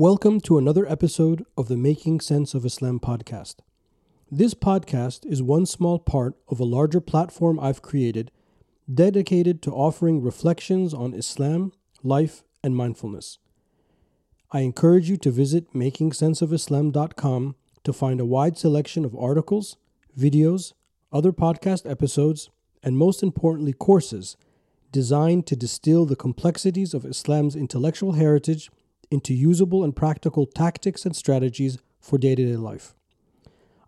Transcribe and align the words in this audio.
Welcome 0.00 0.40
to 0.44 0.56
another 0.56 0.90
episode 0.90 1.44
of 1.58 1.68
the 1.68 1.76
Making 1.76 2.20
Sense 2.20 2.54
of 2.54 2.64
Islam 2.64 3.00
podcast. 3.00 3.56
This 4.30 4.54
podcast 4.54 5.26
is 5.26 5.42
one 5.42 5.66
small 5.66 5.98
part 5.98 6.36
of 6.48 6.58
a 6.58 6.64
larger 6.64 7.02
platform 7.02 7.60
I've 7.60 7.82
created 7.82 8.30
dedicated 8.90 9.60
to 9.60 9.72
offering 9.72 10.22
reflections 10.22 10.94
on 10.94 11.12
Islam, 11.12 11.72
life, 12.02 12.44
and 12.64 12.74
mindfulness. 12.74 13.36
I 14.50 14.60
encourage 14.60 15.10
you 15.10 15.18
to 15.18 15.30
visit 15.30 15.74
makingsenseofislam.com 15.74 17.54
to 17.84 17.92
find 17.92 18.20
a 18.20 18.24
wide 18.24 18.56
selection 18.56 19.04
of 19.04 19.14
articles, 19.14 19.76
videos, 20.18 20.72
other 21.12 21.32
podcast 21.32 21.84
episodes, 21.84 22.48
and 22.82 22.96
most 22.96 23.22
importantly, 23.22 23.74
courses 23.74 24.38
designed 24.92 25.46
to 25.48 25.56
distill 25.56 26.06
the 26.06 26.16
complexities 26.16 26.94
of 26.94 27.04
Islam's 27.04 27.54
intellectual 27.54 28.12
heritage 28.12 28.70
into 29.10 29.34
usable 29.34 29.82
and 29.82 29.94
practical 29.94 30.46
tactics 30.46 31.04
and 31.04 31.14
strategies 31.14 31.78
for 32.00 32.18
day 32.18 32.34
to 32.34 32.46
day 32.46 32.56
life. 32.56 32.94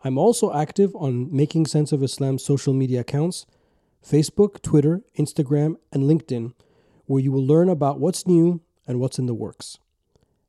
I'm 0.04 0.18
also 0.18 0.52
active 0.52 0.94
on 0.96 1.34
Making 1.34 1.66
Sense 1.66 1.92
of 1.92 2.02
Islam 2.02 2.38
social 2.38 2.74
media 2.74 3.00
accounts 3.00 3.46
Facebook, 4.04 4.60
Twitter, 4.62 5.02
Instagram, 5.16 5.76
and 5.92 6.02
LinkedIn, 6.02 6.54
where 7.06 7.22
you 7.22 7.30
will 7.30 7.46
learn 7.46 7.68
about 7.68 8.00
what's 8.00 8.26
new 8.26 8.60
and 8.86 8.98
what's 8.98 9.18
in 9.18 9.26
the 9.26 9.34
works. 9.34 9.78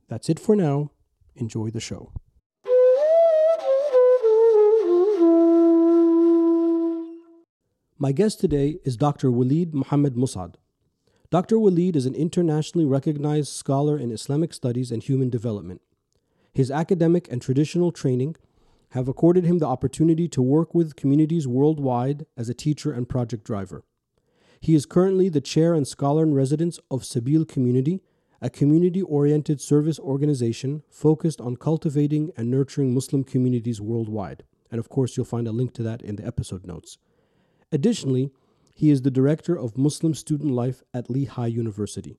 That's 0.08 0.28
it 0.28 0.40
for 0.40 0.56
now. 0.56 0.90
Enjoy 1.36 1.70
the 1.70 1.80
show. 1.80 2.12
My 8.00 8.12
guest 8.12 8.40
today 8.40 8.80
is 8.84 8.98
Dr. 8.98 9.32
Walid 9.32 9.74
Muhammad 9.74 10.16
Mus'ad. 10.16 10.56
Dr. 11.34 11.58
Walid 11.58 11.96
is 11.96 12.06
an 12.06 12.14
internationally 12.14 12.86
recognized 12.86 13.52
scholar 13.52 13.98
in 13.98 14.12
Islamic 14.12 14.54
studies 14.54 14.92
and 14.92 15.02
human 15.02 15.32
development. 15.32 15.82
His 16.54 16.70
academic 16.70 17.28
and 17.32 17.42
traditional 17.42 17.92
training 17.92 18.36
have 18.90 19.08
accorded 19.08 19.44
him 19.44 19.58
the 19.58 19.66
opportunity 19.66 20.28
to 20.28 20.44
work 20.44 20.76
with 20.76 20.96
communities 20.96 21.48
worldwide 21.48 22.28
as 22.38 22.50
a 22.50 22.54
teacher 22.54 22.92
and 22.92 23.10
project 23.10 23.46
driver. 23.46 23.84
He 24.62 24.76
is 24.76 24.86
currently 24.86 25.28
the 25.28 25.42
chair 25.42 25.74
and 25.74 25.88
scholar 25.88 26.22
in 26.22 26.36
residence 26.36 26.80
of 26.92 27.02
Sabil 27.02 27.48
Community, 27.48 28.04
a 28.40 28.52
community 28.52 29.02
oriented 29.02 29.60
service 29.60 29.98
organization 29.98 30.84
focused 30.88 31.42
on 31.42 31.56
cultivating 31.56 32.32
and 32.38 32.52
nurturing 32.52 32.94
Muslim 32.94 33.24
communities 33.24 33.82
worldwide. 33.82 34.44
And 34.70 34.78
of 34.78 34.88
course, 34.88 35.18
you'll 35.18 35.26
find 35.26 35.48
a 35.48 35.52
link 35.52 35.74
to 35.74 35.82
that 35.82 36.04
in 36.04 36.16
the 36.16 36.28
episode 36.28 36.68
notes. 36.68 37.00
Additionally, 37.72 38.30
he 38.74 38.90
is 38.90 39.02
the 39.02 39.12
director 39.12 39.58
of 39.58 39.78
Muslim 39.78 40.14
student 40.14 40.52
life 40.52 40.84
at 40.94 41.10
Lehigh 41.10 41.48
University. 41.48 42.18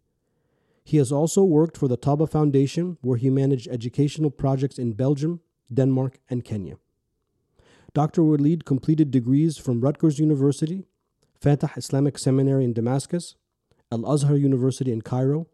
He 0.85 0.99
has 0.99 1.11
also 1.11 1.43
worked 1.43 1.77
for 1.77 1.89
the 1.89 1.99
Taba 1.99 2.29
Foundation, 2.31 2.99
where 3.01 3.17
he 3.17 3.31
managed 3.31 3.69
educational 3.69 4.31
projects 4.31 4.79
in 4.79 4.93
Belgium, 4.93 5.41
Denmark, 5.73 6.19
and 6.29 6.45
Kenya. 6.45 6.77
Dr. 7.95 8.23
Walid 8.23 8.65
completed 8.65 9.11
degrees 9.11 9.57
from 9.57 9.81
Rutgers 9.81 10.19
University, 10.19 10.85
Fatah 11.41 11.73
Islamic 11.77 12.19
Seminary 12.19 12.65
in 12.65 12.73
Damascus, 12.73 13.37
Al 13.91 14.05
Azhar 14.07 14.37
University 14.37 14.93
in 14.93 15.03
Cairo, 15.03 15.47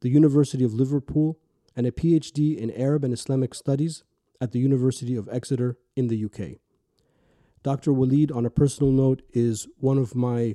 the 0.00 0.10
University 0.10 0.64
of 0.64 0.74
Liverpool, 0.74 1.38
and 1.76 1.86
a 1.86 1.92
PhD 1.92 2.56
in 2.56 2.70
Arab 2.72 3.04
and 3.04 3.12
Islamic 3.12 3.54
Studies 3.54 4.04
at 4.40 4.52
the 4.52 4.58
University 4.58 5.16
of 5.16 5.28
Exeter 5.30 5.78
in 5.96 6.08
the 6.08 6.24
UK. 6.24 6.58
Dr. 7.64 7.94
Walid, 7.94 8.30
on 8.30 8.44
a 8.44 8.50
personal 8.50 8.92
note, 8.92 9.22
is 9.32 9.66
one 9.78 9.96
of 9.96 10.14
my 10.14 10.54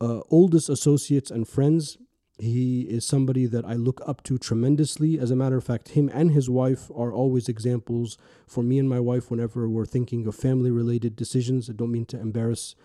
uh, 0.00 0.20
oldest 0.30 0.70
associates 0.70 1.32
and 1.32 1.46
friends. 1.46 1.98
He 2.38 2.82
is 2.82 3.04
somebody 3.04 3.46
that 3.46 3.64
I 3.64 3.74
look 3.74 4.00
up 4.06 4.22
to 4.22 4.38
tremendously. 4.38 5.18
As 5.18 5.32
a 5.32 5.36
matter 5.36 5.56
of 5.56 5.64
fact, 5.64 5.90
him 5.90 6.08
and 6.14 6.30
his 6.30 6.48
wife 6.48 6.92
are 6.94 7.12
always 7.12 7.48
examples 7.48 8.16
for 8.46 8.62
me 8.62 8.78
and 8.78 8.88
my 8.88 9.00
wife 9.00 9.32
whenever 9.32 9.68
we're 9.68 9.84
thinking 9.84 10.28
of 10.28 10.36
family-related 10.36 11.16
decisions. 11.16 11.68
I 11.68 11.72
don't 11.72 11.90
mean 11.90 12.06
to 12.06 12.20
embarrass 12.20 12.76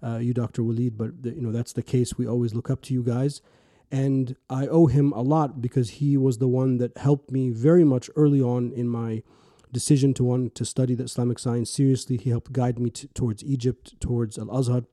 uh, 0.00 0.18
you, 0.18 0.32
Dr. 0.32 0.62
Walid, 0.62 0.96
but 0.96 1.24
the, 1.24 1.30
you 1.30 1.42
know 1.42 1.50
that's 1.50 1.72
the 1.72 1.82
case. 1.82 2.16
We 2.16 2.28
always 2.28 2.54
look 2.54 2.70
up 2.70 2.80
to 2.82 2.94
you 2.94 3.02
guys, 3.02 3.42
and 3.90 4.36
I 4.48 4.68
owe 4.68 4.86
him 4.86 5.12
a 5.12 5.20
lot 5.20 5.60
because 5.60 5.90
he 5.90 6.16
was 6.16 6.38
the 6.38 6.48
one 6.48 6.78
that 6.78 6.96
helped 6.96 7.32
me 7.32 7.50
very 7.50 7.84
much 7.84 8.08
early 8.14 8.40
on 8.40 8.70
in 8.70 8.88
my 8.88 9.24
decision 9.72 10.14
to 10.14 10.24
want 10.24 10.54
to 10.54 10.64
study 10.64 10.94
the 10.94 11.04
Islamic 11.04 11.38
science 11.38 11.70
seriously. 11.70 12.16
He 12.16 12.30
helped 12.30 12.52
guide 12.52 12.78
me 12.78 12.90
t- 12.90 13.08
towards 13.14 13.44
Egypt, 13.44 14.00
towards 14.00 14.38
Al 14.38 14.50
Azhar, 14.50 14.84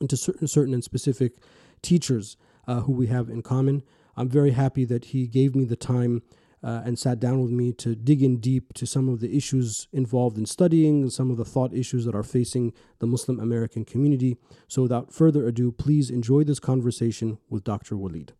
and 0.00 0.10
to 0.10 0.16
certain, 0.16 0.48
certain 0.48 0.74
and 0.74 0.84
specific 0.84 1.34
teachers 1.82 2.36
uh, 2.66 2.80
who 2.80 2.92
we 2.92 3.06
have 3.08 3.28
in 3.28 3.42
common. 3.42 3.82
I'm 4.16 4.28
very 4.28 4.52
happy 4.52 4.84
that 4.84 5.06
he 5.06 5.26
gave 5.26 5.54
me 5.54 5.64
the 5.64 5.76
time 5.76 6.22
uh, 6.62 6.82
and 6.84 6.98
sat 6.98 7.18
down 7.18 7.40
with 7.42 7.50
me 7.50 7.72
to 7.72 7.94
dig 7.94 8.22
in 8.22 8.38
deep 8.38 8.72
to 8.74 8.86
some 8.86 9.08
of 9.08 9.20
the 9.20 9.36
issues 9.36 9.88
involved 9.92 10.38
in 10.38 10.46
studying, 10.46 11.10
some 11.10 11.30
of 11.30 11.36
the 11.36 11.44
thought 11.44 11.74
issues 11.74 12.04
that 12.04 12.14
are 12.14 12.22
facing 12.22 12.72
the 13.00 13.06
Muslim 13.06 13.40
American 13.40 13.84
community. 13.84 14.36
So, 14.68 14.82
without 14.82 15.12
further 15.12 15.46
ado, 15.46 15.72
please 15.72 16.08
enjoy 16.10 16.44
this 16.44 16.60
conversation 16.60 17.38
with 17.50 17.64
Dr. 17.64 17.96
Walid. 17.96 18.34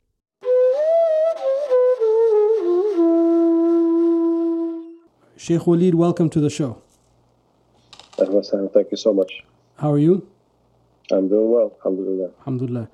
Sheikh 5.37 5.67
Walid, 5.67 5.95
welcome 5.95 6.29
to 6.31 6.41
the 6.41 6.51
show. 6.51 6.83
Thank 8.17 8.91
you 8.91 8.97
so 8.97 9.13
much. 9.13 9.43
How 9.79 9.91
are 9.93 9.99
you? 9.99 10.27
I'm 11.11 11.29
doing 11.29 11.51
well. 11.51 11.73
Alhamdulillah. 11.79 12.31
Alhamdulillah. 12.39 12.89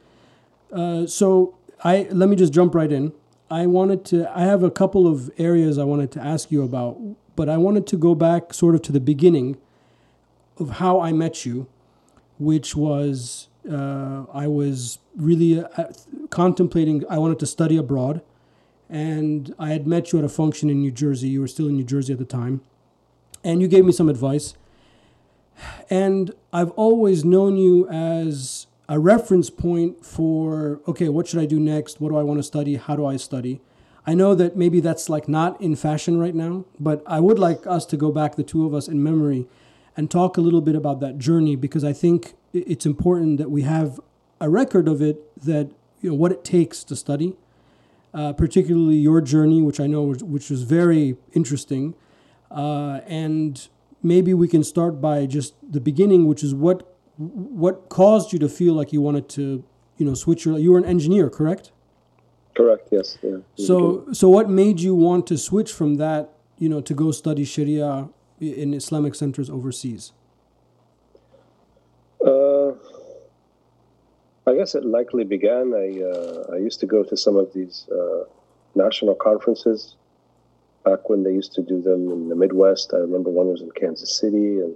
Uh, 0.72 1.06
so 1.06 1.54
I 1.84 2.08
let 2.10 2.28
me 2.28 2.36
just 2.36 2.52
jump 2.52 2.74
right 2.74 2.90
in. 2.90 3.12
I 3.50 3.66
wanted 3.66 4.04
to. 4.06 4.30
I 4.36 4.42
have 4.42 4.62
a 4.62 4.70
couple 4.70 5.06
of 5.06 5.30
areas 5.38 5.78
I 5.78 5.84
wanted 5.84 6.10
to 6.12 6.20
ask 6.20 6.50
you 6.50 6.62
about, 6.62 6.98
but 7.36 7.48
I 7.48 7.56
wanted 7.56 7.86
to 7.88 7.96
go 7.96 8.14
back 8.14 8.54
sort 8.54 8.74
of 8.74 8.82
to 8.82 8.92
the 8.92 9.00
beginning 9.00 9.56
of 10.58 10.70
how 10.78 11.00
I 11.00 11.12
met 11.12 11.44
you, 11.46 11.66
which 12.38 12.74
was 12.76 13.48
uh, 13.70 14.24
I 14.32 14.46
was 14.46 14.98
really 15.16 15.62
uh, 15.62 15.92
contemplating. 16.30 17.04
I 17.10 17.18
wanted 17.18 17.38
to 17.40 17.46
study 17.46 17.76
abroad, 17.76 18.22
and 18.88 19.54
I 19.58 19.70
had 19.70 19.86
met 19.86 20.12
you 20.12 20.18
at 20.18 20.24
a 20.24 20.28
function 20.28 20.70
in 20.70 20.80
New 20.80 20.90
Jersey. 20.90 21.28
You 21.28 21.40
were 21.40 21.48
still 21.48 21.68
in 21.68 21.76
New 21.76 21.84
Jersey 21.84 22.12
at 22.12 22.18
the 22.18 22.24
time, 22.24 22.62
and 23.44 23.60
you 23.60 23.68
gave 23.68 23.84
me 23.84 23.92
some 23.92 24.08
advice. 24.08 24.54
And 25.90 26.32
I've 26.52 26.70
always 26.72 27.24
known 27.24 27.56
you 27.56 27.88
as 27.88 28.66
a 28.88 28.98
reference 28.98 29.50
point 29.50 30.04
for 30.04 30.80
okay, 30.86 31.08
what 31.08 31.26
should 31.26 31.40
I 31.40 31.46
do 31.46 31.60
next? 31.60 32.00
What 32.00 32.10
do 32.10 32.16
I 32.16 32.22
want 32.22 32.38
to 32.38 32.44
study? 32.44 32.76
How 32.76 32.96
do 32.96 33.04
I 33.04 33.16
study? 33.16 33.60
I 34.06 34.14
know 34.14 34.34
that 34.34 34.56
maybe 34.56 34.80
that's 34.80 35.10
like 35.10 35.28
not 35.28 35.60
in 35.60 35.76
fashion 35.76 36.18
right 36.18 36.34
now, 36.34 36.64
but 36.80 37.02
I 37.06 37.20
would 37.20 37.38
like 37.38 37.66
us 37.66 37.84
to 37.86 37.96
go 37.96 38.10
back, 38.10 38.36
the 38.36 38.42
two 38.42 38.64
of 38.64 38.72
us, 38.72 38.88
in 38.88 39.02
memory 39.02 39.46
and 39.98 40.08
talk 40.08 40.36
a 40.36 40.40
little 40.40 40.60
bit 40.60 40.76
about 40.76 41.00
that 41.00 41.18
journey 41.18 41.56
because 41.56 41.82
I 41.82 41.92
think 41.92 42.34
it's 42.52 42.86
important 42.86 43.38
that 43.38 43.50
we 43.50 43.62
have 43.62 43.98
a 44.40 44.48
record 44.48 44.86
of 44.86 45.02
it 45.02 45.18
that 45.44 45.72
you 46.00 46.10
know 46.10 46.14
what 46.14 46.30
it 46.30 46.44
takes 46.44 46.84
to 46.84 46.94
study 46.94 47.36
uh, 48.18 48.32
particularly 48.32 48.96
your 48.96 49.20
journey, 49.20 49.62
which 49.62 49.78
I 49.78 49.86
know 49.86 50.02
was, 50.02 50.24
which 50.24 50.50
was 50.50 50.62
very 50.64 51.16
interesting. 51.34 51.94
Uh, 52.50 53.00
and 53.06 53.68
maybe 54.02 54.34
we 54.34 54.48
can 54.48 54.64
start 54.64 55.00
by 55.00 55.26
just 55.26 55.54
the 55.62 55.80
beginning, 55.80 56.26
which 56.26 56.42
is 56.42 56.52
what 56.52 56.96
what 57.16 57.88
caused 57.88 58.32
you 58.32 58.38
to 58.40 58.48
feel 58.48 58.74
like 58.74 58.92
you 58.92 59.00
wanted 59.00 59.28
to, 59.28 59.64
you 59.98 60.06
know, 60.06 60.14
switch 60.14 60.44
your. 60.44 60.58
You 60.58 60.72
were 60.72 60.78
an 60.78 60.84
engineer, 60.84 61.30
correct? 61.30 61.70
Correct. 62.56 62.88
Yes. 62.90 63.18
Yeah. 63.22 63.38
So, 63.54 64.06
so 64.12 64.28
what 64.28 64.50
made 64.50 64.80
you 64.80 64.96
want 64.96 65.28
to 65.28 65.38
switch 65.38 65.72
from 65.72 65.94
that, 65.96 66.32
you 66.58 66.68
know, 66.68 66.80
to 66.80 66.94
go 66.94 67.12
study 67.12 67.44
Sharia 67.44 68.08
in 68.40 68.74
Islamic 68.74 69.14
centers 69.14 69.48
overseas? 69.48 70.12
Uh, 72.20 72.72
I 74.48 74.54
guess 74.54 74.74
it 74.74 74.84
likely 74.84 75.24
began. 75.24 75.74
I 75.74 75.86
uh, 76.12 76.54
I 76.54 76.56
used 76.56 76.80
to 76.80 76.86
go 76.86 77.02
to 77.04 77.16
some 77.16 77.36
of 77.36 77.52
these 77.52 77.86
uh, 77.92 78.24
national 78.74 79.14
conferences 79.14 79.96
back 80.84 81.10
when 81.10 81.22
they 81.22 81.32
used 81.32 81.52
to 81.54 81.62
do 81.62 81.82
them 81.82 82.10
in 82.10 82.28
the 82.30 82.34
Midwest. 82.34 82.94
I 82.94 82.98
remember 82.98 83.28
one 83.30 83.48
was 83.48 83.60
in 83.60 83.70
Kansas 83.72 84.12
City, 84.18 84.60
and 84.64 84.74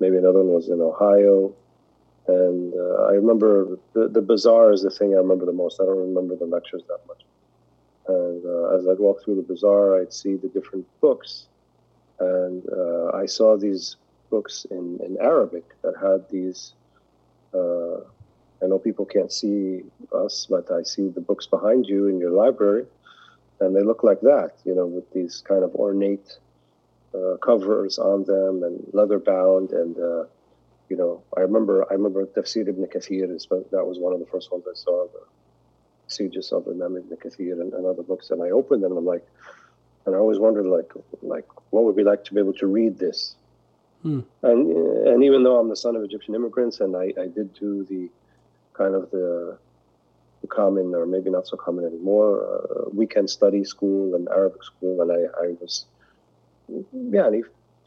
maybe 0.00 0.16
another 0.16 0.40
one 0.40 0.52
was 0.52 0.68
in 0.68 0.80
Ohio. 0.80 1.54
And 2.26 2.74
uh, 2.74 3.04
I 3.10 3.12
remember 3.12 3.78
the, 3.94 4.08
the 4.08 4.20
bazaar 4.20 4.72
is 4.72 4.82
the 4.82 4.90
thing 4.90 5.14
I 5.14 5.18
remember 5.18 5.46
the 5.46 5.52
most. 5.52 5.80
I 5.80 5.84
don't 5.84 6.08
remember 6.08 6.34
the 6.34 6.46
lectures 6.46 6.82
that 6.88 7.00
much. 7.06 7.22
And 8.08 8.44
uh, 8.44 8.76
as 8.76 8.88
I'd 8.88 8.98
walk 8.98 9.22
through 9.22 9.36
the 9.36 9.42
bazaar, 9.42 10.00
I'd 10.00 10.12
see 10.12 10.34
the 10.34 10.48
different 10.48 10.86
books. 11.00 11.46
And 12.18 12.68
uh, 12.70 13.12
I 13.14 13.26
saw 13.26 13.56
these 13.56 13.96
books 14.28 14.66
in, 14.70 14.98
in 15.06 15.16
Arabic 15.20 15.64
that 15.82 15.94
had 15.96 16.28
these 16.28 16.74
uh, 17.54 18.00
I 18.62 18.66
know 18.66 18.78
people 18.78 19.04
can't 19.04 19.32
see 19.32 19.82
us, 20.12 20.46
but 20.48 20.70
I 20.70 20.82
see 20.82 21.08
the 21.08 21.20
books 21.20 21.46
behind 21.46 21.86
you 21.86 22.08
in 22.08 22.18
your 22.18 22.30
library, 22.30 22.86
and 23.60 23.74
they 23.74 23.82
look 23.82 24.02
like 24.02 24.20
that, 24.22 24.52
you 24.64 24.74
know, 24.74 24.86
with 24.86 25.10
these 25.12 25.42
kind 25.46 25.62
of 25.62 25.74
ornate 25.74 26.38
uh, 27.14 27.36
covers 27.36 27.98
on 27.98 28.24
them 28.24 28.62
and 28.62 28.84
leather 28.92 29.18
bound. 29.18 29.70
And, 29.70 29.96
uh, 29.98 30.24
you 30.88 30.96
know, 30.96 31.22
I 31.36 31.40
remember 31.40 31.86
I 31.90 31.94
remember 31.94 32.26
Tafsir 32.26 32.68
ibn 32.68 32.86
Kathir, 32.86 33.34
is, 33.34 33.46
that 33.48 33.86
was 33.86 33.98
one 33.98 34.12
of 34.12 34.20
the 34.20 34.26
first 34.26 34.50
ones 34.52 34.64
I 34.68 34.74
saw, 34.74 35.06
the 35.06 35.20
Sieges 36.08 36.52
of 36.52 36.66
Imam 36.68 36.96
ibn 36.96 37.16
Kathir 37.16 37.60
and, 37.60 37.72
and 37.72 37.86
other 37.86 38.02
books. 38.02 38.30
And 38.30 38.42
I 38.42 38.50
opened 38.50 38.82
them 38.82 38.92
and 38.92 38.98
I'm 38.98 39.06
like, 39.06 39.26
and 40.06 40.14
I 40.14 40.18
always 40.18 40.38
wondered 40.38 40.66
like 40.66 40.92
like 41.22 41.46
what 41.70 41.84
would 41.84 41.92
it 41.92 41.96
be 41.96 42.04
like 42.04 42.24
to 42.24 42.34
be 42.34 42.40
able 42.40 42.54
to 42.54 42.66
read 42.66 42.98
this. 42.98 43.36
Hmm. 44.02 44.20
And 44.42 44.70
and 45.06 45.22
even 45.24 45.42
though 45.42 45.58
I'm 45.58 45.68
the 45.68 45.76
son 45.76 45.96
of 45.96 46.02
Egyptian 46.02 46.34
immigrants, 46.34 46.80
and 46.80 46.96
I, 46.96 47.12
I 47.20 47.26
did 47.26 47.52
do 47.54 47.84
the 47.84 48.08
kind 48.78 48.94
of 48.94 49.10
the, 49.10 49.58
common 50.48 50.94
or 50.94 51.04
maybe 51.04 51.28
not 51.28 51.46
so 51.46 51.58
common 51.58 51.84
anymore 51.84 52.42
uh, 52.42 52.88
weekend 52.90 53.28
study 53.28 53.64
school 53.64 54.14
and 54.14 54.26
Arabic 54.30 54.64
school, 54.64 55.02
and 55.02 55.12
I, 55.12 55.44
I 55.44 55.48
was 55.60 55.84
yeah 56.92 57.28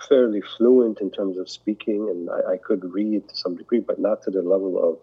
fairly 0.07 0.41
fluent 0.41 1.01
in 1.01 1.09
terms 1.09 1.37
of 1.37 1.49
speaking, 1.49 2.07
and 2.09 2.29
I, 2.29 2.53
I 2.53 2.57
could 2.57 2.83
read 2.93 3.27
to 3.29 3.35
some 3.35 3.55
degree, 3.55 3.79
but 3.79 3.99
not 3.99 4.21
to 4.23 4.31
the 4.31 4.43
level 4.43 4.77
of 4.77 4.99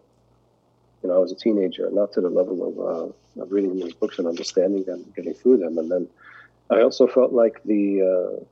you 1.03 1.09
know 1.09 1.17
I 1.17 1.19
was 1.19 1.33
a 1.33 1.35
teenager, 1.35 1.91
not 1.91 2.13
to 2.13 2.21
the 2.21 2.31
level 2.31 2.69
of, 2.69 2.75
uh, 2.79 3.43
of 3.43 3.51
reading 3.51 3.75
these 3.75 3.95
books 3.95 4.19
and 4.19 4.29
understanding 4.29 4.85
them, 4.85 5.05
getting 5.17 5.35
through 5.35 5.59
them, 5.59 5.79
and 5.79 5.91
then 5.91 6.07
I 6.71 6.83
also 6.83 7.07
felt 7.07 7.33
like 7.33 7.63
the 7.65 7.83
uh, 8.13 8.45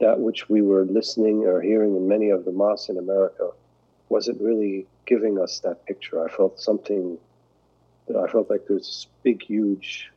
that 0.00 0.20
which 0.20 0.48
we 0.48 0.62
were 0.62 0.84
listening 0.86 1.44
or 1.44 1.60
hearing 1.60 1.96
in 1.96 2.08
many 2.08 2.30
of 2.30 2.44
the 2.44 2.52
mosques 2.52 2.88
in 2.88 2.96
America 2.96 3.50
wasn't 4.10 4.40
really 4.40 4.86
giving 5.06 5.38
us 5.38 5.60
that 5.60 5.86
picture. 5.86 6.22
I 6.24 6.28
felt 6.28 6.60
something. 6.60 7.16
I 8.10 8.26
felt 8.28 8.50
like 8.50 8.62
there's 8.68 8.86
this 8.86 9.06
big, 9.22 9.42
huge 9.42 10.10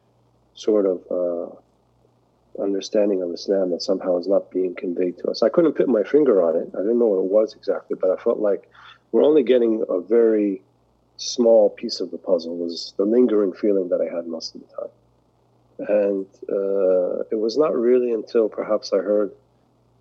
sort 0.56 0.86
of 0.86 1.02
uh, 1.10 2.62
understanding 2.62 3.22
of 3.22 3.32
Islam 3.32 3.70
that 3.72 3.82
somehow 3.82 4.18
is 4.18 4.28
not 4.28 4.52
being 4.52 4.76
conveyed 4.76 5.18
to 5.20 5.30
us. 5.30 5.44
I 5.44 5.50
couldn't 5.50 5.74
put 5.74 5.88
my 5.88 6.04
finger 6.04 6.44
on 6.44 6.56
it. 6.56 6.70
I 6.74 6.82
didn't 6.82 7.00
know 7.00 7.08
what 7.08 7.24
it 7.24 7.32
was 7.32 7.54
exactly, 7.54 7.96
but 8.00 8.10
I 8.10 8.22
felt 8.22 8.40
like 8.40 8.70
we're 9.12 9.24
only 9.24 9.44
getting 9.44 9.84
a 9.88 10.00
very 10.02 10.62
small 11.18 11.70
piece 11.70 12.00
of 12.00 12.12
the 12.12 12.18
puzzle. 12.18 12.58
Was 12.58 12.94
the 12.98 13.06
lingering 13.06 13.54
feeling 13.54 13.90
that 13.90 14.02
I 14.02 14.14
had 14.14 14.28
most 14.28 14.56
of 14.56 14.62
the 14.62 14.68
time. 14.76 14.90
And 15.80 16.26
uh, 16.50 17.24
it 17.32 17.40
was 17.40 17.58
not 17.58 17.76
really 17.76 18.12
until 18.12 18.50
perhaps 18.50 18.92
I 18.94 18.98
heard 18.98 19.32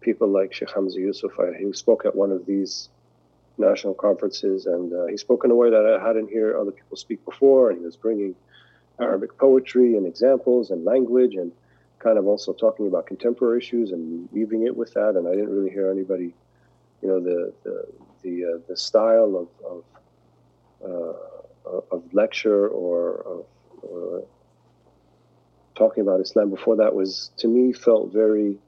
people 0.00 0.28
like 0.28 0.52
Sheikh 0.52 0.70
Hamza 0.74 0.98
Yusuf. 0.98 1.32
I, 1.38 1.52
he 1.58 1.72
spoke 1.72 2.04
at 2.04 2.14
one 2.14 2.30
of 2.30 2.46
these 2.46 2.88
national 3.58 3.94
conferences, 3.94 4.66
and 4.66 4.92
uh, 4.92 5.06
he 5.06 5.16
spoke 5.16 5.44
in 5.44 5.50
a 5.50 5.54
way 5.54 5.70
that 5.70 5.84
I 5.86 6.04
hadn't 6.04 6.32
heard 6.32 6.56
other 6.56 6.72
people 6.72 6.96
speak 6.96 7.24
before. 7.24 7.70
And 7.70 7.78
he 7.78 7.84
was 7.84 7.96
bringing 7.96 8.34
Arabic 9.00 9.36
poetry 9.38 9.96
and 9.96 10.06
examples 10.06 10.70
and 10.70 10.84
language, 10.84 11.34
and 11.34 11.52
kind 11.98 12.18
of 12.18 12.26
also 12.26 12.52
talking 12.52 12.86
about 12.86 13.06
contemporary 13.06 13.58
issues 13.58 13.92
and 13.92 14.28
weaving 14.32 14.66
it 14.66 14.76
with 14.76 14.92
that. 14.94 15.16
And 15.16 15.28
I 15.28 15.32
didn't 15.32 15.50
really 15.50 15.70
hear 15.70 15.90
anybody, 15.90 16.34
you 17.02 17.08
know, 17.08 17.20
the 17.20 17.52
the 17.62 17.86
the, 18.22 18.44
uh, 18.44 18.58
the 18.68 18.76
style 18.76 19.36
of 19.36 19.48
of, 19.72 19.84
uh, 20.90 21.80
of 21.90 22.14
lecture 22.14 22.68
or 22.68 23.20
of 23.22 23.44
or 23.82 24.24
talking 25.74 26.02
about 26.02 26.20
Islam 26.20 26.50
before 26.50 26.76
that 26.76 26.94
was 26.94 27.30
to 27.38 27.48
me 27.48 27.72
felt 27.72 28.12
very 28.12 28.58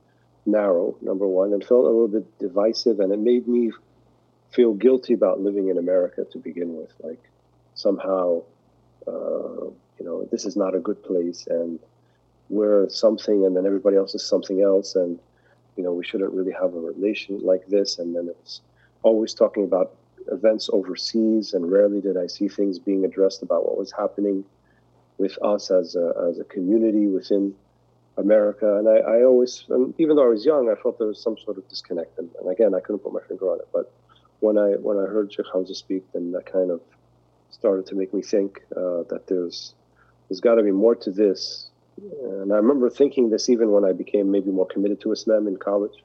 narrow. 0.47 0.97
Number 1.01 1.27
one, 1.27 1.53
and 1.53 1.65
felt 1.65 1.85
a 1.85 1.89
little 1.89 2.09
bit 2.09 2.39
divisive, 2.39 3.01
and 3.01 3.13
it 3.13 3.19
made 3.19 3.47
me 3.49 3.73
feel 4.55 4.73
guilty 4.75 5.15
about 5.15 5.41
living 5.41 5.69
in 5.69 5.79
America 5.79 6.25
to 6.33 6.39
begin 6.39 6.77
with. 6.77 6.93
Like 7.03 7.23
somehow, 7.75 8.43
uh, 9.07 9.67
you 9.99 10.05
know, 10.05 10.29
this 10.31 10.45
is 10.45 10.57
not 10.57 10.75
a 10.75 10.79
good 10.79 11.03
place, 11.03 11.47
and 11.49 11.79
we're 12.49 12.89
something, 12.89 13.45
and 13.45 13.57
then 13.57 13.67
everybody 13.67 13.97
else 13.97 14.15
is 14.15 14.25
something 14.25 14.63
else, 14.63 14.95
and 14.95 15.19
you 15.77 15.83
know, 15.83 15.93
we 15.93 16.05
shouldn't 16.05 16.33
really 16.33 16.53
have 16.53 16.75
a 16.75 16.81
relation 16.81 17.41
like 17.41 17.67
this. 17.67 17.99
And 17.99 18.15
then 18.15 18.29
it's 18.29 18.61
always 19.03 19.35
talking 19.35 19.65
about 19.65 19.97
events 20.31 20.71
overseas, 20.73 21.53
and 21.53 21.71
rarely 21.71 22.01
did 22.01 22.17
I 22.17 22.29
see 22.29 22.49
things 22.49 22.79
being 22.79 23.05
addressed 23.05 23.43
about 23.43 23.67
what 23.67 23.77
was 23.77 23.93
happening 23.93 24.45
with 25.19 25.37
us 25.43 25.71
as 25.71 25.97
a, 25.97 26.13
as 26.29 26.39
a 26.39 26.45
community 26.45 27.07
within 27.07 27.55
America. 28.17 28.79
And 28.79 28.89
I, 28.89 28.97
I 28.99 29.25
always, 29.25 29.65
and 29.69 29.95
even 29.99 30.17
though 30.17 30.25
I 30.25 30.29
was 30.29 30.45
young, 30.45 30.71
I 30.71 30.81
felt 30.81 30.99
there 30.99 31.09
was 31.09 31.21
some 31.21 31.37
sort 31.45 31.59
of 31.59 31.69
disconnect. 31.69 32.19
And, 32.19 32.31
and 32.41 32.51
again, 32.51 32.75
I 32.75 32.81
couldn't 32.81 33.01
put 33.01 33.13
my 33.13 33.21
finger 33.29 33.51
on 33.51 33.59
it, 33.59 33.69
but 33.73 33.93
when 34.45 34.59
I 34.59 34.71
when 34.87 34.99
I 34.99 35.07
heard 35.07 35.35
Hamza 35.53 35.75
speak, 35.75 36.05
then 36.13 36.33
that 36.33 36.45
kind 36.45 36.71
of 36.71 36.81
started 37.51 37.87
to 37.87 37.95
make 37.95 38.13
me 38.13 38.23
think 38.23 38.63
uh, 38.77 39.03
that 39.11 39.23
there's 39.27 39.75
there's 40.29 40.41
got 40.41 40.57
to 40.57 40.63
be 40.63 40.71
more 40.71 40.95
to 40.97 41.11
this. 41.11 41.71
And 41.97 42.53
I 42.53 42.57
remember 42.57 42.91
thinking 42.91 43.31
this 43.31 43.49
even 43.49 43.71
when 43.71 43.85
I 43.85 43.93
became 43.93 44.31
maybe 44.31 44.51
more 44.51 44.67
committed 44.67 45.01
to 45.03 45.13
Islam 45.13 45.47
in 45.47 45.57
college. 45.57 46.03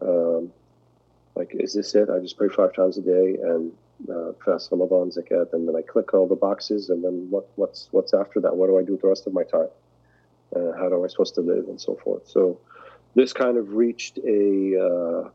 Um, 0.00 0.50
like, 1.34 1.50
is 1.52 1.74
this 1.74 1.94
it? 1.94 2.08
I 2.10 2.18
just 2.18 2.36
pray 2.36 2.48
five 2.48 2.74
times 2.74 2.98
a 2.98 3.02
day 3.02 3.36
and 3.42 3.72
uh, 4.10 4.32
fast 4.44 4.70
Ramadan, 4.72 5.10
zakat, 5.10 5.52
and 5.52 5.68
then 5.68 5.76
I 5.76 5.82
click 5.82 6.12
all 6.14 6.26
the 6.26 6.34
boxes, 6.34 6.90
and 6.90 7.04
then 7.04 7.28
what, 7.30 7.48
what's 7.56 7.88
what's 7.92 8.12
after 8.12 8.40
that? 8.40 8.56
What 8.56 8.66
do 8.66 8.78
I 8.78 8.82
do 8.82 8.92
with 8.92 9.02
the 9.02 9.08
rest 9.08 9.26
of 9.26 9.32
my 9.32 9.44
time? 9.44 9.72
Uh, 10.56 10.72
how 10.76 10.86
am 10.86 11.04
I 11.04 11.08
supposed 11.08 11.34
to 11.36 11.40
live, 11.40 11.68
and 11.68 11.80
so 11.80 11.94
forth. 12.02 12.28
So, 12.28 12.58
this 13.14 13.32
kind 13.32 13.56
of 13.56 13.74
reached 13.74 14.18
a 14.18 14.42
uh, 14.88 15.30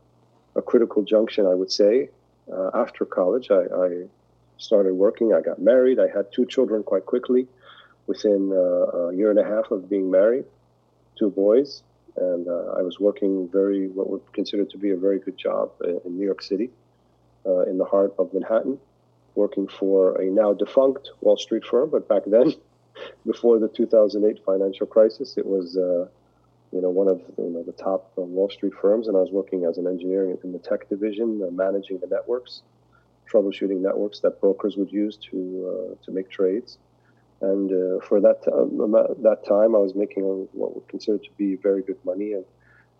a 0.58 0.62
critical 0.62 1.02
junction, 1.02 1.46
I 1.46 1.54
would 1.54 1.72
say, 1.72 2.10
uh, 2.52 2.70
after 2.74 3.04
college, 3.04 3.50
I, 3.50 3.62
I, 3.74 3.88
started 4.60 4.92
working. 4.92 5.32
I 5.32 5.40
got 5.40 5.60
married. 5.60 6.00
I 6.00 6.08
had 6.08 6.32
two 6.32 6.44
children 6.44 6.82
quite 6.82 7.06
quickly, 7.06 7.46
within 8.08 8.50
uh, 8.52 8.56
a 8.56 9.14
year 9.14 9.30
and 9.30 9.38
a 9.38 9.44
half 9.44 9.70
of 9.70 9.88
being 9.88 10.10
married, 10.10 10.46
two 11.16 11.30
boys, 11.30 11.84
and 12.16 12.48
uh, 12.48 12.74
I 12.76 12.82
was 12.82 12.98
working 12.98 13.48
very 13.52 13.86
what 13.86 14.10
would 14.10 14.32
consider 14.32 14.64
to 14.64 14.76
be 14.76 14.90
a 14.90 14.96
very 14.96 15.20
good 15.20 15.38
job 15.38 15.70
in 15.84 16.18
New 16.18 16.24
York 16.24 16.42
City, 16.42 16.70
uh, 17.46 17.60
in 17.70 17.78
the 17.78 17.84
heart 17.84 18.14
of 18.18 18.34
Manhattan, 18.34 18.80
working 19.36 19.68
for 19.68 20.20
a 20.20 20.24
now 20.24 20.52
defunct 20.52 21.10
Wall 21.20 21.36
Street 21.36 21.64
firm. 21.64 21.90
But 21.90 22.08
back 22.08 22.22
then, 22.26 22.52
before 23.26 23.60
the 23.60 23.68
2008 23.68 24.44
financial 24.44 24.86
crisis, 24.86 25.36
it 25.36 25.46
was 25.46 25.76
uh, 25.76 26.08
you 26.72 26.80
know, 26.80 26.90
one 26.90 27.08
of 27.08 27.20
you 27.38 27.50
know, 27.50 27.62
the 27.62 27.72
top 27.72 28.12
uh, 28.18 28.22
Wall 28.22 28.50
Street 28.50 28.74
firms, 28.80 29.08
and 29.08 29.16
I 29.16 29.20
was 29.20 29.30
working 29.30 29.64
as 29.64 29.78
an 29.78 29.86
engineer 29.86 30.36
in 30.44 30.52
the 30.52 30.58
tech 30.58 30.88
division, 30.88 31.40
uh, 31.46 31.50
managing 31.50 31.98
the 31.98 32.06
networks, 32.06 32.62
troubleshooting 33.30 33.80
networks 33.80 34.20
that 34.20 34.40
brokers 34.40 34.76
would 34.76 34.92
use 34.92 35.16
to 35.30 35.38
uh, 35.70 36.04
to 36.04 36.10
make 36.10 36.30
trades. 36.30 36.78
And 37.40 37.70
uh, 37.70 38.04
for 38.04 38.20
that 38.20 38.40
um, 38.52 38.92
that 39.22 39.44
time, 39.46 39.74
I 39.74 39.78
was 39.78 39.94
making 39.94 40.24
what 40.52 40.74
would 40.74 40.88
considered 40.88 41.22
to 41.24 41.30
be 41.38 41.56
very 41.56 41.82
good 41.82 41.98
money, 42.04 42.32
and 42.32 42.44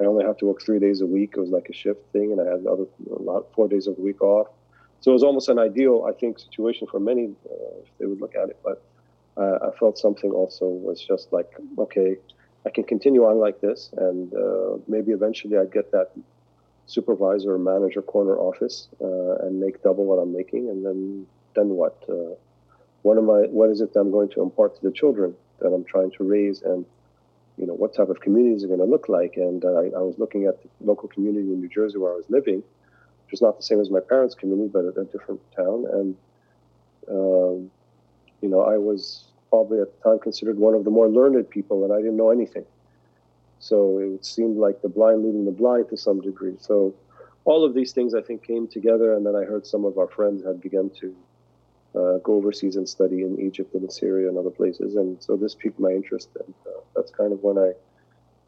I 0.01 0.05
only 0.05 0.25
have 0.25 0.37
to 0.39 0.47
work 0.47 0.63
three 0.63 0.79
days 0.79 1.01
a 1.01 1.07
week. 1.07 1.35
It 1.37 1.41
was 1.41 1.51
like 1.51 1.69
a 1.69 1.75
shift 1.75 2.01
thing, 2.13 2.33
and 2.33 2.41
I 2.41 2.45
had 2.45 2.67
other 2.67 2.87
lot 3.07 3.47
four 3.55 3.69
days 3.69 3.87
of 3.87 3.97
the 3.97 4.03
week 4.03 4.23
off. 4.23 4.49
So 5.01 5.11
it 5.11 5.15
was 5.15 5.23
almost 5.23 5.49
an 5.49 5.59
ideal, 5.59 6.07
I 6.09 6.13
think, 6.13 6.39
situation 6.39 6.87
for 6.91 7.01
many 7.01 7.27
uh, 7.27 7.83
if 7.83 7.89
they 7.99 8.07
would 8.07 8.21
look 8.21 8.35
at 8.35 8.49
it. 8.49 8.59
But 8.65 8.83
uh, 9.37 9.59
I 9.69 9.79
felt 9.79 9.99
something 9.99 10.31
also 10.31 10.67
was 10.67 11.01
just 11.01 11.33
like, 11.33 11.51
okay, 11.79 12.17
I 12.67 12.71
can 12.71 12.85
continue 12.85 13.25
on 13.25 13.39
like 13.39 13.61
this, 13.61 13.91
and 13.97 14.33
uh, 14.35 14.79
maybe 14.87 15.13
eventually 15.13 15.57
I'd 15.57 15.73
get 15.73 15.93
that 15.93 16.11
supervisor 16.87 17.55
or 17.55 17.59
manager 17.59 18.03
corner 18.03 18.37
office 18.37 18.89
uh, 19.01 19.47
and 19.47 19.61
make 19.61 19.83
double 19.83 20.05
what 20.05 20.17
I'm 20.17 20.33
making, 20.33 20.69
and 20.69 20.85
then 20.85 21.27
then 21.55 21.71
what? 21.71 22.03
Uh, 22.09 22.35
what 23.03 23.17
am 23.17 23.31
I? 23.31 23.43
What 23.59 23.71
is 23.71 23.81
it 23.81 23.93
that 23.95 24.01
I'm 24.01 24.11
going 24.11 24.31
to 24.31 24.43
impart 24.43 24.77
to 24.77 24.83
the 24.83 24.93
children 24.93 25.35
that 25.61 25.69
I'm 25.69 25.85
trying 25.85 26.11
to 26.13 26.25
raise, 26.25 26.63
and 26.63 26.85
you 27.57 27.67
know 27.67 27.75
what 27.75 27.95
type 27.95 28.09
of 28.09 28.21
communities 28.21 28.65
are 28.65 28.69
going 28.69 28.81
to 28.81 28.87
look 28.87 29.09
like? 29.09 29.37
And 29.37 29.65
I, 29.65 29.97
I, 29.97 30.03
was 30.03 30.17
looking 30.19 30.47
at 30.47 30.61
the 30.63 30.69
local 30.81 31.09
community 31.09 31.53
in 31.53 31.61
New 31.61 31.69
Jersey 31.69 31.99
where 31.99 32.13
I 32.13 32.17
was 32.17 32.29
living, 32.29 32.63
which 33.25 33.33
is 33.33 33.43
not 33.43 33.57
the 33.57 33.63
same 33.63 33.81
as 33.81 33.91
my 33.91 34.01
parents' 34.01 34.35
community, 34.35 34.71
but 34.73 34.85
a, 34.85 35.01
a 35.01 35.05
different 35.05 35.41
town, 35.55 35.87
and 35.93 36.17
um, 37.09 37.71
you 38.41 38.49
know 38.49 38.63
I 38.63 38.79
was 38.79 39.25
probably 39.51 39.81
at 39.81 39.89
the 39.95 40.11
time 40.11 40.19
considered 40.19 40.59
one 40.59 40.75
of 40.75 40.85
the 40.85 40.91
more 40.91 41.09
learned 41.09 41.49
people, 41.51 41.85
and 41.85 41.93
I 41.93 41.97
didn't 41.97 42.17
know 42.17 42.31
anything. 42.31 42.65
So 43.61 43.99
it 43.99 44.25
seemed 44.25 44.57
like 44.57 44.83
the 44.83 44.89
blind 44.89 45.25
leading 45.25 45.45
the 45.45 45.51
blind 45.51 45.89
to 45.91 45.97
some 45.97 46.21
degree. 46.21 46.57
So 46.61 46.95
all 47.45 47.65
of 47.65 47.75
these 47.75 47.93
things, 47.93 48.15
I 48.15 48.23
think, 48.23 48.47
came 48.47 48.69
together, 48.69 49.15
and 49.15 49.25
then 49.27 49.35
I 49.35 49.45
heard 49.45 49.67
some 49.67 49.85
of 49.85 49.99
our 49.99 50.09
friends 50.09 50.45
had 50.45 50.61
begun 50.61 50.91
to 51.01 51.17
uh, 51.95 52.19
go 52.19 52.35
overseas 52.35 52.77
and 52.77 52.89
study 52.89 53.23
in 53.23 53.41
Egypt 53.41 53.75
and 53.75 53.91
Syria 53.93 54.29
and 54.29 54.39
other 54.39 54.51
places, 54.51 54.97
and 54.97 55.21
so 55.23 55.37
this 55.37 55.55
piqued 55.55 55.81
my 55.81 55.91
interest, 55.91 56.29
and 56.35 56.55
uh, 56.67 56.81
that's 56.95 57.11
kind 57.11 57.33
of 57.33 57.43
when 57.43 57.59
I, 57.59 57.73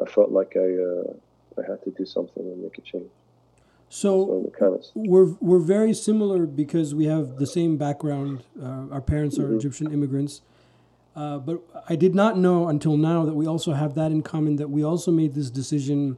I 0.03 0.07
felt 0.07 0.31
like 0.31 0.53
I, 0.57 0.61
uh, 0.61 1.61
I 1.61 1.71
had 1.71 1.83
to 1.85 1.91
do 1.91 2.05
something 2.05 2.43
and 2.43 2.63
make 2.63 2.79
a 2.79 2.83
change. 2.83 3.11
So, 3.89 4.45
so 4.45 4.53
kind 4.57 4.75
of 4.75 4.85
we're 4.95 5.35
we're 5.41 5.59
very 5.59 5.93
similar 5.93 6.47
because 6.47 6.95
we 6.95 7.07
have 7.07 7.39
the 7.39 7.47
same 7.47 7.77
background. 7.77 8.45
Uh, 8.63 8.87
our 8.93 9.01
parents 9.01 9.37
are 9.37 9.45
mm-hmm. 9.45 9.57
Egyptian 9.57 9.93
immigrants. 9.93 10.43
Uh, 11.17 11.39
but 11.39 11.63
I 11.89 11.97
did 11.97 12.15
not 12.15 12.39
know 12.39 12.69
until 12.69 12.97
now 12.97 13.25
that 13.25 13.35
we 13.35 13.47
also 13.47 13.73
have 13.73 13.95
that 13.95 14.13
in 14.13 14.23
common, 14.23 14.57
that 14.57 14.71
we 14.71 14.85
also 14.85 15.11
made 15.11 15.35
this 15.35 15.51
decision 15.51 16.17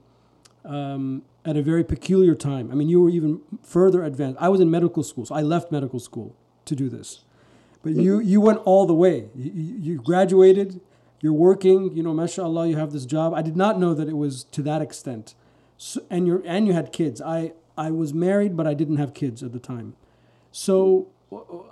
um, 0.64 1.22
at 1.44 1.56
a 1.56 1.62
very 1.62 1.82
peculiar 1.82 2.34
time. 2.34 2.70
I 2.70 2.74
mean, 2.74 2.88
you 2.88 3.00
were 3.00 3.10
even 3.10 3.40
further 3.62 4.04
advanced. 4.04 4.38
I 4.40 4.48
was 4.48 4.60
in 4.60 4.70
medical 4.70 5.02
school, 5.02 5.24
so 5.24 5.34
I 5.34 5.40
left 5.42 5.72
medical 5.72 5.98
school 5.98 6.36
to 6.66 6.76
do 6.76 6.88
this. 6.88 7.24
But 7.82 7.94
you, 7.94 8.20
you 8.20 8.40
went 8.40 8.58
all 8.64 8.86
the 8.86 8.94
way. 8.94 9.28
You, 9.34 9.50
you 9.54 10.02
graduated, 10.02 10.80
you're 11.20 11.32
working, 11.32 11.96
you 11.96 12.02
know, 12.02 12.12
mashallah, 12.12 12.68
you 12.68 12.76
have 12.76 12.92
this 12.92 13.06
job. 13.06 13.34
I 13.34 13.42
did 13.42 13.56
not 13.56 13.78
know 13.78 13.94
that 13.94 14.08
it 14.08 14.16
was 14.16 14.44
to 14.44 14.62
that 14.62 14.82
extent. 14.82 15.34
So, 15.78 16.00
and, 16.08 16.26
you 16.26 16.42
and 16.46 16.66
you 16.66 16.74
had 16.74 16.92
kids. 16.92 17.20
I, 17.20 17.54
I 17.76 17.90
was 17.90 18.14
married, 18.14 18.56
but 18.56 18.66
I 18.68 18.74
didn't 18.74 18.98
have 18.98 19.14
kids 19.14 19.42
at 19.42 19.52
the 19.52 19.58
time. 19.58 19.94
So, 20.52 21.08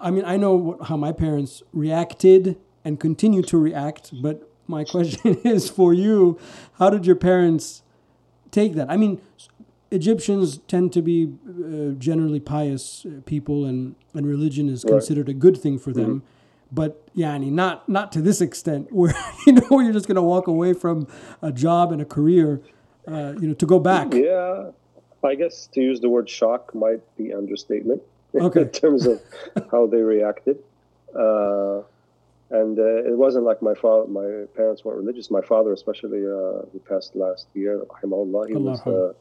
I 0.00 0.10
mean, 0.10 0.24
I 0.24 0.36
know 0.36 0.78
how 0.82 0.96
my 0.96 1.12
parents 1.12 1.62
reacted 1.72 2.58
and 2.84 2.98
continue 2.98 3.42
to 3.42 3.58
react, 3.58 4.10
but 4.22 4.48
my 4.66 4.84
question 4.84 5.36
is 5.44 5.68
for 5.68 5.92
you: 5.92 6.38
How 6.78 6.90
did 6.90 7.06
your 7.06 7.16
parents 7.16 7.82
take 8.50 8.74
that? 8.74 8.90
I 8.90 8.96
mean, 8.96 9.20
Egyptians 9.90 10.58
tend 10.68 10.92
to 10.92 11.02
be 11.02 11.32
uh, 11.48 11.94
generally 11.98 12.40
pious 12.40 13.04
uh, 13.04 13.20
people, 13.26 13.64
and, 13.64 13.96
and 14.14 14.26
religion 14.26 14.68
is 14.68 14.84
considered 14.84 15.26
right. 15.26 15.36
a 15.36 15.38
good 15.38 15.56
thing 15.56 15.78
for 15.78 15.92
them. 15.92 16.20
Mm-hmm. 16.20 16.26
But 16.72 17.08
yeah, 17.14 17.32
I 17.32 17.38
mean, 17.38 17.56
not 17.56 17.88
not 17.88 18.12
to 18.12 18.22
this 18.22 18.40
extent, 18.40 18.92
where 18.92 19.14
you 19.46 19.54
know 19.54 19.66
where 19.68 19.84
you're 19.84 19.92
just 19.92 20.06
going 20.06 20.16
to 20.16 20.22
walk 20.22 20.46
away 20.46 20.72
from 20.72 21.08
a 21.42 21.52
job 21.52 21.92
and 21.92 22.00
a 22.00 22.04
career, 22.04 22.60
uh, 23.08 23.34
you 23.40 23.48
know, 23.48 23.54
to 23.54 23.66
go 23.66 23.78
back. 23.80 24.14
Yeah, 24.14 24.70
I 25.24 25.34
guess 25.34 25.66
to 25.72 25.80
use 25.80 26.00
the 26.00 26.08
word 26.08 26.30
shock 26.30 26.74
might 26.74 27.02
be 27.16 27.34
understatement. 27.34 28.02
Okay. 28.32 28.60
in 28.60 28.68
terms 28.70 29.06
of 29.06 29.20
how 29.72 29.88
they 29.88 30.00
reacted. 30.02 30.58
Uh, 31.12 31.80
and 32.50 32.78
uh, 32.78 33.04
it 33.04 33.16
wasn't 33.16 33.44
like 33.44 33.62
my 33.62 33.74
father, 33.74 34.08
my 34.08 34.44
parents 34.56 34.84
weren't 34.84 34.98
religious. 34.98 35.30
My 35.30 35.40
father, 35.40 35.72
especially, 35.72 36.26
uh, 36.26 36.66
who 36.72 36.80
passed 36.88 37.14
last 37.14 37.46
year, 37.54 37.82
Allah, 38.02 38.48
he 38.48 38.54
was 38.54 38.80
uh, 38.86 39.12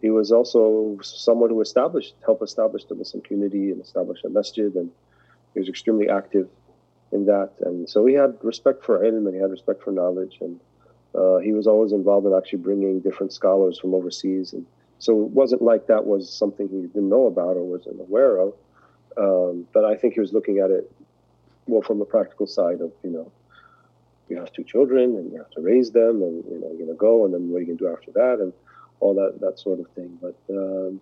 he 0.00 0.10
was 0.10 0.30
also 0.30 0.98
someone 1.02 1.50
who 1.50 1.60
established, 1.60 2.14
helped 2.24 2.42
establish 2.42 2.84
the 2.84 2.94
Muslim 2.94 3.22
community 3.22 3.72
and 3.72 3.80
establish 3.80 4.22
a 4.24 4.28
masjid, 4.28 4.72
and 4.74 4.90
he 5.54 5.60
was 5.60 5.68
extremely 5.68 6.08
active 6.08 6.48
in 7.10 7.26
that. 7.26 7.50
And 7.60 7.88
so 7.90 8.06
he 8.06 8.14
had 8.14 8.38
respect 8.42 8.84
for 8.84 9.00
ilm 9.00 9.26
and 9.26 9.34
he 9.34 9.40
had 9.40 9.50
respect 9.50 9.82
for 9.82 9.90
knowledge, 9.90 10.38
and 10.40 10.60
uh, 11.16 11.38
he 11.38 11.52
was 11.52 11.66
always 11.66 11.90
involved 11.90 12.26
in 12.26 12.34
actually 12.34 12.60
bringing 12.60 13.00
different 13.00 13.32
scholars 13.32 13.80
from 13.80 13.94
overseas. 13.94 14.52
And 14.52 14.64
so 15.00 15.24
it 15.24 15.30
wasn't 15.30 15.62
like 15.62 15.88
that 15.88 16.06
was 16.06 16.32
something 16.32 16.68
he 16.68 16.82
didn't 16.82 17.08
know 17.08 17.26
about 17.26 17.56
or 17.56 17.64
wasn't 17.64 18.00
aware 18.00 18.36
of. 18.36 18.54
Um, 19.16 19.66
but 19.72 19.84
I 19.84 19.96
think 19.96 20.14
he 20.14 20.20
was 20.20 20.32
looking 20.32 20.58
at 20.58 20.70
it 20.70 20.92
more 21.68 21.82
from 21.82 21.98
the 21.98 22.04
practical 22.04 22.46
side 22.46 22.80
of, 22.80 22.92
you 23.02 23.10
know, 23.10 23.30
you 24.28 24.36
have 24.36 24.52
two 24.52 24.64
children 24.64 25.16
and 25.16 25.32
you 25.32 25.38
have 25.38 25.50
to 25.50 25.60
raise 25.60 25.90
them 25.90 26.22
and, 26.22 26.44
you 26.50 26.60
know, 26.60 26.72
you're 26.76 26.86
to 26.86 26.94
go 26.94 27.24
and 27.24 27.32
then 27.34 27.50
what 27.50 27.58
are 27.58 27.60
you 27.60 27.66
going 27.66 27.78
to 27.78 27.84
do 27.84 27.92
after 27.92 28.10
that 28.12 28.38
and 28.40 28.52
all 29.00 29.14
that, 29.14 29.40
that 29.40 29.58
sort 29.58 29.80
of 29.80 29.88
thing. 29.90 30.18
But 30.20 30.36
um, 30.50 31.00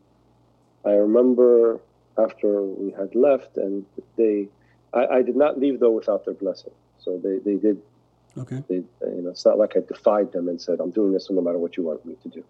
I 0.85 0.93
remember 0.93 1.81
after 2.19 2.63
we 2.63 2.93
had 2.93 3.15
left 3.15 3.57
and 3.57 3.85
they, 4.17 4.49
I, 4.93 5.07
I, 5.07 5.23
did 5.23 5.37
not 5.37 5.59
leave 5.59 5.81
though 5.81 5.91
without 5.91 6.25
their 6.25 6.35
blessing. 6.35 6.73
So 6.99 7.19
they, 7.23 7.39
they 7.39 7.57
did, 7.57 7.83
okay. 8.39 8.63
They, 8.69 8.77
you 8.77 9.23
know, 9.23 9.31
it's 9.31 9.45
not 9.45 9.59
like 9.59 9.77
I 9.77 9.81
defied 9.81 10.33
them 10.33 10.49
and 10.49 10.61
said, 10.61 10.81
I'm 10.81 10.91
doing 10.91 11.13
this 11.13 11.29
no 11.31 11.41
matter 11.41 11.59
what 11.59 11.77
you 11.77 11.83
want 11.83 12.05
me 12.07 12.17
to 12.23 12.29
do. 12.29 12.45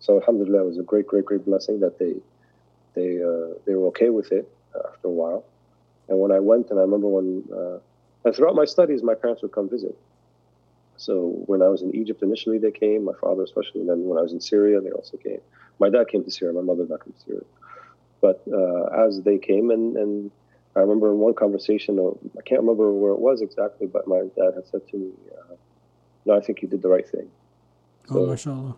So 0.00 0.20
alhamdulillah, 0.20 0.62
it 0.64 0.66
was 0.66 0.78
a 0.78 0.82
great, 0.82 1.06
great, 1.06 1.24
great 1.24 1.44
blessing 1.44 1.80
that 1.80 1.98
they, 1.98 2.14
they, 2.94 3.22
uh, 3.22 3.54
they 3.66 3.74
were 3.74 3.86
okay 3.88 4.10
with 4.10 4.32
it 4.32 4.50
after 4.74 5.08
a 5.08 5.10
while. 5.10 5.44
And 6.08 6.18
when 6.18 6.32
I 6.32 6.40
went, 6.40 6.70
and 6.70 6.78
I 6.78 6.82
remember 6.82 7.08
when, 7.08 7.42
uh, 7.52 7.78
and 8.24 8.34
throughout 8.34 8.54
my 8.54 8.64
studies, 8.64 9.02
my 9.02 9.14
parents 9.14 9.42
would 9.42 9.52
come 9.52 9.68
visit. 9.68 9.96
So 10.96 11.42
when 11.46 11.62
I 11.62 11.68
was 11.68 11.82
in 11.82 11.94
Egypt 11.94 12.22
initially, 12.22 12.58
they 12.58 12.70
came, 12.70 13.04
my 13.04 13.12
father 13.20 13.42
especially, 13.42 13.80
and 13.80 13.88
then 13.90 14.04
when 14.04 14.18
I 14.18 14.22
was 14.22 14.32
in 14.32 14.40
Syria, 14.40 14.80
they 14.80 14.90
also 14.90 15.16
came. 15.16 15.40
My 15.78 15.90
dad 15.90 16.08
came 16.08 16.24
to 16.24 16.30
Syria, 16.30 16.54
my 16.54 16.62
mother 16.62 16.84
did 16.84 16.90
not 16.90 17.00
come 17.00 17.12
to 17.12 17.20
Syria. 17.20 17.42
But 18.20 18.42
uh, 18.50 19.06
as 19.06 19.22
they 19.22 19.38
came, 19.38 19.70
and, 19.70 19.96
and 19.96 20.30
I 20.74 20.80
remember 20.80 21.10
in 21.10 21.18
one 21.18 21.34
conversation, 21.34 21.98
I 22.38 22.42
can't 22.42 22.60
remember 22.60 22.92
where 22.92 23.12
it 23.12 23.18
was 23.18 23.42
exactly, 23.42 23.86
but 23.86 24.08
my 24.08 24.22
dad 24.36 24.54
had 24.54 24.66
said 24.66 24.88
to 24.88 24.96
me, 24.96 25.10
uh, 25.38 25.54
"No, 26.24 26.36
I 26.36 26.40
think 26.40 26.62
you 26.62 26.68
did 26.68 26.82
the 26.82 26.88
right 26.88 27.06
thing." 27.06 27.30
Oh, 28.08 28.14
so, 28.14 28.20
oh, 28.20 28.26
mashallah. 28.26 28.76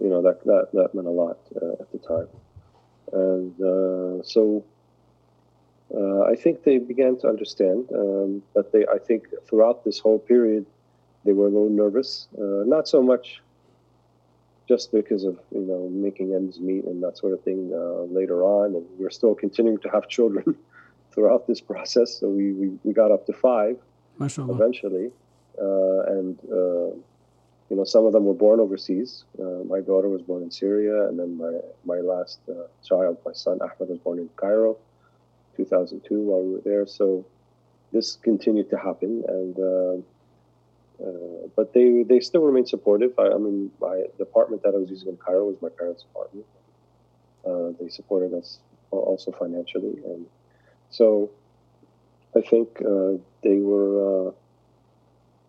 You 0.00 0.08
know 0.08 0.22
that 0.22 0.44
that 0.44 0.68
that 0.74 0.94
meant 0.94 1.06
a 1.06 1.10
lot 1.10 1.38
uh, 1.60 1.72
at 1.80 1.92
the 1.92 1.98
time, 1.98 2.28
and 3.12 3.54
uh, 3.60 4.22
so 4.22 4.64
uh, 5.96 6.22
I 6.22 6.34
think 6.34 6.64
they 6.64 6.78
began 6.78 7.18
to 7.20 7.28
understand, 7.28 7.88
um, 7.94 8.42
but 8.54 8.72
they, 8.72 8.84
I 8.86 8.98
think, 8.98 9.28
throughout 9.46 9.84
this 9.84 9.98
whole 9.98 10.18
period, 10.18 10.66
they 11.24 11.32
were 11.32 11.46
a 11.46 11.50
little 11.50 11.70
nervous. 11.70 12.26
Uh, 12.36 12.64
not 12.66 12.88
so 12.88 13.02
much 13.02 13.40
just 14.66 14.92
because 14.92 15.24
of 15.24 15.38
you 15.52 15.60
know 15.60 15.88
making 15.90 16.34
ends 16.34 16.58
meet 16.58 16.84
and 16.84 17.02
that 17.02 17.18
sort 17.18 17.32
of 17.32 17.42
thing 17.42 17.70
uh, 17.74 18.02
later 18.12 18.42
on, 18.42 18.74
and 18.74 18.84
we're 18.98 19.10
still 19.10 19.34
continuing 19.34 19.78
to 19.78 19.88
have 19.90 20.08
children 20.08 20.56
throughout 21.12 21.46
this 21.46 21.60
process. 21.60 22.18
So 22.18 22.28
we 22.28 22.52
we, 22.52 22.78
we 22.82 22.92
got 22.92 23.12
up 23.12 23.26
to 23.26 23.32
five 23.32 23.76
Mashallah. 24.18 24.54
eventually, 24.54 25.10
uh, 25.60 26.00
and 26.16 26.38
uh, 26.50 26.90
you 27.70 27.76
know 27.76 27.84
some 27.84 28.04
of 28.04 28.12
them 28.12 28.24
were 28.24 28.34
born 28.34 28.58
overseas. 28.58 29.24
Uh, 29.38 29.62
my 29.68 29.80
daughter 29.80 30.08
was 30.08 30.22
born 30.22 30.42
in 30.42 30.50
Syria, 30.50 31.08
and 31.08 31.18
then 31.18 31.38
my 31.38 31.52
my 31.84 32.00
last 32.00 32.40
child, 32.82 33.18
my 33.24 33.32
son 33.32 33.60
Ahmed, 33.60 33.90
was 33.90 33.98
born 33.98 34.18
in 34.18 34.28
Cairo 34.36 34.76
2002 35.56 36.20
while 36.20 36.42
we 36.42 36.54
were 36.54 36.60
there. 36.64 36.86
So 36.86 37.24
this 37.94 38.16
continued 38.16 38.68
to 38.70 38.76
happen, 38.76 39.24
and 39.28 39.58
uh, 39.58 39.96
uh, 41.02 41.48
but 41.56 41.72
they 41.72 42.02
they 42.02 42.20
still 42.20 42.42
remain 42.42 42.66
supportive. 42.66 43.12
I, 43.18 43.28
I, 43.28 43.38
mean, 43.38 43.70
my 43.80 44.02
the 44.18 44.24
apartment 44.24 44.62
that 44.64 44.74
I 44.74 44.78
was 44.78 44.90
using 44.90 45.08
in 45.08 45.16
Cairo 45.16 45.46
was 45.46 45.56
my 45.62 45.68
parents' 45.68 46.04
apartment. 46.10 46.46
Uh, 47.46 47.72
they 47.80 47.88
supported 47.88 48.34
us 48.34 48.58
also 48.90 49.32
financially, 49.32 49.96
and 50.04 50.26
so 50.90 51.30
I 52.36 52.40
think 52.42 52.82
uh, 52.82 53.12
they 53.42 53.58
were. 53.58 54.28
Uh, 54.28 54.32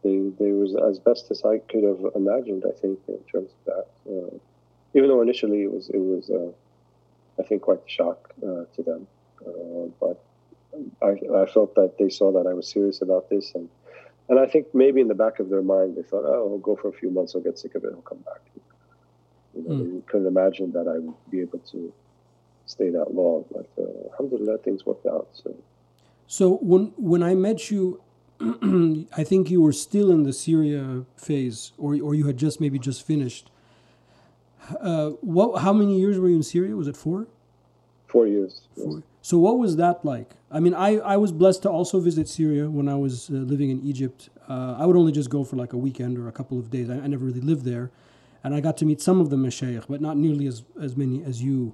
they, 0.03 0.19
they 0.37 0.51
was 0.51 0.75
as 0.75 0.99
best 0.99 1.31
as 1.31 1.43
I 1.43 1.57
could 1.57 1.83
have 1.83 2.13
imagined. 2.13 2.63
I 2.67 2.79
think 2.79 2.99
in 3.07 3.17
terms 3.31 3.49
of 3.49 3.65
that, 3.65 3.87
uh, 4.07 4.37
even 4.93 5.09
though 5.09 5.23
initially 5.23 5.63
it 5.63 5.71
was 5.71 5.89
it 5.89 5.97
was 5.97 6.29
I 7.39 7.43
think 7.43 7.63
quite 7.63 7.79
a 7.79 7.89
shock 7.89 8.31
to 8.39 8.83
them. 8.83 9.07
Uh, 9.45 9.89
but 9.99 10.23
I, 11.01 11.41
I 11.41 11.45
felt 11.45 11.75
that 11.75 11.97
they 11.97 12.09
saw 12.09 12.31
that 12.33 12.47
I 12.49 12.53
was 12.53 12.69
serious 12.69 13.01
about 13.01 13.29
this, 13.29 13.53
and 13.55 13.69
and 14.27 14.39
I 14.39 14.47
think 14.47 14.67
maybe 14.73 15.01
in 15.01 15.07
the 15.07 15.15
back 15.15 15.39
of 15.39 15.49
their 15.49 15.61
mind 15.61 15.95
they 15.95 16.01
thought, 16.01 16.23
oh, 16.25 16.49
I'll 16.51 16.57
go 16.57 16.75
for 16.75 16.89
a 16.89 16.93
few 16.93 17.11
months, 17.11 17.35
I'll 17.35 17.41
get 17.41 17.59
sick 17.59 17.75
of 17.75 17.83
it, 17.83 17.91
I'll 17.93 18.01
come 18.01 18.19
back. 18.19 18.41
You 19.55 19.63
know, 19.63 19.75
mm. 19.75 19.93
they 19.93 20.01
couldn't 20.07 20.27
imagine 20.27 20.71
that 20.71 20.87
I 20.87 20.99
would 20.99 21.15
be 21.29 21.41
able 21.41 21.59
to 21.59 21.93
stay 22.65 22.89
that 22.89 23.13
long. 23.13 23.45
But 23.51 23.69
uh, 23.77 24.11
alhamdulillah, 24.11 24.59
things 24.59 24.85
worked 24.85 25.05
out. 25.05 25.29
So, 25.33 25.55
so 26.27 26.55
when 26.57 26.93
when 26.97 27.23
I 27.23 27.35
met 27.35 27.71
you, 27.71 28.01
I 29.15 29.23
think 29.23 29.49
you 29.49 29.61
were 29.61 29.73
still 29.73 30.11
in 30.11 30.23
the 30.23 30.33
Syria 30.33 31.05
phase, 31.15 31.71
or 31.77 31.95
or 32.01 32.15
you 32.15 32.25
had 32.25 32.37
just 32.37 32.59
maybe 32.59 32.79
just 32.79 33.05
finished. 33.05 33.49
Uh, 34.81 35.11
what? 35.21 35.61
How 35.61 35.71
many 35.71 35.99
years 35.99 36.19
were 36.19 36.29
you 36.29 36.37
in 36.37 36.43
Syria? 36.43 36.75
Was 36.75 36.87
it 36.87 36.97
four? 36.97 37.27
Four 38.07 38.27
years. 38.27 38.61
Four. 38.75 39.03
So 39.21 39.39
what 39.39 39.57
was 39.57 39.77
that 39.77 40.05
like? 40.05 40.35
I 40.51 40.59
mean, 40.59 40.75
I, 40.75 40.97
I 40.97 41.17
was 41.17 41.31
blessed 41.31 41.63
to 41.63 41.69
also 41.69 41.99
visit 41.99 42.29
Syria 42.29 42.69
when 42.69 42.87
I 42.87 42.93
was 42.93 43.29
uh, 43.31 43.33
living 43.33 43.71
in 43.71 43.81
Egypt. 43.81 44.29
Uh, 44.47 44.75
I 44.77 44.85
would 44.85 44.95
only 44.95 45.11
just 45.11 45.31
go 45.31 45.43
for 45.43 45.55
like 45.55 45.73
a 45.73 45.77
weekend 45.77 46.19
or 46.19 46.27
a 46.27 46.31
couple 46.31 46.59
of 46.59 46.69
days. 46.69 46.91
I, 46.91 46.97
I, 46.97 47.07
never 47.07 47.25
really 47.25 47.41
lived 47.41 47.65
there. 47.65 47.89
And 48.43 48.53
I 48.53 48.59
got 48.59 48.77
to 48.77 48.85
meet 48.85 49.01
some 49.01 49.19
of 49.19 49.31
the 49.31 49.35
mashayikh, 49.35 49.85
but 49.89 49.99
not 49.99 50.15
nearly 50.15 50.45
as, 50.45 50.61
as 50.79 50.95
many 50.95 51.23
as 51.23 51.41
you. 51.41 51.73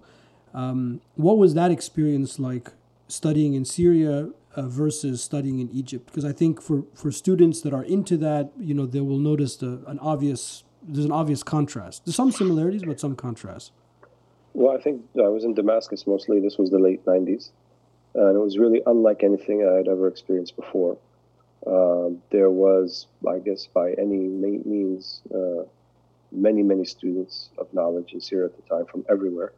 Um, 0.54 1.02
what 1.16 1.38
was 1.38 1.54
that 1.56 1.72
experience 1.72 2.40
like 2.40 2.72
studying 3.10 3.54
in 3.54 3.66
Syria 3.66 4.30
uh, 4.56 4.62
versus 4.70 5.22
studying 5.22 5.60
in 5.60 5.70
Egypt? 5.72 6.06
Because 6.06 6.24
I 6.24 6.32
think 6.32 6.62
for, 6.62 6.86
for 6.94 7.12
students 7.12 7.60
that 7.64 7.74
are 7.74 7.84
into 7.84 8.16
that, 8.18 8.52
you 8.58 8.74
know, 8.74 8.86
they 8.86 9.02
will 9.02 9.20
notice 9.20 9.58
the, 9.58 9.84
an 9.88 10.00
obvious, 10.00 10.64
there's 10.82 11.06
an 11.06 11.12
obvious 11.12 11.44
contrast. 11.44 12.06
There's 12.06 12.16
some 12.16 12.32
similarities, 12.32 12.84
but 12.84 12.98
some 12.98 13.18
contrast. 13.18 13.74
Well, 14.54 14.76
I 14.76 14.82
think 14.82 15.04
I 15.18 15.30
was 15.30 15.44
in 15.44 15.54
Damascus 15.54 16.06
mostly. 16.06 16.40
This 16.40 16.58
was 16.58 16.70
the 16.70 16.80
late 16.80 17.06
90s. 17.06 17.52
And 18.14 18.36
it 18.36 18.40
was 18.40 18.58
really 18.58 18.82
unlike 18.86 19.24
anything 19.24 19.66
I 19.66 19.78
had 19.78 19.88
ever 19.88 20.08
experienced 20.08 20.56
before. 20.56 20.98
Um, 21.66 22.22
there 22.32 22.50
was, 22.50 23.08
I 23.28 23.40
guess, 23.40 23.68
by 23.68 23.94
any 23.94 24.18
means, 24.18 25.22
uh, 25.34 25.64
many, 26.32 26.64
many 26.64 26.86
students 26.86 27.50
of 27.58 27.74
knowledge 27.74 28.14
in 28.14 28.20
Syria 28.20 28.48
at 28.48 28.56
the 28.56 28.76
time 28.76 28.86
from 28.86 29.06
everywhere. 29.10 29.54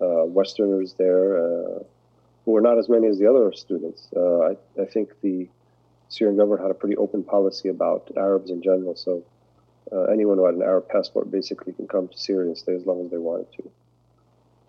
Uh, 0.00 0.24
Westerners 0.26 0.94
there, 0.94 1.38
uh, 1.38 1.82
who 2.44 2.50
were 2.52 2.60
not 2.60 2.78
as 2.78 2.88
many 2.88 3.06
as 3.06 3.18
the 3.18 3.28
other 3.28 3.52
students. 3.52 4.08
Uh, 4.14 4.40
I, 4.40 4.56
I, 4.80 4.84
think 4.84 5.10
the 5.20 5.48
Syrian 6.08 6.36
government 6.36 6.60
had 6.60 6.70
a 6.70 6.74
pretty 6.74 6.96
open 6.96 7.22
policy 7.22 7.68
about 7.68 8.10
Arabs 8.16 8.50
in 8.50 8.62
general. 8.62 8.96
So 8.96 9.22
uh, 9.92 10.02
anyone 10.04 10.38
who 10.38 10.46
had 10.46 10.56
an 10.56 10.62
Arab 10.62 10.88
passport 10.88 11.30
basically 11.30 11.72
can 11.72 11.86
come 11.86 12.08
to 12.08 12.18
Syria 12.18 12.48
and 12.48 12.58
stay 12.58 12.74
as 12.74 12.84
long 12.84 13.04
as 13.04 13.10
they 13.10 13.18
wanted 13.18 13.46
to. 13.58 13.70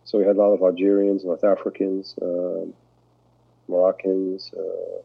So 0.05 0.17
we 0.17 0.25
had 0.25 0.35
a 0.35 0.39
lot 0.39 0.53
of 0.53 0.61
Algerians, 0.61 1.23
North 1.23 1.43
Africans, 1.43 2.15
uh, 2.21 2.65
Moroccans, 3.67 4.51
uh, 4.57 5.01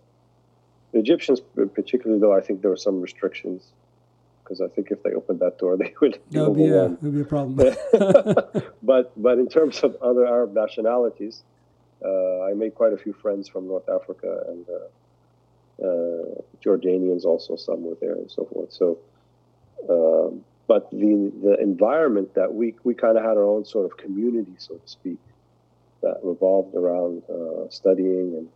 Egyptians, 0.93 1.41
particularly 1.75 2.21
though 2.21 2.35
I 2.35 2.41
think 2.41 2.63
there 2.63 2.71
were 2.71 2.77
some 2.77 3.01
restrictions 3.01 3.73
because 4.49 4.61
I 4.63 4.69
think 4.69 4.91
if 4.91 5.03
they 5.03 5.13
opened 5.13 5.41
that 5.41 5.59
door, 5.59 5.77
they 5.83 5.95
would. 6.01 6.19
That 6.31 6.49
would 6.49 6.57
be, 6.57 6.69
a, 6.69 6.87
would 6.89 7.15
be 7.15 7.21
a 7.21 7.25
problem. 7.25 7.57
but 8.83 9.13
but 9.17 9.39
in 9.39 9.49
terms 9.49 9.81
of 9.81 9.97
other 10.03 10.27
Arab 10.27 10.55
nationalities, 10.55 11.43
uh, 12.05 12.43
I 12.45 12.55
made 12.55 12.75
quite 12.75 12.93
a 12.93 12.97
few 12.97 13.13
friends 13.13 13.49
from 13.49 13.67
North 13.69 13.89
Africa 13.89 14.45
and 14.49 14.67
uh, 14.69 15.87
uh, 15.87 16.25
Jordanians 16.65 17.25
also 17.25 17.57
some 17.57 17.85
were 17.85 17.97
there 18.01 18.15
and 18.15 18.31
so 18.31 18.45
forth. 18.45 18.73
So 18.73 18.99
um, 19.89 20.45
but 20.69 20.91
the 20.91 21.33
the 21.43 21.57
environment 21.61 22.35
that 22.35 22.55
we 22.55 22.75
we 22.85 22.95
kind 22.95 23.17
of 23.17 23.25
had 23.25 23.37
our 23.37 23.49
own 23.55 23.65
sort 23.65 23.87
of 23.91 23.97
community, 23.97 24.55
so 24.59 24.75
to 24.75 24.89
speak, 24.89 25.19
that 26.03 26.19
revolved 26.23 26.75
around 26.77 27.23
uh, 27.29 27.69
studying 27.71 28.29
and 28.39 28.49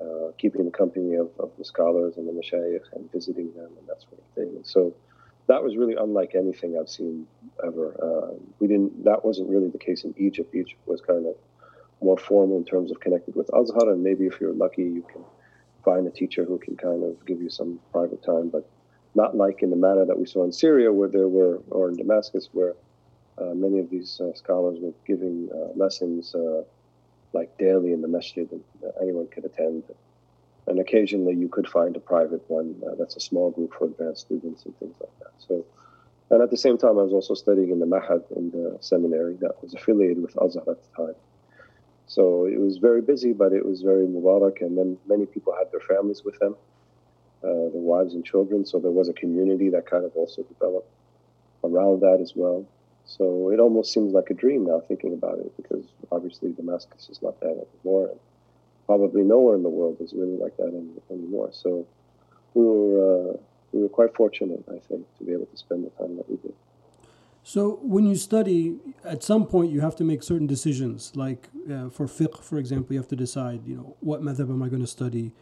uh, 0.00 0.32
keeping 0.38 0.64
the 0.64 0.70
company 0.70 1.14
of, 1.14 1.28
of 1.38 1.50
the 1.58 1.64
scholars 1.64 2.16
and 2.16 2.26
the 2.26 2.32
mashayikh 2.32 2.86
and 2.94 3.12
visiting 3.12 3.52
them 3.54 3.70
and 3.78 3.86
that 3.86 4.00
sort 4.00 4.18
of 4.18 4.24
thing. 4.34 4.56
And 4.56 4.66
so 4.66 4.94
that 5.46 5.62
was 5.62 5.76
really 5.76 5.94
unlike 5.94 6.34
anything 6.34 6.76
I've 6.80 6.88
seen 6.88 7.26
ever. 7.64 7.94
Uh, 8.02 8.34
we 8.58 8.66
didn't. 8.66 9.04
That 9.04 9.24
wasn't 9.24 9.50
really 9.50 9.68
the 9.68 9.78
case 9.78 10.04
in 10.04 10.14
Egypt. 10.16 10.54
Egypt 10.54 10.80
was 10.86 11.00
kind 11.02 11.26
of 11.26 11.36
more 12.00 12.18
formal 12.18 12.56
in 12.56 12.64
terms 12.64 12.90
of 12.90 13.00
connected 13.00 13.36
with 13.36 13.48
Azhar, 13.54 13.90
and 13.92 14.02
maybe 14.02 14.26
if 14.26 14.40
you're 14.40 14.54
lucky, 14.54 14.82
you 14.82 15.04
can 15.12 15.22
find 15.84 16.06
a 16.06 16.10
teacher 16.10 16.44
who 16.44 16.58
can 16.58 16.76
kind 16.76 17.04
of 17.04 17.24
give 17.26 17.40
you 17.42 17.50
some 17.50 17.78
private 17.92 18.22
time, 18.22 18.48
but 18.48 18.66
not 19.14 19.36
like 19.36 19.62
in 19.62 19.70
the 19.70 19.76
manner 19.76 20.04
that 20.04 20.18
we 20.18 20.26
saw 20.26 20.44
in 20.44 20.52
Syria, 20.52 20.92
where 20.92 21.08
there 21.08 21.28
were, 21.28 21.60
or 21.70 21.88
in 21.88 21.96
Damascus, 21.96 22.48
where 22.52 22.74
uh, 23.38 23.54
many 23.54 23.78
of 23.78 23.90
these 23.90 24.20
uh, 24.20 24.32
scholars 24.34 24.78
were 24.80 24.92
giving 25.06 25.48
uh, 25.52 25.72
lessons 25.76 26.34
uh, 26.34 26.62
like 27.32 27.56
daily 27.58 27.92
in 27.92 28.00
the 28.00 28.08
masjid, 28.08 28.50
and 28.50 28.62
anyone 29.00 29.26
could 29.28 29.44
attend. 29.44 29.84
And 30.66 30.78
occasionally, 30.78 31.34
you 31.34 31.48
could 31.48 31.68
find 31.68 31.94
a 31.96 32.00
private 32.00 32.42
one 32.48 32.80
uh, 32.86 32.94
that's 32.98 33.16
a 33.16 33.20
small 33.20 33.50
group 33.50 33.74
for 33.74 33.84
advanced 33.86 34.22
students 34.22 34.64
and 34.64 34.76
things 34.78 34.94
like 35.00 35.18
that. 35.20 35.32
So, 35.46 35.64
and 36.30 36.42
at 36.42 36.50
the 36.50 36.56
same 36.56 36.78
time, 36.78 36.98
I 36.98 37.02
was 37.02 37.12
also 37.12 37.34
studying 37.34 37.70
in 37.70 37.80
the 37.80 37.86
Mahad 37.86 38.24
in 38.34 38.50
the 38.50 38.78
seminary 38.80 39.34
that 39.40 39.62
was 39.62 39.74
affiliated 39.74 40.22
with 40.22 40.34
Azhar 40.40 40.64
at 40.68 40.78
the 40.82 41.04
time. 41.04 41.14
So 42.06 42.46
it 42.46 42.58
was 42.58 42.78
very 42.78 43.02
busy, 43.02 43.32
but 43.32 43.52
it 43.52 43.64
was 43.64 43.82
very 43.82 44.06
Mubarak, 44.06 44.60
and 44.60 44.76
then 44.78 44.98
many 45.06 45.26
people 45.26 45.54
had 45.58 45.70
their 45.70 45.80
families 45.80 46.22
with 46.24 46.38
them, 46.38 46.56
uh, 47.44 47.68
their 47.72 47.86
wives 47.92 48.14
and 48.14 48.24
children. 48.24 48.64
So 48.64 48.78
there 48.78 48.96
was 49.00 49.08
a 49.08 49.16
community 49.22 49.68
that 49.74 49.84
kind 49.92 50.04
of 50.04 50.12
also 50.20 50.42
developed 50.42 50.90
around 51.62 52.00
that 52.00 52.18
as 52.20 52.32
well. 52.34 52.66
So 53.06 53.50
it 53.52 53.60
almost 53.60 53.92
seems 53.92 54.10
like 54.18 54.28
a 54.30 54.34
dream 54.34 54.64
now 54.64 54.80
thinking 54.88 55.12
about 55.12 55.38
it, 55.38 55.50
because 55.60 55.84
obviously 56.10 56.52
Damascus 56.52 57.08
is 57.10 57.20
not 57.20 57.38
that 57.40 57.56
anymore, 57.66 58.08
and 58.12 58.20
probably 58.86 59.22
nowhere 59.22 59.56
in 59.56 59.62
the 59.62 59.74
world 59.78 59.96
is 60.00 60.12
really 60.14 60.38
like 60.44 60.56
that 60.56 60.68
any, 60.68 60.88
anymore. 61.10 61.50
So 61.52 61.86
we 62.54 62.64
were 62.64 62.92
uh, 63.08 63.36
we 63.72 63.82
were 63.82 63.88
quite 63.88 64.14
fortunate, 64.14 64.64
I 64.68 64.78
think, 64.88 65.02
to 65.18 65.24
be 65.24 65.32
able 65.32 65.46
to 65.46 65.56
spend 65.56 65.84
the 65.84 65.90
time 65.90 66.16
that 66.16 66.30
we 66.30 66.36
did. 66.36 66.54
So 67.42 67.78
when 67.82 68.06
you 68.06 68.16
study, 68.16 68.78
at 69.04 69.22
some 69.22 69.44
point 69.46 69.70
you 69.70 69.80
have 69.82 69.96
to 69.96 70.04
make 70.04 70.22
certain 70.22 70.46
decisions. 70.46 71.12
Like 71.14 71.48
uh, 71.70 71.90
for 71.90 72.06
fiqh, 72.06 72.42
for 72.42 72.56
example, 72.56 72.94
you 72.94 73.00
have 73.00 73.08
to 73.08 73.16
decide, 73.16 73.66
you 73.66 73.76
know, 73.76 73.96
what 74.00 74.22
madhab 74.22 74.48
am 74.48 74.62
I 74.62 74.68
going 74.68 74.80
to 74.80 74.92
study, 75.00 75.32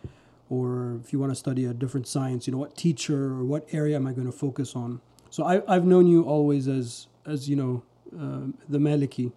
or 0.52 1.00
if 1.02 1.14
you 1.14 1.18
want 1.18 1.32
to 1.32 1.34
study 1.34 1.64
a 1.64 1.72
different 1.72 2.06
science, 2.06 2.46
you 2.46 2.52
know, 2.52 2.58
what 2.58 2.76
teacher 2.76 3.32
or 3.32 3.42
what 3.42 3.66
area 3.72 3.96
am 3.96 4.06
I 4.06 4.12
going 4.12 4.26
to 4.26 4.38
focus 4.46 4.76
on. 4.76 5.00
So 5.30 5.44
I, 5.44 5.62
I've 5.66 5.86
known 5.86 6.06
you 6.06 6.24
always 6.24 6.68
as 6.68 7.06
as 7.24 7.48
you 7.48 7.56
know 7.56 7.82
uh, 8.14 8.52
the 8.68 8.78
Maliki, 8.78 9.32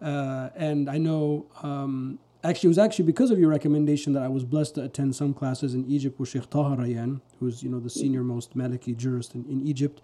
uh, 0.00 0.50
and 0.54 0.88
I 0.88 0.98
know 0.98 1.46
um, 1.64 2.20
actually 2.44 2.68
it 2.68 2.74
was 2.76 2.78
actually 2.78 3.06
because 3.06 3.32
of 3.32 3.38
your 3.40 3.50
recommendation 3.50 4.12
that 4.12 4.22
I 4.22 4.28
was 4.28 4.44
blessed 4.44 4.76
to 4.76 4.84
attend 4.84 5.16
some 5.16 5.34
classes 5.34 5.74
in 5.74 5.84
Egypt 5.86 6.20
with 6.20 6.28
Sheikh 6.28 6.48
Taha 6.48 6.76
Rayyan, 6.76 7.20
who's 7.40 7.64
you 7.64 7.68
know 7.68 7.80
the 7.80 7.90
senior 7.90 8.22
most 8.22 8.56
Maliki 8.56 8.96
jurist 8.96 9.34
in, 9.34 9.44
in 9.46 9.66
Egypt 9.66 10.02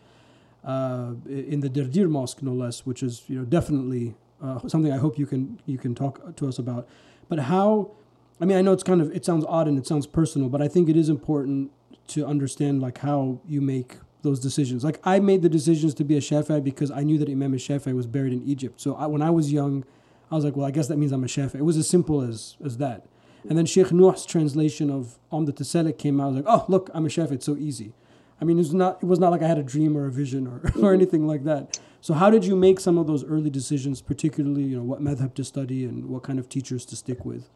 uh, 0.64 1.12
in 1.28 1.60
the 1.60 1.70
Derdir 1.70 2.08
Mosque, 2.10 2.42
no 2.42 2.52
less, 2.52 2.84
which 2.84 3.04
is 3.04 3.22
you 3.28 3.38
know 3.38 3.44
definitely 3.44 4.16
uh, 4.42 4.66
something 4.66 4.92
I 4.92 4.98
hope 4.98 5.16
you 5.16 5.26
can 5.26 5.60
you 5.66 5.78
can 5.78 5.94
talk 5.94 6.34
to 6.34 6.48
us 6.48 6.58
about. 6.58 6.88
But 7.28 7.38
how? 7.38 7.92
I 8.40 8.44
mean, 8.44 8.56
I 8.56 8.62
know 8.62 8.72
it's 8.72 8.82
kind 8.82 9.00
of 9.00 9.14
it 9.14 9.24
sounds 9.24 9.44
odd 9.48 9.68
and 9.68 9.78
it 9.78 9.86
sounds 9.86 10.06
personal, 10.06 10.48
but 10.48 10.62
I 10.62 10.68
think 10.68 10.88
it 10.88 10.96
is 10.96 11.08
important 11.08 11.72
to 12.08 12.26
understand 12.26 12.80
like 12.80 12.98
how 12.98 13.40
you 13.46 13.60
make 13.60 13.96
those 14.22 14.40
decisions. 14.40 14.84
Like 14.84 15.00
I 15.04 15.20
made 15.20 15.42
the 15.42 15.48
decisions 15.48 15.94
to 15.94 16.04
be 16.04 16.16
a 16.16 16.20
Shafi'i 16.20 16.62
because 16.62 16.90
I 16.90 17.02
knew 17.02 17.18
that 17.18 17.28
Imam 17.28 17.52
Shafi'i 17.52 17.94
was 17.94 18.06
buried 18.06 18.32
in 18.32 18.42
Egypt. 18.42 18.80
So 18.80 18.94
I, 18.94 19.06
when 19.06 19.22
I 19.22 19.30
was 19.30 19.52
young, 19.52 19.84
I 20.30 20.34
was 20.34 20.44
like, 20.44 20.56
well, 20.56 20.66
I 20.66 20.70
guess 20.70 20.88
that 20.88 20.98
means 20.98 21.12
I'm 21.12 21.24
a 21.24 21.28
Shafi'i. 21.28 21.56
It 21.56 21.64
was 21.64 21.76
as 21.76 21.88
simple 21.88 22.22
as 22.22 22.56
as 22.64 22.78
that. 22.78 23.06
And 23.48 23.56
then 23.56 23.66
Sheikh 23.66 23.88
Nuh's 23.88 24.26
translation 24.26 24.90
of 24.90 25.18
Umdat 25.32 25.60
al-Salik 25.60 25.96
came 25.96 26.20
out. 26.20 26.24
I 26.24 26.26
was 26.28 26.36
like, 26.36 26.44
oh, 26.48 26.64
look, 26.68 26.90
I'm 26.92 27.06
a 27.06 27.08
Shafi'i. 27.08 27.32
It's 27.32 27.46
so 27.46 27.56
easy. 27.56 27.92
I 28.40 28.44
mean, 28.44 28.58
it 28.58 28.60
was 28.60 28.74
not 28.74 29.02
it 29.02 29.06
was 29.06 29.18
not 29.18 29.30
like 29.30 29.42
I 29.42 29.48
had 29.48 29.58
a 29.58 29.62
dream 29.62 29.96
or 29.96 30.06
a 30.06 30.10
vision 30.10 30.46
or, 30.46 30.62
or 30.82 30.92
anything 30.92 31.26
like 31.26 31.44
that. 31.44 31.78
So 32.00 32.14
how 32.14 32.30
did 32.30 32.44
you 32.44 32.54
make 32.54 32.78
some 32.78 32.96
of 32.96 33.06
those 33.06 33.24
early 33.24 33.50
decisions, 33.50 34.00
particularly 34.00 34.62
you 34.62 34.76
know 34.76 34.84
what 34.84 35.00
madhab 35.00 35.34
to 35.34 35.44
study 35.44 35.84
and 35.84 36.06
what 36.06 36.22
kind 36.22 36.38
of 36.38 36.48
teachers 36.48 36.84
to 36.86 36.96
stick 36.96 37.24
with? 37.24 37.48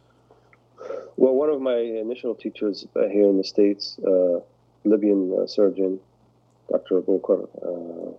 Well, 1.17 1.35
one 1.35 1.51
of 1.51 1.61
my 1.61 1.77
initial 1.77 2.35
teachers 2.35 2.87
uh, 2.97 3.09
here 3.09 3.29
in 3.29 3.37
the 3.39 3.45
states, 3.45 3.99
uh, 4.07 4.41
Libyan 4.85 5.37
uh, 5.39 5.47
surgeon, 5.47 6.01
Dr. 6.71 7.01
Abukar, 7.01 7.49
uh, 7.63 8.13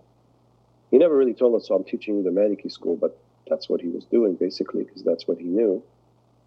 he 0.90 0.98
never 0.98 1.16
really 1.16 1.34
told 1.34 1.54
us, 1.56 1.66
"So 1.68 1.74
I'm 1.74 1.84
teaching 1.84 2.22
the 2.22 2.30
Maliki 2.30 2.70
school," 2.70 2.96
but 2.96 3.18
that's 3.48 3.68
what 3.68 3.80
he 3.80 3.88
was 3.88 4.04
doing 4.04 4.34
basically 4.34 4.84
because 4.84 5.02
that's 5.02 5.26
what 5.26 5.38
he 5.38 5.44
knew. 5.44 5.82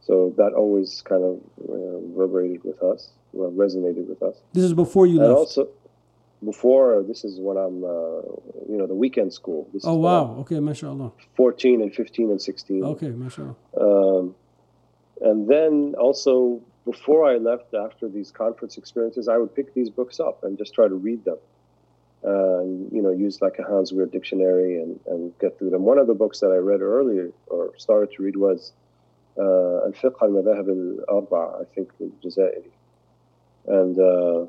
So 0.02 0.34
that 0.38 0.54
always 0.54 1.02
kind 1.02 1.24
of 1.24 1.42
uh, 1.70 1.74
reverberated 1.74 2.64
with 2.64 2.82
us, 2.82 3.10
well, 3.34 3.52
resonated 3.52 4.08
with 4.08 4.24
us. 4.24 4.38
This 4.54 4.64
is 4.64 4.74
before 4.74 5.06
you 5.06 5.20
and 5.20 5.28
left. 5.28 5.38
Also, 5.38 5.68
before 6.44 7.04
this 7.04 7.26
is 7.26 7.40
when 7.40 7.58
I'm, 7.58 7.84
uh, 7.84 8.22
you 8.70 8.78
know, 8.78 8.88
the 8.88 8.96
weekend 8.96 9.34
school. 9.34 9.68
This 9.74 9.84
oh 9.86 9.96
wow! 9.96 10.38
Okay, 10.42 10.60
mashallah. 10.60 11.12
14 11.36 11.82
and 11.82 11.94
15 11.94 12.32
and 12.32 12.42
16. 12.42 12.84
Okay, 12.84 13.10
mashallah. 13.10 13.56
Um, 13.80 14.36
and 15.22 15.48
then 15.48 15.96
also 15.98 16.62
before 16.86 17.30
I 17.30 17.36
left, 17.36 17.74
after 17.74 18.08
these 18.08 18.32
conference 18.32 18.78
experiences, 18.78 19.28
I 19.28 19.38
would 19.38 19.54
pick 19.54 19.74
these 19.74 19.90
books 19.90 20.20
up 20.20 20.44
and 20.44 20.58
just 20.58 20.74
try 20.74 20.88
to 20.88 20.96
read 20.96 21.26
them. 21.26 21.38
And 22.24 22.92
you 22.92 23.02
know, 23.02 23.12
use 23.12 23.42
like 23.42 23.60
a 23.60 23.64
Hans 23.64 23.92
Wehr 23.92 24.06
dictionary 24.06 24.82
and, 24.82 25.00
and 25.06 25.38
get 25.40 25.60
through 25.60 25.72
them. 25.72 25.84
One 25.84 25.98
of 25.98 26.08
the 26.08 26.14
books 26.14 26.40
that 26.40 26.52
I 26.52 26.58
read 26.58 26.82
earlier 26.82 27.32
or 27.48 27.74
started 27.78 28.12
to 28.16 28.24
read 28.24 28.38
was 28.38 28.72
uh, 29.38 29.86
Al-Fiqh 29.86 30.16
al-Madhahib 30.22 30.70
al-Arba'a, 31.10 31.62
I 31.62 31.66
think, 31.76 31.92
Jazairi. 32.24 32.72
And 33.68 34.00
uh, 34.00 34.48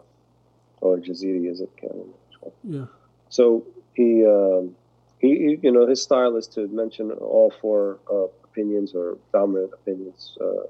or 0.80 0.98
Jaziri, 0.98 1.50
is 1.50 1.60
it? 1.60 1.70
Can't 1.76 1.92
remember 1.92 2.16
Yeah. 2.64 2.86
So 3.30 3.66
he, 3.94 4.24
um, 4.24 4.76
he, 5.18 5.28
he, 5.28 5.58
you 5.62 5.72
know, 5.72 5.86
his 5.86 6.00
style 6.02 6.36
is 6.36 6.46
to 6.48 6.68
mention 6.68 7.10
all 7.10 7.52
four 7.60 7.98
uh, 8.10 8.28
opinions 8.50 8.94
or 8.94 9.18
dominant 9.32 9.72
opinions, 9.74 10.36
uh, 10.40 10.64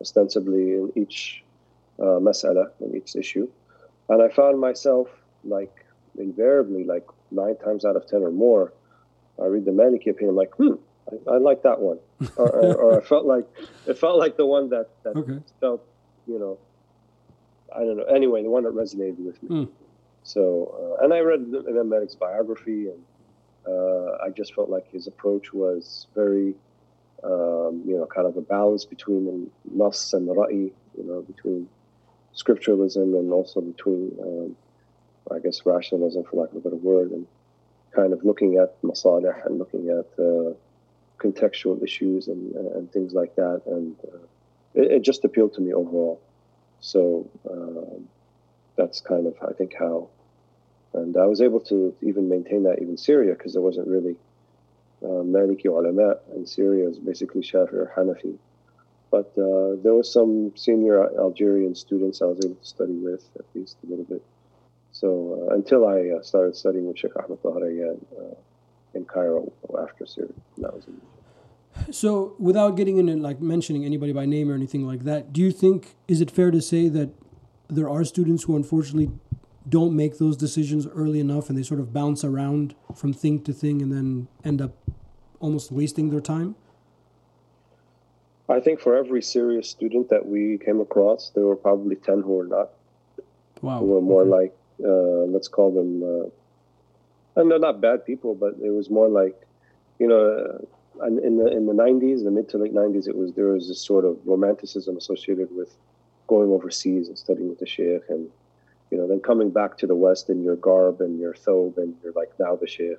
ostensibly 0.00 0.72
in 0.72 0.92
each 0.96 1.44
uh, 1.98 2.18
mas'ala, 2.26 2.66
in 2.80 2.96
each 2.96 3.16
issue. 3.16 3.48
And 4.08 4.22
I 4.22 4.28
found 4.28 4.60
myself, 4.60 5.08
like, 5.44 5.74
invariably, 6.18 6.84
like 6.84 7.06
nine 7.30 7.56
times 7.56 7.84
out 7.84 7.96
of 7.96 8.06
ten 8.06 8.22
or 8.22 8.30
more, 8.30 8.72
I 9.40 9.46
read 9.46 9.64
the 9.64 9.70
Maliki 9.70 10.08
opinion, 10.10 10.30
I'm 10.30 10.36
like, 10.36 10.54
hmm, 10.54 10.74
I, 11.10 11.34
I 11.34 11.38
like 11.38 11.62
that 11.62 11.80
one. 11.80 11.98
or, 12.36 12.48
or, 12.48 12.74
or, 12.76 13.00
I 13.00 13.04
felt 13.04 13.26
like, 13.26 13.46
it 13.86 13.98
felt 13.98 14.18
like 14.18 14.36
the 14.36 14.46
one 14.46 14.70
that, 14.70 14.88
that 15.04 15.16
Okay. 15.16 15.38
felt, 15.60 15.82
you 16.26 16.38
know, 16.38 16.58
I 17.74 17.80
don't 17.80 17.96
know. 17.98 18.04
Anyway, 18.04 18.42
the 18.42 18.50
one 18.50 18.64
that 18.64 18.74
resonated 18.74 19.18
with 19.18 19.42
me. 19.42 19.48
Mm. 19.50 19.68
So, 20.22 20.96
uh, 20.98 21.04
and 21.04 21.12
I 21.12 21.20
read 21.20 21.40
Imam 21.68 21.88
Malik's 21.90 22.14
biography, 22.14 22.88
and 22.88 23.02
uh, 23.68 24.24
I 24.24 24.30
just 24.30 24.54
felt 24.54 24.70
like 24.70 24.90
his 24.90 25.06
approach 25.06 25.52
was 25.52 26.06
very, 26.14 26.54
um, 27.24 27.82
you 27.86 27.96
know, 27.96 28.06
kind 28.06 28.26
of 28.26 28.36
a 28.36 28.40
balance 28.40 28.84
between 28.84 29.24
the 29.24 29.50
nas 29.72 30.12
and 30.12 30.28
the 30.28 30.34
ra'i, 30.34 30.72
you 30.96 31.04
know, 31.04 31.22
between 31.22 31.68
scripturalism 32.34 33.18
and 33.18 33.32
also 33.32 33.60
between, 33.60 34.12
um, 34.22 34.56
I 35.34 35.38
guess, 35.40 35.64
rationalism, 35.64 36.24
for 36.24 36.42
lack 36.42 36.50
of 36.50 36.56
a 36.56 36.60
better 36.60 36.76
word, 36.76 37.10
and 37.10 37.26
kind 37.94 38.12
of 38.12 38.24
looking 38.24 38.56
at 38.58 38.80
masalih 38.82 39.44
and 39.46 39.58
looking 39.58 39.88
at 39.88 40.06
uh, 40.22 40.52
contextual 41.18 41.82
issues 41.82 42.28
and, 42.28 42.54
and 42.54 42.92
things 42.92 43.14
like 43.14 43.34
that. 43.36 43.62
And 43.66 43.96
uh, 44.04 44.18
it, 44.74 44.92
it 44.92 45.02
just 45.02 45.24
appealed 45.24 45.54
to 45.54 45.60
me 45.60 45.72
overall. 45.72 46.20
So 46.80 47.28
um, 47.50 48.08
that's 48.76 49.00
kind 49.00 49.26
of, 49.26 49.34
I 49.42 49.52
think, 49.52 49.74
how. 49.78 50.08
And 50.92 51.16
I 51.16 51.26
was 51.26 51.40
able 51.40 51.60
to 51.60 51.94
even 52.02 52.28
maintain 52.28 52.62
that 52.64 52.80
even 52.80 52.96
Syria 52.96 53.34
because 53.34 53.52
there 53.54 53.62
wasn't 53.62 53.88
really 53.88 54.16
Maliki 55.02 55.66
ulama 55.66 56.16
in 56.34 56.46
Syria 56.46 56.88
is 56.88 56.98
basically 56.98 57.42
Shafi 57.42 57.72
or 57.72 57.92
Hanafi. 57.96 58.36
But 59.10 59.32
uh, 59.38 59.76
there 59.82 59.94
was 59.94 60.12
some 60.12 60.52
senior 60.56 61.04
Algerian 61.18 61.74
students 61.74 62.20
I 62.22 62.26
was 62.26 62.38
able 62.44 62.56
to 62.56 62.64
study 62.64 62.94
with 62.94 63.24
at 63.38 63.44
least 63.54 63.76
a 63.84 63.90
little 63.90 64.04
bit. 64.04 64.22
So 64.92 65.48
uh, 65.50 65.54
until 65.54 65.86
I 65.86 66.18
uh, 66.18 66.22
started 66.22 66.56
studying 66.56 66.86
with 66.88 66.98
Sheikh 66.98 67.16
Ahmed 67.16 67.42
Taha 67.42 67.60
Rayyan 67.60 67.98
uh, 68.18 68.34
in 68.94 69.04
Cairo 69.04 69.52
after 69.78 70.06
Syria, 70.06 70.32
that 70.58 70.74
was 70.74 70.84
it. 70.84 71.94
So, 71.94 72.34
without 72.38 72.70
getting 72.76 72.96
into 72.96 73.16
like 73.16 73.40
mentioning 73.40 73.84
anybody 73.84 74.12
by 74.12 74.24
name 74.24 74.50
or 74.50 74.54
anything 74.54 74.86
like 74.86 75.04
that, 75.04 75.34
do 75.34 75.42
you 75.42 75.52
think 75.52 75.94
is 76.08 76.22
it 76.22 76.30
fair 76.30 76.50
to 76.50 76.62
say 76.62 76.88
that 76.88 77.10
there 77.68 77.88
are 77.88 78.04
students 78.04 78.44
who 78.44 78.56
unfortunately 78.56 79.10
don't 79.68 79.94
make 79.96 80.18
those 80.18 80.36
decisions 80.36 80.86
early 80.86 81.18
enough 81.20 81.48
and 81.48 81.58
they 81.58 81.62
sort 81.62 81.80
of 81.80 81.92
bounce 81.92 82.24
around 82.24 82.74
from 82.94 83.12
thing 83.12 83.42
to 83.42 83.52
thing 83.52 83.82
and 83.82 83.92
then 83.92 84.28
end 84.44 84.60
up 84.62 84.72
almost 85.40 85.72
wasting 85.72 86.10
their 86.10 86.20
time? 86.20 86.54
I 88.48 88.60
think 88.60 88.80
for 88.80 88.94
every 88.96 89.22
serious 89.22 89.68
student 89.68 90.08
that 90.10 90.24
we 90.26 90.58
came 90.64 90.80
across, 90.80 91.30
there 91.34 91.44
were 91.44 91.56
probably 91.56 91.96
10 91.96 92.22
who 92.22 92.34
were 92.34 92.46
not, 92.46 92.70
Wow. 93.60 93.80
who 93.80 93.86
were 93.86 94.00
more 94.00 94.22
Okay. 94.22 94.30
like, 94.30 94.56
uh, 94.84 95.24
let's 95.34 95.48
call 95.48 95.72
them, 95.72 96.02
uh, 96.02 97.40
and 97.40 97.50
they're 97.50 97.58
not 97.58 97.80
bad 97.80 98.04
people, 98.04 98.34
but 98.34 98.54
it 98.62 98.70
was 98.70 98.88
more 98.88 99.08
like, 99.08 99.34
you 99.98 100.06
know, 100.06 100.20
uh, 100.26 101.04
and 101.04 101.18
in 101.18 101.36
the 101.36 101.46
in 101.48 101.66
the 101.66 101.74
90s, 101.74 102.24
the 102.24 102.30
mid 102.30 102.48
to 102.50 102.56
late 102.58 102.72
90s, 102.72 103.06
it 103.08 103.16
was 103.16 103.32
there 103.34 103.48
was 103.48 103.68
this 103.68 103.80
sort 103.80 104.04
of 104.06 104.16
romanticism 104.24 104.96
associated 104.96 105.48
with 105.54 105.76
going 106.26 106.50
overseas 106.50 107.08
and 107.08 107.18
studying 107.18 107.48
with 107.50 107.58
the 107.58 107.66
sheikh 107.66 108.02
and 108.08 108.30
you 108.90 108.98
know 108.98 109.06
then 109.06 109.20
coming 109.20 109.50
back 109.50 109.76
to 109.78 109.86
the 109.86 109.94
west 109.94 110.30
in 110.30 110.42
your 110.42 110.56
garb 110.56 111.00
and 111.00 111.18
your 111.18 111.34
thobe 111.34 111.76
and 111.78 111.94
you're 112.02 112.12
like 112.12 112.30
now 112.38 112.56
the 112.56 112.66
sheikh 112.66 112.98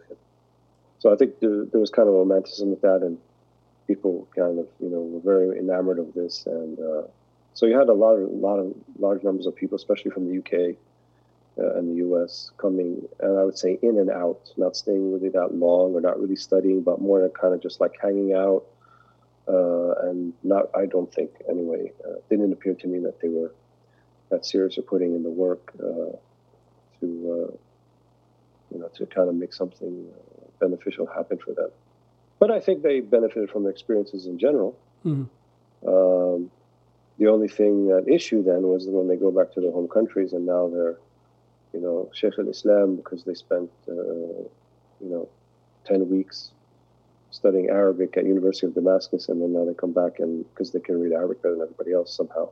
so 1.00 1.13
i 1.13 1.15
think 1.15 1.39
there, 1.39 1.65
there 1.65 1.80
was 1.80 1.89
kind 1.89 2.08
of 2.08 2.15
romanticism 2.15 2.69
with 2.69 2.82
that 2.82 3.02
and 3.02 3.17
people 3.88 4.28
kind 4.36 4.60
of 4.60 4.67
you 4.80 4.89
know 4.89 5.00
were 5.00 5.21
very 5.21 5.58
enamored 5.58 5.97
of 5.97 6.13
this. 6.13 6.45
And 6.45 6.78
uh, 6.78 7.04
so 7.54 7.65
you 7.65 7.78
had 7.78 7.89
a 7.89 7.93
lot 7.93 8.15
of 8.15 8.30
lot 8.30 8.60
of 8.60 8.73
large 9.00 9.23
numbers 9.23 9.47
of 9.47 9.56
people 9.56 9.78
especially 9.78 10.12
from 10.12 10.28
the 10.30 10.38
uk 10.39 10.54
uh, 11.58 11.78
and 11.78 11.97
the 11.97 12.04
us 12.04 12.52
coming 12.58 13.08
and 13.19 13.39
i 13.39 13.43
would 13.43 13.58
say 13.58 13.80
in 13.82 13.97
and 13.97 14.12
out 14.12 14.52
not 14.58 14.76
staying 14.76 15.12
really 15.12 15.30
that 15.30 15.56
long 15.56 15.93
or 15.95 16.02
not 16.02 16.19
really 16.19 16.36
studying 16.36 16.82
but 16.82 17.02
more 17.02 17.28
kind 17.30 17.54
of 17.54 17.62
just 17.62 17.80
like 17.80 17.93
hanging 18.02 18.34
out. 18.34 18.63
Uh, 19.50 19.93
and 20.10 20.34
not 20.43 20.65
I 20.76 20.86
don't 20.86 21.12
think 21.13 21.32
anyway 21.50 21.93
uh, 22.06 22.15
didn't 22.30 22.52
appear 22.52 22.73
to 22.73 22.88
me 22.88 23.00
that 23.00 23.21
they 23.21 23.30
were 23.30 23.54
that 24.29 24.45
serious 24.45 24.77
of 24.77 24.87
putting 24.87 25.15
in 25.15 25.23
the 25.23 25.29
work 25.29 25.71
uh, 25.79 26.15
to 26.99 27.03
uh, 27.03 27.55
you 28.71 28.79
know 28.79 28.89
to 28.95 29.05
kind 29.05 29.29
of 29.29 29.35
make 29.35 29.53
something 29.53 30.07
uh, 30.11 30.45
beneficial 30.59 31.05
happen 31.05 31.37
for 31.37 31.53
them. 31.53 31.69
But 32.39 32.51
I 32.51 32.59
think 32.59 32.83
they 32.83 32.99
benefited 32.99 33.49
from 33.49 33.63
the 33.63 33.69
experiences 33.69 34.25
in 34.25 34.37
general. 34.37 34.77
Mm-hmm. 35.05 35.87
Um, 35.87 36.51
the 37.17 37.27
only 37.27 37.47
thing 37.47 37.91
at 37.91 38.07
issue 38.07 38.43
then 38.43 38.63
was 38.63 38.85
when 38.87 39.07
they 39.07 39.15
go 39.15 39.31
back 39.31 39.53
to 39.53 39.61
their 39.61 39.71
home 39.71 39.87
countries 39.87 40.33
and 40.33 40.45
now 40.45 40.67
they're 40.67 40.97
you 41.73 41.81
know 41.81 42.09
Sheikh 42.13 42.33
al-Islam 42.37 42.95
because 42.95 43.23
they 43.23 43.33
spent 43.33 43.69
uh, 43.89 43.93
you 43.93 44.49
know 45.01 45.27
10 45.85 46.09
weeks 46.09 46.51
studying 47.31 47.69
Arabic 47.69 48.17
at 48.17 48.25
University 48.25 48.67
of 48.67 48.73
Damascus, 48.73 49.29
and 49.29 49.41
then 49.41 49.53
now 49.53 49.65
they 49.65 49.73
come 49.73 49.91
back 49.91 50.19
and 50.19 50.45
because 50.49 50.71
they 50.71 50.79
can 50.79 50.99
read 50.99 51.13
Arabic 51.13 51.41
better 51.41 51.55
than 51.55 51.63
everybody 51.63 51.93
else 51.93 52.15
somehow. 52.15 52.49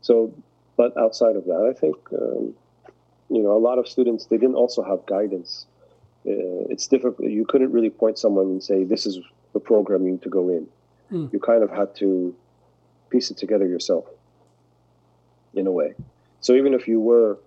So, 0.00 0.32
but 0.78 0.96
outside 0.96 1.34
of 1.36 1.44
that, 1.46 1.62
I 1.68 1.78
think 1.78 1.96
um, 2.12 2.54
you 3.28 3.42
know 3.42 3.52
a 3.54 3.62
lot 3.68 3.78
of 3.78 3.86
students 3.86 4.26
they 4.26 4.38
didn't 4.38 4.54
also 4.54 4.82
have 4.82 5.04
guidance. 5.06 5.66
Uh, 6.26 6.70
it's 6.72 6.86
difficult. 6.86 7.28
You 7.28 7.44
couldn't 7.44 7.72
really 7.72 7.90
point 7.90 8.16
someone 8.18 8.46
and 8.46 8.62
say 8.62 8.84
this 8.84 9.04
is 9.04 9.18
the 9.52 9.60
program 9.60 10.04
you 10.06 10.12
need 10.12 10.22
to 10.22 10.30
go 10.30 10.48
in. 10.48 10.66
Mm. 11.12 11.32
You 11.32 11.40
kind 11.40 11.62
of 11.62 11.70
had 11.70 11.94
to 11.96 12.34
piece 13.10 13.30
it 13.32 13.36
together 13.36 13.66
yourself, 13.66 14.04
in 15.54 15.66
a 15.66 15.72
way. 15.72 15.94
So 16.40 16.54
even 16.54 16.72
if 16.74 16.86
you 16.86 17.00
were 17.00 17.38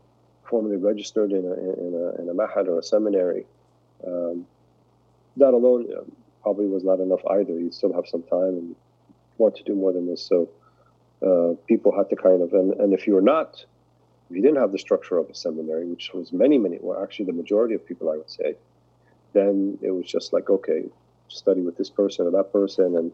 formally 0.43 0.75
registered 0.75 1.31
in 1.31 1.45
a 1.45 1.53
in 1.85 1.93
a, 2.03 2.21
in 2.21 2.29
a 2.29 2.33
mahad 2.33 2.67
or 2.67 2.79
a 2.79 2.83
seminary, 2.83 3.45
um, 4.05 4.45
that 5.37 5.53
alone 5.53 5.87
probably 6.43 6.67
was 6.67 6.83
not 6.83 6.99
enough 6.99 7.23
either. 7.37 7.53
You 7.53 7.71
still 7.71 7.93
have 7.93 8.07
some 8.07 8.23
time 8.23 8.53
and 8.59 8.75
want 9.37 9.55
to 9.55 9.63
do 9.63 9.73
more 9.73 9.93
than 9.93 10.05
this. 10.05 10.21
So 10.21 10.49
uh, 11.25 11.53
people 11.67 11.95
had 11.95 12.09
to 12.09 12.15
kind 12.15 12.41
of, 12.41 12.53
and, 12.53 12.73
and 12.73 12.93
if 12.93 13.07
you 13.07 13.13
were 13.13 13.21
not, 13.21 13.63
if 14.29 14.35
you 14.35 14.41
didn't 14.41 14.57
have 14.57 14.71
the 14.71 14.79
structure 14.79 15.17
of 15.17 15.29
a 15.29 15.35
seminary, 15.35 15.85
which 15.85 16.11
was 16.13 16.31
many, 16.31 16.57
many, 16.57 16.77
well, 16.81 17.01
actually 17.01 17.25
the 17.25 17.33
majority 17.33 17.75
of 17.75 17.85
people, 17.85 18.09
I 18.09 18.17
would 18.17 18.29
say, 18.29 18.55
then 19.33 19.77
it 19.81 19.91
was 19.91 20.05
just 20.05 20.33
like, 20.33 20.49
okay, 20.49 20.85
study 21.27 21.61
with 21.61 21.77
this 21.77 21.89
person 21.89 22.27
or 22.27 22.31
that 22.31 22.51
person. 22.51 22.97
And, 22.97 23.11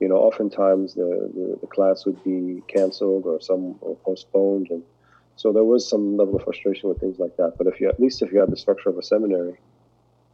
you 0.00 0.08
know, 0.08 0.16
oftentimes 0.16 0.94
the, 0.94 1.30
the, 1.34 1.58
the 1.60 1.66
class 1.66 2.06
would 2.06 2.22
be 2.24 2.62
canceled 2.68 3.26
or 3.26 3.40
some 3.40 3.76
or 3.80 3.96
postponed. 3.96 4.70
And 4.70 4.82
so 5.36 5.52
there 5.52 5.64
was 5.64 5.88
some 5.88 6.16
level 6.16 6.36
of 6.36 6.42
frustration 6.42 6.88
with 6.88 7.00
things 7.00 7.18
like 7.18 7.36
that. 7.36 7.54
But 7.58 7.66
if 7.66 7.80
you, 7.80 7.88
at 7.88 8.00
least 8.00 8.22
if 8.22 8.32
you 8.32 8.40
had 8.40 8.50
the 8.50 8.56
structure 8.56 8.88
of 8.88 8.98
a 8.98 9.02
seminary, 9.02 9.58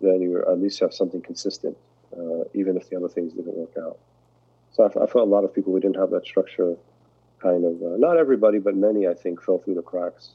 then 0.00 0.22
you 0.22 0.42
at 0.48 0.60
least 0.60 0.80
have 0.80 0.94
something 0.94 1.20
consistent 1.20 1.76
uh, 2.16 2.44
even 2.54 2.76
if 2.76 2.88
the 2.88 2.96
other 2.96 3.08
things 3.08 3.32
didn't 3.32 3.54
work 3.54 3.72
out. 3.78 3.98
So 4.72 4.84
I, 4.84 4.86
I, 4.86 5.06
felt 5.06 5.26
a 5.26 5.30
lot 5.30 5.44
of 5.44 5.54
people 5.54 5.72
who 5.72 5.80
didn't 5.80 5.96
have 5.96 6.10
that 6.10 6.24
structure, 6.24 6.76
kind 7.40 7.64
of, 7.64 7.82
uh, 7.82 7.96
not 7.96 8.16
everybody, 8.16 8.58
but 8.58 8.74
many, 8.74 9.06
I 9.06 9.14
think, 9.14 9.42
fell 9.42 9.58
through 9.58 9.74
the 9.74 9.82
cracks. 9.82 10.30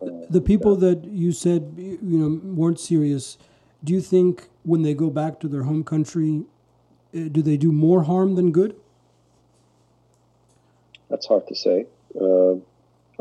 Uh, 0.00 0.06
the 0.30 0.40
people 0.40 0.74
yeah. 0.74 0.90
that 0.90 1.04
you 1.04 1.32
said 1.32 1.74
you 1.76 1.98
know 2.02 2.40
weren't 2.54 2.80
serious, 2.80 3.38
do 3.84 3.92
you 3.92 4.00
think 4.00 4.48
when 4.62 4.82
they 4.82 4.94
go 4.94 5.10
back 5.10 5.40
to 5.40 5.48
their 5.48 5.64
home 5.64 5.84
country, 5.84 6.44
uh, 7.14 7.28
do 7.30 7.42
they 7.42 7.56
do 7.56 7.72
more 7.72 8.04
harm 8.04 8.34
than 8.34 8.52
good? 8.52 8.76
That's 11.08 11.26
hard 11.26 11.46
to 11.48 11.54
say. 11.54 11.86
Uh, 12.18 12.54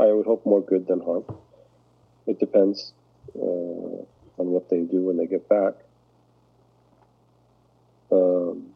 I 0.01 0.12
would 0.13 0.25
hope 0.25 0.45
more 0.45 0.62
good 0.62 0.88
than 0.88 1.01
harm. 1.01 1.25
It 2.27 2.39
depends 2.39 2.93
uh, 3.36 3.39
on 3.39 4.05
what 4.38 4.69
they 4.69 4.82
do 4.82 5.01
when 5.01 5.17
they 5.17 5.25
get 5.25 5.49
back. 5.49 5.73
Um, 8.12 8.69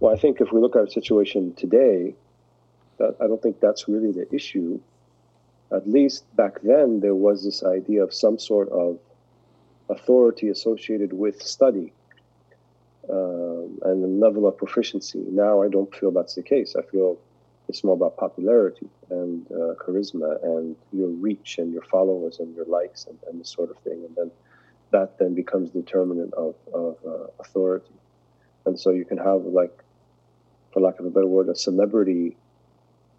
well, 0.00 0.14
I 0.14 0.18
think 0.18 0.40
if 0.40 0.52
we 0.52 0.60
look 0.60 0.76
at 0.76 0.80
our 0.80 0.88
situation 0.88 1.54
today, 1.54 2.14
that 2.98 3.16
I 3.20 3.26
don't 3.26 3.42
think 3.42 3.60
that's 3.60 3.88
really 3.88 4.12
the 4.12 4.26
issue. 4.34 4.80
At 5.72 5.88
least 5.88 6.24
back 6.36 6.60
then, 6.62 7.00
there 7.00 7.14
was 7.14 7.44
this 7.44 7.64
idea 7.64 8.02
of 8.02 8.12
some 8.12 8.38
sort 8.38 8.68
of 8.70 8.98
authority 9.88 10.48
associated 10.48 11.12
with 11.12 11.42
study 11.42 11.92
um, 13.10 13.78
and 13.82 14.02
the 14.02 14.08
level 14.08 14.46
of 14.46 14.56
proficiency. 14.56 15.24
Now, 15.30 15.62
I 15.62 15.68
don't 15.68 15.94
feel 15.94 16.10
that's 16.10 16.34
the 16.34 16.42
case. 16.42 16.76
I 16.76 16.82
feel 16.82 17.18
it's 17.68 17.82
more 17.84 17.94
about 17.94 18.16
popularity 18.16 18.88
and 19.10 19.46
uh, 19.50 19.74
charisma 19.82 20.42
and 20.44 20.76
your 20.92 21.08
reach 21.08 21.58
and 21.58 21.72
your 21.72 21.82
followers 21.82 22.38
and 22.38 22.54
your 22.54 22.66
likes 22.66 23.06
and, 23.06 23.18
and 23.28 23.40
this 23.40 23.48
sort 23.48 23.70
of 23.70 23.78
thing. 23.78 24.04
And 24.06 24.14
then 24.16 24.30
that 24.90 25.18
then 25.18 25.34
becomes 25.34 25.70
determinant 25.70 26.34
of, 26.34 26.54
of 26.74 26.96
uh, 27.06 27.26
authority. 27.40 27.94
And 28.66 28.78
so 28.78 28.90
you 28.90 29.04
can 29.04 29.18
have, 29.18 29.42
like, 29.44 29.76
for 30.72 30.80
lack 30.80 31.00
of 31.00 31.06
a 31.06 31.10
better 31.10 31.26
word, 31.26 31.48
a 31.48 31.54
celebrity 31.54 32.36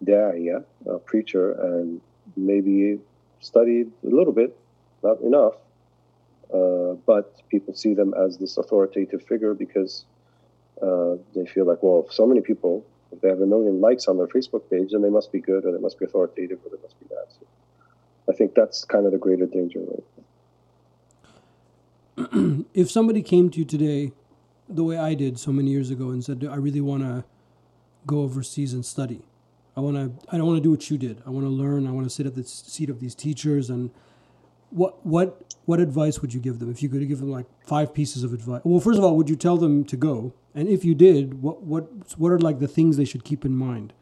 da'iya, 0.04 0.64
a 0.86 0.98
preacher, 0.98 1.52
and 1.52 2.00
maybe 2.36 3.00
studied 3.40 3.90
a 4.04 4.08
little 4.08 4.32
bit, 4.32 4.56
not 5.02 5.20
enough, 5.20 5.54
uh, 6.52 6.94
but 7.06 7.42
people 7.48 7.74
see 7.74 7.94
them 7.94 8.14
as 8.14 8.38
this 8.38 8.56
authoritative 8.56 9.22
figure 9.22 9.54
because 9.54 10.04
uh, 10.82 11.16
they 11.34 11.46
feel 11.46 11.66
like, 11.66 11.82
well, 11.82 12.04
if 12.06 12.12
so 12.12 12.26
many 12.26 12.40
people, 12.40 12.84
if 13.12 13.20
they 13.20 13.28
have 13.28 13.40
a 13.40 13.46
million 13.46 13.80
likes 13.80 14.08
on 14.08 14.16
their 14.16 14.26
Facebook 14.26 14.68
page, 14.70 14.90
then 14.92 15.02
they 15.02 15.10
must 15.10 15.30
be 15.32 15.40
good, 15.40 15.64
or 15.64 15.72
they 15.72 15.78
must 15.78 15.98
be 15.98 16.04
authoritative, 16.04 16.58
or 16.64 16.70
they 16.76 16.82
must 16.82 16.98
be 16.98 17.06
that. 17.10 17.26
So 17.30 17.46
I 18.28 18.32
think 18.32 18.54
that's 18.54 18.84
kind 18.84 19.06
of 19.06 19.12
the 19.12 19.18
greater 19.18 19.46
danger 19.46 19.80
right 19.80 20.04
if 22.74 22.90
somebody 22.90 23.22
came 23.22 23.50
to 23.50 23.58
you 23.58 23.64
today, 23.64 24.12
the 24.68 24.84
way 24.84 24.96
I 24.96 25.14
did 25.14 25.38
so 25.38 25.52
many 25.52 25.70
years 25.70 25.90
ago, 25.90 26.10
and 26.10 26.24
said, 26.24 26.46
"I 26.48 26.56
really 26.56 26.80
want 26.80 27.02
to 27.02 27.24
go 28.06 28.20
overseas 28.20 28.72
and 28.72 28.84
study. 28.84 29.22
I 29.76 29.80
want 29.80 29.96
to. 29.96 30.28
I 30.32 30.36
don't 30.36 30.46
want 30.46 30.58
to 30.58 30.62
do 30.62 30.70
what 30.70 30.90
you 30.90 30.98
did. 30.98 31.22
I 31.26 31.30
want 31.30 31.44
to 31.46 31.50
learn. 31.50 31.86
I 31.86 31.90
want 31.90 32.06
to 32.06 32.10
sit 32.10 32.26
at 32.26 32.34
the 32.34 32.44
seat 32.44 32.90
of 32.90 33.00
these 33.00 33.14
teachers." 33.14 33.70
And 33.70 33.90
what 34.70 35.04
what 35.04 35.54
what 35.64 35.80
advice 35.80 36.20
would 36.20 36.34
you 36.34 36.40
give 36.40 36.58
them 36.58 36.70
if 36.70 36.82
you 36.82 36.88
could 36.88 37.06
give 37.08 37.20
them 37.20 37.30
like 37.30 37.46
five 37.66 37.94
pieces 37.94 38.22
of 38.22 38.32
advice? 38.32 38.60
Well, 38.64 38.80
first 38.80 38.98
of 38.98 39.04
all, 39.04 39.16
would 39.16 39.28
you 39.28 39.36
tell 39.36 39.56
them 39.56 39.84
to 39.84 39.96
go? 39.96 40.32
And 40.54 40.68
if 40.68 40.84
you 40.84 40.94
did, 40.94 41.42
what 41.42 41.62
what 41.62 41.88
what 42.18 42.30
are 42.30 42.38
like 42.38 42.60
the 42.60 42.68
things 42.68 42.96
they 42.96 43.04
should 43.04 43.24
keep 43.24 43.44
in 43.44 43.56
mind? 43.56 43.92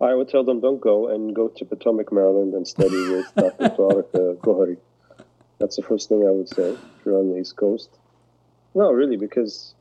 I 0.00 0.14
would 0.14 0.28
tell 0.28 0.44
them 0.44 0.60
don't 0.60 0.80
go 0.80 1.08
and 1.08 1.34
go 1.34 1.48
to 1.48 1.64
Potomac, 1.64 2.10
Maryland, 2.10 2.54
and 2.54 2.66
study 2.66 2.96
with 3.10 3.34
Dr. 3.36 3.68
Tariq 3.68 4.36
Gohari. 4.38 4.78
That's 5.58 5.76
the 5.76 5.82
first 5.82 6.08
thing 6.08 6.26
I 6.26 6.30
would 6.30 6.48
say 6.48 6.70
if 6.70 7.04
you're 7.04 7.18
on 7.18 7.30
the 7.30 7.38
East 7.38 7.56
Coast. 7.56 7.90
No, 8.74 8.90
really, 8.92 9.16
because 9.16 9.74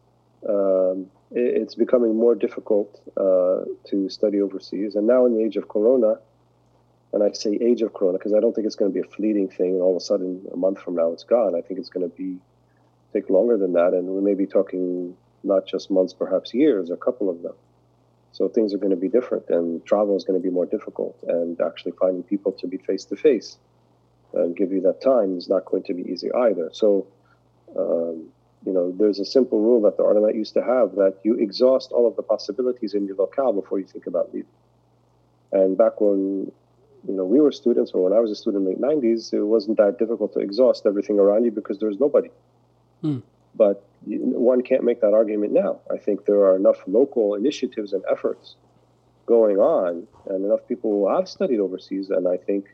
um, 0.48 1.10
it's 1.32 1.76
becoming 1.76 2.16
more 2.16 2.36
difficult 2.36 3.02
uh, 3.18 3.66
to 3.90 4.10
study 4.10 4.42
overseas. 4.42 4.96
And 4.96 5.08
now, 5.08 5.26
in 5.26 5.36
the 5.36 5.44
age 5.44 5.58
of 5.58 5.68
Corona, 5.68 6.16
and 7.14 7.24
I 7.24 7.32
say 7.32 7.58
age 7.62 7.82
of 7.82 7.94
Corona 7.94 8.18
because 8.18 8.34
I 8.34 8.40
don't 8.40 8.54
think 8.54 8.68
it's 8.68 8.76
going 8.76 8.92
to 8.92 8.94
be 8.94 9.06
a 9.06 9.12
fleeting 9.12 9.50
thing. 9.50 9.74
And 9.74 9.82
all 9.82 9.96
of 9.96 9.98
a 9.98 10.06
sudden, 10.06 10.46
a 10.54 10.58
month 10.58 10.80
from 10.80 10.96
now, 10.96 11.12
it's 11.12 11.24
gone. 11.24 11.56
I 11.56 11.62
think 11.62 11.80
it's 11.80 11.90
going 11.90 12.10
to 12.10 12.16
be 12.16 12.38
take 13.14 13.30
longer 13.30 13.58
than 13.58 13.74
that, 13.74 13.94
and 13.94 14.08
we 14.08 14.22
may 14.22 14.36
be 14.36 14.46
talking 14.46 15.16
not 15.44 15.66
just 15.66 15.90
months, 15.90 16.14
perhaps 16.14 16.54
years, 16.54 16.92
a 16.92 16.98
couple 16.98 17.30
of 17.30 17.42
them. 17.42 17.56
So 18.32 18.48
things 18.48 18.74
are 18.74 18.78
going 18.78 18.92
to 18.92 18.96
be 18.96 19.08
different, 19.08 19.50
and 19.50 19.84
travel 19.86 20.16
is 20.16 20.24
going 20.24 20.40
to 20.40 20.44
be 20.44 20.54
more 20.54 20.68
difficult, 20.68 21.18
and 21.28 21.60
actually 21.60 21.94
finding 22.00 22.24
people 22.24 22.52
to 22.54 22.68
be 22.68 22.78
face 22.78 23.06
to 23.06 23.16
face 23.16 23.58
and 24.34 24.56
give 24.56 24.72
you 24.72 24.82
that 24.82 25.02
time 25.02 25.38
is 25.38 25.50
not 25.50 25.66
going 25.66 25.84
to 25.84 25.94
be 25.94 26.04
easy 26.04 26.32
either. 26.32 26.70
So, 26.72 27.08
um, 27.76 28.28
you 28.66 28.74
know, 28.74 28.92
there's 28.92 29.20
a 29.20 29.26
simple 29.26 29.60
rule 29.62 29.82
that 29.82 29.98
the 29.98 30.04
ulama 30.04 30.34
used 30.34 30.54
to 30.54 30.64
have 30.64 30.96
that 30.96 31.16
you 31.24 31.36
exhaust 31.36 31.92
all 31.92 32.08
of 32.08 32.16
the 32.16 32.24
possibilities 32.24 32.94
in 32.94 33.06
your 33.06 33.16
locale 33.16 33.54
before 33.54 33.80
you 33.80 33.86
think 33.86 34.06
about 34.06 34.34
leaving. 34.34 34.50
And 35.52 35.78
back 35.78 36.02
when, 36.02 36.52
you 37.08 37.14
know, 37.14 37.26
we 37.26 37.40
were 37.40 37.52
students, 37.52 37.92
or 37.92 38.04
when 38.04 38.14
I 38.14 38.20
was 38.20 38.32
a 38.32 38.36
student 38.36 38.68
in 38.68 38.80
the 38.80 38.88
90s, 38.88 39.34
it 39.34 39.44
wasn't 39.44 39.78
that 39.78 39.98
difficult 39.98 40.34
to 40.34 40.40
exhaust 40.40 40.86
everything 40.86 41.20
around 41.20 41.46
you 41.46 41.52
because 41.52 41.80
there 41.80 41.90
was 41.90 42.00
nobody. 42.00 42.30
Hmm. 43.02 43.20
But 43.56 43.84
one 44.06 44.62
can't 44.62 44.84
make 44.84 45.02
that 45.02 45.14
argument 45.14 45.54
now. 45.54 45.80
I 45.92 45.98
think 45.98 46.26
there 46.26 46.42
are 46.46 46.56
enough 46.56 46.78
local 46.88 47.36
initiatives 47.36 47.94
and 47.94 48.04
efforts 48.12 48.56
going 49.26 49.58
on, 49.58 50.08
and 50.28 50.46
enough 50.46 50.68
people 50.68 50.92
who 50.92 51.16
have 51.16 51.28
studied 51.30 51.60
overseas, 51.60 52.10
and 52.10 52.28
I 52.28 52.38
think 52.38 52.66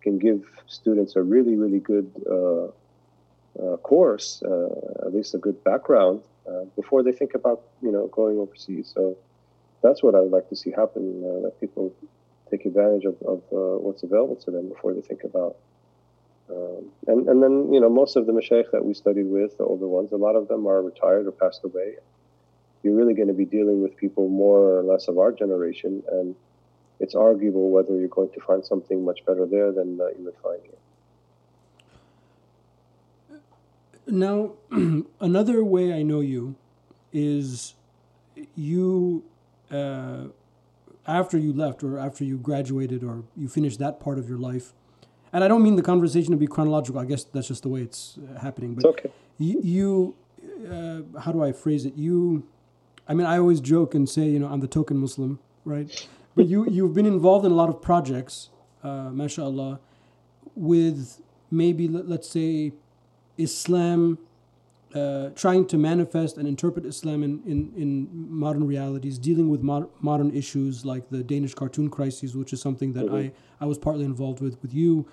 can 0.00 0.18
give 0.18 0.42
students 0.66 1.16
a 1.16 1.22
really, 1.22 1.56
really 1.56 1.80
good 1.80 2.10
uh, 2.30 2.68
uh, 3.62 3.76
course, 3.78 4.42
uh, 4.42 5.06
at 5.06 5.14
least 5.14 5.34
a 5.34 5.38
good 5.38 5.62
background, 5.64 6.22
uh, 6.48 6.64
before 6.76 7.02
they 7.02 7.12
think 7.12 7.34
about, 7.34 7.62
you 7.82 7.90
know, 7.90 8.06
going 8.08 8.38
overseas. 8.38 8.90
So 8.94 9.16
that's 9.82 10.02
what 10.02 10.14
I 10.14 10.20
would 10.20 10.32
like 10.32 10.48
to 10.48 10.56
see 10.56 10.70
happen, 10.70 11.22
uh, 11.24 11.40
that 11.44 11.60
people 11.60 11.92
take 12.50 12.66
advantage 12.66 13.04
of, 13.04 13.16
of 13.22 13.38
uh, 13.52 13.78
what's 13.78 14.02
available 14.02 14.36
to 14.36 14.50
them 14.50 14.68
before 14.68 14.92
they 14.94 15.00
think 15.00 15.24
about. 15.24 15.56
Um, 16.50 16.90
and, 17.06 17.28
and 17.28 17.42
then, 17.42 17.72
you 17.72 17.80
know, 17.80 17.88
most 17.88 18.16
of 18.16 18.26
the 18.26 18.32
mashaykh 18.32 18.70
that 18.72 18.84
we 18.84 18.92
studied 18.92 19.26
with, 19.26 19.56
the 19.56 19.64
older 19.64 19.88
ones, 19.88 20.12
a 20.12 20.16
lot 20.16 20.36
of 20.36 20.48
them 20.48 20.66
are 20.66 20.82
retired 20.82 21.26
or 21.26 21.32
passed 21.32 21.64
away. 21.64 21.94
You're 22.82 22.94
really 22.94 23.14
going 23.14 23.28
to 23.28 23.34
be 23.34 23.46
dealing 23.46 23.82
with 23.82 23.96
people 23.96 24.28
more 24.28 24.78
or 24.78 24.82
less 24.82 25.08
of 25.08 25.18
our 25.18 25.32
generation, 25.32 26.02
and 26.12 26.36
it's 27.00 27.14
arguable 27.14 27.70
whether 27.70 27.96
you're 27.98 28.08
going 28.08 28.30
to 28.30 28.40
find 28.40 28.64
something 28.64 29.04
much 29.04 29.24
better 29.24 29.46
there 29.46 29.72
than 29.72 29.98
uh, 29.98 30.08
you 30.18 30.24
would 30.26 30.36
find 30.42 30.60
here. 30.62 30.83
Now, 34.06 34.52
another 35.20 35.64
way 35.64 35.92
I 35.92 36.02
know 36.02 36.20
you 36.20 36.56
is 37.12 37.74
you, 38.56 39.24
uh, 39.70 40.24
after 41.06 41.38
you 41.38 41.52
left 41.52 41.82
or 41.82 41.98
after 41.98 42.24
you 42.24 42.38
graduated 42.38 43.02
or 43.04 43.24
you 43.36 43.48
finished 43.48 43.78
that 43.78 44.00
part 44.00 44.18
of 44.18 44.28
your 44.28 44.38
life, 44.38 44.72
and 45.32 45.42
I 45.42 45.48
don't 45.48 45.62
mean 45.62 45.76
the 45.76 45.82
conversation 45.82 46.30
to 46.30 46.36
be 46.36 46.46
chronological. 46.46 47.00
I 47.00 47.04
guess 47.04 47.24
that's 47.24 47.48
just 47.48 47.64
the 47.64 47.68
way 47.68 47.82
it's 47.82 48.18
uh, 48.18 48.38
happening. 48.38 48.74
But 48.74 48.84
it's 48.84 48.98
okay. 48.98 49.10
you, 49.38 49.60
you 49.62 50.14
uh, 50.70 51.20
how 51.20 51.32
do 51.32 51.42
I 51.42 51.52
phrase 51.52 51.84
it? 51.84 51.94
You, 51.96 52.46
I 53.08 53.14
mean, 53.14 53.26
I 53.26 53.38
always 53.38 53.60
joke 53.60 53.94
and 53.94 54.08
say, 54.08 54.24
you 54.24 54.38
know, 54.38 54.48
I'm 54.48 54.60
the 54.60 54.68
token 54.68 54.96
Muslim, 54.96 55.38
right? 55.64 56.08
But 56.34 56.46
you, 56.46 56.68
you've 56.68 56.94
been 56.94 57.06
involved 57.06 57.44
in 57.44 57.52
a 57.52 57.54
lot 57.54 57.68
of 57.68 57.80
projects, 57.80 58.50
uh, 58.82 59.10
mashallah, 59.10 59.80
with 60.54 61.20
maybe 61.50 61.88
let, 61.88 62.20
us 62.20 62.28
say 62.28 62.72
Islam, 63.36 64.18
uh, 64.94 65.30
trying 65.30 65.66
to 65.66 65.76
manifest 65.76 66.36
and 66.36 66.46
interpret 66.46 66.86
Islam 66.86 67.22
in, 67.22 67.42
in, 67.44 67.72
in 67.76 68.08
modern 68.12 68.66
realities, 68.66 69.18
dealing 69.18 69.48
with 69.48 69.62
mod- 69.62 69.88
modern 70.00 70.34
issues 70.34 70.84
like 70.84 71.10
the 71.10 71.22
Danish 71.22 71.54
cartoon 71.54 71.90
crises, 71.90 72.36
which 72.36 72.52
is 72.52 72.60
something 72.60 72.92
that 72.92 73.06
mm-hmm. 73.06 73.16
I, 73.16 73.32
I 73.60 73.66
was 73.66 73.78
partly 73.78 74.04
involved 74.04 74.40
with 74.40 74.60
with 74.62 74.72
you, 74.72 75.06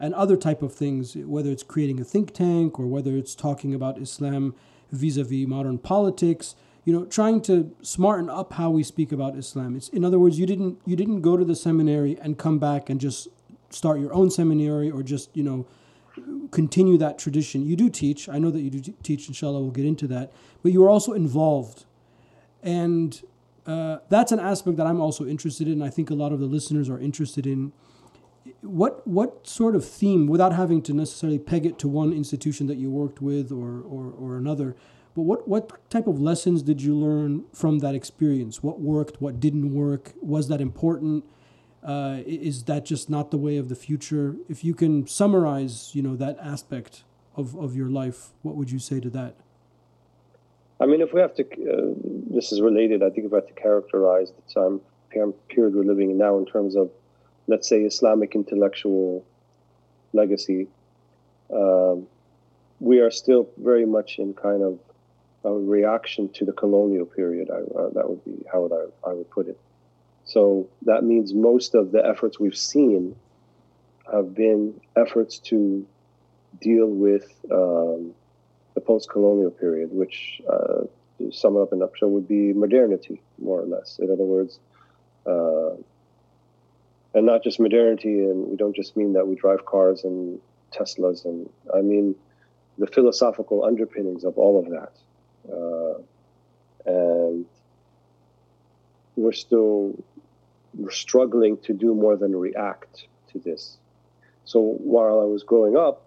and 0.00 0.14
other 0.14 0.36
type 0.36 0.62
of 0.62 0.74
things, 0.74 1.16
whether 1.16 1.50
it's 1.50 1.62
creating 1.62 2.00
a 2.00 2.04
think 2.04 2.32
tank 2.32 2.78
or 2.78 2.86
whether 2.86 3.16
it's 3.16 3.34
talking 3.34 3.74
about 3.74 3.98
Islam 3.98 4.54
vis-a-vis 4.92 5.46
modern 5.46 5.78
politics 5.78 6.54
you 6.84 6.92
know 6.92 7.04
trying 7.04 7.40
to 7.42 7.74
smarten 7.82 8.30
up 8.30 8.54
how 8.54 8.70
we 8.70 8.82
speak 8.82 9.12
about 9.12 9.36
islam 9.36 9.76
it's 9.76 9.88
in 9.90 10.04
other 10.04 10.18
words 10.18 10.38
you 10.38 10.46
didn't 10.46 10.78
you 10.86 10.96
didn't 10.96 11.20
go 11.20 11.36
to 11.36 11.44
the 11.44 11.56
seminary 11.56 12.16
and 12.22 12.38
come 12.38 12.58
back 12.58 12.88
and 12.88 13.00
just 13.00 13.28
start 13.70 14.00
your 14.00 14.14
own 14.14 14.30
seminary 14.30 14.90
or 14.90 15.02
just 15.02 15.28
you 15.36 15.42
know 15.42 15.66
continue 16.50 16.96
that 16.98 17.18
tradition. 17.18 17.64
You 17.64 17.76
do 17.76 17.88
teach. 17.88 18.28
I 18.28 18.38
know 18.38 18.50
that 18.50 18.60
you 18.60 18.70
do 18.70 18.94
teach. 19.02 19.28
Inshallah, 19.28 19.60
we'll 19.60 19.70
get 19.70 19.84
into 19.84 20.06
that. 20.08 20.32
But 20.62 20.72
you 20.72 20.82
are 20.84 20.90
also 20.90 21.12
involved, 21.12 21.84
and 22.62 23.22
uh, 23.66 23.98
that's 24.08 24.32
an 24.32 24.40
aspect 24.40 24.76
that 24.76 24.86
I'm 24.86 25.00
also 25.00 25.26
interested 25.26 25.68
in. 25.68 25.82
I 25.82 25.90
think 25.90 26.10
a 26.10 26.14
lot 26.14 26.32
of 26.32 26.40
the 26.40 26.46
listeners 26.46 26.88
are 26.88 26.98
interested 26.98 27.46
in. 27.46 27.72
What 28.60 29.06
what 29.06 29.46
sort 29.46 29.74
of 29.74 29.84
theme, 29.84 30.26
without 30.26 30.52
having 30.52 30.80
to 30.82 30.94
necessarily 30.94 31.38
peg 31.38 31.66
it 31.66 31.78
to 31.80 31.88
one 31.88 32.12
institution 32.12 32.66
that 32.68 32.76
you 32.76 32.90
worked 32.90 33.20
with 33.20 33.50
or 33.50 33.80
or, 33.80 34.12
or 34.12 34.36
another, 34.36 34.76
but 35.14 35.22
what 35.22 35.48
what 35.48 35.90
type 35.90 36.06
of 36.06 36.20
lessons 36.20 36.62
did 36.62 36.80
you 36.80 36.94
learn 36.94 37.44
from 37.52 37.80
that 37.80 37.94
experience? 37.94 38.62
What 38.62 38.80
worked? 38.80 39.20
What 39.20 39.40
didn't 39.40 39.74
work? 39.74 40.12
Was 40.20 40.48
that 40.48 40.60
important? 40.60 41.24
Uh, 41.86 42.18
is 42.26 42.64
that 42.64 42.84
just 42.84 43.08
not 43.08 43.30
the 43.30 43.38
way 43.38 43.56
of 43.58 43.68
the 43.68 43.76
future? 43.76 44.34
If 44.48 44.64
you 44.64 44.74
can 44.74 45.06
summarize, 45.06 45.94
you 45.94 46.02
know, 46.02 46.16
that 46.16 46.36
aspect 46.40 47.04
of, 47.36 47.56
of 47.56 47.76
your 47.76 47.88
life, 47.88 48.30
what 48.42 48.56
would 48.56 48.72
you 48.72 48.80
say 48.80 48.98
to 48.98 49.10
that? 49.10 49.36
I 50.80 50.86
mean, 50.86 51.00
if 51.00 51.14
we 51.14 51.20
have 51.20 51.34
to, 51.36 51.44
uh, 51.44 51.94
this 52.28 52.50
is 52.50 52.60
related. 52.60 53.02
I 53.04 53.10
think 53.10 53.26
if 53.26 53.30
we 53.32 53.36
have 53.36 53.46
to 53.46 53.54
characterize 53.54 54.32
the 54.32 54.52
time 54.52 54.80
period 55.48 55.74
we're 55.74 55.84
living 55.84 56.10
in 56.10 56.18
now 56.18 56.36
in 56.38 56.44
terms 56.44 56.76
of, 56.76 56.90
let's 57.46 57.68
say, 57.68 57.82
Islamic 57.82 58.34
intellectual 58.34 59.24
legacy, 60.12 60.66
um, 61.54 62.06
we 62.80 62.98
are 62.98 63.10
still 63.10 63.48
very 63.56 63.86
much 63.86 64.18
in 64.18 64.34
kind 64.34 64.62
of 64.62 64.78
a 65.44 65.52
reaction 65.52 66.28
to 66.30 66.44
the 66.44 66.52
colonial 66.52 67.06
period. 67.06 67.48
I, 67.50 67.58
uh, 67.78 67.90
that 67.90 68.10
would 68.10 68.24
be 68.24 68.44
how 68.52 68.66
I, 68.66 69.10
I 69.10 69.12
would 69.14 69.30
put 69.30 69.48
it. 69.48 69.58
So 70.26 70.68
that 70.82 71.04
means 71.04 71.32
most 71.32 71.74
of 71.74 71.92
the 71.92 72.04
efforts 72.04 72.38
we've 72.38 72.56
seen 72.56 73.14
have 74.12 74.34
been 74.34 74.80
efforts 74.96 75.38
to 75.38 75.86
deal 76.60 76.86
with 76.86 77.32
um, 77.50 78.12
the 78.74 78.80
post 78.80 79.08
colonial 79.08 79.50
period, 79.50 79.90
which, 79.92 80.40
uh, 80.48 80.82
to 81.18 81.32
sum 81.32 81.56
it 81.56 81.60
up 81.60 81.72
in 81.72 81.80
a 81.80 81.86
nutshell, 81.86 82.10
would 82.10 82.28
be 82.28 82.52
modernity, 82.52 83.22
more 83.38 83.60
or 83.60 83.66
less. 83.66 83.98
In 84.00 84.10
other 84.10 84.24
words, 84.24 84.58
uh, 85.26 85.70
and 87.14 87.24
not 87.24 87.42
just 87.42 87.58
modernity, 87.58 88.20
and 88.20 88.48
we 88.48 88.56
don't 88.56 88.76
just 88.76 88.96
mean 88.96 89.12
that 89.14 89.26
we 89.26 89.36
drive 89.36 89.64
cars 89.64 90.04
and 90.04 90.40
Teslas, 90.72 91.24
and 91.24 91.48
I 91.74 91.80
mean 91.80 92.14
the 92.78 92.86
philosophical 92.86 93.64
underpinnings 93.64 94.24
of 94.24 94.36
all 94.36 94.58
of 94.58 94.70
that. 94.70 94.92
Uh, 95.50 96.02
and 96.84 97.46
we're 99.16 99.32
still 99.32 99.94
struggling 100.90 101.58
to 101.58 101.72
do 101.72 101.94
more 101.94 102.16
than 102.16 102.34
react 102.34 103.06
to 103.32 103.38
this. 103.38 103.78
So 104.44 104.60
while 104.60 105.20
I 105.20 105.24
was 105.24 105.42
growing 105.42 105.76
up, 105.76 106.06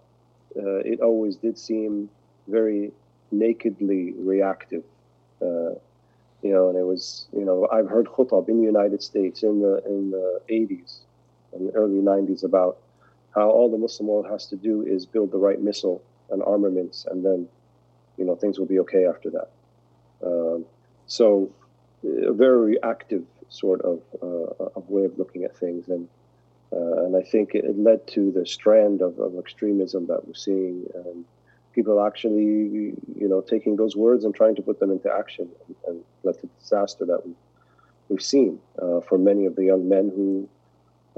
uh, 0.56 0.78
it 0.78 1.00
always 1.00 1.36
did 1.36 1.58
seem 1.58 2.08
very 2.48 2.92
nakedly 3.30 4.12
reactive. 4.16 4.82
Uh, 5.40 5.74
you 6.42 6.52
know, 6.52 6.68
and 6.70 6.78
it 6.78 6.84
was, 6.84 7.26
you 7.32 7.44
know, 7.44 7.68
I've 7.70 7.88
heard 7.88 8.06
khutab 8.06 8.48
in 8.48 8.58
the 8.58 8.66
United 8.66 9.02
States 9.02 9.42
in 9.42 9.60
the 9.60 9.82
in 9.86 10.10
the 10.10 10.40
80s 10.50 11.00
and 11.52 11.70
early 11.74 12.00
90s 12.00 12.44
about 12.44 12.78
how 13.34 13.50
all 13.50 13.70
the 13.70 13.78
Muslim 13.78 14.08
world 14.08 14.26
has 14.30 14.46
to 14.46 14.56
do 14.56 14.82
is 14.82 15.06
build 15.06 15.32
the 15.32 15.38
right 15.38 15.60
missile 15.60 16.02
and 16.30 16.42
armaments, 16.42 17.06
and 17.10 17.24
then, 17.24 17.48
you 18.16 18.24
know, 18.24 18.34
things 18.36 18.58
will 18.58 18.66
be 18.66 18.78
okay 18.80 19.06
after 19.06 19.30
that. 19.30 19.50
Um, 20.24 20.64
so, 21.06 21.50
a 22.04 22.32
very 22.32 22.74
reactive 22.74 23.24
sort 23.50 23.82
of, 23.82 24.00
uh, 24.22 24.64
of 24.76 24.88
way 24.88 25.04
of 25.04 25.18
looking 25.18 25.44
at 25.44 25.56
things. 25.56 25.88
And, 25.88 26.08
uh, 26.72 27.04
and 27.04 27.16
I 27.16 27.22
think 27.22 27.54
it 27.54 27.78
led 27.78 28.06
to 28.08 28.30
the 28.30 28.46
strand 28.46 29.02
of, 29.02 29.18
of 29.18 29.36
extremism 29.38 30.06
that 30.06 30.26
we're 30.26 30.34
seeing. 30.34 30.86
And 30.94 31.24
people 31.74 32.04
actually, 32.04 32.94
you 33.16 33.28
know, 33.28 33.40
taking 33.40 33.76
those 33.76 33.96
words 33.96 34.24
and 34.24 34.34
trying 34.34 34.54
to 34.54 34.62
put 34.62 34.80
them 34.80 34.90
into 34.90 35.12
action 35.12 35.48
and, 35.66 35.76
and 35.86 36.04
led 36.22 36.34
to 36.36 36.42
the 36.42 36.52
disaster 36.60 37.04
that 37.04 37.26
we, 37.26 37.34
we've 38.08 38.22
seen 38.22 38.58
uh, 38.80 39.00
for 39.00 39.18
many 39.18 39.46
of 39.46 39.56
the 39.56 39.64
young 39.64 39.88
men 39.88 40.10
who 40.14 40.48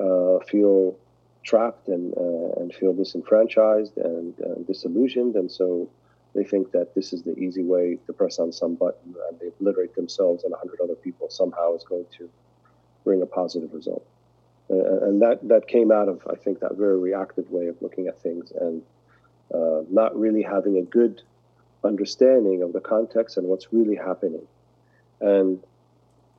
uh, 0.02 0.42
feel 0.46 0.96
trapped 1.44 1.88
and, 1.88 2.14
uh, 2.16 2.60
and 2.60 2.72
feel 2.74 2.92
disenfranchised 2.92 3.96
and 3.98 4.34
disillusioned. 4.66 5.34
And 5.36 5.50
so 5.50 5.90
they 6.34 6.44
think 6.44 6.72
that 6.72 6.94
this 6.94 7.12
is 7.12 7.22
the 7.22 7.36
easy 7.38 7.62
way 7.62 7.98
to 8.06 8.12
press 8.12 8.38
on 8.38 8.52
some 8.52 8.74
button 8.74 9.14
and 9.28 9.38
they 9.38 9.48
obliterate 9.48 9.94
themselves 9.94 10.44
and 10.44 10.52
a 10.52 10.56
hundred 10.56 10.80
other 10.82 10.94
people 10.94 11.28
somehow 11.28 11.74
is 11.74 11.84
going 11.84 12.06
to 12.16 12.28
bring 13.04 13.20
a 13.22 13.26
positive 13.26 13.72
result. 13.74 14.06
Uh, 14.70 15.06
and 15.06 15.20
that, 15.20 15.46
that 15.46 15.68
came 15.68 15.92
out 15.92 16.08
of, 16.08 16.26
I 16.30 16.36
think, 16.36 16.60
that 16.60 16.76
very 16.76 16.98
reactive 16.98 17.50
way 17.50 17.66
of 17.66 17.76
looking 17.82 18.06
at 18.06 18.22
things 18.22 18.52
and 18.58 18.82
uh, 19.52 19.82
not 19.90 20.18
really 20.18 20.42
having 20.42 20.78
a 20.78 20.82
good 20.82 21.20
understanding 21.84 22.62
of 22.62 22.72
the 22.72 22.80
context 22.80 23.36
and 23.36 23.46
what's 23.46 23.72
really 23.72 23.96
happening. 23.96 24.46
And 25.20 25.62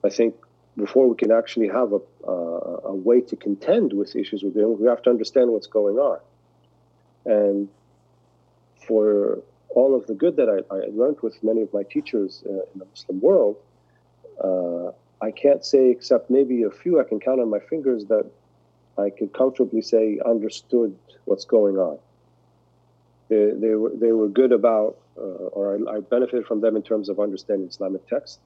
I 0.03 0.09
think 0.09 0.35
before 0.75 1.07
we 1.07 1.15
can 1.15 1.31
actually 1.31 1.67
have 1.67 1.93
a, 1.93 1.99
uh, 2.27 2.79
a 2.85 2.93
way 2.95 3.21
to 3.21 3.35
contend 3.35 3.93
with 3.93 4.15
issues 4.15 4.41
we're 4.43 4.49
dealing 4.49 4.71
with, 4.71 4.79
we 4.79 4.87
have 4.87 5.03
to 5.03 5.11
understand 5.11 5.51
what's 5.51 5.67
going 5.67 5.97
on. 5.97 6.19
And 7.25 7.69
for 8.87 9.43
all 9.75 9.95
of 9.95 10.07
the 10.07 10.13
good 10.13 10.35
that 10.37 10.49
I, 10.49 10.73
I 10.73 10.79
learned 10.91 11.17
with 11.21 11.41
many 11.43 11.61
of 11.61 11.73
my 11.73 11.83
teachers 11.83 12.43
uh, 12.45 12.51
in 12.51 12.79
the 12.79 12.85
Muslim 12.85 13.19
world, 13.19 13.57
uh, 14.43 14.91
I 15.23 15.31
can't 15.31 15.63
say 15.65 15.89
except 15.89 16.29
maybe 16.29 16.63
a 16.63 16.69
few 16.69 16.99
I 16.99 17.03
can 17.03 17.19
count 17.19 17.39
on 17.39 17.49
my 17.49 17.59
fingers 17.59 18.05
that 18.05 18.25
I 18.97 19.09
could 19.09 19.33
comfortably 19.33 19.81
say 19.81 20.19
understood 20.25 20.97
what's 21.25 21.45
going 21.45 21.77
on. 21.77 21.97
They, 23.29 23.51
they 23.55 23.75
were 23.75 23.91
they 23.95 24.11
were 24.11 24.27
good 24.27 24.51
about, 24.51 24.97
uh, 25.17 25.21
or 25.21 25.75
I, 25.75 25.97
I, 25.97 25.99
benefited 26.01 26.45
from 26.45 26.61
them 26.61 26.75
in 26.75 26.83
terms 26.83 27.09
of 27.09 27.19
understanding 27.19 27.67
Islamic 27.67 28.07
text 28.07 28.39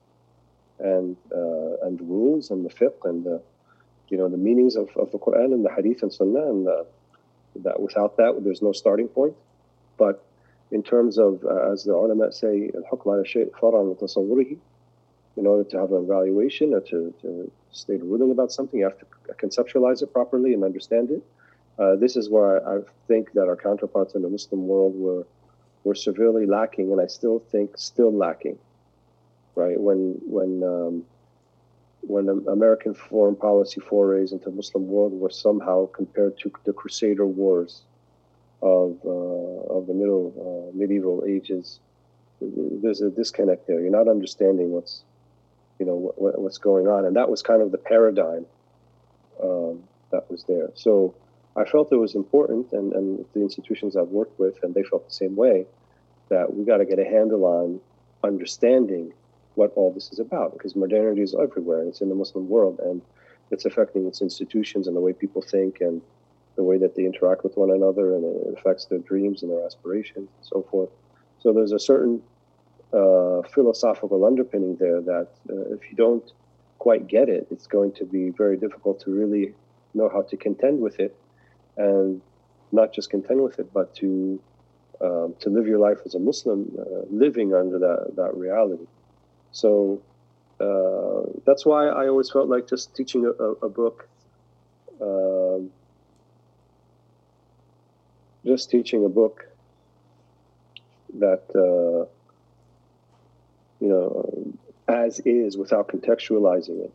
and 0.80 1.18
uh, 1.34 1.86
and 1.86 2.00
the 2.00 2.04
rules 2.04 2.52
and 2.52 2.64
the 2.64 2.70
fiqh 2.70 3.04
and 3.04 3.24
the 3.24 3.42
you 4.10 4.18
know 4.18 4.30
the 4.30 4.38
meanings 4.38 4.76
of, 4.76 4.90
of 4.96 5.12
the 5.12 5.18
Quran 5.18 5.54
and 5.54 5.66
the 5.66 5.72
Hadith 5.72 6.04
and 6.04 6.14
Sunnah 6.14 6.48
and 6.48 6.68
uh, 6.68 6.84
that 7.64 7.82
without 7.82 8.18
that 8.18 8.40
there's 8.44 8.62
no 8.62 8.72
starting 8.72 9.08
point. 9.08 9.34
But 9.98 10.24
in 10.71 10.83
terms 10.83 11.19
of, 11.19 11.45
uh, 11.45 11.73
as 11.73 11.85
the 11.85 11.93
ulama 11.93 12.33
say, 12.33 12.71
الحكم 12.75 13.11
على 13.11 13.25
شيء 13.25 13.51
فرع 13.61 13.83
من 13.83 13.97
تصوره 13.97 14.57
in 15.37 15.47
order 15.47 15.65
to 15.65 15.79
have 15.79 15.93
an 15.93 16.05
evaluation 16.05 16.75
or 16.75 16.81
to, 16.81 17.15
to 17.23 17.51
state 17.71 18.01
a 18.03 18.05
ruling 18.05 18.31
about 18.31 18.53
something, 18.53 18.81
you 18.81 18.85
have 18.85 18.99
to 18.99 19.07
conceptualize 19.35 20.03
it 20.03 20.13
properly 20.13 20.53
and 20.53 20.63
understand 20.63 21.11
it. 21.11 21.23
Uh, 21.79 21.97
this 21.97 22.17
is 22.17 22.29
where 22.29 22.69
I, 22.69 22.77
I, 22.77 22.81
think 23.09 23.33
that 23.33 23.49
our 23.49 23.57
counterparts 23.57 24.15
in 24.15 24.23
the 24.23 24.29
Muslim 24.29 24.67
world 24.67 24.95
were 24.95 25.27
were 25.85 25.95
severely 25.95 26.47
lacking, 26.47 26.93
and 26.93 27.01
I 27.01 27.07
still 27.07 27.39
think 27.39 27.79
still 27.79 28.13
lacking. 28.13 28.59
Right 29.55 29.81
when 29.81 30.21
when 30.27 30.63
um, 30.63 31.05
when 32.03 32.29
American 32.47 32.93
foreign 32.93 33.37
policy 33.37 33.81
forays 33.81 34.33
into 34.33 34.51
Muslim 34.51 34.87
world 34.87 35.13
were 35.13 35.31
somehow 35.31 35.87
compared 35.87 36.39
to 36.41 36.53
the 36.65 36.75
Crusader 36.75 37.27
wars 37.27 37.83
of 38.62 38.98
uh, 39.06 39.76
of 39.76 39.88
the 39.88 39.94
middle 39.94 40.34
uh, 40.38 40.78
medieval 40.78 41.24
ages. 41.28 41.80
There's 42.40 43.02
a 43.02 43.10
disconnect 43.10 43.68
there. 43.68 43.80
You're 43.82 43.90
not 43.90 44.08
understanding 44.08 44.72
what's 44.72 45.04
you 45.80 45.86
know 45.86 46.14
what, 46.16 46.40
what's 46.40 46.58
going 46.58 46.88
on, 46.88 47.06
and 47.06 47.16
that 47.16 47.30
was 47.30 47.42
kind 47.42 47.62
of 47.62 47.72
the 47.72 47.78
paradigm 47.78 48.46
um, 49.42 49.84
that 50.12 50.30
was 50.30 50.44
there. 50.48 50.70
So 50.76 51.16
I 51.56 51.66
felt 51.66 51.92
it 51.92 51.98
was 51.98 52.16
important, 52.16 52.72
and, 52.72 52.94
and 52.94 53.26
the 53.34 53.42
institutions 53.42 53.96
I've 53.96 54.10
worked 54.10 54.40
with, 54.40 54.62
and 54.64 54.74
they 54.74 54.84
felt 54.84 55.08
the 55.08 55.14
same 55.14 55.36
way, 55.36 55.66
that 56.30 56.54
we 56.54 56.66
got 56.66 56.78
to 56.78 56.86
get 56.86 57.00
a 57.00 57.06
handle 57.06 57.46
on 57.46 57.80
understanding 58.24 59.14
what 59.56 59.72
all 59.76 59.92
this 59.92 60.12
is 60.12 60.20
about, 60.20 60.54
because 60.54 60.76
modernity 60.76 61.22
is 61.22 61.34
everywhere, 61.34 61.80
and 61.80 61.90
it's 61.90 62.02
in 62.02 62.10
the 62.10 62.16
Muslim 62.16 62.48
world, 62.48 62.80
and 62.84 63.02
it's 63.50 63.66
affecting 63.66 64.06
its 64.06 64.22
institutions 64.22 64.88
and 64.88 64.96
the 64.96 65.00
way 65.00 65.14
people 65.14 65.42
think 65.42 65.82
and 65.82 66.02
the 66.58 66.64
way 66.70 66.78
that 66.84 66.96
they 66.96 67.06
interact 67.12 67.42
with 67.46 67.56
one 67.64 67.72
another, 67.80 68.06
and 68.16 68.24
it 68.26 68.58
affects 68.58 68.86
their 68.90 69.00
dreams 69.00 69.38
and 69.42 69.52
their 69.52 69.64
aspirations 69.66 70.28
and 70.36 70.46
so 70.54 70.60
forth. 70.70 70.90
So 71.42 71.54
there's 71.54 71.72
a 71.72 71.80
certain 71.80 72.22
uh, 73.00 73.40
philosophical 73.54 74.26
underpinning 74.26 74.76
there 74.78 75.02
that 75.02 75.30
uh, 75.50 75.76
if 75.76 75.82
you 75.90 75.96
don't 75.96 76.28
quite 76.80 77.08
get 77.08 77.28
it, 77.30 77.48
it's 77.54 77.68
going 77.68 77.92
to 78.00 78.06
be 78.06 78.24
very 78.32 78.58
difficult 78.58 79.00
to 79.06 79.12
really 79.12 79.54
know 79.94 80.10
how 80.10 80.24
to 80.32 80.36
contend 80.38 80.80
with 80.82 81.00
it, 81.00 81.16
and 81.78 82.22
not 82.72 82.94
just 82.98 83.10
contend 83.10 83.40
with 83.42 83.60
it, 83.60 83.72
but 83.74 83.96
to 83.96 84.42
um, 85.06 85.36
to 85.40 85.50
live 85.50 85.68
your 85.68 85.80
life 85.88 86.00
as 86.06 86.16
a 86.16 86.20
Muslim, 86.20 86.60
uh, 86.80 87.02
living 87.10 87.54
under 87.54 87.78
that 87.80 88.16
that 88.16 88.36
reality. 88.36 88.88
So 89.52 90.02
uh, 90.60 91.22
that's 91.46 91.66
why 91.66 91.88
I 91.88 92.08
always 92.08 92.30
felt 92.30 92.50
like 92.50 92.68
just 92.68 92.96
teaching 92.96 93.26
a, 93.26 93.44
a, 93.44 93.52
a 93.68 93.70
book. 93.70 94.10
Um, 95.00 95.70
just 98.48 98.72
teaching 98.72 99.06
a 99.06 99.10
book 99.10 99.46
that 101.20 101.44
uh, 101.56 102.08
you 103.80 103.90
know 103.90 104.56
as 104.88 105.20
is 105.26 105.58
without 105.58 105.90
contextualizing 105.90 106.86
it, 106.86 106.94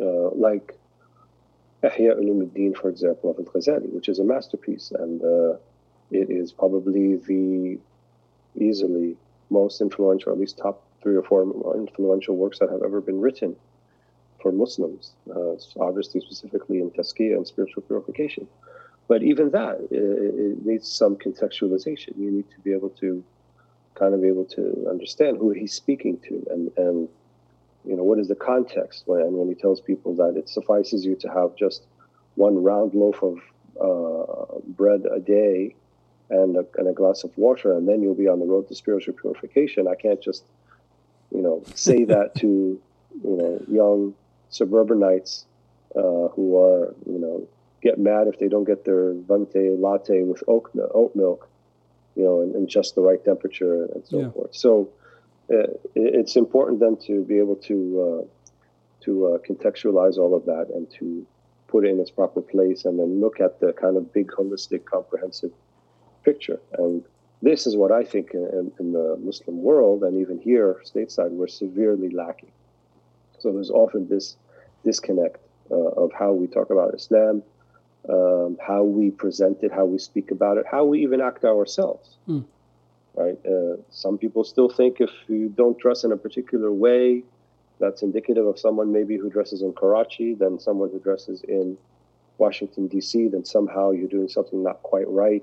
uh, 0.00 0.30
like 0.34 0.78
Ihya 1.82 2.18
Ulumuddin, 2.18 2.76
for 2.76 2.88
example, 2.88 3.30
of 3.30 3.38
Al-Ghazali, 3.38 3.90
which 3.92 4.08
is 4.08 4.18
a 4.18 4.24
masterpiece, 4.24 4.90
and 4.90 5.22
uh, 5.22 5.56
it 6.10 6.30
is 6.30 6.52
probably 6.52 7.16
the 7.16 7.78
easily 8.58 9.16
most 9.50 9.80
influential, 9.80 10.32
at 10.32 10.38
least 10.38 10.58
top 10.58 10.82
three 11.02 11.16
or 11.16 11.22
four 11.22 11.42
influential 11.76 12.36
works 12.36 12.58
that 12.58 12.70
have 12.70 12.82
ever 12.82 13.00
been 13.00 13.20
written 13.20 13.56
for 14.42 14.52
Muslims, 14.52 15.12
uh, 15.34 15.54
obviously 15.80 16.20
specifically 16.20 16.78
in 16.78 16.90
tazkiyah 16.90 17.36
and 17.36 17.46
spiritual 17.46 17.82
purification. 17.82 18.46
But 19.10 19.24
even 19.24 19.50
that, 19.50 19.76
it, 19.90 19.96
it 19.98 20.64
needs 20.64 20.86
some 20.88 21.16
contextualization. 21.16 22.12
You 22.16 22.30
need 22.30 22.48
to 22.54 22.60
be 22.60 22.72
able 22.72 22.90
to 23.04 23.24
kind 23.96 24.14
of 24.14 24.22
be 24.22 24.28
able 24.28 24.44
to 24.58 24.86
understand 24.88 25.32
who 25.38 25.50
he's 25.50 25.74
speaking 25.74 26.14
to 26.28 26.34
and, 26.52 26.70
and 26.76 27.08
you 27.84 27.96
know, 27.96 28.04
what 28.04 28.18
is 28.20 28.28
the 28.28 28.36
context 28.36 29.02
when, 29.06 29.32
when 29.32 29.48
he 29.48 29.56
tells 29.56 29.80
people 29.80 30.14
that 30.14 30.34
it 30.36 30.48
suffices 30.48 31.04
you 31.04 31.16
to 31.16 31.28
have 31.28 31.56
just 31.56 31.82
one 32.36 32.62
round 32.62 32.94
loaf 32.94 33.18
of 33.30 33.36
uh, 33.88 34.58
bread 34.80 35.02
a 35.12 35.18
day 35.18 35.74
and 36.28 36.56
a, 36.56 36.64
and 36.78 36.86
a 36.86 36.92
glass 36.92 37.24
of 37.24 37.36
water, 37.36 37.72
and 37.76 37.88
then 37.88 38.02
you'll 38.02 38.14
be 38.14 38.28
on 38.28 38.38
the 38.38 38.46
road 38.46 38.68
to 38.68 38.76
spiritual 38.76 39.14
purification. 39.14 39.88
I 39.88 39.96
can't 39.96 40.22
just, 40.22 40.44
you 41.34 41.42
know, 41.42 41.64
say 41.74 42.04
that 42.04 42.36
to, 42.36 42.46
you 42.46 43.36
know, 43.38 43.60
young 43.66 44.14
suburbanites 44.50 45.46
uh, 45.96 46.28
who 46.34 46.46
are, 46.64 46.94
you 47.06 47.18
know, 47.18 47.48
get 47.82 47.98
mad 47.98 48.28
if 48.28 48.38
they 48.38 48.48
don't 48.48 48.64
get 48.64 48.84
their 48.84 49.12
venti 49.14 49.70
latte 49.70 50.22
with 50.22 50.42
oat, 50.46 50.70
oat 50.94 51.14
milk 51.16 51.48
you 52.16 52.24
know, 52.24 52.40
in, 52.42 52.54
in 52.54 52.66
just 52.66 52.94
the 52.94 53.00
right 53.00 53.24
temperature 53.24 53.84
and 53.94 54.06
so 54.06 54.20
yeah. 54.20 54.30
forth. 54.30 54.54
So 54.54 54.90
uh, 55.52 55.68
it's 55.94 56.36
important 56.36 56.80
then 56.80 56.96
to 57.06 57.24
be 57.24 57.38
able 57.38 57.56
to 57.56 57.76
uh, 58.02 58.54
to 59.04 59.26
uh, 59.26 59.38
contextualize 59.38 60.18
all 60.18 60.34
of 60.34 60.44
that 60.44 60.66
and 60.74 60.90
to 60.98 61.26
put 61.68 61.86
it 61.86 61.88
in 61.88 62.00
its 62.00 62.10
proper 62.10 62.42
place, 62.42 62.84
and 62.84 62.98
then 62.98 63.20
look 63.20 63.40
at 63.40 63.60
the 63.60 63.72
kind 63.72 63.96
of 63.96 64.12
big, 64.12 64.28
holistic, 64.32 64.84
comprehensive 64.84 65.52
picture. 66.24 66.60
And 66.76 67.02
this 67.42 67.66
is 67.66 67.76
what 67.76 67.92
I 67.92 68.04
think 68.04 68.34
in, 68.34 68.72
in 68.80 68.92
the 68.92 69.16
Muslim 69.22 69.62
world, 69.62 70.02
and 70.02 70.20
even 70.20 70.38
here 70.38 70.82
stateside, 70.84 71.30
we're 71.30 71.46
severely 71.46 72.10
lacking. 72.10 72.50
So 73.38 73.52
there's 73.52 73.70
often 73.70 74.08
this 74.08 74.36
disconnect 74.84 75.38
uh, 75.70 75.76
of 75.76 76.12
how 76.12 76.32
we 76.32 76.46
talk 76.48 76.70
about 76.70 76.94
Islam 76.94 77.42
um, 78.08 78.56
how 78.66 78.82
we 78.82 79.10
present 79.10 79.62
it, 79.62 79.72
how 79.72 79.84
we 79.84 79.98
speak 79.98 80.30
about 80.30 80.56
it, 80.56 80.64
how 80.70 80.84
we 80.84 81.02
even 81.02 81.20
act 81.20 81.44
ourselves. 81.44 82.16
Mm. 82.28 82.44
Right? 83.14 83.38
Uh, 83.44 83.76
some 83.90 84.18
people 84.18 84.44
still 84.44 84.68
think 84.68 85.00
if 85.00 85.10
you 85.28 85.48
don't 85.48 85.78
dress 85.78 86.04
in 86.04 86.12
a 86.12 86.16
particular 86.16 86.72
way, 86.72 87.24
that's 87.78 88.02
indicative 88.02 88.46
of 88.46 88.58
someone 88.58 88.92
maybe 88.92 89.16
who 89.16 89.30
dresses 89.30 89.62
in 89.62 89.72
Karachi, 89.72 90.34
then 90.34 90.58
someone 90.58 90.90
who 90.90 91.00
dresses 91.00 91.42
in 91.42 91.76
Washington 92.38 92.88
D.C. 92.88 93.28
Then 93.28 93.44
somehow 93.44 93.90
you're 93.90 94.08
doing 94.08 94.28
something 94.28 94.62
not 94.62 94.82
quite 94.82 95.08
right, 95.08 95.42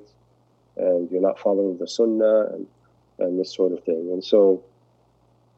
and 0.77 1.09
you're 1.11 1.21
not 1.21 1.39
following 1.39 1.77
the 1.77 1.87
Sunnah 1.87 2.45
and 2.53 2.67
and 3.19 3.39
this 3.39 3.53
sort 3.53 3.71
of 3.71 3.83
thing. 3.83 4.09
And 4.11 4.23
so 4.23 4.63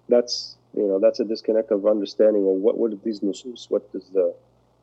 that's 0.08 0.56
you 0.74 0.88
know 0.88 1.00
that's 1.00 1.20
a 1.20 1.26
disconnect 1.26 1.72
of 1.72 1.86
understanding. 1.86 2.46
Well, 2.46 2.56
what 2.56 2.78
what 2.78 2.94
are 2.94 3.00
these 3.04 3.20
nusus? 3.20 3.70
What 3.70 3.92
does 3.92 4.06
the 4.14 4.34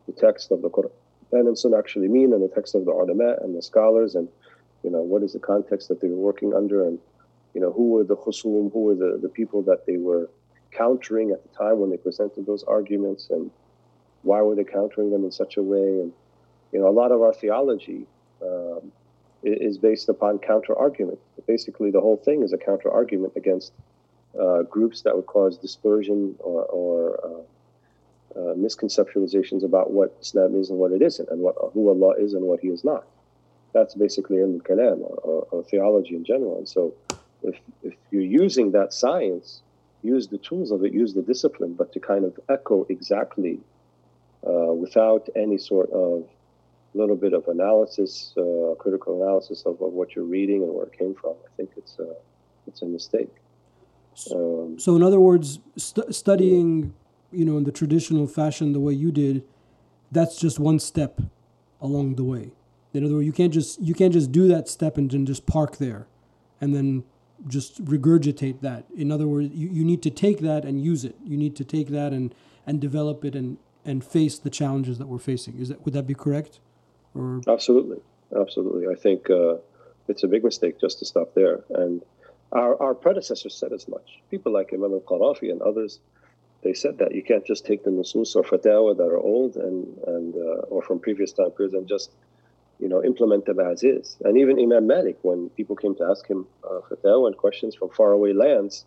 the 0.06 0.12
text 0.12 0.52
of 0.52 0.62
the 0.62 0.70
Quran 0.70 0.90
and 1.32 1.58
Sunnah 1.58 1.78
actually 1.78 2.08
mean 2.08 2.32
in 2.32 2.40
the 2.40 2.48
text 2.48 2.74
of 2.74 2.84
the 2.84 2.92
ulama 2.92 3.36
and 3.40 3.56
the 3.56 3.62
scholars 3.62 4.14
and 4.14 4.28
you 4.82 4.90
know 4.90 5.02
what 5.02 5.22
is 5.22 5.32
the 5.32 5.38
context 5.38 5.88
that 5.88 6.00
they 6.00 6.08
were 6.08 6.16
working 6.16 6.54
under 6.54 6.86
and 6.86 6.98
you 7.54 7.60
know 7.60 7.72
who 7.72 7.90
were 7.90 8.04
the 8.04 8.16
khusum, 8.16 8.72
who 8.72 8.80
were 8.80 8.94
the, 8.94 9.18
the 9.20 9.28
people 9.28 9.62
that 9.62 9.86
they 9.86 9.96
were 9.96 10.28
countering 10.70 11.30
at 11.30 11.42
the 11.42 11.48
time 11.56 11.80
when 11.80 11.90
they 11.90 11.96
presented 11.96 12.46
those 12.46 12.62
arguments 12.64 13.28
and 13.30 13.50
why 14.22 14.42
were 14.42 14.54
they 14.54 14.64
countering 14.64 15.10
them 15.10 15.24
in 15.24 15.30
such 15.30 15.56
a 15.56 15.62
way? 15.62 16.00
And 16.00 16.12
you 16.72 16.80
know 16.80 16.88
a 16.88 16.96
lot 17.02 17.12
of 17.12 17.22
our 17.22 17.32
theology 17.32 18.06
um, 18.42 18.92
is 19.42 19.78
based 19.78 20.08
upon 20.08 20.38
counter 20.38 20.76
argument. 20.76 21.18
Basically 21.46 21.90
the 21.90 22.00
whole 22.00 22.16
thing 22.16 22.42
is 22.42 22.52
a 22.52 22.58
counter 22.58 22.90
argument 22.90 23.32
against 23.36 23.72
uh, 24.38 24.62
groups 24.62 25.02
that 25.02 25.16
would 25.16 25.26
cause 25.26 25.56
dispersion 25.56 26.34
or, 26.40 26.64
or 26.64 27.20
uh, 27.24 27.42
uh, 28.36 28.54
misconceptualizations 28.54 29.64
about 29.64 29.92
what 29.92 30.16
Islam 30.20 30.54
is 30.60 30.70
and 30.70 30.78
what 30.78 30.92
it 30.92 31.02
isn't, 31.02 31.28
and 31.30 31.40
what 31.40 31.56
who 31.72 31.88
Allah 31.88 32.14
is 32.18 32.34
and 32.34 32.44
what 32.44 32.60
He 32.60 32.68
is 32.68 32.84
not. 32.84 33.06
That's 33.72 33.94
basically 33.94 34.38
in 34.38 34.60
kalam 34.60 35.00
or, 35.00 35.16
or, 35.22 35.48
or, 35.50 35.62
theology 35.64 36.14
in 36.14 36.24
general. 36.24 36.58
And 36.58 36.68
so, 36.68 36.94
if 37.42 37.56
if 37.82 37.94
you're 38.10 38.22
using 38.22 38.72
that 38.72 38.92
science, 38.92 39.62
use 40.02 40.28
the 40.28 40.38
tools 40.38 40.70
of 40.70 40.84
it, 40.84 40.92
use 40.92 41.14
the 41.14 41.22
discipline, 41.22 41.74
but 41.74 41.92
to 41.92 42.00
kind 42.00 42.24
of 42.24 42.38
echo 42.48 42.86
exactly 42.88 43.58
uh, 44.46 44.72
without 44.72 45.28
any 45.34 45.58
sort 45.58 45.90
of 45.90 46.28
little 46.94 47.16
bit 47.16 47.32
of 47.32 47.46
analysis, 47.48 48.32
uh, 48.38 48.74
critical 48.78 49.22
analysis 49.22 49.64
of, 49.66 49.80
of, 49.82 49.92
what 49.92 50.14
you're 50.14 50.24
reading 50.24 50.62
and 50.62 50.72
where 50.72 50.86
it 50.86 50.98
came 50.98 51.14
from. 51.14 51.34
I 51.44 51.50
think 51.56 51.70
it's 51.76 51.98
a, 51.98 52.14
it's 52.66 52.82
a 52.82 52.86
mistake. 52.86 53.34
Um, 54.34 54.78
so, 54.78 54.96
in 54.96 55.02
other 55.02 55.20
words, 55.20 55.60
st- 55.76 56.14
studying 56.14 56.94
you 57.32 57.44
know, 57.44 57.56
in 57.56 57.64
the 57.64 57.72
traditional 57.72 58.26
fashion, 58.26 58.72
the 58.72 58.80
way 58.80 58.92
you 58.92 59.12
did, 59.12 59.44
that's 60.12 60.38
just 60.38 60.58
one 60.58 60.78
step 60.78 61.20
along 61.80 62.14
the 62.16 62.24
way. 62.24 62.52
In 62.92 63.04
other 63.04 63.14
words, 63.14 63.26
you 63.26 63.32
can't 63.32 63.52
just 63.52 63.80
you 63.80 63.94
can't 63.94 64.12
just 64.12 64.32
do 64.32 64.48
that 64.48 64.68
step 64.68 64.96
and 64.96 65.10
then 65.10 65.26
just 65.26 65.46
park 65.46 65.76
there, 65.76 66.06
and 66.60 66.74
then 66.74 67.04
just 67.46 67.84
regurgitate 67.84 68.60
that. 68.62 68.86
In 68.96 69.12
other 69.12 69.28
words, 69.28 69.52
you, 69.52 69.68
you 69.68 69.84
need 69.84 70.02
to 70.02 70.10
take 70.10 70.40
that 70.40 70.64
and 70.64 70.82
use 70.82 71.04
it. 71.04 71.16
You 71.24 71.36
need 71.36 71.56
to 71.56 71.64
take 71.64 71.88
that 71.88 72.12
and 72.12 72.34
and 72.66 72.80
develop 72.80 73.24
it 73.24 73.34
and 73.34 73.58
and 73.84 74.04
face 74.04 74.38
the 74.38 74.50
challenges 74.50 74.98
that 74.98 75.06
we're 75.06 75.18
facing. 75.18 75.58
Is 75.58 75.68
that 75.68 75.84
would 75.84 75.94
that 75.94 76.06
be 76.06 76.14
correct? 76.14 76.60
Or 77.14 77.42
absolutely, 77.46 77.98
absolutely. 78.34 78.86
I 78.88 78.94
think 78.94 79.28
uh, 79.30 79.56
it's 80.08 80.22
a 80.22 80.28
big 80.28 80.44
mistake 80.44 80.80
just 80.80 80.98
to 81.00 81.04
stop 81.04 81.34
there. 81.34 81.64
And 81.70 82.02
our 82.52 82.80
our 82.80 82.94
predecessors 82.94 83.54
said 83.54 83.72
as 83.72 83.88
much. 83.88 84.20
People 84.30 84.52
like 84.52 84.72
Imam 84.72 84.92
al-Qarafi 84.92 85.50
and 85.50 85.60
others 85.60 86.00
they 86.66 86.74
said 86.74 86.98
that 86.98 87.14
you 87.14 87.22
can't 87.22 87.46
just 87.46 87.64
take 87.64 87.84
the 87.84 87.90
nusus 87.90 88.34
or 88.34 88.42
fatawa 88.42 88.96
that 89.00 89.10
are 89.14 89.22
old 89.32 89.52
and 89.66 89.78
and 90.14 90.34
uh, 90.34 90.72
or 90.74 90.82
from 90.82 90.98
previous 90.98 91.32
time 91.32 91.52
periods 91.56 91.74
and 91.78 91.86
just 91.86 92.10
you 92.82 92.88
know 92.88 93.00
implement 93.10 93.44
them 93.46 93.60
as 93.60 93.84
is. 93.84 94.16
And 94.24 94.36
even 94.42 94.58
Imam 94.64 94.86
Malik, 94.94 95.18
when 95.22 95.40
people 95.58 95.76
came 95.76 95.94
to 96.00 96.04
ask 96.12 96.26
him 96.26 96.40
uh, 96.68 96.80
fatwa 96.88 97.28
and 97.28 97.36
questions 97.36 97.72
from 97.76 97.90
faraway 97.90 98.32
lands, 98.32 98.84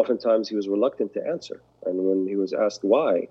oftentimes 0.00 0.48
he 0.48 0.56
was 0.60 0.66
reluctant 0.76 1.14
to 1.14 1.20
answer. 1.34 1.58
And 1.86 1.94
when 2.08 2.20
he 2.32 2.36
was 2.44 2.52
asked 2.66 2.82
why, 2.94 3.28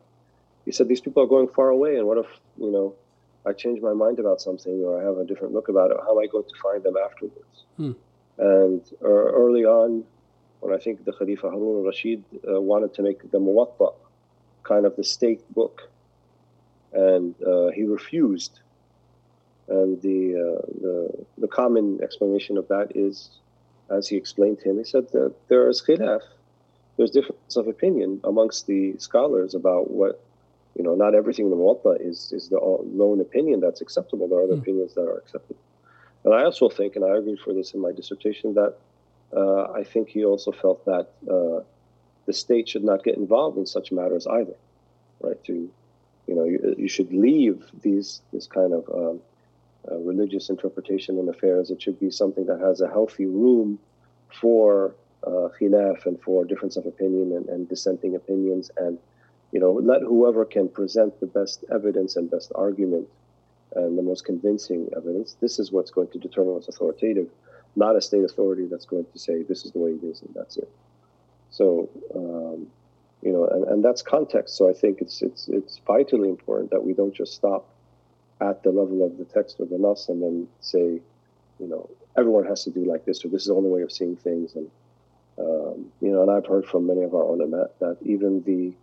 he 0.65 0.71
said, 0.71 0.87
"These 0.87 1.03
people 1.05 1.21
are 1.23 1.31
going 1.35 1.49
far 1.59 1.69
away, 1.77 1.93
and 1.97 2.05
what 2.07 2.17
if 2.23 2.29
you 2.57 2.71
know?" 2.71 2.95
I 3.43 3.53
change 3.63 3.79
my 3.81 3.93
mind 3.93 4.17
about 4.19 4.39
something 4.39 4.83
or 4.85 5.01
I 5.01 5.03
have 5.03 5.17
a 5.17 5.25
different 5.25 5.51
look 5.55 5.67
about 5.67 5.89
it, 5.89 5.97
how 6.05 6.11
am 6.15 6.19
I 6.23 6.27
going 6.27 6.43
to 6.53 6.57
find 6.61 6.83
them 6.83 6.93
afterwards? 7.07 7.57
Hmm. 7.75 7.93
And 8.37 8.81
uh, 9.03 9.25
early 9.41 9.65
on, 9.65 10.03
when 10.61 10.73
I 10.73 10.77
think 10.77 11.05
the 11.05 11.11
Khalifa 11.11 11.49
Harun 11.49 11.77
al-Rashid 11.79 12.23
uh, 12.47 12.61
wanted 12.61 12.93
to 12.95 13.01
make 13.01 13.29
the 13.31 13.39
Muwatta 13.39 13.93
kind 14.63 14.85
of 14.85 14.95
the 14.95 15.03
state 15.03 15.43
book, 15.53 15.89
and 16.93 17.35
uh, 17.43 17.69
he 17.77 17.83
refused. 17.83 18.59
And 19.67 20.01
the, 20.01 20.19
uh, 20.45 20.61
the 20.81 21.25
the 21.37 21.47
common 21.47 21.99
explanation 22.03 22.57
of 22.57 22.67
that 22.67 22.87
is, 22.95 23.29
as 23.89 24.07
he 24.07 24.15
explained 24.17 24.59
to 24.59 24.69
him, 24.69 24.77
he 24.77 24.83
said 24.83 25.05
that 25.11 25.33
there 25.49 25.69
is 25.69 25.81
khilaf, 25.81 26.21
there's 26.97 27.11
difference 27.11 27.55
of 27.55 27.67
opinion 27.67 28.19
amongst 28.23 28.67
the 28.67 28.95
scholars 28.97 29.55
about 29.55 29.89
what, 29.89 30.21
you 30.77 30.83
know, 30.83 30.95
not 30.95 31.15
everything 31.15 31.45
in 31.45 31.51
the 31.51 31.57
Muwatta 31.57 31.93
is 32.09 32.31
is 32.37 32.49
the 32.49 32.59
lone 33.01 33.21
opinion 33.21 33.61
that's 33.61 33.81
acceptable. 33.81 34.27
There 34.27 34.39
are 34.39 34.43
other 34.43 34.55
mm. 34.55 34.63
opinions 34.63 34.93
that 34.95 35.05
are 35.11 35.17
acceptable. 35.17 35.61
And 36.23 36.33
I 36.33 36.43
also 36.43 36.69
think, 36.69 36.95
and 36.95 37.03
I 37.03 37.09
argued 37.09 37.39
for 37.39 37.53
this 37.53 37.73
in 37.73 37.79
my 37.79 37.91
dissertation, 37.91 38.53
that 38.53 38.75
uh, 39.35 39.71
I 39.71 39.83
think 39.83 40.09
he 40.09 40.25
also 40.25 40.51
felt 40.51 40.85
that 40.85 41.09
uh, 41.29 41.63
the 42.25 42.33
state 42.33 42.69
should 42.69 42.83
not 42.83 43.03
get 43.03 43.17
involved 43.17 43.57
in 43.57 43.65
such 43.65 43.91
matters 43.91 44.27
either, 44.27 44.55
right? 45.21 45.41
To, 45.45 45.69
you 46.27 46.35
know, 46.35 46.45
you, 46.45 46.75
you 46.77 46.87
should 46.87 47.11
leave 47.13 47.65
these 47.81 48.21
this 48.33 48.47
kind 48.47 48.73
of 48.73 48.89
um, 48.93 49.19
uh, 49.89 49.97
religious 49.97 50.49
interpretation 50.49 51.17
in 51.17 51.27
affairs. 51.29 51.71
It 51.71 51.81
should 51.81 51.99
be 51.99 52.11
something 52.11 52.45
that 52.45 52.59
has 52.59 52.81
a 52.81 52.87
healthy 52.87 53.25
room 53.25 53.79
for 54.39 54.95
uh, 55.25 55.49
khilaf 55.59 56.05
and 56.05 56.19
for 56.21 56.45
difference 56.45 56.77
of 56.77 56.85
opinion 56.85 57.35
and, 57.35 57.47
and 57.49 57.69
dissenting 57.69 58.15
opinions, 58.15 58.71
and 58.77 58.97
you 59.51 59.59
know, 59.59 59.73
let 59.73 60.01
whoever 60.01 60.45
can 60.45 60.69
present 60.69 61.19
the 61.19 61.25
best 61.25 61.65
evidence 61.71 62.15
and 62.15 62.31
best 62.31 62.51
argument 62.55 63.07
and 63.75 63.97
the 63.97 64.01
most 64.01 64.25
convincing 64.25 64.89
evidence. 64.95 65.35
This 65.41 65.59
is 65.59 65.71
what's 65.71 65.91
going 65.91 66.09
to 66.09 66.19
determine 66.19 66.53
what's 66.53 66.67
authoritative, 66.67 67.29
not 67.75 67.95
a 67.95 68.01
state 68.01 68.23
authority 68.23 68.67
that's 68.69 68.85
going 68.85 69.05
to 69.11 69.19
say 69.19 69.43
this 69.43 69.65
is 69.65 69.71
the 69.71 69.79
way 69.79 69.91
it 69.91 70.03
is 70.03 70.21
and 70.21 70.33
that's 70.35 70.57
it. 70.57 70.69
So, 71.51 71.89
um, 72.15 72.67
you 73.21 73.31
know, 73.31 73.45
and, 73.47 73.65
and 73.65 73.85
that's 73.85 74.01
context. 74.01 74.57
So 74.57 74.69
I 74.69 74.73
think 74.73 75.01
it's 75.01 75.21
it's 75.21 75.47
it's 75.47 75.79
vitally 75.85 76.29
important 76.29 76.71
that 76.71 76.83
we 76.83 76.93
don't 76.93 77.13
just 77.13 77.33
stop 77.33 77.67
at 78.39 78.63
the 78.63 78.71
level 78.71 79.05
of 79.05 79.17
the 79.17 79.25
text 79.25 79.57
or 79.59 79.65
the 79.65 79.77
nas 79.77 80.09
and 80.09 80.21
then 80.21 80.47
say, 80.61 80.99
you 81.59 81.67
know, 81.67 81.89
everyone 82.17 82.45
has 82.45 82.63
to 82.63 82.71
do 82.71 82.83
like 82.85 83.05
this 83.05 83.23
or 83.23 83.29
this 83.29 83.43
is 83.43 83.47
the 83.47 83.53
only 83.53 83.69
way 83.69 83.81
of 83.81 83.91
seeing 83.91 84.15
things. 84.15 84.55
And 84.55 84.69
um, 85.37 85.91
you 86.01 86.11
know, 86.11 86.21
and 86.23 86.31
I've 86.31 86.45
heard 86.45 86.65
from 86.65 86.87
many 86.87 87.03
of 87.03 87.13
our 87.13 87.23
ulama 87.23 87.69
that 87.79 87.97
even 88.01 88.43
the 88.43 88.73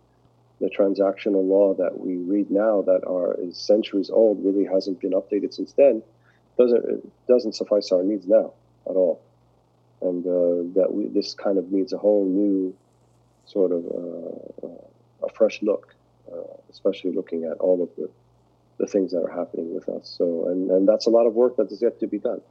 the 0.59 0.69
transactional 0.69 1.47
law 1.47 1.73
that 1.75 1.99
we 1.99 2.17
read 2.17 2.51
now 2.51 2.81
that 2.81 3.05
are 3.07 3.35
is 3.39 3.57
centuries 3.57 4.09
old 4.09 4.43
really 4.43 4.65
hasn't 4.65 4.99
been 4.99 5.11
updated 5.11 5.53
since 5.53 5.73
then 5.73 6.03
doesn't 6.57 7.11
doesn't 7.27 7.55
suffice 7.55 7.91
our 7.91 8.03
needs 8.03 8.27
now 8.27 8.51
at 8.89 8.95
all 8.95 9.21
and 10.01 10.25
uh, 10.25 10.79
that 10.79 10.93
we, 10.93 11.07
this 11.07 11.33
kind 11.33 11.57
of 11.57 11.71
needs 11.71 11.91
a 11.93 11.97
whole 11.97 12.25
new 12.25 12.75
sort 13.45 13.71
of 13.71 13.85
uh, 13.85 14.67
uh, 14.67 15.27
a 15.27 15.29
fresh 15.33 15.61
look 15.61 15.95
uh, 16.31 16.37
especially 16.69 17.11
looking 17.11 17.43
at 17.43 17.57
all 17.59 17.81
of 17.81 17.89
the 17.97 18.09
the 18.77 18.87
things 18.87 19.11
that 19.11 19.21
are 19.21 19.35
happening 19.35 19.73
with 19.73 19.89
us 19.89 20.13
so 20.17 20.47
and 20.47 20.71
and 20.71 20.87
that's 20.87 21.05
a 21.05 21.09
lot 21.09 21.25
of 21.25 21.33
work 21.33 21.57
that 21.57 21.71
is 21.71 21.81
yet 21.81 21.99
to 21.99 22.07
be 22.07 22.17
done 22.17 22.41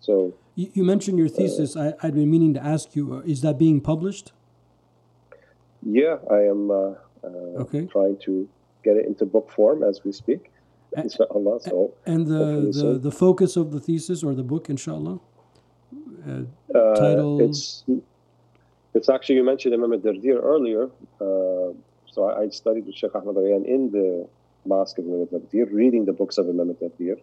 so 0.00 0.34
you, 0.54 0.70
you 0.74 0.84
mentioned 0.84 1.18
your 1.18 1.28
thesis 1.28 1.76
I, 1.76 1.94
i'd 2.02 2.14
been 2.14 2.30
meaning 2.30 2.54
to 2.54 2.64
ask 2.64 2.94
you 2.94 3.14
uh, 3.14 3.20
is 3.20 3.40
that 3.42 3.58
being 3.58 3.80
published 3.80 4.32
yeah 5.82 6.16
i 6.30 6.40
am 6.42 6.70
uh, 6.70 6.94
uh, 7.24 7.62
okay. 7.62 7.86
trying 7.86 8.18
to 8.24 8.48
get 8.84 8.96
it 8.96 9.06
into 9.06 9.24
book 9.24 9.50
form 9.50 9.82
as 9.82 10.02
we 10.04 10.12
speak. 10.12 10.50
Inshallah. 10.96 11.60
So 11.60 11.94
and 12.06 12.26
the, 12.26 12.72
the, 12.72 12.98
the 12.98 13.10
focus 13.10 13.56
of 13.56 13.72
the 13.72 13.80
thesis 13.80 14.22
or 14.22 14.34
the 14.34 14.42
book, 14.42 14.70
inshallah? 14.70 15.20
Uh, 16.26 16.78
uh, 16.78 16.94
title? 16.96 17.40
It's, 17.40 17.84
it's 18.94 19.08
actually, 19.08 19.36
you 19.36 19.44
mentioned 19.44 19.74
Imam 19.74 19.92
al-Dardir 19.92 20.42
earlier. 20.42 20.84
Uh, 21.20 21.74
so 22.06 22.24
I, 22.24 22.42
I, 22.42 22.48
studied 22.48 22.86
with 22.86 22.94
Sheikh 22.94 23.14
Ahmad 23.14 23.36
Rayyan 23.36 23.64
in 23.66 23.90
the 23.90 24.28
mosque 24.64 24.98
of 24.98 25.04
Imam 25.04 25.28
al-Dardir, 25.32 25.72
reading 25.72 26.04
the 26.04 26.12
books 26.12 26.38
of 26.38 26.48
Imam 26.48 26.70
al-Dardir. 26.70 27.20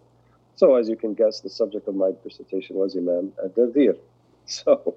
So 0.55 0.75
as 0.75 0.87
you 0.87 0.95
can 0.95 1.13
guess, 1.13 1.41
the 1.41 1.49
subject 1.49 1.87
of 1.87 1.95
my 1.95 2.11
dissertation 2.23 2.77
was 2.77 2.95
Imam 2.95 3.33
al-Dardir. 3.41 3.97
So, 4.47 4.95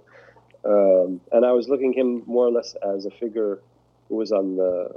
um, 0.62 1.22
and 1.32 1.46
I 1.46 1.52
was 1.52 1.70
looking 1.70 1.94
him 1.94 2.22
more 2.26 2.46
or 2.48 2.50
less 2.50 2.76
as 2.86 3.06
a 3.06 3.10
figure 3.10 3.60
who 4.10 4.16
was 4.16 4.30
on 4.30 4.56
the 4.56 4.90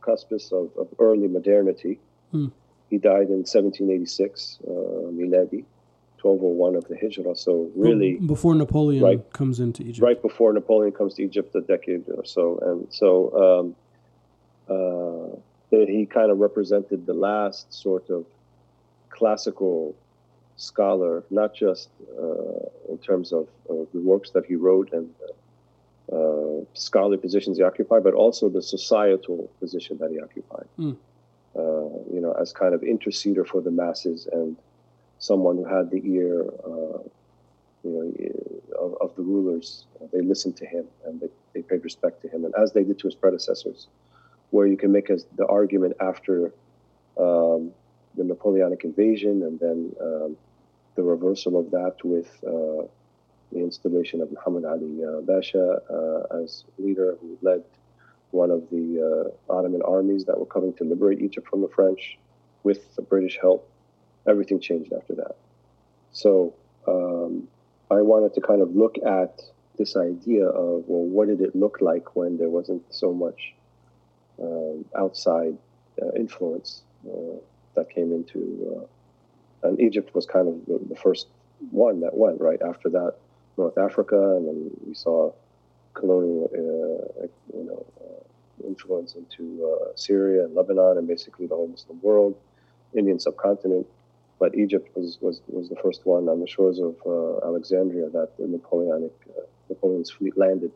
cuspice 0.00 0.52
of, 0.52 0.70
of 0.78 0.88
early 0.98 1.28
modernity. 1.28 2.00
Hmm. 2.30 2.48
He 2.88 2.98
died 2.98 3.28
in 3.28 3.44
1786, 3.44 4.58
uh, 4.62 4.70
Miladi, 4.70 5.64
1201 6.24 6.76
of 6.76 6.88
the 6.88 6.96
Hijrah. 6.96 7.36
So 7.36 7.70
really 7.76 8.14
before 8.14 8.54
Napoleon 8.54 9.02
right, 9.02 9.32
comes 9.32 9.60
into 9.60 9.82
Egypt. 9.82 10.02
Right 10.02 10.20
before 10.20 10.52
Napoleon 10.52 10.92
comes 10.92 11.14
to 11.14 11.22
Egypt, 11.22 11.54
a 11.54 11.60
decade 11.60 12.04
or 12.08 12.24
so, 12.24 12.58
and 12.62 12.86
so 12.90 13.10
um, 13.44 13.76
uh, 14.68 15.36
he 15.70 16.06
kind 16.06 16.30
of 16.30 16.38
represented 16.38 17.06
the 17.06 17.14
last 17.14 17.72
sort 17.72 18.08
of 18.10 18.24
classical 19.10 19.94
scholar, 20.56 21.24
not 21.30 21.54
just 21.54 21.88
uh, 22.18 22.92
in 22.92 22.98
terms 22.98 23.32
of, 23.32 23.48
of, 23.68 23.88
the 23.92 24.00
works 24.00 24.30
that 24.30 24.44
he 24.46 24.54
wrote 24.54 24.92
and 24.92 25.10
uh, 26.12 26.16
uh, 26.16 26.64
scholarly 26.74 27.16
positions 27.16 27.56
he 27.56 27.62
occupied, 27.62 28.04
but 28.04 28.14
also 28.14 28.48
the 28.48 28.62
societal 28.62 29.50
position 29.58 29.98
that 29.98 30.10
he 30.10 30.20
occupied. 30.20 30.66
Mm. 30.78 30.96
Uh, 31.56 31.60
you 32.12 32.20
know, 32.20 32.32
as 32.32 32.52
kind 32.52 32.74
of 32.74 32.80
interceder 32.82 33.46
for 33.46 33.60
the 33.60 33.70
masses 33.70 34.28
and 34.32 34.56
someone 35.24 35.56
who 35.56 35.64
had 35.64 35.90
the 35.90 36.02
ear, 36.04 36.44
uh, 36.70 36.98
you 37.82 37.90
know, 37.92 38.06
of, 38.78 38.94
of, 39.00 39.16
the 39.16 39.22
rulers. 39.22 39.86
They 40.12 40.20
listened 40.20 40.56
to 40.58 40.66
him 40.66 40.84
and 41.06 41.18
they, 41.20 41.28
they 41.54 41.62
paid 41.62 41.82
respect 41.82 42.20
to 42.22 42.28
him, 42.28 42.44
and 42.44 42.54
as 42.62 42.72
they 42.72 42.84
did 42.84 42.98
to 42.98 43.06
his 43.06 43.14
predecessors, 43.14 43.88
where 44.50 44.66
you 44.66 44.76
can 44.76 44.92
make 44.92 45.08
a, 45.08 45.16
the 45.36 45.46
argument 45.46 45.94
after 46.00 46.52
um, 47.18 47.70
the 48.16 48.24
Napoleonic 48.24 48.84
invasion 48.84 49.42
and 49.46 49.58
then 49.58 49.78
um, 50.00 50.36
the 50.94 51.02
reversal 51.02 51.58
of 51.58 51.70
that 51.70 51.96
with 52.04 52.30
uh, 52.46 52.82
the 53.52 53.60
installation 53.68 54.20
of 54.20 54.30
Muhammad 54.30 54.64
Ali 54.66 55.04
uh, 55.04 55.20
Basha 55.22 55.80
uh, 55.98 56.42
as 56.42 56.64
leader 56.78 57.16
who 57.20 57.38
led 57.40 57.62
one 58.30 58.50
of 58.50 58.68
the 58.70 58.86
uh, 59.08 59.52
Ottoman 59.56 59.82
armies 59.82 60.24
that 60.26 60.38
were 60.38 60.50
coming 60.56 60.72
to 60.74 60.84
liberate 60.84 61.20
Egypt 61.22 61.48
from 61.48 61.62
the 61.62 61.68
French 61.68 62.18
with 62.62 62.94
the 62.96 63.02
British 63.02 63.38
help. 63.40 63.70
Everything 64.26 64.60
changed 64.60 64.92
after 64.92 65.14
that. 65.14 65.36
So 66.12 66.54
um, 66.86 67.48
I 67.90 68.02
wanted 68.02 68.34
to 68.34 68.40
kind 68.40 68.62
of 68.62 68.74
look 68.74 68.96
at 69.04 69.42
this 69.76 69.96
idea 69.96 70.46
of, 70.46 70.84
well, 70.86 71.04
what 71.04 71.28
did 71.28 71.40
it 71.40 71.54
look 71.54 71.78
like 71.80 72.14
when 72.16 72.38
there 72.38 72.48
wasn't 72.48 72.82
so 72.94 73.12
much 73.12 73.54
um, 74.40 74.84
outside 74.96 75.56
uh, 76.00 76.10
influence 76.16 76.82
uh, 77.06 77.36
that 77.74 77.90
came 77.90 78.12
into, 78.12 78.86
uh, 79.62 79.68
and 79.68 79.80
Egypt 79.80 80.14
was 80.14 80.26
kind 80.26 80.48
of 80.48 80.66
the, 80.66 80.80
the, 80.88 80.96
first 80.96 81.28
one 81.70 82.00
that 82.00 82.16
went 82.16 82.40
right 82.40 82.60
after 82.62 82.88
that. 82.90 83.14
North 83.56 83.78
Africa, 83.78 84.36
and 84.36 84.48
then 84.48 84.70
we 84.86 84.94
saw 84.94 85.32
colonial, 85.94 86.50
uh, 86.52 87.26
you 87.56 87.64
know, 87.64 87.86
uh, 88.00 88.66
influence 88.66 89.14
into 89.14 89.64
uh, 89.64 89.92
Syria 89.94 90.44
and 90.44 90.54
Lebanon, 90.54 90.98
and 90.98 91.06
basically 91.06 91.46
the 91.46 91.54
whole 91.54 91.68
Muslim 91.68 92.00
world, 92.02 92.36
Indian 92.94 93.20
subcontinent. 93.20 93.86
But 94.38 94.56
Egypt 94.56 94.88
was, 94.96 95.18
was, 95.20 95.40
was 95.46 95.68
the 95.68 95.76
first 95.76 96.04
one 96.04 96.28
on 96.28 96.40
the 96.40 96.46
shores 96.46 96.78
of 96.78 96.96
uh, 97.06 97.46
Alexandria 97.46 98.08
that 98.10 98.36
the 98.38 98.46
Napoleonic 98.46 99.12
uh, 99.36 99.42
Napoleon's 99.68 100.10
fleet 100.10 100.36
landed, 100.36 100.72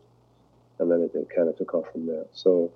and 0.78 0.90
then 0.90 1.00
it, 1.02 1.10
it 1.14 1.28
kind 1.34 1.48
of 1.48 1.56
took 1.56 1.74
off 1.74 1.90
from 1.92 2.06
there. 2.06 2.24
So 2.32 2.72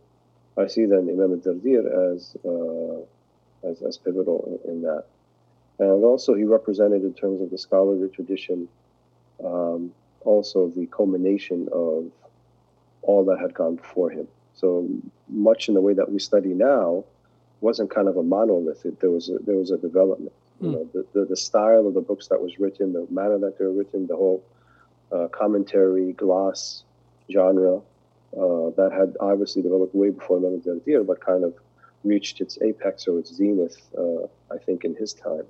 I 0.59 0.67
see 0.67 0.85
then 0.87 1.09
Imam 1.09 1.33
al-Dardir 1.33 2.15
as, 2.15 2.37
uh, 2.45 3.69
as 3.69 3.81
as 3.83 3.97
pivotal 3.97 4.61
in, 4.65 4.71
in 4.73 4.83
that, 4.83 5.05
and 5.79 6.05
also 6.05 6.35
he 6.35 6.45
represented 6.45 7.03
in 7.03 7.15
terms 7.15 7.41
of 7.41 7.51
the 7.51 7.59
scholarly 7.59 8.09
tradition 8.09 8.69
um, 9.45 9.93
also 10.25 10.69
the 10.69 10.87
culmination 10.87 11.69
of 11.73 12.11
all 13.03 13.25
that 13.25 13.39
had 13.41 13.55
gone 13.55 13.77
before 13.77 14.11
him. 14.11 14.29
So 14.55 14.89
much 15.29 15.69
in 15.69 15.75
the 15.75 15.81
way 15.81 15.95
that 15.95 16.11
we 16.11 16.19
study 16.19 16.51
now 16.51 17.05
wasn't 17.63 17.91
kind 17.91 18.09
of 18.09 18.17
a 18.17 18.23
monolith. 18.23 18.85
It, 18.85 19.01
there 19.01 19.11
was 19.11 19.29
a, 19.29 19.39
there 19.39 19.57
was 19.57 19.71
a 19.71 19.79
development. 19.79 20.33
Mm. 20.61 20.65
You 20.65 20.71
know, 20.73 20.89
the, 20.93 21.07
the, 21.13 21.25
the, 21.27 21.37
style 21.37 21.87
of 21.87 21.95
the 21.95 22.01
books 22.01 22.29
that 22.29 22.41
was 22.41 22.59
written, 22.59 22.93
the 22.93 23.07
manner 23.11 23.39
that 23.39 23.59
they 23.59 23.65
were 23.65 23.73
written, 23.73 24.07
the 24.07 24.17
whole 24.17 24.45
uh, 25.13 25.29
commentary, 25.29 26.13
gloss 26.13 26.85
genre 27.31 27.77
uh, 27.77 28.71
that 28.77 28.91
had 28.97 29.17
obviously 29.21 29.63
developed 29.63 29.95
way 29.95 30.11
before 30.11 30.39
Imam 30.39 30.63
al-Dardir, 30.67 31.07
but 31.07 31.25
kind 31.25 31.45
of 31.45 31.55
reached 32.05 32.41
its 32.41 32.59
apex 32.63 33.07
or 33.07 33.19
its 33.19 33.35
zenith, 33.35 33.77
uh, 33.97 34.27
I 34.51 34.59
think, 34.59 34.85
in 34.85 34.95
his 34.95 35.13
time. 35.13 35.45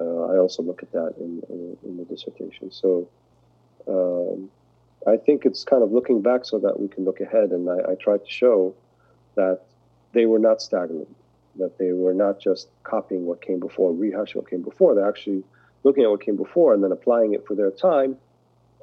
Uh, 0.00 0.26
I 0.32 0.38
also 0.38 0.62
look 0.62 0.82
at 0.82 0.92
that 0.92 1.14
in, 1.18 1.42
in, 1.50 1.76
in 1.84 1.96
the 1.96 2.04
dissertation. 2.04 2.70
So 2.70 3.08
um, 3.88 4.48
I 5.06 5.16
think 5.16 5.44
it's 5.44 5.64
kind 5.64 5.82
of 5.82 5.92
looking 5.92 6.22
back 6.22 6.44
so 6.44 6.58
that 6.60 6.78
we 6.78 6.88
can 6.88 7.04
look 7.04 7.20
ahead. 7.20 7.50
And 7.50 7.68
I, 7.68 7.92
I 7.92 7.94
tried 7.96 8.24
to 8.24 8.30
show 8.30 8.74
that 9.34 9.62
they 10.12 10.26
were 10.26 10.38
not 10.38 10.62
stagnant, 10.62 11.14
that 11.58 11.78
they 11.78 11.92
were 11.92 12.14
not 12.14 12.40
just 12.40 12.68
copying 12.82 13.26
what 13.26 13.40
came 13.42 13.60
before, 13.60 13.92
rehashing 13.92 14.36
what 14.36 14.50
came 14.50 14.62
before. 14.62 14.94
They're 14.94 15.08
actually 15.08 15.44
looking 15.84 16.04
at 16.04 16.10
what 16.10 16.20
came 16.20 16.36
before 16.36 16.74
and 16.74 16.82
then 16.82 16.92
applying 16.92 17.34
it 17.34 17.46
for 17.46 17.54
their 17.54 17.70
time 17.70 18.16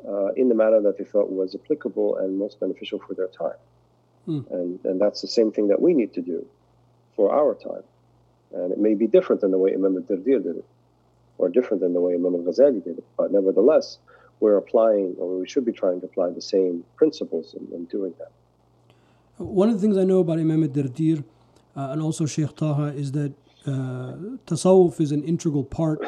uh, 0.08 0.28
in 0.34 0.50
the 0.50 0.56
manner 0.56 0.82
that 0.82 0.98
they 0.98 1.04
thought 1.04 1.32
was 1.32 1.56
applicable 1.56 2.18
and 2.18 2.38
most 2.38 2.60
beneficial 2.60 3.00
for 3.00 3.14
their 3.14 3.28
time. 3.28 3.58
Mm. 4.28 4.52
And, 4.52 4.80
and 4.86 5.02
that's 5.02 5.22
the 5.22 5.28
same 5.28 5.52
thing 5.52 5.68
that 5.70 5.82
we 5.82 5.94
need 5.94 6.14
to 6.14 6.22
do 6.22 6.46
for 7.16 7.34
our 7.34 7.54
time. 7.56 7.84
And 8.54 8.72
it 8.72 8.80
may 8.80 8.94
be 8.94 9.08
different 9.08 9.42
than 9.42 9.52
the 9.52 9.58
way 9.58 9.74
Imam 9.74 9.96
al-Dardir 9.98 10.44
did 10.44 10.58
it, 10.58 10.66
or 11.38 11.50
different 11.50 11.82
than 11.82 11.94
the 11.94 12.00
way 12.00 12.14
Imam 12.14 12.36
al-Ghazali 12.36 12.84
did 12.84 12.98
it. 12.98 13.06
But 13.18 13.32
nevertheless, 13.32 13.98
we're 14.40 14.58
applying, 14.58 15.16
or 15.18 15.40
we 15.40 15.48
should 15.48 15.66
be 15.66 15.72
trying 15.72 16.00
to 16.02 16.06
apply 16.06 16.30
the 16.30 16.42
same 16.42 16.84
principles 16.96 17.54
in, 17.54 17.68
in 17.76 17.86
doing 17.86 18.14
that. 18.20 18.32
One 19.38 19.70
of 19.70 19.76
the 19.76 19.82
things 19.82 19.98
I 19.98 20.06
know 20.06 20.20
about 20.20 20.40
Imam 20.40 20.64
al-Dardir 20.64 21.24
uh, 21.76 21.90
and 21.92 22.02
also 22.02 22.26
Sheikh 22.26 22.56
Taha 22.56 22.88
is 22.96 23.12
that 23.14 23.34
uh, 23.68 24.16
tasawwuf 24.46 25.02
is 25.02 25.12
an 25.12 25.24
integral 25.24 25.64
part 25.64 26.00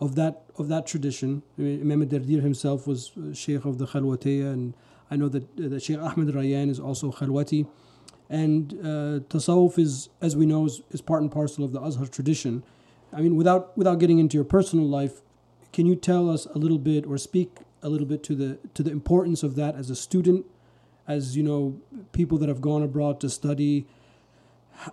of 0.00 0.14
that 0.16 0.44
of 0.56 0.68
that 0.68 0.86
tradition. 0.86 1.42
I 1.56 1.62
mean, 1.62 1.80
Imam 1.80 2.02
al-Dardir 2.02 2.42
himself 2.42 2.86
was 2.86 3.12
Sheikh 3.32 3.64
of 3.64 3.78
the 3.78 3.86
Khalwatiyya, 3.86 4.52
and 4.52 4.74
I 5.10 5.16
know 5.16 5.28
that, 5.28 5.44
uh, 5.44 5.68
that 5.68 5.82
Sheikh 5.82 5.98
Ahmed 5.98 6.28
Rayyan 6.34 6.68
is 6.68 6.80
also 6.80 7.12
Khalwati. 7.12 7.66
And 8.28 8.74
uh, 8.74 9.24
tasawwuf 9.30 9.78
is, 9.78 10.10
as 10.20 10.36
we 10.36 10.44
know, 10.44 10.66
is, 10.66 10.82
is 10.90 11.00
part 11.00 11.22
and 11.22 11.32
parcel 11.32 11.64
of 11.64 11.72
the 11.72 11.80
Azhar 11.80 12.06
tradition. 12.10 12.62
I 13.12 13.22
mean, 13.22 13.36
without 13.36 13.76
without 13.78 13.98
getting 13.98 14.18
into 14.18 14.36
your 14.36 14.44
personal 14.44 14.86
life, 14.86 15.22
can 15.72 15.86
you 15.86 15.96
tell 15.96 16.28
us 16.28 16.46
a 16.46 16.58
little 16.58 16.78
bit 16.78 17.06
or 17.06 17.16
speak 17.16 17.58
a 17.82 17.88
little 17.88 18.06
bit 18.06 18.22
to 18.24 18.34
the 18.34 18.58
to 18.74 18.82
the 18.82 18.90
importance 18.90 19.42
of 19.42 19.54
that 19.54 19.76
as 19.76 19.88
a 19.88 19.96
student, 19.96 20.44
as 21.06 21.36
you 21.36 21.42
know, 21.42 21.80
people 22.12 22.36
that 22.38 22.48
have 22.48 22.60
gone 22.60 22.82
abroad 22.82 23.18
to 23.20 23.30
study, 23.30 23.86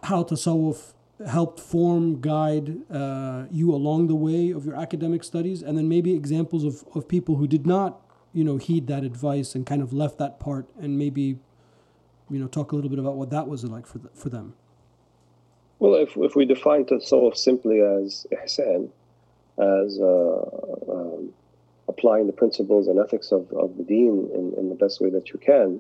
how 0.04 0.24
tasawwuf 0.24 0.94
helped 1.28 1.60
form, 1.60 2.20
guide 2.20 2.78
uh, 2.92 3.46
you 3.50 3.74
along 3.74 4.08
the 4.08 4.16
way 4.16 4.52
of 4.52 4.66
your 4.66 4.76
academic 4.76 5.24
studies, 5.24 5.62
and 5.62 5.78
then 5.78 5.88
maybe 5.88 6.14
examples 6.14 6.64
of, 6.64 6.84
of 6.94 7.08
people 7.08 7.36
who 7.38 7.48
did 7.48 7.66
not, 7.66 8.02
you 8.34 8.44
know, 8.44 8.58
heed 8.58 8.88
that 8.88 9.04
advice 9.04 9.56
and 9.56 9.66
kind 9.66 9.82
of 9.82 9.94
left 9.94 10.18
that 10.18 10.40
part, 10.40 10.68
and 10.80 10.98
maybe, 10.98 11.40
you 12.30 12.40
know, 12.40 12.48
talk 12.48 12.72
a 12.72 12.76
little 12.76 12.90
bit 12.90 13.00
about 13.00 13.16
what 13.16 13.30
that 13.30 13.48
was 13.48 13.64
like 13.64 13.86
for 13.88 14.00
the, 14.00 14.10
for 14.10 14.30
them. 14.30 14.54
Well, 15.80 15.96
if 15.96 16.18
if 16.18 16.36
we 16.36 16.46
define 16.46 16.86
tasawwuf 16.86 17.38
simply 17.38 17.82
as 17.82 18.26
ihsan, 18.32 18.90
as 19.58 20.00
uh, 20.00 20.92
um, 20.92 21.34
applying 21.88 22.28
the 22.28 22.34
principles 22.34 22.88
and 22.88 23.00
ethics 23.00 23.32
of, 23.32 23.52
of 23.54 23.78
the 23.78 23.84
deen 23.84 24.30
in, 24.34 24.54
in 24.58 24.70
the 24.70 24.76
best 24.76 25.00
way 25.00 25.10
that 25.12 25.30
you 25.30 25.40
can, 25.40 25.80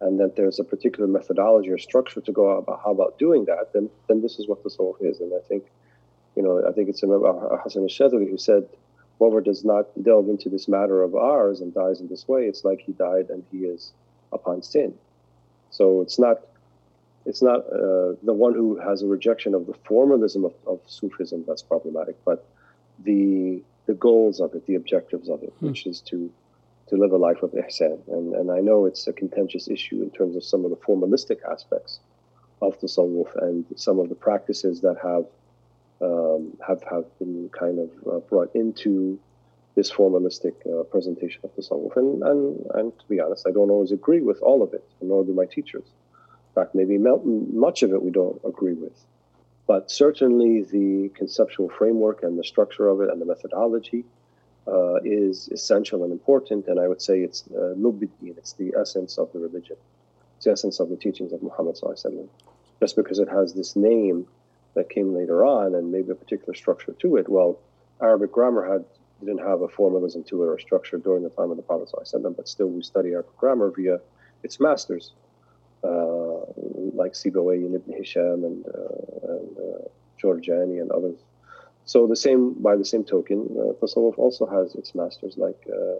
and 0.00 0.18
that 0.18 0.36
there's 0.36 0.58
a 0.58 0.64
particular 0.64 1.06
methodology 1.06 1.70
or 1.70 1.78
structure 1.78 2.20
to 2.20 2.32
go 2.32 2.50
about 2.50 2.80
how 2.84 2.90
about 2.90 3.18
doing 3.18 3.44
that, 3.44 3.72
then 3.72 3.90
then 4.08 4.22
this 4.22 4.38
is 4.38 4.48
what 4.48 4.62
the 4.64 4.70
soul 4.70 4.96
is. 5.00 5.20
And 5.20 5.32
I 5.34 5.46
think, 5.46 5.64
you 6.36 6.42
know, 6.42 6.66
I 6.66 6.72
think 6.72 6.88
it's 6.88 7.00
Hassan 7.00 7.82
al-Shadhili 7.82 8.30
who 8.30 8.38
said, 8.38 8.66
whoever 9.18 9.40
does 9.40 9.64
not 9.64 9.86
delve 10.02 10.28
into 10.28 10.48
this 10.48 10.66
matter 10.68 11.02
of 11.02 11.14
ours 11.14 11.60
and 11.60 11.74
dies 11.74 12.00
in 12.00 12.08
this 12.08 12.26
way, 12.26 12.46
it's 12.46 12.64
like 12.64 12.80
he 12.80 12.92
died 12.92 13.28
and 13.28 13.44
he 13.52 13.58
is 13.58 13.92
upon 14.32 14.62
sin. 14.62 14.94
So 15.70 16.00
it's 16.00 16.18
not 16.18 16.40
it's 17.26 17.42
not 17.42 17.60
uh, 17.66 18.14
the 18.22 18.32
one 18.32 18.54
who 18.54 18.78
has 18.78 19.02
a 19.02 19.06
rejection 19.06 19.54
of 19.54 19.66
the 19.66 19.74
formalism 19.84 20.44
of, 20.44 20.54
of 20.66 20.80
Sufism 20.86 21.44
that's 21.46 21.62
problematic, 21.62 22.16
but 22.24 22.46
the 23.04 23.62
the 23.86 23.94
goals 23.94 24.40
of 24.40 24.54
it, 24.54 24.66
the 24.66 24.76
objectives 24.76 25.28
of 25.28 25.42
it, 25.42 25.52
hmm. 25.60 25.66
which 25.68 25.86
is 25.86 26.00
to 26.00 26.30
to 26.90 26.96
live 26.96 27.12
a 27.12 27.16
life 27.16 27.42
of 27.42 27.52
ihsan. 27.52 27.98
And, 28.08 28.34
and 28.34 28.50
I 28.50 28.60
know 28.60 28.84
it's 28.84 29.06
a 29.06 29.12
contentious 29.12 29.68
issue 29.68 30.02
in 30.02 30.10
terms 30.10 30.36
of 30.36 30.44
some 30.44 30.64
of 30.64 30.70
the 30.70 30.76
formalistic 30.76 31.38
aspects 31.50 32.00
of 32.60 32.78
the 32.80 32.88
tasawwuf 32.88 33.30
and 33.42 33.64
some 33.76 33.98
of 33.98 34.08
the 34.08 34.14
practices 34.14 34.80
that 34.82 34.96
have 35.02 35.26
um, 36.02 36.56
have 36.66 36.82
have 36.90 37.06
been 37.18 37.50
kind 37.58 37.78
of 37.78 37.90
uh, 38.10 38.18
brought 38.30 38.54
into 38.54 39.18
this 39.76 39.90
formalistic 39.90 40.54
uh, 40.66 40.82
presentation 40.84 41.40
of 41.44 41.50
the 41.54 41.62
tasawwuf. 41.62 41.96
And, 41.96 42.22
and 42.22 42.66
and 42.74 42.98
to 42.98 43.06
be 43.08 43.20
honest, 43.20 43.46
I 43.46 43.52
don't 43.52 43.70
always 43.70 43.92
agree 43.92 44.20
with 44.20 44.40
all 44.42 44.62
of 44.62 44.74
it, 44.74 44.84
nor 45.00 45.24
do 45.24 45.32
my 45.32 45.46
teachers. 45.46 45.84
In 46.50 46.54
fact, 46.54 46.74
maybe 46.74 46.98
much 46.98 47.84
of 47.84 47.92
it 47.92 48.02
we 48.02 48.10
don't 48.10 48.40
agree 48.44 48.72
with. 48.72 48.98
But 49.68 49.88
certainly 49.88 50.62
the 50.62 51.10
conceptual 51.14 51.68
framework 51.68 52.24
and 52.24 52.36
the 52.36 52.42
structure 52.42 52.88
of 52.88 53.00
it 53.02 53.08
and 53.08 53.20
the 53.20 53.26
methodology 53.26 54.04
uh, 54.66 54.96
is 55.04 55.48
essential 55.48 56.04
and 56.04 56.12
important. 56.12 56.66
And 56.66 56.78
I 56.78 56.88
would 56.88 57.02
say 57.02 57.20
it's 57.20 57.44
uh, 57.50 57.74
it's 57.76 58.52
the 58.54 58.74
essence 58.78 59.18
of 59.18 59.32
the 59.32 59.38
religion, 59.38 59.76
it's 60.36 60.44
the 60.44 60.52
essence 60.52 60.80
of 60.80 60.88
the 60.88 60.96
teachings 60.96 61.32
of 61.32 61.42
Muhammad. 61.42 61.78
Just 62.80 62.96
because 62.96 63.18
it 63.18 63.28
has 63.28 63.52
this 63.54 63.76
name 63.76 64.26
that 64.74 64.88
came 64.88 65.14
later 65.14 65.44
on 65.44 65.74
and 65.74 65.92
maybe 65.92 66.10
a 66.10 66.14
particular 66.14 66.54
structure 66.54 66.92
to 67.00 67.16
it, 67.16 67.28
well, 67.28 67.58
Arabic 68.00 68.32
grammar 68.32 68.70
had 68.70 68.84
didn't 69.20 69.46
have 69.46 69.60
a 69.62 69.68
formalism 69.68 70.24
to 70.24 70.42
it 70.42 70.46
or 70.46 70.58
structure 70.58 70.98
during 70.98 71.22
the 71.22 71.30
time 71.30 71.50
of 71.50 71.56
the 71.56 71.62
Prophet, 71.62 71.90
but 72.36 72.48
still 72.48 72.68
we 72.68 72.82
study 72.82 73.10
Arabic 73.12 73.36
grammar 73.36 73.70
via 73.70 74.00
its 74.42 74.58
masters, 74.58 75.12
uh, 75.84 76.40
like 76.94 77.12
Sibawayh 77.12 77.64
and 77.66 77.74
Ibn 77.74 77.92
Hisham 77.94 78.44
and, 78.44 78.64
uh, 78.66 79.32
and 79.32 79.56
uh, 79.58 79.88
Jurjani 80.22 80.80
and 80.80 80.90
others. 80.90 81.18
So 81.92 82.06
the 82.06 82.14
same, 82.14 82.52
by 82.52 82.76
the 82.76 82.84
same 82.84 83.02
token, 83.02 83.38
uh, 83.50 83.72
Tasawwuf 83.80 84.16
also 84.16 84.46
has 84.46 84.76
its 84.76 84.94
masters 84.94 85.34
like 85.36 85.60
uh, 85.68 85.96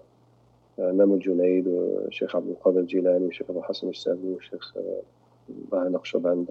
uh, 0.81 0.89
Imam 0.91 1.11
al-Junaid, 1.17 1.67
or 1.67 2.13
Sheikh 2.13 2.33
Abdul 2.33 2.61
Qadir 2.65 2.87
Jilani, 2.89 3.35
Sheikh 3.35 3.51
Abu 3.51 3.61
Hassan 3.67 3.89
al-Sabi, 3.89 4.37
Sheikh 4.49 4.67
Baha 5.69 5.89
Naqshband, 5.91 6.47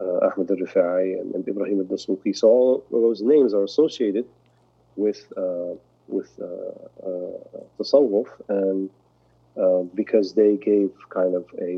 uh, 0.00 0.26
Ahmed 0.26 0.50
al-Rifai, 0.50 1.20
and, 1.20 1.32
and 1.36 1.46
Ibrahim 1.46 1.78
al-Dasuqi. 1.78 2.36
So 2.36 2.48
all 2.48 2.84
those 2.90 3.22
names 3.22 3.54
are 3.54 3.62
associated 3.62 4.26
with 4.96 5.20
uh, 5.36 5.74
with 6.08 6.30
uh, 6.42 6.46
uh, 7.08 7.60
Tasawwuf 7.78 8.30
and 8.48 8.90
uh, 9.62 9.82
because 9.94 10.34
they 10.34 10.56
gave 10.56 10.90
kind 11.10 11.36
of 11.36 11.44
a, 11.68 11.72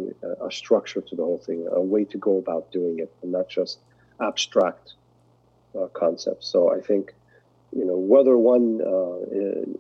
a 0.49 0.51
structure 0.51 1.03
to 1.03 1.17
the 1.17 1.23
whole 1.23 1.43
thing, 1.47 1.69
a 1.71 1.83
way 1.83 2.05
to 2.05 2.17
go 2.17 2.39
about 2.39 2.73
doing 2.73 2.99
it, 2.99 3.13
and 3.21 3.31
not 3.31 3.51
just 3.51 3.79
abstract 4.23 4.95
uh, 5.79 5.87
concepts. 5.89 6.47
So 6.47 6.73
I 6.73 6.81
think, 6.81 7.15
you 7.75 7.85
know, 7.85 7.97
whether 7.97 8.37
one 8.37 8.81
uh, 8.83 9.73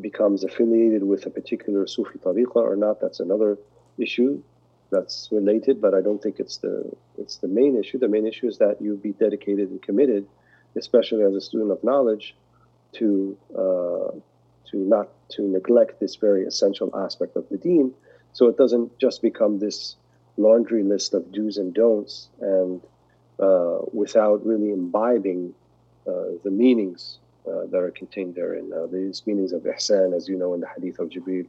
becomes 0.00 0.44
affiliated 0.44 1.02
with 1.02 1.26
a 1.26 1.30
particular 1.30 1.86
Sufi 1.86 2.18
tariqa 2.18 2.56
or 2.56 2.76
not, 2.76 3.00
that's 3.00 3.20
another 3.20 3.58
issue 3.98 4.42
that's 4.90 5.28
related, 5.30 5.80
but 5.80 5.94
I 5.94 6.00
don't 6.00 6.22
think 6.22 6.40
it's 6.40 6.58
the 6.58 6.90
it's 7.18 7.36
the 7.36 7.48
main 7.48 7.76
issue. 7.76 7.98
The 7.98 8.08
main 8.08 8.26
issue 8.26 8.48
is 8.48 8.58
that 8.58 8.80
you 8.80 8.96
be 8.96 9.12
dedicated 9.12 9.70
and 9.70 9.80
committed, 9.80 10.26
especially 10.76 11.22
as 11.22 11.34
a 11.34 11.40
student 11.40 11.70
of 11.70 11.82
knowledge, 11.84 12.34
to 12.94 13.36
uh, 13.56 14.10
to 14.70 14.76
not 14.76 15.08
to 15.30 15.42
neglect 15.42 16.00
this 16.00 16.16
very 16.16 16.44
essential 16.44 16.90
aspect 16.96 17.36
of 17.36 17.48
the 17.50 17.56
deen, 17.56 17.94
so 18.32 18.48
it 18.48 18.56
doesn't 18.56 18.98
just 18.98 19.22
become 19.22 19.58
this 19.58 19.96
laundry 20.36 20.82
list 20.82 21.14
of 21.14 21.30
do's 21.32 21.56
and 21.56 21.74
don'ts 21.74 22.28
and 22.40 22.80
uh, 23.40 23.78
without 23.92 24.44
really 24.44 24.70
imbibing 24.70 25.54
uh, 26.06 26.36
the 26.44 26.50
meanings 26.50 27.18
uh, 27.48 27.66
that 27.70 27.78
are 27.78 27.90
contained 27.90 28.34
therein. 28.34 28.68
Now, 28.70 28.86
these 28.86 29.26
meanings 29.26 29.52
of 29.52 29.62
ihsan, 29.62 30.14
as 30.14 30.28
you 30.28 30.36
know 30.36 30.54
in 30.54 30.60
the 30.60 30.68
hadith 30.68 30.98
of 30.98 31.08
Jibril, 31.08 31.46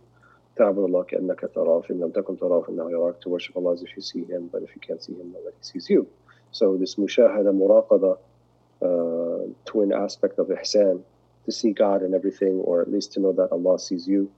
تعبد 0.58 0.78
الله 0.78 1.04
كأنك 1.04 1.52
تراه. 1.56 1.82
فإن 1.82 2.00
لم 2.00 2.12
تكن 2.12 2.38
تراه 2.38 2.66
يراك 2.70 3.22
to 3.22 3.30
worship 3.30 3.56
Allah 3.56 3.74
as 3.74 3.82
if 3.82 3.96
you 3.96 4.02
see 4.02 4.24
Him. 4.26 4.50
But 4.52 4.64
if 4.64 4.76
you 4.76 4.82
can't 4.82 5.02
see 5.02 5.14
Him 5.14 5.32
nobody 5.34 5.56
sees 5.62 5.90
you. 5.90 6.08
So 6.52 6.78
this 6.78 6.96
mushahada 6.96 7.52
muraqaba 7.54 8.18
uh, 8.82 9.48
twin 9.66 9.94
aspect 9.94 10.40
of 10.40 10.48
ihsan 10.48 11.02
to 11.46 11.52
see 11.52 11.72
God 11.72 12.04
in 12.04 12.14
everything 12.14 12.56
or 12.60 12.82
at 12.82 12.92
least 12.92 13.14
to 13.14 13.22
know 13.22 13.32
that 13.34 13.50
Allah 13.52 13.80
sees 13.80 14.08
you 14.08 14.30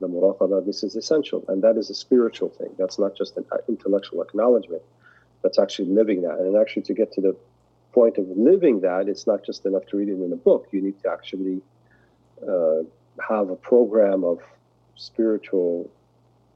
the 0.00 0.08
muraqaba 0.08 0.66
this 0.66 0.82
is 0.82 0.96
essential. 0.96 1.44
And 1.46 1.62
that 1.62 1.76
is 1.76 1.90
a 1.90 1.94
spiritual 1.94 2.48
thing. 2.48 2.70
That's 2.76 2.98
not 2.98 3.16
just 3.16 3.36
an 3.36 3.44
intellectual 3.68 4.20
acknowledgement 4.22 4.82
that's 5.42 5.58
actually 5.58 5.88
living 5.88 6.22
that. 6.22 6.38
And 6.38 6.56
actually, 6.56 6.82
to 6.82 6.94
get 6.94 7.12
to 7.12 7.20
the 7.20 7.36
point 7.92 8.16
of 8.18 8.26
living 8.36 8.80
that, 8.80 9.08
it's 9.08 9.26
not 9.26 9.44
just 9.44 9.66
enough 9.66 9.86
to 9.86 9.96
read 9.96 10.08
it 10.08 10.20
in 10.20 10.32
a 10.32 10.36
book. 10.36 10.68
You 10.70 10.82
need 10.82 11.00
to 11.02 11.10
actually 11.10 11.60
uh, 12.46 12.82
have 13.28 13.50
a 13.50 13.56
program 13.56 14.24
of 14.24 14.40
spiritual 14.94 15.90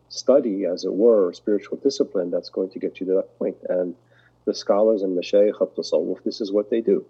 study, 0.08 0.64
as 0.64 0.84
it 0.84 0.92
were, 0.92 1.32
spiritual 1.32 1.78
discipline 1.78 2.30
that's 2.30 2.48
going 2.48 2.70
to 2.70 2.78
get 2.78 3.00
you 3.00 3.06
to 3.06 3.14
that 3.14 3.38
point. 3.38 3.56
And 3.68 3.94
the 4.44 4.54
scholars 4.54 5.02
and 5.02 5.18
mashayikh 5.18 5.60
of 5.60 5.74
tasawwuf, 5.74 6.22
this 6.24 6.40
is 6.40 6.52
what 6.52 6.70
they 6.70 6.80
do. 6.80 7.04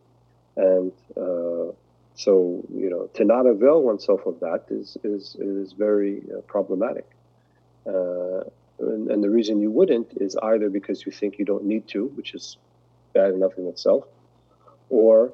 And 0.56 0.92
uh, 1.16 1.72
so, 2.14 2.64
you 2.74 2.88
know, 2.88 3.10
to 3.14 3.24
not 3.24 3.46
avail 3.46 3.82
oneself 3.82 4.24
of 4.26 4.40
that 4.40 4.64
is, 4.70 4.96
is, 5.04 5.36
is 5.38 5.72
very 5.72 6.22
uh, 6.34 6.40
problematic. 6.42 7.06
And, 8.78 9.10
and, 9.10 9.24
the 9.24 9.30
reason 9.30 9.60
you 9.60 9.70
wouldn't 9.70 10.12
is 10.16 10.36
either 10.36 10.68
because 10.68 11.06
you 11.06 11.12
think 11.12 11.38
you 11.38 11.44
don't 11.44 11.64
need 11.64 11.88
to, 11.88 12.06
which 12.08 12.34
is 12.34 12.58
bad 13.14 13.32
enough 13.32 13.52
in 13.56 13.66
itself, 13.66 14.04
or 14.90 15.32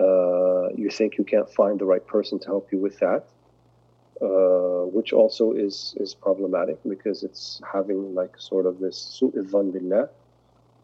uh, 0.00 0.68
you 0.74 0.88
think 0.90 1.18
you 1.18 1.24
can't 1.24 1.50
find 1.50 1.78
the 1.78 1.84
right 1.84 2.04
person 2.06 2.38
to 2.38 2.46
help 2.46 2.72
you 2.72 2.78
with 2.78 2.98
that, 3.00 3.26
uh, 4.22 4.86
which 4.96 5.12
also 5.12 5.52
is 5.52 5.94
is 5.98 6.14
problematic 6.14 6.78
because 6.88 7.22
it's 7.22 7.60
having 7.70 8.14
like 8.14 8.34
sort 8.38 8.64
of 8.64 8.78
this 8.78 8.96
su'idhan 9.20 9.72
billah, 9.72 10.08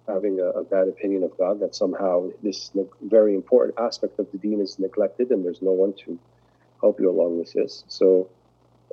having 0.06 0.38
a, 0.38 0.48
a, 0.60 0.64
bad 0.64 0.86
opinion 0.86 1.22
of 1.24 1.36
God 1.38 1.60
that 1.60 1.74
somehow 1.74 2.30
this 2.42 2.70
very 3.00 3.34
important 3.34 3.78
aspect 3.78 4.18
of 4.18 4.30
the 4.32 4.38
deen 4.38 4.60
is 4.60 4.78
neglected 4.78 5.30
and 5.30 5.44
there's 5.44 5.62
no 5.62 5.72
one 5.72 5.94
to 6.04 6.18
help 6.80 7.00
you 7.00 7.08
along 7.08 7.38
with 7.38 7.52
this. 7.54 7.84
So. 7.88 8.28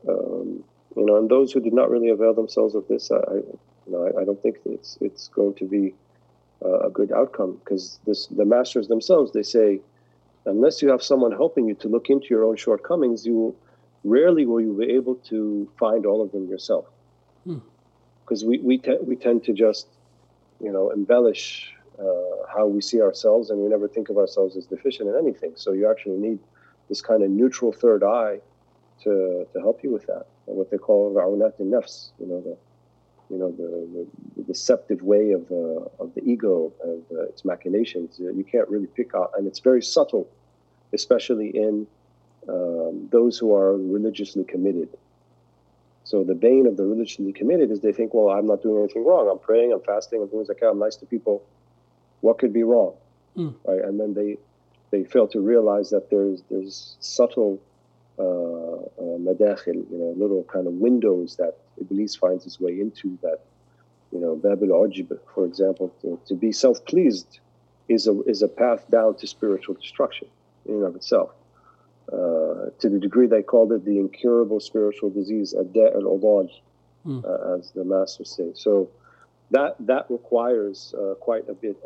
Um, 0.07 0.63
you 0.97 1.05
know, 1.05 1.15
and 1.15 1.29
those 1.29 1.51
who 1.51 1.59
did 1.59 1.73
not 1.73 1.89
really 1.89 2.09
avail 2.09 2.33
themselves 2.33 2.73
of 2.75 2.87
this, 2.87 3.11
I, 3.11 3.17
You 3.85 3.93
know, 3.93 4.07
I, 4.07 4.21
I 4.21 4.25
don't 4.25 4.41
think 4.41 4.57
it's 4.65 4.97
it's 4.99 5.27
going 5.29 5.53
to 5.55 5.65
be 5.65 5.93
uh, 6.65 6.79
a 6.79 6.89
good 6.89 7.11
outcome 7.11 7.51
because 7.63 7.99
this 8.05 8.27
the 8.27 8.45
masters 8.45 8.87
themselves 8.87 9.31
they 9.31 9.43
say 9.43 9.79
unless 10.45 10.81
you 10.81 10.89
have 10.89 11.03
someone 11.03 11.31
helping 11.31 11.67
you 11.67 11.75
to 11.75 11.87
look 11.87 12.09
into 12.09 12.27
your 12.29 12.43
own 12.43 12.55
shortcomings, 12.55 13.25
you 13.25 13.55
rarely 14.03 14.45
will 14.45 14.61
you 14.61 14.73
be 14.73 14.89
able 14.99 15.15
to 15.15 15.69
find 15.77 16.05
all 16.05 16.21
of 16.21 16.31
them 16.31 16.47
yourself. 16.47 16.85
Because 18.23 18.41
hmm. 18.41 18.49
we 18.49 18.57
we, 18.59 18.77
te- 18.77 19.03
we 19.09 19.15
tend 19.15 19.43
to 19.43 19.53
just 19.53 19.87
you 20.59 20.71
know 20.71 20.89
embellish 20.91 21.73
uh, 21.99 22.37
how 22.53 22.65
we 22.65 22.81
see 22.81 23.01
ourselves, 23.01 23.49
and 23.49 23.59
we 23.59 23.69
never 23.69 23.87
think 23.87 24.09
of 24.09 24.17
ourselves 24.17 24.57
as 24.57 24.65
deficient 24.65 25.09
in 25.09 25.15
anything. 25.15 25.53
So 25.55 25.73
you 25.73 25.89
actually 25.91 26.17
need 26.27 26.39
this 26.89 27.01
kind 27.01 27.21
of 27.23 27.29
neutral 27.29 27.71
third 27.71 28.03
eye 28.03 28.39
to 29.03 29.45
to 29.53 29.59
help 29.59 29.83
you 29.83 29.91
with 29.91 30.07
that. 30.07 30.25
What 30.47 30.71
they 30.71 30.77
call 30.77 31.13
ra'unat 31.13 31.59
nafs, 31.59 32.09
you 32.19 32.27
know, 32.27 32.41
the 32.41 32.57
you 33.29 33.37
know 33.37 33.51
the, 33.51 34.07
the 34.37 34.43
deceptive 34.43 35.01
way 35.01 35.31
of 35.31 35.51
uh, 35.51 36.03
of 36.03 36.13
the 36.15 36.23
ego 36.23 36.71
and 36.83 37.03
uh, 37.11 37.23
its 37.23 37.43
machinations. 37.43 38.19
You 38.19 38.45
can't 38.49 38.67
really 38.69 38.87
pick 38.87 39.13
out, 39.13 39.31
and 39.37 39.47
it's 39.47 39.59
very 39.59 39.81
subtle, 39.81 40.29
especially 40.93 41.49
in 41.49 41.87
um, 42.47 43.09
those 43.11 43.37
who 43.37 43.53
are 43.53 43.75
religiously 43.77 44.43
committed. 44.43 44.89
So 46.05 46.23
the 46.23 46.35
bane 46.35 46.67
of 46.67 46.77
the 46.77 46.85
religiously 46.85 47.33
committed 47.33 47.69
is 47.69 47.81
they 47.81 47.91
think, 47.91 48.13
well, 48.13 48.29
I'm 48.29 48.47
not 48.47 48.61
doing 48.61 48.81
anything 48.81 49.03
wrong. 49.05 49.29
I'm 49.29 49.39
praying, 49.39 49.73
I'm 49.73 49.81
fasting, 49.81 50.21
I'm 50.21 50.29
doing 50.29 50.45
zakah, 50.45 50.71
I'm 50.71 50.79
nice 50.79 50.95
to 50.97 51.05
people. 51.05 51.43
What 52.21 52.37
could 52.37 52.53
be 52.53 52.63
wrong, 52.63 52.93
mm. 53.35 53.53
right? 53.65 53.83
And 53.83 53.99
then 53.99 54.13
they 54.13 54.37
they 54.91 55.03
fail 55.03 55.27
to 55.27 55.41
realize 55.41 55.89
that 55.89 56.09
there's 56.09 56.43
there's 56.49 56.95
subtle 57.01 57.59
uh, 57.59 57.59
uh, 57.59 57.76
madakhil, 58.17 59.75
you 59.91 59.97
know, 59.97 60.13
little 60.17 60.43
kind 60.43 60.67
of 60.67 60.73
windows 60.73 61.35
that 61.37 61.57
Iblis 61.79 62.15
finds 62.15 62.43
his 62.43 62.59
way 62.59 62.79
into. 62.79 63.17
That 63.21 63.41
you 64.11 64.19
know, 64.19 64.35
Babel 64.35 64.69
Ujb, 64.69 65.17
for 65.33 65.45
example, 65.45 65.93
to, 66.01 66.19
to 66.27 66.35
be 66.35 66.51
self-pleased 66.51 67.39
is 67.89 68.07
a 68.07 68.21
is 68.23 68.41
a 68.41 68.47
path 68.47 68.89
down 68.89 69.15
to 69.17 69.27
spiritual 69.27 69.75
destruction 69.75 70.27
in 70.65 70.75
and 70.75 70.83
of 70.83 70.95
itself. 70.95 71.31
Uh, 72.11 72.71
to 72.79 72.89
the 72.89 72.99
degree 72.99 73.27
they 73.27 73.41
called 73.41 73.71
it 73.73 73.83
the 73.83 73.99
incurable 73.99 74.61
spiritual 74.61 75.09
disease, 75.09 75.53
ad-da' 75.53 75.91
al 75.93 76.49
mm. 77.05 77.25
uh, 77.25 77.57
as 77.57 77.71
the 77.71 77.83
masters 77.83 78.31
say. 78.31 78.51
So 78.53 78.89
that 79.51 79.75
that 79.79 80.05
requires 80.09 80.93
uh, 80.97 81.15
quite 81.15 81.49
a 81.49 81.53
bit, 81.53 81.77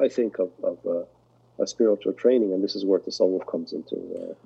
I 0.00 0.08
think, 0.08 0.38
of, 0.38 0.50
of 0.62 0.78
uh, 0.86 1.04
a 1.58 1.66
spiritual 1.66 2.12
training, 2.12 2.52
and 2.52 2.62
this 2.62 2.74
is 2.74 2.84
where 2.84 2.98
the 2.98 3.10
tasawwuf 3.10 3.46
comes 3.50 3.72
into. 3.72 3.96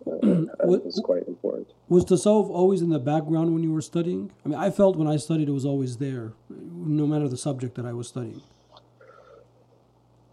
Uh, 0.07 0.11
uh 0.11 0.73
is 0.87 1.01
quite 1.03 1.27
important. 1.27 1.69
Was 1.89 2.05
the 2.05 2.17
tasawwuf 2.17 2.51
always 2.51 2.83
in 2.83 2.91
the 2.91 2.99
background 2.99 3.53
when 3.53 3.63
you 3.63 3.73
were 3.73 3.83
studying? 3.83 4.31
I 4.45 4.49
mean, 4.49 4.59
I 4.59 4.71
felt 4.71 4.97
when 4.97 5.09
I 5.09 5.17
studied 5.17 5.49
it 5.49 5.53
was 5.53 5.65
always 5.65 5.97
there, 5.97 6.33
no 6.49 7.07
matter 7.07 7.29
the 7.29 7.37
subject 7.37 7.75
that 7.77 7.87
I 7.87 7.93
was 7.93 8.09
studying. 8.09 8.43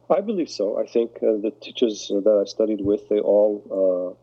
I 0.10 0.22
believe 0.22 0.50
so. 0.50 0.80
I 0.80 0.86
think 0.86 1.18
uh, 1.18 1.36
the 1.38 1.52
teachers 1.60 2.08
that 2.10 2.40
I 2.42 2.46
studied 2.46 2.80
with, 2.82 3.10
they 3.10 3.20
all 3.20 4.18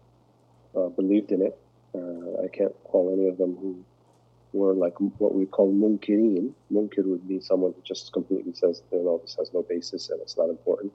uh, 0.74 0.88
believed 0.88 1.32
in 1.32 1.42
it. 1.42 1.58
Uh, 1.94 2.42
I 2.42 2.48
can't 2.48 2.74
call 2.84 3.12
any 3.12 3.28
of 3.28 3.38
them 3.38 3.56
who 3.56 3.84
were 4.52 4.72
like 4.72 4.94
what 5.18 5.34
we 5.34 5.46
call 5.46 5.72
munkirin. 5.72 6.52
Munkir 6.72 7.04
would 7.04 7.28
be 7.28 7.40
someone 7.40 7.72
who 7.76 7.82
just 7.82 8.12
completely 8.12 8.52
says, 8.52 8.82
you 8.92 9.04
know, 9.04 9.18
this 9.22 9.36
has 9.38 9.52
no 9.52 9.62
basis 9.62 10.10
and 10.10 10.20
it's 10.20 10.36
not 10.36 10.48
important. 10.48 10.92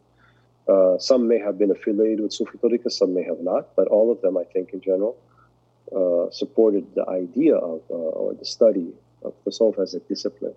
Uh, 0.69 0.97
some 0.99 1.27
may 1.27 1.39
have 1.39 1.57
been 1.57 1.71
affiliated 1.71 2.21
with 2.21 2.33
Sufi 2.33 2.57
Tariqa, 2.57 2.91
some 2.91 3.13
may 3.13 3.23
have 3.23 3.39
not, 3.39 3.75
but 3.75 3.87
all 3.87 4.11
of 4.11 4.21
them, 4.21 4.37
I 4.37 4.43
think, 4.43 4.71
in 4.73 4.81
general, 4.81 5.17
uh, 5.95 6.29
supported 6.31 6.85
the 6.93 7.07
idea 7.09 7.55
of 7.55 7.81
uh, 7.89 8.21
or 8.21 8.33
the 8.35 8.45
study 8.45 8.93
of 9.23 9.33
Tasawwuf 9.45 9.81
as 9.81 9.95
a 9.95 9.99
discipline. 10.01 10.53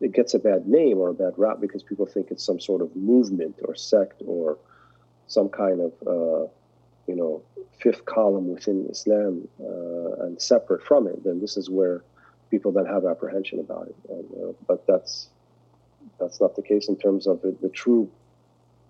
It 0.00 0.12
gets 0.12 0.34
a 0.34 0.38
bad 0.38 0.66
name 0.66 0.98
or 0.98 1.08
a 1.08 1.14
bad 1.14 1.34
rap 1.36 1.60
because 1.60 1.82
people 1.82 2.06
think 2.06 2.30
it's 2.30 2.44
some 2.44 2.60
sort 2.60 2.82
of 2.82 2.94
movement 2.94 3.56
or 3.64 3.74
sect 3.74 4.22
or 4.26 4.58
some 5.28 5.48
kind 5.48 5.80
of 5.80 5.92
uh, 6.06 6.46
you 7.06 7.16
know, 7.16 7.42
fifth 7.80 8.04
column 8.04 8.48
within 8.48 8.86
Islam 8.90 9.46
uh, 9.60 10.24
and 10.24 10.40
separate 10.40 10.82
from 10.82 11.06
it, 11.06 11.22
then 11.24 11.40
this 11.40 11.56
is 11.56 11.68
where 11.68 12.02
people 12.50 12.72
then 12.72 12.86
have 12.86 13.04
apprehension 13.04 13.60
about 13.60 13.88
it. 13.88 13.96
And, 14.08 14.24
uh, 14.42 14.52
but 14.66 14.86
that's 14.86 15.28
that's 16.20 16.40
not 16.40 16.54
the 16.54 16.62
case 16.62 16.88
in 16.88 16.96
terms 16.96 17.26
of 17.26 17.40
the, 17.42 17.56
the 17.60 17.68
true 17.70 18.10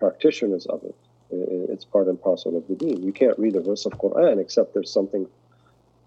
practitioners 0.04 0.66
of 0.66 0.84
it. 0.84 0.96
It's 1.32 1.86
part 1.86 2.08
and 2.08 2.20
parcel 2.22 2.58
of 2.58 2.68
the 2.68 2.76
deen. 2.76 3.04
You 3.04 3.12
can't 3.12 3.38
read 3.38 3.56
a 3.56 3.62
verse 3.62 3.86
of 3.86 3.94
Quran 3.94 4.40
except 4.40 4.74
there's 4.74 4.92
something 4.92 5.28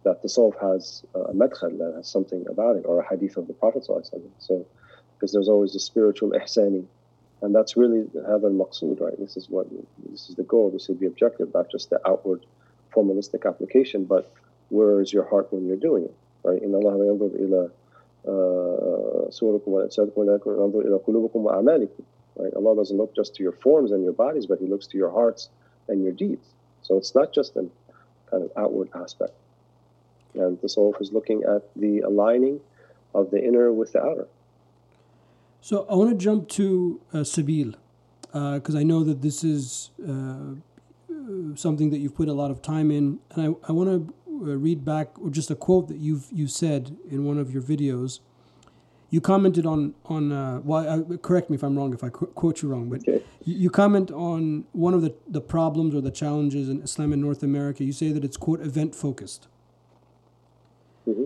that 0.05 0.22
the 0.22 0.28
soul 0.28 0.55
has 0.61 1.05
a 1.14 1.32
madkhal 1.32 1.78
that 1.78 1.92
has 1.96 2.09
something 2.09 2.44
about 2.48 2.76
it, 2.76 2.84
or 2.86 3.00
a 3.00 3.09
hadith 3.09 3.36
of 3.36 3.46
the 3.46 3.53
Prophet. 3.53 3.84
So, 3.84 4.66
because 5.14 5.32
there's 5.32 5.48
always 5.48 5.74
a 5.76 5.80
spiritual 5.80 6.30
ihsani 6.30 6.84
and 7.42 7.55
that's 7.55 7.76
really 7.76 8.05
هذا 8.14 8.48
المقصود, 8.48 9.00
right? 9.00 9.18
This 9.18 9.36
is 9.36 9.50
what 9.50 9.66
this 10.09 10.28
is 10.28 10.36
the 10.36 10.44
goal. 10.44 10.70
This 10.70 10.88
is 10.88 10.98
the 10.98 11.07
objective, 11.07 11.53
not 11.53 11.70
just 11.70 11.90
the 11.90 12.00
outward 12.09 12.46
formalistic 12.94 13.46
application, 13.46 14.05
but 14.05 14.30
where 14.70 15.00
is 15.00 15.12
your 15.12 15.24
heart 15.28 15.53
when 15.53 15.66
you're 15.66 15.76
doing 15.76 16.05
it, 16.05 16.14
right? 16.44 16.62
إن 16.62 16.74
الله 16.74 17.05
ينظر 17.07 17.30
إلى 17.34 17.70
صوركم 19.30 19.72
وأجسادكم 19.72 20.20
ولكن 20.20 20.50
ينظر 20.50 20.80
إلى 20.80 20.96
قلوبكم 21.07 21.44
وأعمالكم. 21.44 22.03
Right? 22.38 22.53
Allah 22.55 22.75
doesn't 22.75 22.97
look 22.97 23.15
just 23.15 23.35
to 23.35 23.43
your 23.43 23.51
forms 23.51 23.91
and 23.91 24.03
your 24.03 24.13
bodies, 24.13 24.45
but 24.45 24.59
He 24.59 24.67
looks 24.67 24.88
to 24.88 24.97
your 24.97 25.11
hearts 25.11 25.49
and 25.88 26.03
your 26.03 26.13
deeds. 26.13 26.47
So 26.81 26.97
it's 26.97 27.15
not 27.15 27.33
just 27.33 27.55
a 27.55 27.67
kind 28.29 28.43
of 28.43 28.51
outward 28.55 28.89
aspect. 28.95 29.33
And 30.33 30.59
the 30.61 30.69
soul 30.69 30.95
is 30.99 31.11
looking 31.11 31.43
at 31.43 31.63
the 31.75 32.01
aligning 32.01 32.59
of 33.15 33.31
the 33.31 33.43
inner 33.43 33.73
with 33.73 33.93
the 33.93 34.03
outer. 34.03 34.27
So 35.61 35.85
I 35.89 35.95
want 35.95 36.11
to 36.11 36.15
jump 36.15 36.47
to 36.49 37.01
uh, 37.13 37.17
Sabil 37.17 37.75
because 38.31 38.75
uh, 38.75 38.79
I 38.79 38.83
know 38.83 39.03
that 39.03 39.21
this 39.21 39.43
is 39.43 39.89
uh, 40.07 40.55
something 41.55 41.89
that 41.89 41.97
you've 41.97 42.15
put 42.15 42.27
a 42.27 42.33
lot 42.33 42.51
of 42.51 42.61
time 42.61 42.91
in, 42.91 43.19
and 43.31 43.55
I, 43.65 43.69
I 43.69 43.71
want 43.71 43.89
to 43.89 44.13
uh, 44.29 44.55
read 44.57 44.85
back 44.85 45.19
or 45.19 45.29
just 45.29 45.49
a 45.49 45.55
quote 45.55 45.88
that 45.88 45.97
you've 45.97 46.27
you 46.31 46.47
said 46.47 46.95
in 47.09 47.25
one 47.25 47.38
of 47.39 47.51
your 47.51 47.63
videos. 47.63 48.19
You 49.10 49.22
commented 49.22 49.66
on 49.66 49.95
on 50.05 50.32
uh, 50.32 50.60
well, 50.64 51.05
uh, 51.14 51.18
correct 51.18 51.49
me 51.49 51.55
if 51.55 51.64
I'm 51.64 51.78
wrong 51.78 51.93
if 51.93 52.03
I 52.03 52.10
qu- 52.10 52.28
quote 52.28 52.62
you 52.62 52.70
wrong, 52.70 52.89
but 52.89 52.99
okay. 53.08 53.24
you, 53.45 53.55
you 53.55 53.70
comment 53.70 54.12
on 54.12 54.66
one 54.74 54.93
of 54.93 55.01
the 55.01 55.16
the 55.28 55.41
problems 55.41 55.95
or 55.95 56.01
the 56.01 56.12
challenges 56.12 56.68
in 56.68 56.82
Islam 56.82 57.14
in 57.14 57.22
North 57.22 57.41
America. 57.41 57.84
You 57.84 57.93
say 57.93 58.12
that 58.12 58.26
it's 58.26 58.38
quote 58.38 58.62
event 58.62 58.95
focused. 58.95 59.47
Mm-hmm. 61.08 61.26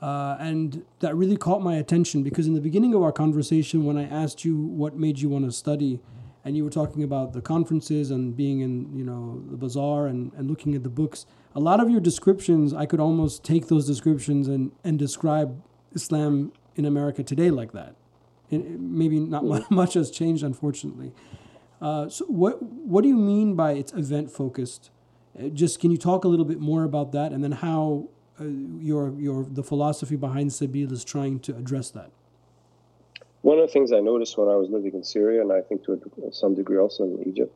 Uh, 0.00 0.36
and 0.38 0.84
that 1.00 1.16
really 1.16 1.36
caught 1.36 1.62
my 1.62 1.74
attention 1.76 2.22
because 2.22 2.46
in 2.46 2.54
the 2.54 2.60
beginning 2.60 2.94
of 2.94 3.02
our 3.02 3.12
conversation, 3.12 3.84
when 3.84 3.96
I 3.96 4.04
asked 4.04 4.44
you 4.44 4.56
what 4.56 4.94
made 4.94 5.18
you 5.18 5.28
want 5.28 5.46
to 5.46 5.52
study, 5.52 6.00
and 6.44 6.56
you 6.56 6.62
were 6.62 6.70
talking 6.70 7.02
about 7.02 7.32
the 7.32 7.40
conferences 7.40 8.12
and 8.12 8.36
being 8.36 8.60
in 8.60 8.94
you 8.94 9.02
know 9.02 9.42
the 9.50 9.56
bazaar 9.56 10.06
and, 10.06 10.32
and 10.34 10.48
looking 10.48 10.76
at 10.76 10.84
the 10.84 10.88
books, 10.88 11.26
a 11.56 11.60
lot 11.60 11.80
of 11.80 11.90
your 11.90 12.00
descriptions, 12.00 12.72
I 12.72 12.86
could 12.86 13.00
almost 13.00 13.42
take 13.42 13.68
those 13.68 13.86
descriptions 13.86 14.46
and, 14.46 14.70
and 14.84 14.98
describe 14.98 15.62
Islam 15.94 16.52
in 16.76 16.84
America 16.84 17.22
today 17.22 17.50
like 17.50 17.72
that. 17.72 17.96
And 18.50 18.92
maybe 18.96 19.18
not 19.18 19.44
much 19.70 19.94
has 19.94 20.10
changed, 20.10 20.44
unfortunately. 20.44 21.12
Uh, 21.80 22.08
so 22.08 22.24
what 22.26 22.62
what 22.62 23.02
do 23.02 23.08
you 23.08 23.16
mean 23.16 23.54
by 23.54 23.72
it's 23.72 23.92
event 23.92 24.30
focused? 24.30 24.90
Uh, 25.38 25.48
just 25.48 25.80
can 25.80 25.90
you 25.90 25.98
talk 25.98 26.24
a 26.24 26.28
little 26.28 26.44
bit 26.44 26.60
more 26.60 26.84
about 26.84 27.12
that, 27.12 27.32
and 27.32 27.44
then 27.44 27.52
how 27.52 28.08
uh, 28.40 28.44
your 28.44 29.12
your 29.18 29.44
the 29.44 29.62
philosophy 29.62 30.16
behind 30.16 30.50
Sabil 30.50 30.90
is 30.90 31.04
trying 31.04 31.40
to 31.40 31.56
address 31.56 31.90
that? 31.90 32.10
One 33.42 33.58
of 33.58 33.66
the 33.66 33.72
things 33.72 33.92
I 33.92 34.00
noticed 34.00 34.38
when 34.38 34.48
I 34.48 34.56
was 34.56 34.70
living 34.70 34.94
in 34.94 35.04
Syria, 35.04 35.42
and 35.42 35.52
I 35.52 35.60
think 35.60 35.84
to 35.84 36.00
some 36.32 36.54
degree 36.54 36.78
also 36.78 37.04
in 37.04 37.28
Egypt, 37.28 37.54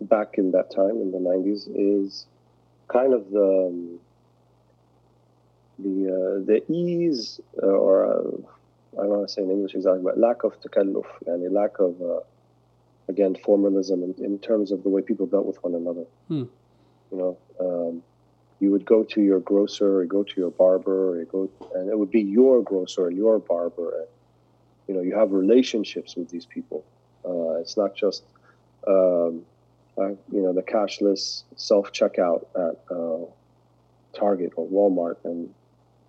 back 0.00 0.38
in 0.38 0.52
that 0.52 0.70
time 0.70 1.02
in 1.02 1.10
the 1.10 1.18
90s, 1.18 1.68
is 1.74 2.26
kind 2.88 3.12
of 3.12 3.30
the 3.30 3.68
um, 3.68 4.00
the 5.82 5.96
uh, 6.08 6.46
the 6.46 6.72
ease 6.72 7.40
uh, 7.62 7.66
or 7.66 8.06
uh, 8.06 8.98
I 8.98 9.02
don't 9.02 9.08
want 9.08 9.28
to 9.28 9.32
say 9.32 9.42
in 9.42 9.50
English 9.50 9.74
exactly, 9.74 10.02
but 10.02 10.18
lack 10.18 10.44
of 10.44 10.60
takalluf, 10.60 11.06
and 11.26 11.44
a 11.46 11.50
lack 11.50 11.78
of 11.78 12.00
uh, 12.00 12.20
again 13.08 13.36
formalism 13.44 14.02
in, 14.02 14.14
in, 14.24 14.38
terms 14.38 14.70
of 14.70 14.82
the 14.82 14.88
way 14.88 15.02
people 15.02 15.26
dealt 15.26 15.46
with 15.46 15.62
one 15.62 15.74
another. 15.74 16.04
Hmm. 16.28 16.44
You 17.10 17.18
know, 17.18 17.38
um, 17.60 18.02
you 18.62 18.70
would 18.70 18.84
go 18.84 19.02
to 19.02 19.20
your 19.20 19.40
grocer 19.40 20.02
or 20.02 20.04
go 20.04 20.22
to 20.22 20.32
your 20.36 20.52
barber 20.52 21.20
or 21.20 21.24
go 21.24 21.50
and 21.74 21.90
it 21.90 21.98
would 21.98 22.12
be 22.12 22.20
your 22.20 22.62
grocer 22.62 23.08
and 23.08 23.16
your 23.16 23.40
barber 23.40 23.88
and 23.98 24.06
you 24.86 24.94
know 24.94 25.00
you 25.00 25.16
have 25.18 25.32
relationships 25.32 26.14
with 26.14 26.28
these 26.30 26.46
people 26.46 26.84
uh, 27.24 27.54
it's 27.60 27.76
not 27.76 27.96
just 27.96 28.22
um, 28.86 29.42
uh, 29.98 30.10
you 30.30 30.42
know 30.44 30.52
the 30.52 30.62
cashless 30.62 31.42
self 31.56 31.92
checkout 31.92 32.46
at 32.54 32.76
uh, 32.96 33.24
target 34.16 34.52
or 34.54 34.64
walmart 34.68 35.16
and 35.24 35.52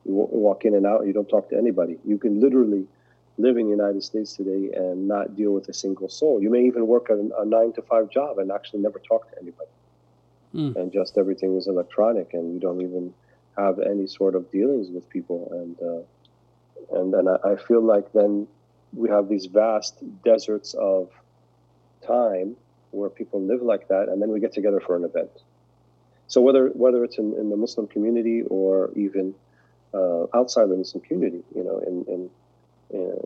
you 0.06 0.14
walk 0.14 0.66
in 0.66 0.76
and 0.76 0.86
out 0.86 1.06
you 1.06 1.14
don't 1.14 1.30
talk 1.30 1.50
to 1.50 1.58
anybody 1.58 1.98
you 2.06 2.18
can 2.18 2.40
literally 2.40 2.86
live 3.38 3.58
in 3.58 3.66
the 3.66 3.70
united 3.72 4.04
states 4.04 4.34
today 4.34 4.70
and 4.76 5.08
not 5.08 5.36
deal 5.36 5.52
with 5.52 5.68
a 5.70 5.74
single 5.74 6.10
soul 6.10 6.42
you 6.42 6.50
may 6.50 6.66
even 6.66 6.86
work 6.88 7.10
a, 7.10 7.42
a 7.42 7.46
nine 7.46 7.72
to 7.74 7.82
five 7.82 8.10
job 8.10 8.38
and 8.38 8.52
actually 8.52 8.80
never 8.80 9.00
talk 9.00 9.30
to 9.32 9.38
anybody 9.42 9.70
mm. 10.54 10.76
and 10.76 10.92
just 10.92 11.18
everything 11.18 11.56
is 11.58 11.68
electronic, 11.68 12.34
and 12.34 12.54
you 12.54 12.60
don't 12.60 12.82
even 12.82 13.14
have 13.58 13.80
any 13.80 14.08
sort 14.08 14.36
of 14.36 14.50
dealings 14.52 14.90
with 14.90 15.08
people. 15.10 15.50
And 15.52 15.76
uh, 15.82 17.00
and 17.00 17.14
then 17.14 17.28
I, 17.28 17.54
I 17.54 17.56
feel 17.56 17.82
like 17.82 18.12
then 18.14 18.48
we 18.94 19.10
have 19.10 19.30
these 19.30 19.46
vast 19.46 19.96
deserts 20.24 20.74
of 20.76 21.10
time 22.06 22.56
where 22.92 23.10
people 23.10 23.42
live 23.42 23.62
like 23.62 23.88
that, 23.88 24.10
and 24.10 24.22
then 24.22 24.30
we 24.30 24.40
get 24.40 24.54
together 24.54 24.80
for 24.80 24.96
an 24.96 25.04
event. 25.04 25.32
So 26.28 26.42
whether 26.42 26.68
whether 26.70 27.04
it's 27.04 27.18
in, 27.18 27.34
in 27.34 27.50
the 27.50 27.58
Muslim 27.58 27.88
community 27.88 28.44
or 28.44 28.92
even 28.96 29.34
uh, 29.94 30.26
Muslim 30.34 31.04
community, 31.04 31.44
you 31.56 31.64
know, 31.64 31.80
in 31.80 32.06
in, 32.14 32.30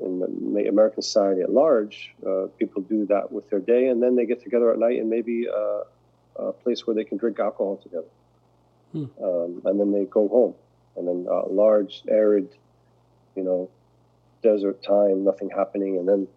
in 0.05 0.53
the 0.53 0.68
American 0.68 1.01
society 1.01 1.41
at 1.41 1.51
large, 1.51 2.13
uh, 2.26 2.47
people 2.57 2.82
do 2.82 3.05
that 3.07 3.32
with 3.32 3.49
their 3.49 3.59
day, 3.59 3.88
and 3.88 4.01
then 4.01 4.15
they 4.15 4.26
get 4.26 4.41
together 4.43 4.72
at 4.72 4.80
night 4.80 4.99
and 4.99 5.09
maybe 5.09 5.47
uh, 5.49 5.82
a 6.38 6.53
place 6.53 6.86
where 6.86 6.95
they 6.95 7.03
can 7.03 7.18
drink 7.18 7.39
alcohol 7.39 7.78
together, 7.78 8.07
hmm. 8.91 9.05
um, 9.24 9.61
and 9.65 9.80
then 9.80 9.91
they 9.91 10.05
go 10.05 10.28
home, 10.28 10.53
and 10.95 11.07
then 11.07 11.28
a 11.30 11.47
large 11.47 12.03
arid, 12.07 12.49
you 13.36 13.43
know, 13.43 13.70
desert 14.43 14.82
time, 14.84 15.24
nothing 15.24 15.49
happening, 15.49 15.97
and 15.97 16.07
then 16.07 16.28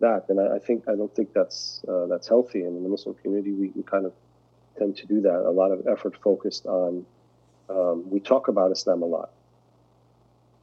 that. 0.00 0.28
And 0.28 0.40
I, 0.40 0.56
I 0.56 0.58
think 0.58 0.88
I 0.88 0.94
don't 0.94 1.14
think 1.14 1.32
that's 1.32 1.82
uh, 1.88 2.06
that's 2.06 2.28
healthy. 2.28 2.62
And 2.62 2.76
in 2.76 2.82
the 2.82 2.88
Muslim 2.88 3.14
community, 3.22 3.52
we, 3.52 3.68
we 3.74 3.82
kind 3.82 4.06
of 4.06 4.12
tend 4.78 4.96
to 4.98 5.06
do 5.06 5.20
that. 5.22 5.38
A 5.46 5.50
lot 5.50 5.70
of 5.72 5.86
effort 5.86 6.16
focused 6.22 6.66
on. 6.66 7.04
Um, 7.70 8.08
we 8.08 8.20
talk 8.20 8.48
about 8.48 8.72
Islam 8.72 9.02
a 9.02 9.06
lot, 9.06 9.30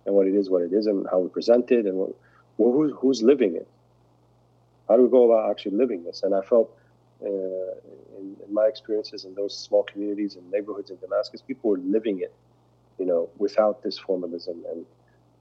and 0.06 0.16
what 0.16 0.28
it 0.28 0.36
is, 0.36 0.50
what 0.50 0.62
it 0.62 0.74
isn't, 0.74 1.08
how 1.10 1.20
we 1.20 1.30
present 1.30 1.72
it, 1.72 1.86
and 1.86 1.98
what, 1.98 2.12
who's 2.58 2.94
who's 3.00 3.22
living 3.24 3.56
it. 3.56 3.68
How 4.88 4.98
do 4.98 5.04
we 5.04 5.10
go 5.10 5.32
about 5.32 5.50
actually 5.50 5.78
living 5.78 6.04
this? 6.04 6.24
And 6.24 6.34
I 6.36 6.42
felt. 6.42 6.72
Uh, 7.24 7.28
in, 8.20 8.36
in 8.46 8.54
my 8.54 8.66
experiences 8.66 9.24
in 9.24 9.34
those 9.36 9.58
small 9.58 9.84
communities 9.84 10.36
and 10.36 10.52
neighborhoods 10.52 10.90
in 10.90 10.98
Damascus, 10.98 11.42
people 11.42 11.70
were 11.70 11.78
living 11.78 12.20
it, 12.20 12.34
you 13.00 13.06
know, 13.06 13.30
without 13.38 13.82
this 13.84 13.98
formalism 13.98 14.64
and 14.70 14.86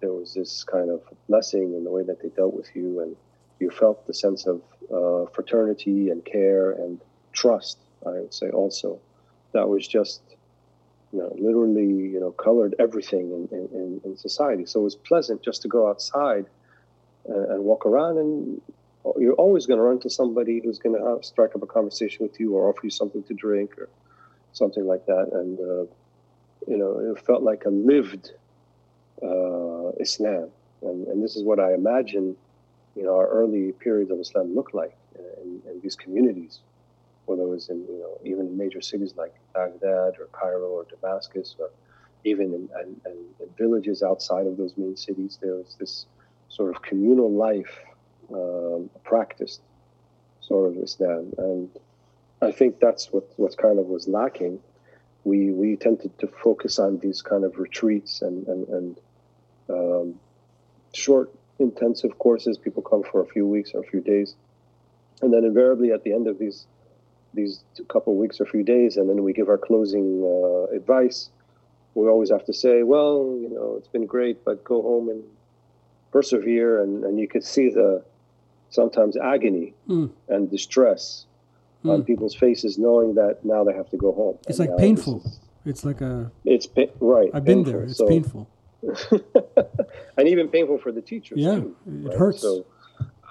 there 0.04 0.12
was 0.12 0.34
this 0.34 0.64
kind 0.64 0.90
of 0.90 1.00
blessing 1.28 1.74
in 1.74 1.82
the 1.82 1.90
way 1.90 2.02
that 2.02 2.20
they 2.20 2.28
dealt 2.28 2.52
with 2.54 2.68
you, 2.74 3.00
and 3.00 3.16
you 3.58 3.70
felt 3.70 4.06
the 4.06 4.12
sense 4.12 4.46
of 4.46 4.60
uh, 4.92 5.30
fraternity 5.30 6.10
and 6.10 6.24
care 6.24 6.72
and 6.72 7.00
trust. 7.32 7.78
I 8.06 8.20
would 8.20 8.34
say 8.34 8.50
also 8.50 9.00
that 9.52 9.66
was 9.66 9.88
just 9.88 10.20
you 11.14 11.20
know 11.20 11.32
literally 11.38 11.86
you 11.86 12.18
know 12.18 12.32
colored 12.32 12.74
everything 12.80 13.46
in, 13.52 13.68
in, 13.72 14.00
in 14.04 14.16
society. 14.16 14.66
So 14.66 14.80
it 14.80 14.84
was 14.84 14.96
pleasant 14.96 15.42
just 15.42 15.62
to 15.62 15.68
go 15.68 15.88
outside 15.88 16.46
and, 17.26 17.52
and 17.52 17.64
walk 17.64 17.86
around, 17.86 18.18
and 18.18 18.60
you're 19.16 19.34
always 19.34 19.66
going 19.66 19.78
to 19.78 19.84
run 19.84 20.00
to 20.00 20.10
somebody 20.10 20.60
who's 20.62 20.78
going 20.78 20.96
to 20.96 21.22
strike 21.22 21.54
up 21.54 21.62
a 21.62 21.66
conversation 21.66 22.26
with 22.26 22.40
you 22.40 22.56
or 22.56 22.68
offer 22.68 22.80
you 22.82 22.90
something 22.90 23.22
to 23.24 23.34
drink 23.34 23.78
or 23.78 23.88
something 24.52 24.86
like 24.86 25.06
that, 25.06 25.28
and 25.32 25.60
uh, 25.60 25.86
you 26.66 26.76
know 26.76 26.98
it 26.98 27.24
felt 27.24 27.42
like 27.42 27.64
a 27.64 27.70
lived 27.70 28.32
uh, 29.22 29.90
Islam. 30.00 30.48
And, 30.82 31.06
and, 31.06 31.22
this 31.24 31.34
is 31.34 31.42
what 31.42 31.58
I 31.58 31.72
imagine, 31.72 32.36
you 32.94 33.04
know, 33.04 33.16
our 33.16 33.26
early 33.26 33.72
periods 33.72 34.10
of 34.10 34.20
Islam 34.20 34.54
look 34.54 34.74
like 34.74 34.94
in, 35.18 35.62
in, 35.70 35.80
these 35.80 35.96
communities, 35.96 36.60
whether 37.26 37.42
it 37.42 37.48
was 37.48 37.68
in, 37.68 37.78
you 37.78 37.98
know, 37.98 38.18
even 38.24 38.56
major 38.56 38.80
cities 38.80 39.14
like 39.16 39.34
Baghdad 39.54 40.14
or 40.18 40.28
Cairo 40.32 40.68
or 40.68 40.84
Damascus, 40.84 41.56
or 41.58 41.70
even 42.24 42.46
in, 42.54 42.68
in, 42.82 42.96
in 43.06 43.48
villages 43.58 44.02
outside 44.02 44.46
of 44.46 44.56
those 44.56 44.74
main 44.76 44.96
cities, 44.96 45.38
there 45.40 45.54
was 45.54 45.76
this 45.78 46.06
sort 46.48 46.74
of 46.74 46.82
communal 46.82 47.32
life 47.32 47.78
um, 48.32 48.90
practiced, 49.04 49.60
sort 50.40 50.70
of 50.70 50.82
Islam. 50.82 51.32
And 51.38 51.70
I 52.42 52.52
think 52.52 52.80
that's 52.80 53.12
what, 53.12 53.28
what 53.36 53.56
kind 53.56 53.78
of 53.78 53.86
was 53.86 54.08
lacking 54.08 54.60
we 55.24 55.50
we 55.50 55.76
tended 55.76 56.16
to 56.18 56.26
focus 56.26 56.78
on 56.78 56.98
these 56.98 57.22
kind 57.22 57.44
of 57.44 57.58
retreats 57.58 58.22
and 58.22 58.46
and, 58.46 58.68
and 58.68 58.98
um, 59.70 60.14
short 60.94 61.30
intensive 61.58 62.18
courses. 62.18 62.58
People 62.58 62.82
come 62.82 63.02
for 63.02 63.22
a 63.22 63.26
few 63.26 63.46
weeks 63.46 63.72
or 63.74 63.80
a 63.80 63.86
few 63.86 64.00
days, 64.00 64.36
and 65.22 65.32
then 65.32 65.44
invariably 65.44 65.92
at 65.92 66.04
the 66.04 66.12
end 66.12 66.26
of 66.26 66.38
these 66.38 66.66
these 67.34 67.64
couple 67.88 68.16
weeks 68.16 68.40
or 68.40 68.46
few 68.46 68.62
days, 68.62 68.96
and 68.96 69.08
then 69.08 69.22
we 69.22 69.32
give 69.32 69.48
our 69.48 69.58
closing 69.58 70.22
uh, 70.22 70.74
advice. 70.74 71.30
We 71.94 72.08
always 72.08 72.30
have 72.30 72.44
to 72.46 72.52
say, 72.52 72.82
well, 72.82 73.38
you 73.40 73.48
know, 73.48 73.76
it's 73.78 73.88
been 73.88 74.06
great, 74.06 74.44
but 74.44 74.64
go 74.64 74.82
home 74.82 75.08
and 75.08 75.22
persevere. 76.10 76.82
And, 76.82 77.04
and 77.04 77.18
you 77.18 77.28
could 77.28 77.44
see 77.44 77.68
the 77.68 78.04
sometimes 78.70 79.16
agony 79.16 79.74
mm. 79.88 80.10
and 80.28 80.50
distress 80.50 81.26
mm. 81.84 81.92
on 81.92 82.02
people's 82.02 82.34
faces, 82.34 82.78
knowing 82.78 83.14
that 83.14 83.44
now 83.44 83.62
they 83.64 83.74
have 83.74 83.88
to 83.90 83.96
go 83.96 84.12
home. 84.12 84.38
It's 84.48 84.58
and 84.58 84.70
like 84.70 84.78
painful. 84.78 85.22
It's 85.64 85.84
like 85.84 86.00
a. 86.00 86.30
It's 86.44 86.66
pa- 86.66 86.92
right. 87.00 87.30
I've 87.32 87.44
been 87.44 87.62
there. 87.62 87.84
It's 87.84 87.98
so, 87.98 88.08
painful. 88.08 88.48
and 90.18 90.28
even 90.28 90.48
painful 90.48 90.78
for 90.78 90.92
the 90.92 91.00
teachers. 91.00 91.38
Yeah, 91.38 91.54
too, 91.54 91.76
it 91.86 92.08
right? 92.08 92.18
hurts. 92.18 92.42
So, 92.42 92.66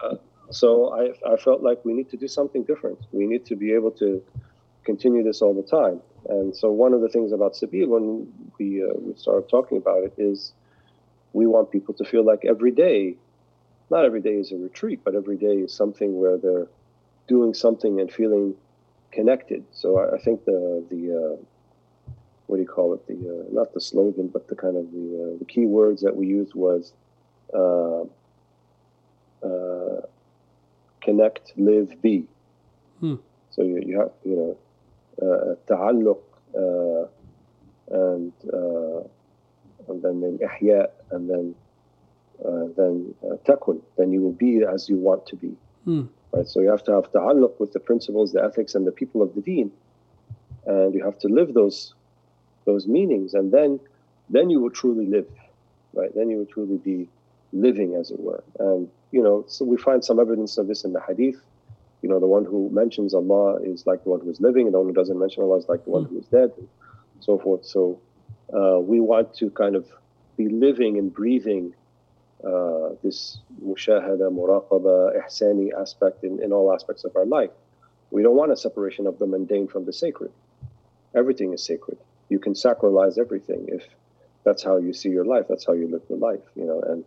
uh, 0.01 0.15
so 0.55 0.93
I, 0.93 1.33
I 1.33 1.37
felt 1.37 1.61
like 1.61 1.83
we 1.85 1.93
need 1.93 2.09
to 2.11 2.17
do 2.17 2.27
something 2.27 2.63
different. 2.63 2.99
We 3.11 3.27
need 3.27 3.45
to 3.47 3.55
be 3.55 3.73
able 3.73 3.91
to 3.93 4.23
continue 4.85 5.23
this 5.23 5.41
all 5.41 5.53
the 5.53 5.63
time. 5.63 6.01
And 6.29 6.55
so 6.55 6.71
one 6.71 6.93
of 6.93 7.01
the 7.01 7.09
things 7.09 7.31
about 7.31 7.53
Sabeel 7.53 7.87
when 7.87 8.27
we, 8.59 8.83
uh, 8.83 8.93
we 8.99 9.15
started 9.15 9.49
talking 9.49 9.77
about 9.77 10.03
it 10.03 10.13
is 10.17 10.53
we 11.33 11.47
want 11.47 11.71
people 11.71 11.93
to 11.95 12.05
feel 12.05 12.25
like 12.25 12.45
every 12.45 12.71
day, 12.71 13.15
not 13.89 14.05
every 14.05 14.21
day 14.21 14.35
is 14.35 14.51
a 14.51 14.57
retreat, 14.57 15.01
but 15.03 15.15
every 15.15 15.37
day 15.37 15.55
is 15.65 15.73
something 15.73 16.19
where 16.19 16.37
they're 16.37 16.67
doing 17.27 17.53
something 17.53 17.99
and 17.99 18.11
feeling 18.11 18.55
connected. 19.11 19.63
So 19.71 19.99
I, 19.99 20.15
I 20.15 20.19
think 20.19 20.45
the 20.45 20.85
the 20.89 21.01
uh, 21.15 21.43
what 22.47 22.57
do 22.57 22.61
you 22.61 22.67
call 22.67 22.93
it? 22.93 23.07
The 23.07 23.13
uh, 23.13 23.43
not 23.51 23.73
the 23.73 23.81
slogan, 23.81 24.27
but 24.27 24.47
the 24.47 24.55
kind 24.55 24.77
of 24.77 24.91
the 24.91 25.33
uh, 25.35 25.37
the 25.39 25.45
key 25.45 25.65
words 25.65 26.01
that 26.01 26.15
we 26.15 26.27
used 26.27 26.53
was 26.55 26.93
uh, 27.53 28.03
uh, 29.45 30.01
connect, 31.02 31.52
live, 31.56 32.00
be. 32.02 32.24
Hmm. 33.00 33.16
So 33.50 33.62
you, 33.62 33.82
you 33.84 33.98
have 33.98 34.12
you 34.24 34.36
know 34.36 35.56
تعلق 35.68 36.18
and 37.90 38.32
and 39.88 40.02
then 40.02 40.20
the 40.20 40.46
ihya 40.46 40.86
and 41.10 41.30
then 41.30 41.54
uh, 42.44 42.68
then 42.76 43.14
uh, 43.24 43.34
takun, 43.48 43.80
then 43.96 44.12
you 44.12 44.20
will 44.20 44.32
be 44.32 44.62
as 44.62 44.88
you 44.88 44.96
want 44.96 45.26
to 45.26 45.36
be. 45.36 45.56
Hmm. 45.84 46.04
Right? 46.32 46.46
So 46.46 46.60
you 46.60 46.70
have 46.70 46.84
to 46.84 46.92
have 46.92 47.10
ta'alluq 47.10 47.58
with 47.58 47.72
the 47.72 47.80
principles, 47.80 48.32
the 48.32 48.44
ethics, 48.44 48.74
and 48.74 48.86
the 48.86 48.92
people 48.92 49.22
of 49.22 49.34
the 49.34 49.40
deen. 49.40 49.72
And 50.66 50.94
you 50.94 51.02
have 51.04 51.18
to 51.20 51.28
live 51.28 51.54
those 51.54 51.94
those 52.64 52.86
meanings, 52.86 53.34
and 53.34 53.50
then 53.50 53.80
then 54.28 54.50
you 54.50 54.60
will 54.60 54.70
truly 54.70 55.06
live, 55.06 55.30
right? 55.94 56.14
Then 56.14 56.28
you 56.30 56.38
will 56.38 56.46
truly 56.46 56.76
be 56.76 57.08
living, 57.53 57.95
as 57.95 58.11
it 58.11 58.19
were. 58.19 58.43
And 58.59 58.89
you 59.11 59.23
know, 59.23 59.45
so 59.47 59.63
we 59.63 59.77
find 59.77 60.03
some 60.03 60.19
evidence 60.19 60.57
of 60.57 60.67
this 60.67 60.83
in 60.83 60.93
the 60.93 61.01
hadith. 61.01 61.41
You 62.01 62.09
know, 62.09 62.19
the 62.19 62.27
one 62.27 62.43
who 62.43 62.69
mentions 62.71 63.13
Allah 63.13 63.61
is 63.61 63.85
like 63.87 64.03
the 64.03 64.09
one 64.09 64.19
who 64.19 64.29
is 64.29 64.41
living, 64.41 64.65
and 64.65 64.73
the 64.73 64.79
one 64.79 64.87
who 64.87 64.93
doesn't 64.93 65.17
mention 65.17 65.43
Allah 65.43 65.57
is 65.57 65.69
like 65.69 65.85
the 65.85 65.91
one 65.91 66.05
who 66.05 66.19
is 66.19 66.25
dead, 66.25 66.51
and 66.57 66.67
so 67.21 67.37
forth. 67.37 67.65
So 67.65 68.01
uh, 68.53 68.79
we 68.79 68.99
want 68.99 69.33
to 69.35 69.49
kind 69.51 69.75
of 69.75 69.87
be 70.35 70.49
living 70.49 70.97
and 70.97 71.13
breathing 71.13 71.73
uh, 72.43 72.89
this 73.03 73.39
mushahada, 73.63 74.29
muraqaba, 74.29 75.15
ihsani 75.23 75.69
aspect 75.79 76.23
in, 76.23 76.41
in 76.41 76.51
all 76.51 76.73
aspects 76.73 77.05
of 77.05 77.15
our 77.15 77.25
life. 77.25 77.51
We 78.11 78.21
don't 78.21 78.35
want 78.35 78.51
a 78.51 78.57
separation 78.57 79.07
of 79.07 79.17
the 79.17 79.25
mundane 79.25 79.67
from 79.67 79.85
the 79.85 79.93
sacred. 79.93 80.31
Everything 81.15 81.53
is 81.53 81.63
sacred. 81.63 81.97
You 82.29 82.39
can 82.39 82.53
sacralize 82.53 83.17
everything 83.17 83.65
if 83.69 83.87
that's 84.43 84.61
how 84.61 84.77
you 84.77 84.93
see 84.93 85.09
your 85.09 85.25
life. 85.25 85.45
That's 85.47 85.65
how 85.65 85.73
you 85.73 85.87
live 85.87 86.01
your 86.09 86.19
life. 86.19 86.41
You 86.55 86.65
know, 86.65 86.81
and 86.81 87.05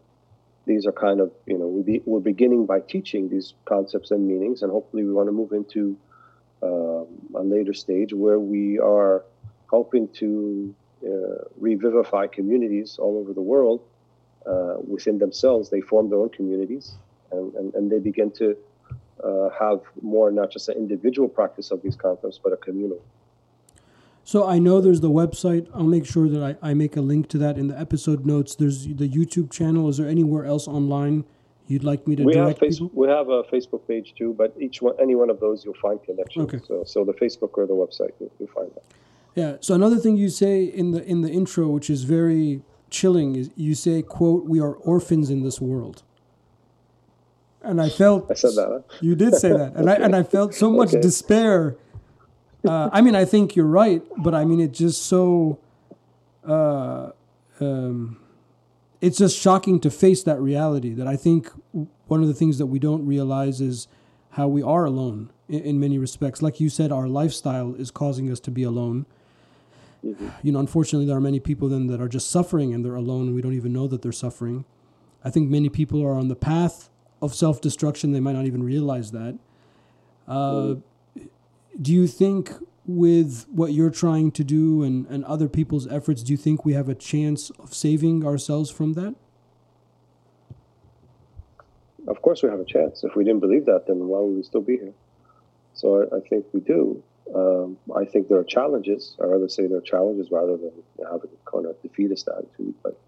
these 0.67 0.87
are 0.87 0.93
kind 0.93 1.21
of 1.21 1.31
you 1.47 1.59
know 1.59 1.67
we 1.67 1.83
be, 1.83 2.03
we're 2.05 2.21
beginning 2.21 2.67
by 2.67 2.81
teaching 2.81 3.29
these 3.29 3.55
concepts 3.65 4.11
and 4.11 4.27
meanings, 4.27 4.63
and 4.63 4.71
hopefully 4.71 5.05
we 5.05 5.13
want 5.13 5.29
to 5.29 5.33
move 5.33 5.53
into 5.53 5.97
um, 6.63 7.07
a 7.35 7.43
later 7.43 7.73
stage 7.73 8.13
where 8.13 8.39
we 8.39 8.79
are 8.79 9.25
hoping 9.69 10.09
to 10.09 10.75
uh, 11.05 11.45
revivify 11.59 12.27
communities 12.27 12.97
all 12.99 13.19
over 13.19 13.33
the 13.33 13.41
world 13.41 13.83
uh, 14.47 14.77
within 14.87 15.19
themselves, 15.19 15.71
they 15.71 15.81
form 15.81 16.09
their 16.09 16.19
own 16.19 16.31
communities 16.31 16.97
and, 17.33 17.55
and, 17.55 17.75
and 17.75 17.91
they 17.91 17.99
begin 17.99 18.31
to 18.31 18.57
uh, 19.23 19.49
have 19.59 19.81
more 20.03 20.31
not 20.31 20.51
just 20.51 20.69
an 20.69 20.77
individual 20.77 21.29
practice 21.29 21.71
of 21.71 21.83
these 21.83 21.97
concepts, 21.97 22.39
but 22.43 22.53
a 22.53 22.57
communal. 22.57 23.01
So 24.27 24.45
I 24.45 24.59
know 24.59 24.81
there's 24.81 25.03
the 25.03 25.11
website. 25.11 25.69
I'll 25.73 25.85
make 25.85 26.05
sure 26.05 26.29
that 26.29 26.59
I, 26.61 26.71
I 26.71 26.75
make 26.75 26.97
a 26.97 27.01
link 27.01 27.29
to 27.29 27.39
that 27.39 27.57
in 27.57 27.69
the 27.69 27.79
episode 27.79 28.27
notes. 28.27 28.57
There's 28.57 28.85
the 28.85 29.09
YouTube 29.09 29.53
channel. 29.53 29.89
Is 29.89 29.99
there 29.99 30.09
anywhere 30.09 30.45
else 30.45 30.67
online 30.67 31.25
you'd 31.69 31.85
like 31.85 32.09
me 32.09 32.17
to 32.17 32.25
we 32.25 32.33
direct 32.33 32.49
have 32.49 32.59
face- 32.59 32.81
people? 32.81 32.91
We 32.93 33.07
have 33.07 33.29
a 33.29 33.45
Facebook 33.45 33.87
page 33.87 34.15
too, 34.19 34.35
but 34.37 34.53
each 34.59 34.83
one, 34.83 34.95
any 35.01 35.15
one 35.15 35.31
of 35.31 35.39
those, 35.39 35.65
you'll 35.65 35.75
find 35.75 36.03
connections. 36.03 36.53
Okay. 36.53 36.59
So, 36.67 36.83
so 36.83 37.05
the 37.05 37.13
Facebook 37.13 37.51
or 37.53 37.67
the 37.69 37.75
website, 37.75 38.15
you'll, 38.19 38.33
you'll 38.41 38.49
find 38.49 38.69
that. 38.75 38.83
Yeah. 39.37 39.59
So 39.61 39.77
another 39.77 39.99
thing 39.99 40.17
you 40.17 40.29
say 40.29 40.65
in 40.65 40.91
the 40.91 41.05
in 41.05 41.23
the 41.23 41.31
intro, 41.31 41.69
which 41.69 41.89
is 41.89 42.03
very 42.03 42.63
chilling 42.91 43.37
is 43.37 43.51
you 43.55 43.77
say, 43.77 44.03
quote, 44.03 44.47
we 44.47 44.59
are 44.59 44.73
orphans 44.73 45.31
in 45.31 45.45
this 45.45 45.61
world. 45.61 46.03
And 47.63 47.81
I 47.81 47.91
felt 47.91 48.29
I 48.29 48.35
said 48.35 48.57
that. 48.57 48.69
Huh? 48.69 48.97
You 49.01 49.15
did 49.15 49.37
say 49.37 49.51
that. 49.51 49.77
And. 49.77 49.89
I 49.89 49.95
and 49.95 50.17
I 50.17 50.25
felt 50.25 50.53
so 50.53 50.69
much 50.69 50.89
okay. 50.95 51.01
despair. 51.01 51.77
Uh, 52.67 52.91
I 52.93 53.01
mean, 53.01 53.15
I 53.15 53.25
think 53.25 53.57
you're 53.57 53.67
right, 53.67 54.03
but 54.17 54.35
I 54.35 54.45
mean, 54.45 54.61
it 54.61 54.73
just 54.73 55.07
so 55.07 55.59
uh, 56.47 57.11
um, 57.61 58.19
it's 59.01 59.19
just 59.19 59.39
shocking 59.39 59.81
to 59.81 59.91
face 59.91 60.23
that 60.25 60.41
reality. 60.41 60.93
That 60.95 61.07
I 61.07 61.17
think 61.17 61.51
one 62.07 62.23
of 62.23 62.29
the 62.29 62.35
things 62.35 62.59
that 62.59 62.67
we 62.67 62.79
don't 62.79 63.07
realize 63.07 63.61
is 63.61 63.89
how 64.31 64.49
we 64.49 64.63
are 64.63 64.85
alone 64.85 65.31
in, 65.49 65.61
in 65.61 65.81
many 65.81 65.99
respects. 65.99 66.43
Like 66.43 66.61
you 66.61 66.69
said, 66.69 66.93
our 66.93 67.09
lifestyle 67.09 67.75
is 67.75 67.91
causing 67.91 68.31
us 68.31 68.41
to 68.41 68.51
be 68.51 68.63
alone. 68.63 69.07
Mm-hmm. 70.05 70.29
You 70.43 70.53
know, 70.53 70.61
unfortunately, 70.61 71.07
there 71.07 71.17
are 71.17 71.21
many 71.21 71.41
people 71.41 71.69
then 71.69 71.87
that 71.89 72.01
are 72.01 72.09
just 72.09 72.31
suffering 72.31 72.73
and 72.73 72.85
they're 72.85 72.95
alone. 72.95 73.27
And 73.27 73.35
we 73.35 73.43
don't 73.43 73.55
even 73.55 73.73
know 73.73 73.87
that 73.89 74.03
they're 74.03 74.13
suffering. 74.13 74.65
I 75.25 75.31
think 75.31 75.51
many 75.51 75.69
people 75.69 76.05
are 76.05 76.15
on 76.15 76.29
the 76.29 76.37
path 76.37 76.91
of 77.21 77.35
self 77.35 77.61
destruction. 77.61 78.13
They 78.13 78.21
might 78.21 78.35
not 78.35 78.47
even 78.47 78.63
realize 78.63 79.11
that. 79.13 79.39
Uh, 80.29 80.35
mm-hmm. 80.35 80.81
Do 81.81 81.93
you 81.93 82.07
think 82.07 82.53
with 82.87 83.47
what 83.51 83.73
you're 83.73 83.91
trying 83.91 84.31
to 84.33 84.45
do 84.45 84.83
and, 84.83 85.07
and 85.09 85.25
other 85.25 85.49
people's 85.49 85.87
efforts, 85.89 86.23
do 86.23 86.33
you 86.33 86.37
think 86.37 86.65
we 86.65 86.73
have 86.73 86.89
a 86.89 86.95
chance 86.95 87.51
of 87.51 87.75
saving 87.75 88.25
ourselves 88.25 88.71
from 88.71 88.95
that? 88.95 89.15
Of 92.07 92.23
course, 92.23 92.43
we 92.43 92.49
have 92.49 92.61
a 92.61 92.65
chance. 92.65 93.03
If 93.03 93.17
we 93.17 93.25
didn't 93.25 93.41
believe 93.41 93.67
that, 93.67 93.87
then 93.87 94.07
why 94.07 94.21
would 94.21 94.37
we 94.37 94.43
still 94.43 94.61
be 94.61 94.77
here? 94.77 94.93
So 95.75 96.03
I, 96.03 96.17
I 96.17 96.21
think 96.21 96.47
we 96.53 96.61
do. 96.61 97.03
Um, 97.35 97.77
I 97.95 98.05
think 98.05 98.29
there 98.29 98.39
are 98.39 98.45
challenges. 98.45 99.17
I'd 99.21 99.27
rather 99.27 99.49
say 99.49 99.67
there 99.67 99.79
are 99.79 99.83
challenges 99.83 100.31
rather 100.31 100.57
than 100.57 100.73
having 101.11 101.31
kind 101.45 101.67
of 101.67 101.81
defeatist 101.83 102.29
attitude. 102.29 102.75
But 102.83 102.99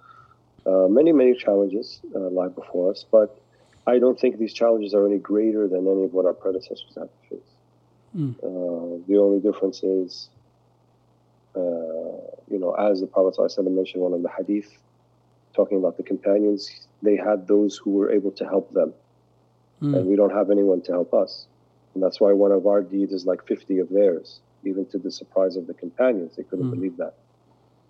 uh, 0.66 0.88
many, 0.88 1.12
many 1.12 1.34
challenges 1.34 2.00
uh, 2.14 2.18
lie 2.18 2.48
before 2.48 2.90
us. 2.90 3.04
But 3.08 3.40
I 3.86 4.00
don't 4.00 4.18
think 4.18 4.38
these 4.38 4.52
challenges 4.52 4.92
are 4.92 5.06
any 5.06 5.18
greater 5.18 5.68
than 5.68 5.86
any 5.86 6.04
of 6.04 6.12
what 6.12 6.26
our 6.26 6.34
predecessors 6.34 6.94
had 6.96 7.08
to 7.08 7.36
face. 7.36 7.48
Mm. 8.18 8.34
Uh, 8.38 9.02
the 9.06 9.16
only 9.18 9.40
difference 9.40 9.82
is, 9.82 10.28
uh, 11.54 11.60
you 12.50 12.58
know, 12.58 12.72
as 12.72 13.00
the 13.00 13.06
Prophet 13.06 13.38
ﷺ 13.38 13.70
mentioned 13.70 14.02
one 14.02 14.12
of 14.12 14.22
the 14.22 14.28
hadith, 14.28 14.70
talking 15.54 15.78
about 15.78 15.96
the 15.96 16.02
companions, 16.02 16.86
they 17.02 17.16
had 17.16 17.46
those 17.46 17.76
who 17.76 17.90
were 17.90 18.10
able 18.10 18.32
to 18.32 18.44
help 18.44 18.72
them. 18.72 18.92
Mm. 19.82 19.96
And 19.96 20.06
we 20.06 20.16
don't 20.16 20.32
have 20.32 20.50
anyone 20.50 20.82
to 20.82 20.92
help 20.92 21.14
us. 21.14 21.46
And 21.94 22.02
that's 22.02 22.20
why 22.20 22.32
one 22.32 22.52
of 22.52 22.66
our 22.66 22.82
deeds 22.82 23.12
is 23.12 23.24
like 23.24 23.46
50 23.46 23.78
of 23.78 23.88
theirs, 23.88 24.40
even 24.64 24.86
to 24.86 24.98
the 24.98 25.10
surprise 25.10 25.56
of 25.56 25.66
the 25.66 25.74
companions. 25.74 26.36
They 26.36 26.42
couldn't 26.42 26.66
mm. 26.66 26.74
believe 26.74 26.96
that. 26.96 27.14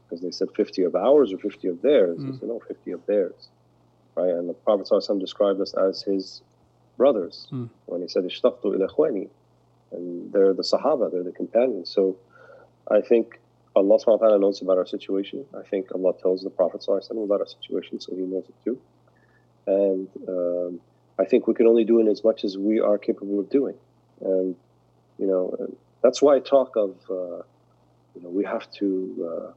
Because 0.05 0.23
they 0.23 0.31
said 0.31 0.49
50 0.55 0.85
of 0.85 0.95
ours 0.95 1.33
or 1.33 1.39
50 1.39 1.69
of 1.69 1.83
theirs. 1.83 2.19
Mm. 2.19 2.33
They 2.33 2.39
said, 2.39 2.49
no, 2.49 2.61
50 2.67 2.91
of 2.93 3.07
theirs. 3.07 3.49
Right? 4.15 4.31
And 4.31 4.49
the 4.49 4.55
Prophet 4.55 4.89
ﷺ 4.91 5.21
described 5.21 5.61
us 5.61 5.75
as 5.75 6.03
his 6.03 6.43
brothers 6.97 7.49
mm. 7.53 7.71
when 7.87 8.03
he 8.03 8.09
said, 8.09 8.25
Ishtaqtu 8.25 8.75
ila 8.75 8.89
and 9.93 10.33
they're 10.33 10.55
the 10.55 10.63
Sahaba, 10.63 11.11
they're 11.11 11.23
the 11.23 11.33
companions. 11.33 11.91
So 11.91 12.17
I 12.91 13.01
think 13.01 13.41
Allah 13.77 13.99
subhanahu 13.99 14.21
wa 14.21 14.27
ta'ala 14.29 14.39
knows 14.39 14.61
about 14.63 14.79
our 14.79 14.87
situation. 14.87 15.45
I 15.57 15.63
think 15.63 15.95
Allah 15.95 16.13
tells 16.21 16.43
the 16.43 16.51
Prophet 16.51 16.85
about 16.89 17.41
our 17.41 17.47
situation, 17.47 18.01
so 18.01 18.15
he 18.15 18.23
knows 18.23 18.45
it 18.49 18.55
too. 18.65 18.79
And 19.67 20.09
um, 20.29 20.81
I 21.19 21.25
think 21.25 21.47
we 21.47 21.55
can 21.55 21.67
only 21.67 21.85
do 21.85 22.01
it 22.01 22.11
as 22.11 22.25
much 22.25 22.45
as 22.45 22.57
we 22.57 22.81
are 22.81 22.99
capable 22.99 23.39
of 23.41 23.51
doing. 23.51 23.75
And, 24.21 24.57
you 25.19 25.27
know, 25.27 25.77
that's 26.03 26.23
why 26.23 26.37
I 26.37 26.41
talk 26.41 26.77
of, 26.77 26.97
uh, 27.11 27.43
you 28.15 28.23
know, 28.23 28.31
we 28.31 28.45
have 28.45 28.71
to 28.73 28.89
uh, 29.31 29.53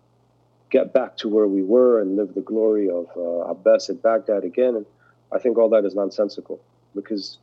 get 0.69 0.93
back 0.93 1.17
to 1.17 1.29
where 1.29 1.47
we 1.47 1.63
were 1.63 2.01
and 2.01 2.15
live 2.15 2.33
the 2.33 2.41
glory 2.41 2.89
of 2.89 3.05
uh, 3.15 3.53
Abbasid 3.53 4.01
Baghdad 4.01 4.43
again. 4.43 4.75
And 4.75 4.85
I 5.31 5.39
think 5.39 5.57
all 5.57 5.69
that 5.69 5.85
is 5.85 5.95
nonsensical 5.95 6.59
because 6.93 7.37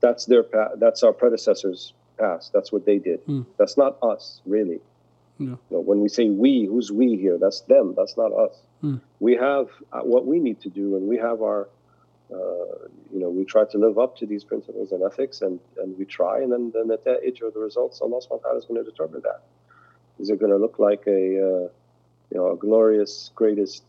that's 0.00 0.26
their 0.26 0.44
that's 0.76 1.02
our 1.02 1.12
predecessors 1.12 1.94
past. 2.18 2.52
That's 2.52 2.72
what 2.72 2.86
they 2.86 2.98
did. 2.98 3.24
Mm. 3.26 3.46
That's 3.58 3.76
not 3.76 3.98
us, 4.02 4.40
really. 4.46 4.80
You 5.38 5.58
know, 5.70 5.80
when 5.80 6.00
we 6.00 6.08
say 6.08 6.30
we, 6.30 6.64
who's 6.64 6.90
we 6.90 7.16
here? 7.16 7.36
That's 7.38 7.60
them. 7.62 7.94
That's 7.96 8.16
not 8.16 8.32
us. 8.32 8.56
Mm. 8.82 9.00
We 9.20 9.34
have 9.34 9.68
uh, 9.92 10.00
what 10.00 10.26
we 10.26 10.38
need 10.40 10.60
to 10.62 10.70
do, 10.70 10.96
and 10.96 11.06
we 11.06 11.18
have 11.18 11.42
our, 11.42 11.68
uh, 12.32 12.88
you 13.12 13.20
know, 13.20 13.28
we 13.28 13.44
try 13.44 13.64
to 13.66 13.78
live 13.78 13.98
up 13.98 14.16
to 14.18 14.26
these 14.26 14.44
principles 14.44 14.92
and 14.92 15.02
ethics, 15.02 15.42
and, 15.42 15.60
and 15.76 15.96
we 15.98 16.06
try, 16.06 16.40
and 16.40 16.50
then, 16.50 16.72
then 16.74 16.90
at 16.90 17.04
that 17.04 17.20
age 17.22 17.42
or 17.42 17.50
the 17.50 17.60
results, 17.60 18.00
Allah 18.00 18.20
subhanahu 18.20 18.30
wa 18.30 18.38
ta'ala 18.38 18.58
is 18.58 18.64
going 18.64 18.82
to 18.82 18.90
determine 18.90 19.20
that. 19.22 19.42
Is 20.18 20.30
it 20.30 20.40
going 20.40 20.52
to 20.52 20.56
look 20.56 20.78
like 20.78 21.04
a, 21.06 21.12
uh, 21.12 21.68
you 22.30 22.36
know, 22.38 22.52
a 22.52 22.56
glorious, 22.56 23.30
greatest 23.34 23.82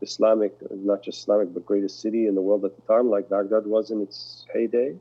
Islamic, 0.00 0.54
not 0.70 1.02
just 1.02 1.18
Islamic, 1.18 1.52
but 1.52 1.66
greatest 1.66 2.00
city 2.00 2.28
in 2.28 2.36
the 2.36 2.40
world 2.40 2.64
at 2.64 2.76
the 2.76 2.82
time, 2.82 3.10
like 3.10 3.28
Baghdad 3.28 3.66
was 3.66 3.90
in 3.90 4.00
its 4.00 4.46
heyday? 4.52 4.94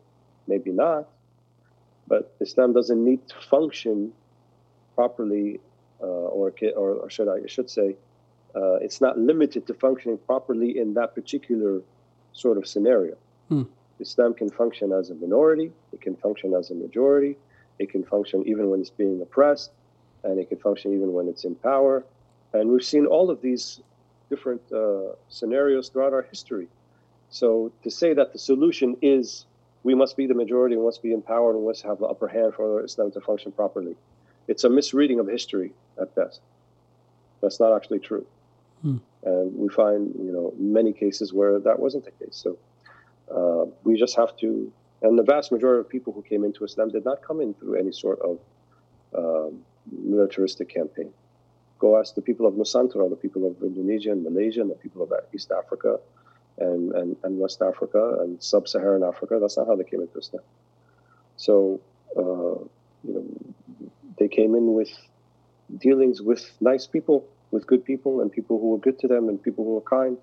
Maybe 0.47 0.71
not. 0.71 1.07
But 2.07 2.33
Islam 2.39 2.73
doesn't 2.73 3.03
need 3.03 3.27
to 3.29 3.35
function 3.49 4.13
properly, 4.95 5.59
uh, 6.01 6.05
or, 6.05 6.53
or, 6.75 6.89
or, 6.93 7.09
should 7.09 7.27
I, 7.27 7.37
I 7.43 7.47
should 7.47 7.69
say, 7.69 7.95
uh, 8.55 8.75
it's 8.75 9.01
not 9.01 9.17
limited 9.17 9.67
to 9.67 9.73
functioning 9.73 10.17
properly 10.25 10.77
in 10.77 10.93
that 10.95 11.13
particular 11.13 11.81
sort 12.33 12.57
of 12.57 12.67
scenario. 12.67 13.15
Hmm. 13.49 13.63
Islam 13.99 14.33
can 14.33 14.49
function 14.49 14.91
as 14.91 15.09
a 15.09 15.15
minority, 15.15 15.71
it 15.91 16.01
can 16.01 16.15
function 16.15 16.53
as 16.53 16.71
a 16.71 16.75
majority, 16.75 17.35
it 17.79 17.89
can 17.89 18.03
function 18.03 18.43
even 18.47 18.69
when 18.69 18.79
it's 18.79 18.89
being 18.89 19.21
oppressed, 19.21 19.71
and 20.23 20.39
it 20.39 20.49
can 20.49 20.57
function 20.57 20.93
even 20.93 21.13
when 21.13 21.27
it's 21.27 21.43
in 21.43 21.55
power. 21.55 22.03
And 22.53 22.69
we've 22.69 22.83
seen 22.83 23.05
all 23.05 23.29
of 23.29 23.41
these 23.41 23.81
different 24.29 24.61
uh, 24.71 25.13
scenarios 25.29 25.89
throughout 25.89 26.13
our 26.13 26.23
history. 26.23 26.67
So 27.29 27.71
to 27.83 27.91
say 27.91 28.13
that 28.13 28.33
the 28.33 28.39
solution 28.39 28.97
is 29.01 29.45
we 29.87 29.95
must 29.95 30.17
be 30.17 30.27
the 30.27 30.39
majority 30.43 30.75
and 30.75 30.83
must 30.83 31.01
be 31.01 31.13
empowered 31.13 31.55
and 31.55 31.65
must 31.65 31.83
have 31.89 31.97
the 32.03 32.09
upper 32.13 32.27
hand 32.27 32.53
for 32.57 32.83
Islam 32.83 33.09
to 33.15 33.21
function 33.21 33.53
properly. 33.53 33.95
It's 34.51 34.65
a 34.65 34.69
misreading 34.69 35.19
of 35.21 35.27
history 35.37 35.69
at 36.01 36.13
best. 36.13 36.41
That's 37.41 37.59
not 37.63 37.71
actually 37.77 37.99
true. 37.99 38.25
Hmm. 38.81 38.97
And 39.23 39.45
we 39.63 39.69
find, 39.69 40.01
you 40.27 40.33
know, 40.35 40.47
many 40.77 40.91
cases 40.91 41.27
where 41.31 41.53
that 41.67 41.79
wasn't 41.85 42.03
the 42.03 42.15
case. 42.21 42.35
So 42.43 42.49
uh, 43.37 43.63
we 43.85 43.97
just 43.97 44.17
have 44.17 44.35
to, 44.43 44.49
and 45.03 45.17
the 45.17 45.27
vast 45.33 45.53
majority 45.53 45.79
of 45.79 45.87
people 45.95 46.11
who 46.11 46.23
came 46.31 46.43
into 46.43 46.65
Islam 46.65 46.89
did 46.89 47.05
not 47.05 47.17
come 47.27 47.39
in 47.39 47.53
through 47.53 47.75
any 47.83 47.93
sort 47.93 48.19
of 48.29 48.33
um, 49.21 49.51
militaristic 50.13 50.67
campaign. 50.79 51.11
Go 51.79 51.97
ask 51.97 52.13
the 52.13 52.25
people 52.29 52.45
of 52.45 52.55
Nusantara, 52.55 53.09
the 53.09 53.21
people 53.25 53.43
of 53.49 53.53
Indonesia 53.63 54.11
and 54.11 54.21
Malaysia, 54.29 54.59
and 54.59 54.69
the 54.69 54.81
people 54.85 55.01
of 55.01 55.09
East 55.33 55.49
Africa, 55.61 55.91
and, 56.59 56.91
and, 56.93 57.15
and 57.23 57.39
West 57.39 57.61
Africa 57.61 58.17
and 58.21 58.41
sub-Saharan 58.41 59.03
Africa. 59.03 59.37
That's 59.39 59.57
not 59.57 59.67
how 59.67 59.75
they 59.75 59.83
came 59.83 60.01
into 60.01 60.17
Islam. 60.17 60.43
So, 61.37 61.79
uh, 62.17 62.21
you 63.03 63.13
know, 63.13 63.25
they 64.17 64.27
came 64.27 64.55
in 64.55 64.73
with 64.73 64.89
dealings 65.77 66.21
with 66.21 66.51
nice 66.59 66.87
people, 66.87 67.27
with 67.51 67.67
good 67.67 67.85
people, 67.85 68.21
and 68.21 68.31
people 68.31 68.59
who 68.59 68.69
were 68.71 68.79
good 68.79 68.99
to 68.99 69.07
them, 69.07 69.29
and 69.29 69.41
people 69.41 69.63
who 69.63 69.75
were 69.75 69.81
kind. 69.81 70.17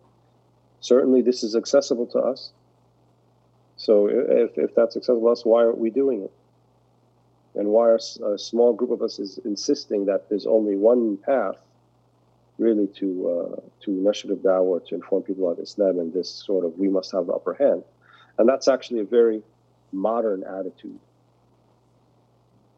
Certainly, 0.81 1.23
this 1.23 1.43
is 1.43 1.55
accessible 1.55 2.07
to 2.09 2.19
us. 2.19 2.51
So, 3.77 4.09
if, 4.09 4.59
if 4.59 4.75
that's 4.75 4.97
accessible 4.97 5.29
to 5.29 5.29
us, 5.29 5.45
why 5.45 5.65
aren't 5.65 5.79
we 5.79 5.91
doing 5.91 6.23
it? 6.23 6.33
And 7.55 7.69
why 7.69 7.91
are 7.91 8.01
a 8.27 8.39
small 8.39 8.73
group 8.73 8.91
of 8.91 9.01
us 9.01 9.19
is 9.21 9.39
insisting 9.45 10.07
that 10.07 10.29
there's 10.29 10.47
only 10.47 10.75
one 10.75 11.17
path 11.19 11.57
really 12.59 12.87
to 12.87 13.09
uh, 13.29 13.61
to 13.85 13.91
nashr 13.91 14.35
dawah 14.37 14.87
to 14.87 14.95
inform 14.95 15.23
people 15.23 15.51
about 15.51 15.63
Islam 15.63 15.99
and 15.99 16.13
this 16.13 16.31
sort 16.31 16.65
of 16.65 16.79
we 16.79 16.89
must 16.89 17.13
have 17.13 17.27
the 17.27 17.33
upper 17.33 17.55
hand, 17.55 17.83
and 18.39 18.49
that's 18.49 18.69
actually 18.69 19.01
a 19.01 19.05
very 19.05 19.43
modern 19.93 20.45
attitude. 20.45 20.99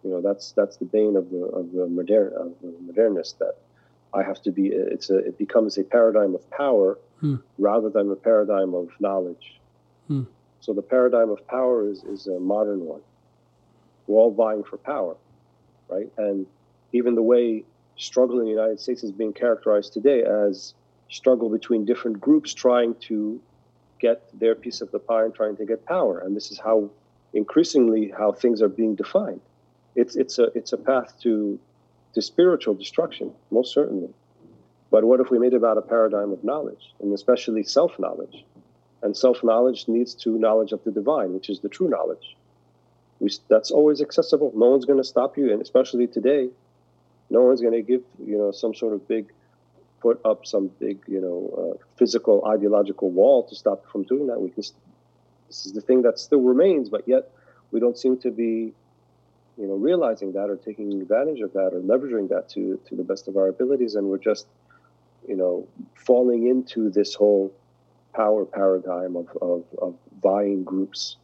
You 0.02 0.10
know, 0.10 0.20
that's 0.20 0.52
that's 0.52 0.76
the 0.76 0.84
bane 0.84 1.16
of 1.16 1.30
the 1.30 1.44
of 1.44 1.72
the 1.72 1.86
modern 1.86 2.32
of 2.34 2.54
the 2.62 2.74
modernist 2.80 3.38
that 3.40 3.56
I 4.14 4.22
have 4.22 4.40
to 4.42 4.50
be. 4.50 4.68
It's 4.68 5.10
a 5.10 5.18
it 5.18 5.38
becomes 5.38 5.78
a 5.78 5.84
paradigm 5.84 6.34
of 6.34 6.48
power 6.50 6.98
hmm. 7.20 7.36
rather 7.58 7.90
than 7.90 8.10
a 8.10 8.16
paradigm 8.16 8.74
of 8.74 8.90
knowledge. 9.00 9.60
Hmm. 10.06 10.24
So 10.60 10.72
the 10.72 10.82
paradigm 10.82 11.30
of 11.30 11.46
power 11.46 11.88
is 11.88 12.04
is 12.04 12.26
a 12.28 12.38
modern 12.38 12.84
one. 12.84 13.00
We're 14.06 14.20
all 14.20 14.32
vying 14.32 14.62
for 14.62 14.76
power, 14.78 15.16
right? 15.88 16.10
And 16.16 16.46
even 16.92 17.14
the 17.14 17.22
way 17.22 17.64
struggle 17.96 18.38
in 18.38 18.44
the 18.44 18.50
United 18.50 18.80
States 18.80 19.02
is 19.02 19.12
being 19.12 19.32
characterized 19.32 19.92
today 19.92 20.22
as 20.22 20.74
struggle 21.08 21.48
between 21.48 21.84
different 21.84 22.20
groups 22.20 22.52
trying 22.52 22.94
to 22.96 23.40
get 23.98 24.28
their 24.38 24.54
piece 24.54 24.80
of 24.80 24.90
the 24.90 24.98
pie 24.98 25.24
and 25.24 25.34
trying 25.34 25.56
to 25.56 25.64
get 25.64 25.84
power. 25.86 26.18
And 26.18 26.36
this 26.36 26.50
is 26.50 26.58
how 26.58 26.90
increasingly 27.32 28.12
how 28.16 28.32
things 28.32 28.60
are 28.62 28.68
being 28.68 28.94
defined. 28.94 29.40
It's 29.94 30.16
it's 30.16 30.38
a 30.38 30.44
it's 30.54 30.72
a 30.72 30.76
path 30.76 31.14
to 31.22 31.58
to 32.14 32.22
spiritual 32.22 32.74
destruction, 32.74 33.32
most 33.50 33.72
certainly. 33.72 34.10
But 34.90 35.04
what 35.04 35.20
if 35.20 35.30
we 35.30 35.38
made 35.38 35.54
about 35.54 35.78
a 35.78 35.82
paradigm 35.82 36.32
of 36.32 36.44
knowledge, 36.44 36.94
and 37.00 37.12
especially 37.12 37.62
self-knowledge? 37.62 38.44
And 39.02 39.16
self-knowledge 39.16 39.88
needs 39.88 40.14
to 40.22 40.38
knowledge 40.38 40.72
of 40.72 40.82
the 40.84 40.90
divine, 40.90 41.34
which 41.34 41.50
is 41.50 41.60
the 41.60 41.68
true 41.68 41.88
knowledge. 41.88 42.36
We, 43.20 43.30
that's 43.48 43.70
always 43.70 44.00
accessible. 44.00 44.52
No 44.54 44.70
one's 44.70 44.84
going 44.84 44.98
to 44.98 45.04
stop 45.04 45.36
you, 45.36 45.52
and 45.52 45.60
especially 45.60 46.06
today, 46.06 46.48
no 47.30 47.42
one's 47.42 47.60
going 47.60 47.74
to 47.74 47.82
give 47.82 48.02
you 48.24 48.38
know 48.38 48.50
some 48.52 48.74
sort 48.74 48.92
of 48.92 49.06
big 49.08 49.32
put 50.00 50.20
up 50.24 50.46
some 50.46 50.68
big 50.78 50.98
you 51.06 51.20
know 51.20 51.38
uh, 51.60 51.84
physical 51.96 52.44
ideological 52.46 53.10
wall 53.10 53.46
to 53.48 53.54
stop 53.54 53.86
from 53.90 54.02
doing 54.04 54.26
that. 54.28 54.40
We 54.40 54.50
can. 54.50 54.64
This 55.48 55.64
is 55.64 55.72
the 55.72 55.80
thing 55.80 56.02
that 56.02 56.18
still 56.18 56.40
remains, 56.40 56.88
but 56.88 57.06
yet 57.06 57.30
we 57.70 57.78
don't 57.78 57.96
seem 57.96 58.16
to 58.18 58.30
be 58.30 58.72
you 59.56 59.66
know 59.66 59.74
realizing 59.74 60.32
that 60.32 60.50
or 60.50 60.56
taking 60.56 61.00
advantage 61.00 61.40
of 61.40 61.52
that 61.52 61.70
or 61.72 61.80
leveraging 61.80 62.28
that 62.30 62.48
to 62.50 62.80
to 62.88 62.96
the 62.96 63.04
best 63.04 63.28
of 63.28 63.36
our 63.36 63.48
abilities, 63.48 63.94
and 63.94 64.06
we're 64.08 64.18
just 64.18 64.46
you 65.26 65.36
know, 65.36 65.66
falling 65.94 66.46
into 66.46 66.90
this 66.90 67.14
whole 67.14 67.52
power 68.14 68.44
paradigm 68.44 69.16
of, 69.16 69.28
of, 69.42 69.64
of 69.80 69.94
vying 70.22 70.64
groups 70.64 71.16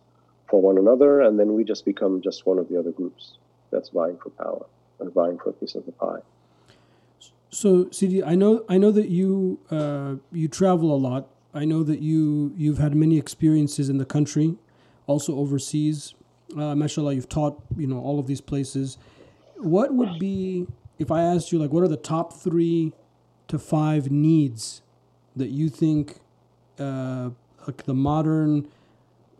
for 0.48 0.60
one 0.60 0.76
another, 0.76 1.20
and 1.20 1.38
then 1.38 1.54
we 1.54 1.64
just 1.64 1.84
become 1.84 2.20
just 2.20 2.44
one 2.44 2.58
of 2.58 2.68
the 2.68 2.78
other 2.78 2.90
groups 2.90 3.38
that's 3.70 3.88
vying 3.90 4.18
for 4.18 4.30
power 4.30 4.66
and 5.02 5.12
vying 5.12 5.38
for 5.38 5.50
a 5.50 5.52
piece 5.52 5.74
of 5.74 5.84
the 5.84 5.92
pie. 5.92 6.20
So, 7.50 7.90
Sidi, 7.90 8.24
I 8.24 8.34
know 8.34 8.64
I 8.68 8.78
know 8.78 8.90
that 8.92 9.08
you 9.08 9.60
uh, 9.70 10.14
you 10.32 10.48
travel 10.48 10.94
a 10.94 10.96
lot. 10.96 11.28
I 11.52 11.66
know 11.66 11.82
that 11.82 12.00
you 12.00 12.54
you've 12.56 12.78
had 12.78 12.96
many 12.96 13.18
experiences 13.18 13.90
in 13.90 13.98
the 13.98 14.06
country, 14.06 14.56
also 15.06 15.36
overseas. 15.36 16.14
Uh, 16.56 16.74
mashallah, 16.74 17.12
you've 17.14 17.28
taught 17.28 17.62
you 17.76 17.86
know 17.86 17.98
all 17.98 18.18
of 18.18 18.26
these 18.26 18.40
places. 18.40 18.96
What 19.58 19.92
would 19.92 20.18
be 20.18 20.66
if 20.98 21.10
I 21.10 21.22
asked 21.22 21.52
you 21.52 21.58
like 21.58 21.70
what 21.70 21.84
are 21.84 21.88
the 21.88 21.96
top 21.96 22.32
three 22.32 22.94
to 23.48 23.58
five 23.58 24.10
needs 24.10 24.80
that 25.36 25.48
you 25.48 25.68
think 25.68 26.20
uh, 26.78 27.30
like 27.66 27.84
the 27.84 27.94
modern 27.94 28.66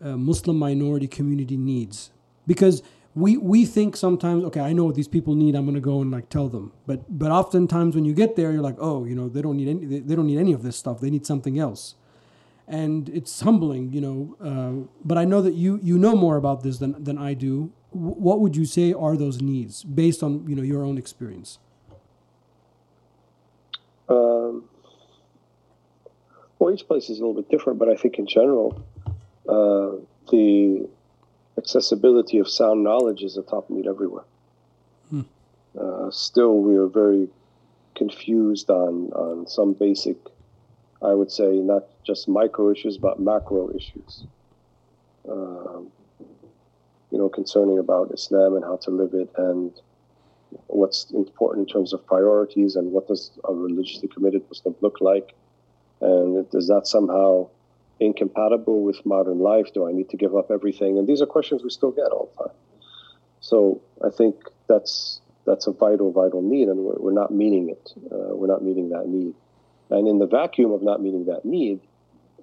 uh, 0.03 0.19
Muslim 0.19 0.59
minority 0.59 1.09
community 1.09 1.57
needs? 1.57 2.11
Because 2.47 2.83
we 3.15 3.37
we 3.37 3.67
think 3.67 3.97
sometimes 3.97 4.45
okay 4.45 4.61
i 4.61 4.73
know 4.73 4.85
what 4.85 4.95
these 4.95 5.09
people 5.09 5.35
need 5.35 5.55
i'm 5.55 5.65
going 5.65 5.75
to 5.75 5.81
go 5.81 6.01
and 6.01 6.11
like 6.11 6.29
tell 6.29 6.49
them. 6.49 6.73
But 6.87 7.19
but 7.19 7.31
oftentimes 7.31 7.95
when 7.95 8.05
you 8.05 8.15
get 8.15 8.37
there 8.37 8.53
you're 8.53 8.63
like 8.63 8.77
oh 8.79 9.05
you 9.05 9.15
know 9.15 9.29
they 9.29 9.43
don't 9.43 9.57
need 9.57 9.69
any 9.69 10.01
they 10.01 10.15
don't 10.15 10.27
need 10.27 10.39
any 10.39 10.53
of 10.53 10.63
this 10.63 10.77
stuff. 10.77 11.01
They 11.01 11.11
need 11.11 11.27
something 11.27 11.59
else. 11.59 11.95
And 12.67 13.09
it's 13.11 13.41
humbling 13.41 13.93
you 13.93 14.01
know 14.01 14.37
uh, 14.41 14.89
but 15.05 15.19
i 15.19 15.25
know 15.25 15.43
that 15.43 15.55
you 15.55 15.79
you 15.83 15.99
know 15.99 16.17
more 16.17 16.37
about 16.37 16.63
this 16.63 16.79
than 16.79 17.03
than 17.03 17.19
i 17.19 17.35
do. 17.35 17.71
W- 17.93 18.15
what 18.15 18.41
would 18.41 18.57
you 18.57 18.65
say 18.65 18.93
are 18.93 19.17
those 19.17 19.43
needs 19.43 19.85
based 19.85 20.23
on 20.23 20.49
you 20.49 20.57
know 20.57 20.63
your 20.63 20.83
own 20.85 20.97
experience? 20.97 21.59
Um, 24.09 24.65
well 26.59 26.73
each 26.73 26.87
place 26.87 27.11
is 27.11 27.19
a 27.19 27.21
little 27.27 27.35
bit 27.35 27.51
different 27.51 27.79
but 27.79 27.89
i 27.89 27.97
think 27.97 28.19
in 28.19 28.27
general 28.27 28.85
uh, 29.49 29.97
the 30.31 30.89
accessibility 31.63 32.39
of 32.39 32.49
sound 32.49 32.83
knowledge 32.83 33.23
is 33.23 33.37
a 33.37 33.43
top 33.43 33.71
need 33.71 33.87
everywhere. 33.87 34.25
Hmm. 35.11 35.23
Uh, 35.79 36.11
still, 36.11 36.59
we 36.59 36.77
are 36.77 36.89
very 36.89 37.29
confused 37.95 38.69
on, 38.71 39.13
on 39.13 39.47
some 39.47 39.73
basic, 39.73 40.17
I 41.01 41.13
would 41.15 41.31
say, 41.31 41.51
not 41.73 41.85
just 42.05 42.29
micro 42.29 42.71
issues, 42.71 42.99
but 42.99 43.21
macro 43.21 43.71
issues. 43.75 44.25
Um, 45.29 45.93
you 47.11 47.19
know, 47.19 47.29
concerning 47.29 47.79
about 47.79 48.11
Islam 48.13 48.57
and 48.57 48.65
how 48.65 48.77
to 48.85 48.91
live 48.91 49.15
it 49.15 49.31
and 49.37 49.71
what's 50.67 51.11
important 51.11 51.69
in 51.69 51.73
terms 51.73 51.93
of 51.93 52.05
priorities 52.07 52.75
and 52.77 52.91
what 52.91 53.07
does 53.07 53.31
a 53.49 53.55
religiously 53.55 54.09
committed 54.09 54.43
Muslim 54.49 54.75
look 54.81 55.01
like. 55.01 55.35
And 56.01 56.51
does 56.51 56.67
that 56.69 56.87
somehow 56.87 57.51
incompatible 58.01 58.83
with 58.83 59.05
modern 59.05 59.39
life? 59.39 59.73
Do 59.75 59.87
I 59.87 59.93
need 59.93 60.11
to 60.11 60.17
give 60.17 60.35
up 60.37 60.51
everything? 60.51 60.99
And 60.99 61.07
these 61.07 61.23
are 61.23 61.27
questions 61.27 61.63
we 61.63 61.71
still 61.71 61.93
get 61.93 62.07
all 62.07 62.31
the 62.37 62.45
time. 62.45 62.55
So 63.41 63.83
I 64.05 64.11
think 64.11 64.37
that's 64.69 65.21
that's 65.45 65.67
a 65.67 65.73
vital, 65.73 66.13
vital 66.13 66.41
need, 66.41 66.69
and 66.69 66.79
we're, 66.79 67.13
not 67.13 67.33
meeting 67.33 67.69
it. 67.69 67.93
Uh, 68.13 68.35
we're 68.37 68.47
not 68.47 68.63
meeting 68.63 68.91
that 68.91 69.09
need. 69.09 69.35
And 69.91 70.07
in 70.07 70.19
the 70.19 70.27
vacuum 70.27 70.71
of 70.71 70.83
not 70.83 71.03
meeting 71.03 71.25
that 71.27 71.45
need, 71.45 71.81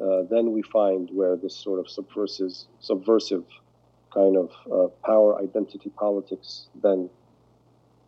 uh, 0.01 0.23
then 0.29 0.51
we 0.51 0.61
find 0.61 1.09
where 1.13 1.37
this 1.37 1.55
sort 1.55 1.79
of 1.79 1.89
subversive, 1.89 2.51
subversive 2.81 3.45
kind 4.13 4.35
of 4.35 4.51
uh, 4.71 4.87
power 5.05 5.41
identity 5.41 5.89
politics 5.89 6.67
then, 6.81 7.09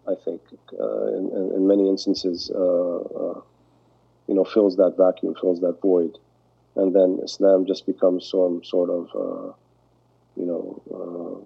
I 0.07 0.15
think, 0.25 0.41
uh, 0.77 1.07
in, 1.07 1.29
in, 1.29 1.51
in, 1.55 1.67
many 1.67 1.87
instances, 1.87 2.51
uh, 2.53 2.57
uh, 2.57 3.41
you 4.27 4.35
know, 4.35 4.43
fills 4.43 4.75
that 4.77 4.95
vacuum, 4.97 5.35
fills 5.39 5.61
that 5.61 5.79
void 5.81 6.17
and 6.75 6.95
then 6.95 7.19
Islam 7.23 7.65
just 7.65 7.85
becomes 7.85 8.29
some 8.29 8.63
sort 8.63 8.89
of, 8.89 9.09
uh, 9.15 9.53
you 10.35 10.45
know, 10.45 10.81
uh, 10.91 11.45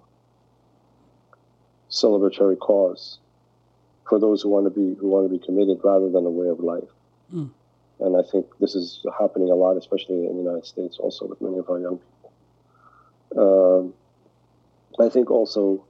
celebratory 1.90 2.58
cause 2.58 3.18
for 4.08 4.18
those 4.18 4.42
who 4.42 4.48
want 4.48 4.66
to 4.66 4.70
be 4.70 4.94
who 5.00 5.08
want 5.08 5.28
to 5.28 5.38
be 5.38 5.44
committed 5.44 5.78
rather 5.82 6.08
than 6.10 6.26
a 6.26 6.30
way 6.30 6.48
of 6.48 6.60
life. 6.60 6.88
Mm. 7.34 7.50
And 7.98 8.16
I 8.16 8.22
think 8.30 8.46
this 8.60 8.74
is 8.74 9.04
happening 9.18 9.50
a 9.50 9.54
lot, 9.54 9.76
especially 9.76 10.26
in 10.26 10.36
the 10.36 10.42
United 10.42 10.66
States, 10.66 10.98
also 10.98 11.26
with 11.26 11.40
many 11.40 11.58
of 11.58 11.70
our 11.70 11.80
young 11.80 11.98
people. 11.98 12.32
Um, 13.36 13.94
I 14.98 15.08
think 15.08 15.30
also 15.30 15.84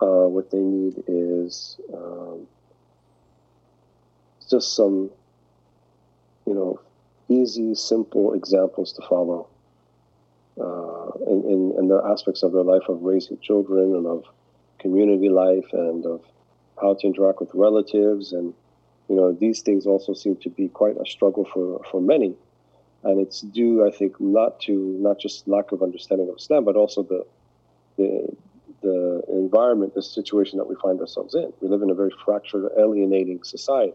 uh, 0.00 0.28
what 0.28 0.50
they 0.50 0.58
need 0.58 1.02
is 1.06 1.80
um, 1.92 2.46
just 4.50 4.76
some, 4.76 5.10
easy, 7.28 7.74
simple 7.74 8.34
examples 8.34 8.92
to 8.94 9.02
follow 9.08 9.48
uh, 10.60 11.10
in, 11.26 11.44
in, 11.44 11.74
in 11.78 11.88
the 11.88 12.02
aspects 12.04 12.42
of 12.42 12.52
their 12.52 12.64
life 12.64 12.88
of 12.88 13.02
raising 13.02 13.38
children 13.38 13.94
and 13.94 14.06
of 14.06 14.24
community 14.78 15.28
life 15.28 15.66
and 15.72 16.04
of 16.06 16.22
how 16.80 16.94
to 16.94 17.06
interact 17.06 17.40
with 17.40 17.50
relatives. 17.54 18.32
And, 18.32 18.54
you 19.08 19.16
know, 19.16 19.32
these 19.32 19.62
things 19.62 19.86
also 19.86 20.14
seem 20.14 20.36
to 20.36 20.50
be 20.50 20.68
quite 20.68 20.96
a 20.96 21.06
struggle 21.06 21.44
for, 21.52 21.82
for 21.90 22.00
many. 22.00 22.34
And 23.04 23.20
it's 23.20 23.40
due, 23.42 23.86
I 23.86 23.90
think, 23.90 24.20
not 24.20 24.60
to 24.62 24.72
not 24.72 25.20
just 25.20 25.46
lack 25.46 25.72
of 25.72 25.82
understanding 25.82 26.28
of 26.28 26.36
Islam, 26.36 26.64
but 26.64 26.76
also 26.76 27.02
the, 27.02 27.24
the, 27.96 28.36
the 28.82 29.22
environment, 29.28 29.94
the 29.94 30.02
situation 30.02 30.58
that 30.58 30.68
we 30.68 30.74
find 30.82 31.00
ourselves 31.00 31.34
in. 31.34 31.52
We 31.60 31.68
live 31.68 31.82
in 31.82 31.90
a 31.90 31.94
very 31.94 32.12
fractured, 32.24 32.70
alienating 32.76 33.44
society. 33.44 33.94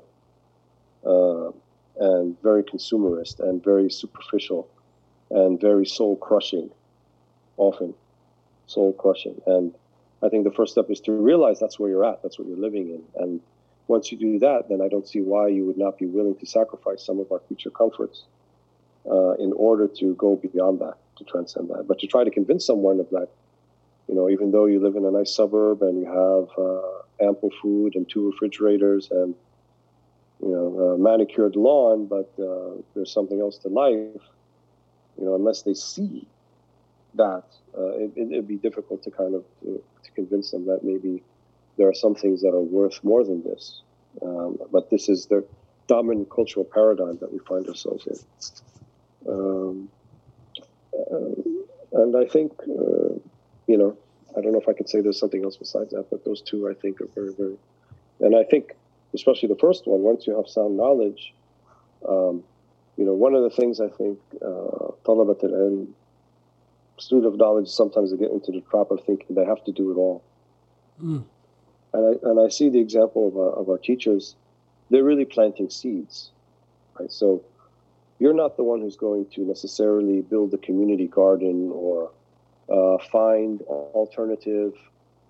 Uh, 1.06 1.52
and 2.00 2.42
very 2.42 2.64
consumerist 2.64 3.40
and 3.40 3.64
very 3.64 3.90
superficial 3.90 4.68
and 5.30 5.60
very 5.60 5.86
soul 5.86 6.16
crushing, 6.16 6.70
often 7.58 7.94
soul 8.68 8.94
crushing. 8.94 9.42
And 9.46 9.74
I 10.22 10.30
think 10.30 10.44
the 10.44 10.52
first 10.52 10.72
step 10.74 10.90
is 10.90 11.00
to 11.02 11.12
realize 11.12 11.60
that's 11.60 11.80
where 11.80 11.90
you're 11.90 12.06
at, 12.06 12.22
that's 12.24 12.40
what 12.40 12.48
you're 12.48 12.58
living 12.58 12.90
in. 12.90 13.04
And 13.22 13.42
once 13.88 14.12
you 14.12 14.18
do 14.18 14.40
that, 14.40 14.70
then 14.70 14.82
I 14.82 14.88
don't 14.88 15.08
see 15.08 15.22
why 15.22 15.48
you 15.48 15.66
would 15.66 15.78
not 15.78 15.98
be 15.98 16.06
willing 16.06 16.36
to 16.38 16.46
sacrifice 16.46 17.04
some 17.04 17.20
of 17.20 17.32
our 17.32 17.42
future 17.48 17.70
comforts 17.70 18.24
uh, 19.10 19.32
in 19.34 19.52
order 19.54 19.88
to 19.88 20.16
go 20.16 20.38
beyond 20.38 20.80
that, 20.80 20.96
to 21.18 21.24
transcend 21.26 21.70
that. 21.70 21.86
But 21.88 22.00
to 22.00 22.08
try 22.08 22.24
to 22.24 22.32
convince 22.32 22.66
someone 22.66 23.00
of 23.00 23.10
that, 23.10 23.28
you 24.08 24.16
know, 24.16 24.30
even 24.30 24.52
though 24.52 24.66
you 24.66 24.80
live 24.80 24.96
in 24.96 25.06
a 25.06 25.12
nice 25.12 25.36
suburb 25.36 25.82
and 25.82 26.00
you 26.00 26.06
have 26.06 26.48
uh, 26.58 27.28
ample 27.28 27.52
food 27.62 27.96
and 27.96 28.10
two 28.10 28.30
refrigerators 28.32 29.10
and 29.12 29.36
you 30.44 30.52
know, 30.52 30.98
manicured 30.98 31.56
lawn, 31.56 32.06
but 32.06 32.32
uh, 32.40 32.82
there's 32.94 33.12
something 33.12 33.40
else 33.40 33.58
to 33.60 33.70
life. 33.70 34.22
You 35.18 35.26
know, 35.26 35.36
unless 35.36 35.62
they 35.62 35.74
see 35.74 36.28
that, 37.16 37.46
uh, 37.78 37.92
it, 37.98 38.12
would 38.16 38.48
be 38.48 38.58
difficult 38.58 39.04
to 39.04 39.12
kind 39.12 39.36
of 39.36 39.46
to, 39.62 39.82
to, 40.04 40.12
convince 40.12 40.52
them 40.52 40.66
that 40.66 40.84
maybe 40.84 41.24
there 41.78 41.88
are 41.88 41.94
some 41.94 42.16
things 42.16 42.42
that 42.42 42.50
are 42.50 42.60
worth 42.60 43.04
more 43.04 43.24
than 43.24 43.44
this. 43.44 43.82
Um, 44.22 44.58
but 44.72 44.90
this 44.90 45.08
is 45.08 45.28
the 45.28 45.46
dominant 45.88 46.30
cultural 46.30 46.66
paradigm 46.66 47.18
that 47.18 47.32
we 47.32 47.40
find 47.40 47.68
ourselves 47.68 48.08
in. 48.08 49.32
Um, 49.32 49.90
uh, 50.94 52.00
and 52.02 52.18
I 52.18 52.26
think, 52.26 52.54
uh, 52.64 53.14
you 53.68 53.78
know, 53.78 53.98
I 54.36 54.42
don't 54.42 54.52
know 54.52 54.60
if 54.60 54.68
I 54.68 54.74
could 54.74 54.90
say 54.90 55.02
there's 55.02 55.20
something 55.20 55.44
else 55.44 55.58
besides 55.58 55.92
that, 55.92 56.10
but 56.10 56.26
those 56.26 56.42
two 56.42 56.68
I 56.68 56.74
think 56.74 57.02
are 57.02 57.10
very, 57.16 57.34
very. 57.34 57.58
And 58.20 58.36
I 58.36 58.44
think 58.44 58.76
especially 59.14 59.50
the 59.50 59.56
first 59.56 59.88
one, 59.88 60.02
once 60.02 60.26
you 60.28 60.36
have 60.36 60.48
sound 60.48 60.78
knowledge, 60.78 61.34
um, 62.08 62.44
you 62.98 63.06
know, 63.06 63.14
one 63.14 63.34
of 63.34 63.44
the 63.44 63.50
things 63.50 63.80
I 63.80 63.88
think 63.88 64.20
uh, 64.42 64.92
talabat 65.06 65.44
al 65.44 65.88
student 67.00 67.34
of 67.34 67.38
knowledge, 67.38 67.68
sometimes 67.68 68.12
they 68.12 68.18
get 68.18 68.32
into 68.32 68.52
the 68.52 68.62
trap 68.62 68.92
of 68.92 69.04
thinking 69.06 69.36
they 69.36 69.46
have 69.46 69.64
to 69.66 69.72
do 69.72 69.92
it 69.92 69.96
all. 69.96 70.24
Mm. 71.02 71.24
And, 71.94 72.06
I, 72.06 72.30
and 72.30 72.40
I 72.40 72.50
see 72.50 72.70
the 72.70 72.80
example 72.80 73.28
of 73.28 73.38
our, 73.38 73.52
of 73.52 73.70
our 73.70 73.78
teachers, 73.78 74.36
they're 74.90 75.04
really 75.04 75.26
planting 75.26 75.70
seeds, 75.70 76.32
right? 77.00 77.12
So 77.12 77.44
you're 78.20 78.34
not 78.34 78.58
the 78.58 78.64
one 78.64 78.82
who's 78.82 78.96
going 78.96 79.26
to 79.36 79.42
necessarily 79.42 80.22
build 80.22 80.54
a 80.54 80.58
community 80.58 81.08
garden 81.08 81.72
or 81.74 82.12
uh, 82.70 82.98
find 83.12 83.62
alternative 83.62 84.74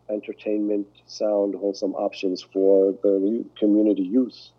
entertainment, 0.10 0.88
sound, 1.08 1.56
wholesome 1.56 1.94
options 1.96 2.42
for 2.42 2.94
the 3.04 3.46
community 3.58 4.04
youth. 4.04 4.50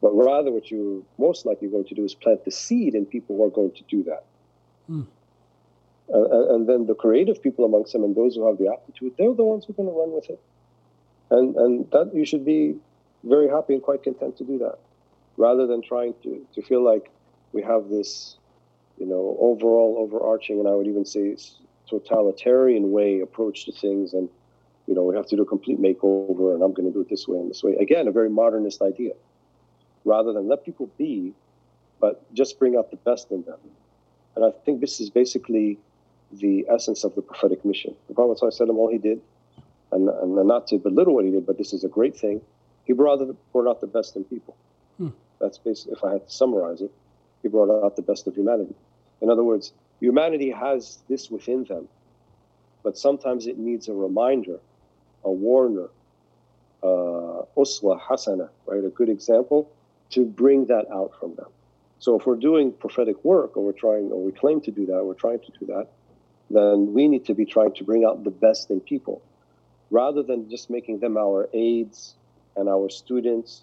But 0.00 0.12
rather, 0.12 0.50
what 0.50 0.70
you're 0.70 1.02
most 1.18 1.46
likely 1.46 1.68
going 1.68 1.84
to 1.86 1.94
do 1.94 2.04
is 2.04 2.14
plant 2.14 2.44
the 2.44 2.50
seed 2.50 2.94
in 2.94 3.06
people 3.06 3.36
who 3.36 3.44
are 3.44 3.50
going 3.50 3.72
to 3.72 3.82
do 3.88 4.02
that. 4.04 4.24
Uh, 6.12 6.54
and 6.54 6.68
then 6.68 6.86
the 6.86 6.94
creative 6.94 7.42
people 7.42 7.64
amongst 7.64 7.92
them 7.92 8.02
and 8.02 8.14
those 8.14 8.34
who 8.34 8.46
have 8.46 8.58
the 8.58 8.70
aptitude, 8.70 9.14
they're 9.16 9.32
the 9.32 9.44
ones 9.44 9.64
who 9.64 9.72
are 9.72 9.76
going 9.76 9.88
to 9.88 9.98
run 9.98 10.12
with 10.12 10.28
it. 10.28 10.40
And, 11.30 11.56
and 11.56 11.90
that 11.92 12.14
you 12.14 12.26
should 12.26 12.44
be 12.44 12.74
very 13.24 13.48
happy 13.48 13.74
and 13.74 13.82
quite 13.82 14.02
content 14.02 14.36
to 14.38 14.44
do 14.44 14.58
that 14.58 14.78
rather 15.36 15.66
than 15.66 15.80
trying 15.82 16.14
to, 16.22 16.44
to 16.54 16.62
feel 16.62 16.84
like 16.84 17.10
we 17.52 17.62
have 17.62 17.88
this, 17.88 18.36
you 18.98 19.06
know, 19.06 19.36
overall 19.40 19.96
overarching, 19.98 20.58
and 20.58 20.68
I 20.68 20.72
would 20.72 20.86
even 20.86 21.04
say 21.04 21.36
totalitarian 21.88 22.90
way 22.90 23.20
approach 23.20 23.66
to 23.66 23.72
things 23.72 24.14
and 24.14 24.28
you 24.92 24.96
know, 24.96 25.04
we 25.04 25.16
have 25.16 25.26
to 25.26 25.36
do 25.36 25.42
a 25.42 25.46
complete 25.46 25.80
makeover 25.80 26.52
and 26.52 26.62
I'm 26.62 26.74
going 26.74 26.86
to 26.86 26.92
do 26.92 27.00
it 27.00 27.08
this 27.08 27.26
way 27.26 27.38
and 27.38 27.48
this 27.48 27.62
way. 27.64 27.76
Again, 27.76 28.08
a 28.08 28.12
very 28.12 28.28
modernist 28.28 28.82
idea. 28.82 29.12
Rather 30.04 30.34
than 30.34 30.48
let 30.48 30.66
people 30.66 30.90
be 30.98 31.32
but 31.98 32.34
just 32.34 32.58
bring 32.58 32.76
out 32.76 32.90
the 32.90 32.98
best 32.98 33.30
in 33.30 33.42
them. 33.44 33.58
And 34.36 34.44
I 34.44 34.50
think 34.64 34.82
this 34.82 35.00
is 35.00 35.08
basically 35.08 35.78
the 36.32 36.66
essence 36.68 37.04
of 37.04 37.14
the 37.14 37.22
prophetic 37.22 37.64
mission. 37.64 37.94
The 38.08 38.14
Prophet 38.14 38.38
ﷺ, 38.42 38.68
all 38.74 38.90
he 38.90 38.98
did, 38.98 39.22
and, 39.92 40.08
and 40.08 40.46
not 40.46 40.66
to 40.68 40.78
belittle 40.78 41.14
what 41.14 41.24
he 41.24 41.30
did, 41.30 41.46
but 41.46 41.56
this 41.56 41.72
is 41.72 41.84
a 41.84 41.88
great 41.88 42.16
thing, 42.16 42.42
he 42.84 42.92
brought, 42.92 43.20
brought 43.52 43.68
out 43.68 43.80
the 43.80 43.86
best 43.86 44.16
in 44.16 44.24
people. 44.24 44.56
Hmm. 44.98 45.10
That's 45.40 45.58
basically, 45.58 45.92
if 45.92 46.04
I 46.04 46.12
had 46.14 46.26
to 46.26 46.32
summarize 46.32 46.80
it, 46.82 46.90
he 47.40 47.48
brought 47.48 47.70
out 47.84 47.94
the 47.96 48.02
best 48.02 48.26
of 48.26 48.34
humanity. 48.34 48.74
In 49.20 49.30
other 49.30 49.44
words, 49.44 49.72
humanity 50.00 50.50
has 50.50 50.98
this 51.08 51.30
within 51.30 51.64
them, 51.64 51.88
but 52.82 52.98
sometimes 52.98 53.46
it 53.46 53.58
needs 53.58 53.88
a 53.88 53.92
reminder, 53.92 54.58
a 55.24 55.30
warner, 55.30 55.88
uh, 56.82 57.44
uswa 57.56 58.00
hasana, 58.00 58.48
right, 58.66 58.84
a 58.84 58.88
good 58.88 59.08
example, 59.08 59.70
to 60.10 60.24
bring 60.24 60.66
that 60.66 60.90
out 60.92 61.12
from 61.18 61.34
them. 61.36 61.46
So 61.98 62.18
if 62.18 62.26
we're 62.26 62.36
doing 62.36 62.72
prophetic 62.72 63.24
work, 63.24 63.56
or 63.56 63.64
we're 63.64 63.72
trying, 63.72 64.10
or 64.10 64.22
we 64.22 64.32
claim 64.32 64.60
to 64.62 64.70
do 64.70 64.86
that, 64.86 65.04
we're 65.04 65.14
trying 65.14 65.38
to 65.40 65.52
do 65.60 65.66
that, 65.66 65.88
then 66.50 66.92
we 66.92 67.08
need 67.08 67.24
to 67.26 67.34
be 67.34 67.46
trying 67.46 67.72
to 67.74 67.84
bring 67.84 68.04
out 68.04 68.24
the 68.24 68.30
best 68.30 68.70
in 68.70 68.80
people, 68.80 69.22
rather 69.90 70.22
than 70.22 70.50
just 70.50 70.68
making 70.68 70.98
them 70.98 71.16
our 71.16 71.48
aides 71.54 72.14
and 72.56 72.68
our 72.68 72.90
students 72.90 73.62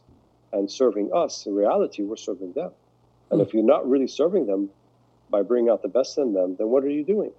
and 0.53 0.72
serving 0.72 1.12
us. 1.14 1.45
In 1.45 1.53
reality, 1.53 2.01
we're 2.03 2.16
serving 2.16 2.53
them. 2.53 2.72
And 3.30 3.41
if 3.41 3.53
you're 3.53 3.64
not 3.64 3.88
really 3.88 4.07
serving 4.07 4.47
them 4.47 4.70
by 5.30 5.43
bringing 5.43 5.70
out 5.70 5.84
the 5.84 5.89
best 5.89 6.18
in 6.18 6.34
them, 6.34 6.55
then 6.57 6.70
what 6.70 6.84
are 6.84 6.89
you 6.89 7.03
doing? 7.03 7.32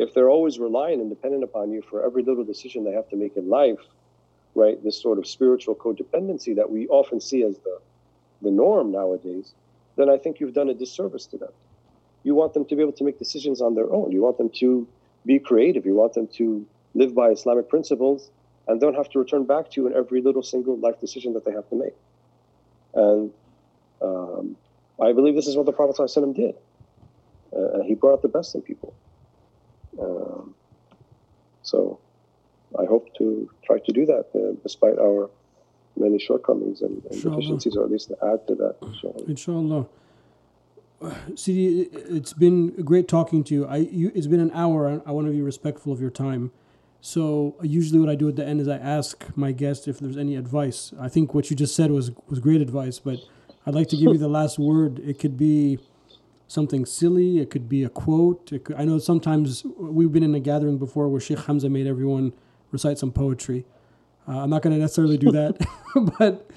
If 0.00 0.14
they're 0.14 0.30
always 0.30 0.58
relying 0.58 0.98
and 1.02 1.10
dependent 1.10 1.44
upon 1.44 1.70
you 1.72 1.82
for 1.82 2.02
every 2.02 2.22
little 2.22 2.42
decision 2.42 2.84
they 2.84 2.92
have 2.92 3.10
to 3.10 3.16
make 3.16 3.36
in 3.36 3.50
life, 3.50 3.80
right? 4.54 4.82
This 4.82 4.96
sort 4.96 5.18
of 5.18 5.26
spiritual 5.26 5.74
codependency 5.74 6.56
that 6.56 6.70
we 6.70 6.88
often 6.88 7.20
see 7.20 7.42
as 7.42 7.58
the, 7.58 7.78
the 8.40 8.50
norm 8.50 8.92
nowadays, 8.92 9.52
then 9.96 10.08
I 10.08 10.16
think 10.16 10.40
you've 10.40 10.54
done 10.54 10.70
a 10.70 10.74
disservice 10.74 11.26
to 11.26 11.36
them. 11.36 11.52
You 12.22 12.34
want 12.34 12.54
them 12.54 12.64
to 12.64 12.74
be 12.74 12.80
able 12.80 12.92
to 12.92 13.04
make 13.04 13.18
decisions 13.18 13.60
on 13.60 13.74
their 13.74 13.92
own. 13.92 14.10
You 14.10 14.22
want 14.22 14.38
them 14.38 14.48
to 14.60 14.88
be 15.26 15.38
creative. 15.38 15.84
You 15.84 15.94
want 15.94 16.14
them 16.14 16.28
to 16.38 16.66
live 16.94 17.14
by 17.14 17.28
Islamic 17.28 17.68
principles 17.68 18.30
and 18.68 18.80
don't 18.80 18.94
have 18.94 19.10
to 19.10 19.18
return 19.18 19.44
back 19.44 19.70
to 19.72 19.82
you 19.82 19.86
in 19.86 19.94
every 19.94 20.22
little 20.22 20.42
single 20.42 20.78
life 20.78 20.98
decision 20.98 21.34
that 21.34 21.44
they 21.44 21.52
have 21.52 21.68
to 21.68 21.76
make. 21.76 21.96
And 22.94 23.30
um, 24.00 24.56
I 24.98 25.12
believe 25.12 25.34
this 25.34 25.46
is 25.46 25.58
what 25.58 25.66
the 25.66 25.72
Prophet 25.72 25.96
ﷺ 25.96 26.34
did. 26.34 26.54
Uh, 27.54 27.82
he 27.82 27.94
brought 27.94 28.22
the 28.22 28.28
best 28.28 28.54
in 28.54 28.62
people. 28.62 28.94
Um, 29.98 30.54
so 31.62 31.98
I 32.78 32.84
hope 32.84 33.14
to 33.18 33.50
try 33.64 33.78
to 33.78 33.92
do 33.92 34.06
that 34.06 34.26
uh, 34.34 34.58
despite 34.62 34.98
our 34.98 35.30
many 35.96 36.18
shortcomings 36.18 36.82
and, 36.82 37.02
and 37.10 37.22
deficiencies, 37.22 37.76
or 37.76 37.84
at 37.84 37.90
least 37.90 38.08
to 38.08 38.16
add 38.22 38.46
to 38.48 38.54
that. 38.56 38.76
Inshallah. 38.82 39.24
inshallah. 39.26 39.86
See, 41.34 41.82
it's 41.92 42.34
been 42.34 42.82
great 42.84 43.08
talking 43.08 43.42
to 43.44 43.54
you. 43.54 43.66
I, 43.66 43.76
you, 43.76 44.12
it's 44.14 44.26
been 44.26 44.40
an 44.40 44.50
hour. 44.52 45.02
I 45.06 45.12
want 45.12 45.26
to 45.26 45.32
be 45.32 45.40
respectful 45.40 45.92
of 45.92 46.00
your 46.00 46.10
time. 46.10 46.52
So 47.00 47.56
usually, 47.62 47.98
what 47.98 48.10
I 48.10 48.14
do 48.14 48.28
at 48.28 48.36
the 48.36 48.46
end 48.46 48.60
is 48.60 48.68
I 48.68 48.76
ask 48.76 49.26
my 49.34 49.52
guest 49.52 49.88
if 49.88 49.98
there's 49.98 50.18
any 50.18 50.36
advice. 50.36 50.92
I 51.00 51.08
think 51.08 51.32
what 51.32 51.48
you 51.50 51.56
just 51.56 51.74
said 51.74 51.90
was 51.90 52.10
was 52.28 52.38
great 52.38 52.60
advice, 52.60 52.98
but 52.98 53.18
I'd 53.64 53.74
like 53.74 53.88
to 53.88 53.96
give 53.96 54.12
you 54.12 54.18
the 54.26 54.28
last 54.28 54.58
word. 54.58 54.98
It 54.98 55.18
could 55.18 55.38
be 55.38 55.78
something 56.50 56.84
silly. 56.84 57.38
It 57.38 57.48
could 57.48 57.68
be 57.68 57.84
a 57.84 57.88
quote. 57.88 58.50
Could, 58.64 58.74
I 58.76 58.84
know 58.84 58.98
sometimes 58.98 59.64
we've 59.78 60.10
been 60.10 60.24
in 60.24 60.34
a 60.34 60.40
gathering 60.40 60.78
before 60.78 61.08
where 61.08 61.20
Sheikh 61.20 61.38
Hamza 61.38 61.68
made 61.68 61.86
everyone 61.86 62.32
recite 62.72 62.98
some 62.98 63.12
poetry. 63.12 63.64
Uh, 64.28 64.40
I'm 64.40 64.50
not 64.50 64.60
going 64.62 64.74
to 64.74 64.80
necessarily 64.80 65.16
do 65.16 65.30
that, 65.30 65.64
but 66.18 66.50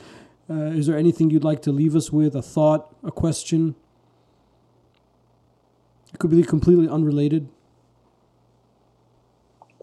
uh, 0.49 0.71
is 0.73 0.87
there 0.87 0.97
anything 0.97 1.29
you'd 1.29 1.43
like 1.43 1.61
to 1.61 1.71
leave 1.71 1.95
us 1.95 2.11
with? 2.11 2.35
A 2.35 2.41
thought, 2.41 2.95
a 3.03 3.11
question? 3.11 3.75
It 6.11 6.19
could 6.19 6.31
be 6.31 6.41
completely 6.41 6.89
unrelated. 6.89 7.49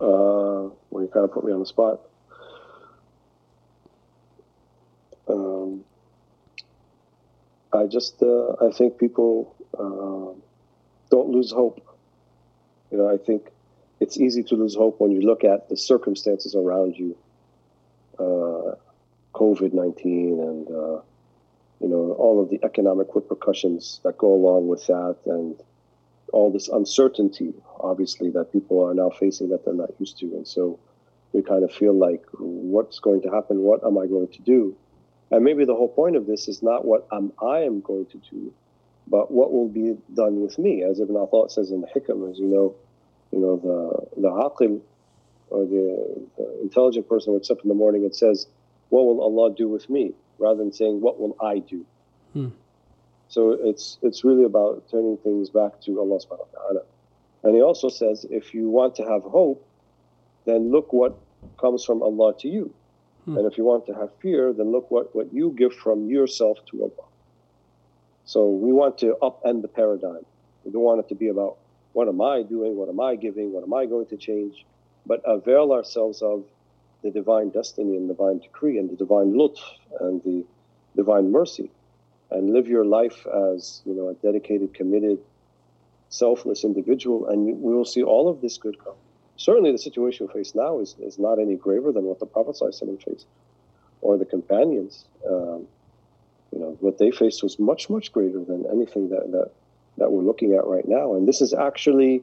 Uh, 0.00 0.74
well, 0.90 1.02
you 1.02 1.10
kind 1.12 1.24
of 1.24 1.32
put 1.32 1.44
me 1.44 1.52
on 1.52 1.60
the 1.60 1.66
spot. 1.66 2.00
Um, 5.28 5.84
I 7.72 7.86
just, 7.86 8.20
uh, 8.22 8.54
I 8.60 8.72
think 8.72 8.98
people 8.98 9.54
uh, 9.78 10.32
don't 11.10 11.28
lose 11.30 11.50
hope. 11.50 11.80
You 12.90 12.98
know, 12.98 13.08
I 13.08 13.16
think 13.16 13.50
it's 14.00 14.18
easy 14.18 14.42
to 14.44 14.54
lose 14.54 14.74
hope 14.74 15.00
when 15.00 15.10
you 15.10 15.20
look 15.20 15.44
at 15.44 15.68
the 15.68 15.76
circumstances 15.76 16.54
around 16.54 16.96
you. 16.96 17.16
Uh, 18.18 18.74
COVID 19.34 19.72
19 19.72 20.40
and, 20.40 20.68
uh, 20.68 21.00
you 21.80 21.88
know, 21.88 22.12
all 22.18 22.42
of 22.42 22.50
the 22.50 22.60
economic 22.62 23.08
repercussions 23.14 24.00
that 24.04 24.18
go 24.18 24.34
along 24.34 24.68
with 24.68 24.86
that 24.88 25.16
and 25.26 25.56
all 26.32 26.50
this 26.50 26.68
uncertainty, 26.68 27.54
obviously, 27.78 28.30
that 28.30 28.52
people 28.52 28.84
are 28.84 28.94
now 28.94 29.10
facing 29.10 29.48
that 29.50 29.64
they're 29.64 29.74
not 29.74 29.90
used 29.98 30.18
to. 30.18 30.26
And 30.26 30.46
so 30.46 30.78
we 31.32 31.42
kind 31.42 31.64
of 31.64 31.72
feel 31.72 31.94
like, 31.94 32.24
what's 32.38 32.98
going 32.98 33.22
to 33.22 33.30
happen? 33.30 33.60
What 33.60 33.84
am 33.84 33.98
I 33.98 34.06
going 34.06 34.28
to 34.28 34.42
do? 34.42 34.76
And 35.30 35.44
maybe 35.44 35.64
the 35.64 35.74
whole 35.74 35.88
point 35.88 36.16
of 36.16 36.26
this 36.26 36.48
is 36.48 36.62
not 36.62 36.84
what 36.84 37.06
am 37.12 37.32
I 37.40 37.60
am 37.60 37.80
going 37.80 38.06
to 38.06 38.20
do, 38.30 38.52
but 39.06 39.30
what 39.30 39.52
will 39.52 39.68
be 39.68 39.96
done 40.14 40.40
with 40.40 40.58
me. 40.58 40.82
As 40.82 41.00
Ibn 41.00 41.16
Atta 41.16 41.48
says 41.48 41.70
in 41.70 41.80
the 41.80 41.88
Hikam, 41.88 42.30
as 42.30 42.38
you 42.38 42.46
know, 42.46 42.74
you 43.32 43.38
know, 43.38 43.56
the, 43.56 44.20
the 44.20 44.28
aqil 44.28 44.80
or 45.50 45.64
the, 45.64 46.26
the 46.36 46.60
intelligent 46.62 47.08
person 47.08 47.32
wakes 47.32 47.50
up 47.50 47.58
in 47.62 47.68
the 47.68 47.74
morning 47.74 48.04
and 48.04 48.14
says, 48.14 48.46
what 48.88 49.04
will 49.04 49.20
Allah 49.20 49.54
do 49.54 49.68
with 49.68 49.88
me? 49.90 50.12
Rather 50.38 50.58
than 50.58 50.72
saying, 50.72 51.00
what 51.00 51.20
will 51.20 51.36
I 51.40 51.58
do? 51.58 51.84
Hmm. 52.32 52.48
So 53.28 53.52
it's 53.52 53.98
it's 54.02 54.24
really 54.24 54.44
about 54.44 54.88
turning 54.90 55.16
things 55.18 55.50
back 55.50 55.80
to 55.82 56.00
Allah 56.00 56.18
subhanahu 56.18 56.48
wa 56.52 56.60
ta'ala. 56.60 56.80
And 57.44 57.54
he 57.54 57.62
also 57.62 57.88
says, 57.88 58.26
if 58.28 58.54
you 58.54 58.68
want 58.68 58.96
to 58.96 59.04
have 59.04 59.22
hope, 59.22 59.66
then 60.46 60.70
look 60.70 60.92
what 60.92 61.16
comes 61.60 61.84
from 61.84 62.02
Allah 62.02 62.34
to 62.40 62.48
you. 62.48 62.74
Hmm. 63.24 63.38
And 63.38 63.50
if 63.50 63.58
you 63.58 63.64
want 63.64 63.86
to 63.86 63.94
have 63.94 64.10
fear, 64.20 64.52
then 64.52 64.72
look 64.72 64.90
what, 64.90 65.14
what 65.14 65.32
you 65.32 65.54
give 65.56 65.74
from 65.74 66.08
yourself 66.08 66.58
to 66.70 66.82
Allah. 66.82 67.09
So 68.30 68.48
we 68.48 68.72
want 68.72 68.96
to 68.98 69.16
upend 69.20 69.62
the 69.62 69.66
paradigm. 69.66 70.24
We 70.62 70.70
don't 70.70 70.82
want 70.82 71.00
it 71.00 71.08
to 71.08 71.16
be 71.16 71.26
about 71.26 71.56
what 71.94 72.06
am 72.06 72.20
I 72.20 72.42
doing, 72.42 72.76
what 72.76 72.88
am 72.88 73.00
I 73.00 73.16
giving, 73.16 73.50
what 73.52 73.64
am 73.64 73.74
I 73.74 73.86
going 73.86 74.06
to 74.06 74.16
change, 74.16 74.64
but 75.04 75.20
avail 75.24 75.72
ourselves 75.72 76.22
of 76.22 76.44
the 77.02 77.10
divine 77.10 77.48
destiny 77.48 77.96
and 77.96 78.06
divine 78.06 78.38
decree 78.38 78.78
and 78.78 78.88
the 78.88 78.94
divine 78.94 79.32
lutf 79.32 79.58
and 79.98 80.22
the 80.22 80.44
divine 80.94 81.32
mercy 81.32 81.72
and 82.30 82.52
live 82.52 82.68
your 82.68 82.84
life 82.84 83.26
as 83.26 83.82
you 83.84 83.94
know 83.94 84.10
a 84.10 84.14
dedicated, 84.14 84.74
committed, 84.74 85.18
selfless 86.08 86.62
individual, 86.62 87.26
and 87.26 87.60
we 87.60 87.74
will 87.74 87.84
see 87.84 88.04
all 88.04 88.28
of 88.28 88.40
this 88.40 88.58
good 88.58 88.78
come. 88.78 88.94
Certainly, 89.38 89.72
the 89.72 89.78
situation 89.78 90.28
we 90.28 90.32
face 90.32 90.54
now 90.54 90.78
is, 90.78 90.94
is 91.00 91.18
not 91.18 91.40
any 91.40 91.56
graver 91.56 91.90
than 91.90 92.04
what 92.04 92.20
the 92.20 92.26
Prophet 92.26 92.54
ﷺ 92.54 93.02
faced, 93.02 93.26
or 94.02 94.16
the 94.18 94.24
companions. 94.24 95.06
Um, 95.28 95.66
you 96.52 96.58
know, 96.58 96.76
what 96.80 96.98
they 96.98 97.10
faced 97.10 97.42
was 97.42 97.58
much, 97.58 97.88
much 97.90 98.12
greater 98.12 98.42
than 98.44 98.66
anything 98.70 99.08
that, 99.10 99.30
that, 99.32 99.50
that 99.98 100.10
we're 100.10 100.22
looking 100.22 100.54
at 100.54 100.66
right 100.66 100.86
now. 100.86 101.14
And 101.14 101.28
this 101.28 101.40
is 101.40 101.54
actually 101.54 102.22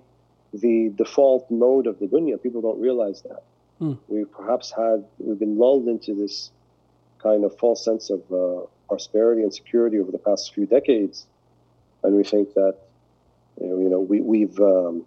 the 0.54 0.92
default 0.96 1.50
mode 1.50 1.88
of 1.88 2.00
the 2.00 2.08
dunya. 2.08 2.42
People 2.42 2.62
don't 2.62 2.80
realize 2.80 3.22
that. 3.24 3.44
Hmm. 3.80 3.94
We 4.08 4.26
perhaps 4.26 4.72
had, 4.72 5.06
we've 5.20 5.40
been 5.40 5.58
lulled 5.58 5.88
into 5.88 6.16
this 6.16 6.52
kind 7.20 7.44
of 7.44 7.58
false 7.58 7.84
sense 7.84 8.10
of 8.10 8.22
uh, 8.32 8.66
prosperity 8.88 9.44
and 9.44 9.54
security 9.54 10.00
over 10.00 10.12
the 10.12 10.18
past 10.18 10.54
few 10.54 10.66
decades, 10.66 11.26
and 12.04 12.16
we 12.16 12.24
think 12.24 12.54
that 12.54 12.76
you 13.60 13.68
know, 13.68 13.80
you 13.80 13.90
know 13.90 14.00
we, 14.00 14.22
we've 14.22 14.60
um, 14.60 15.06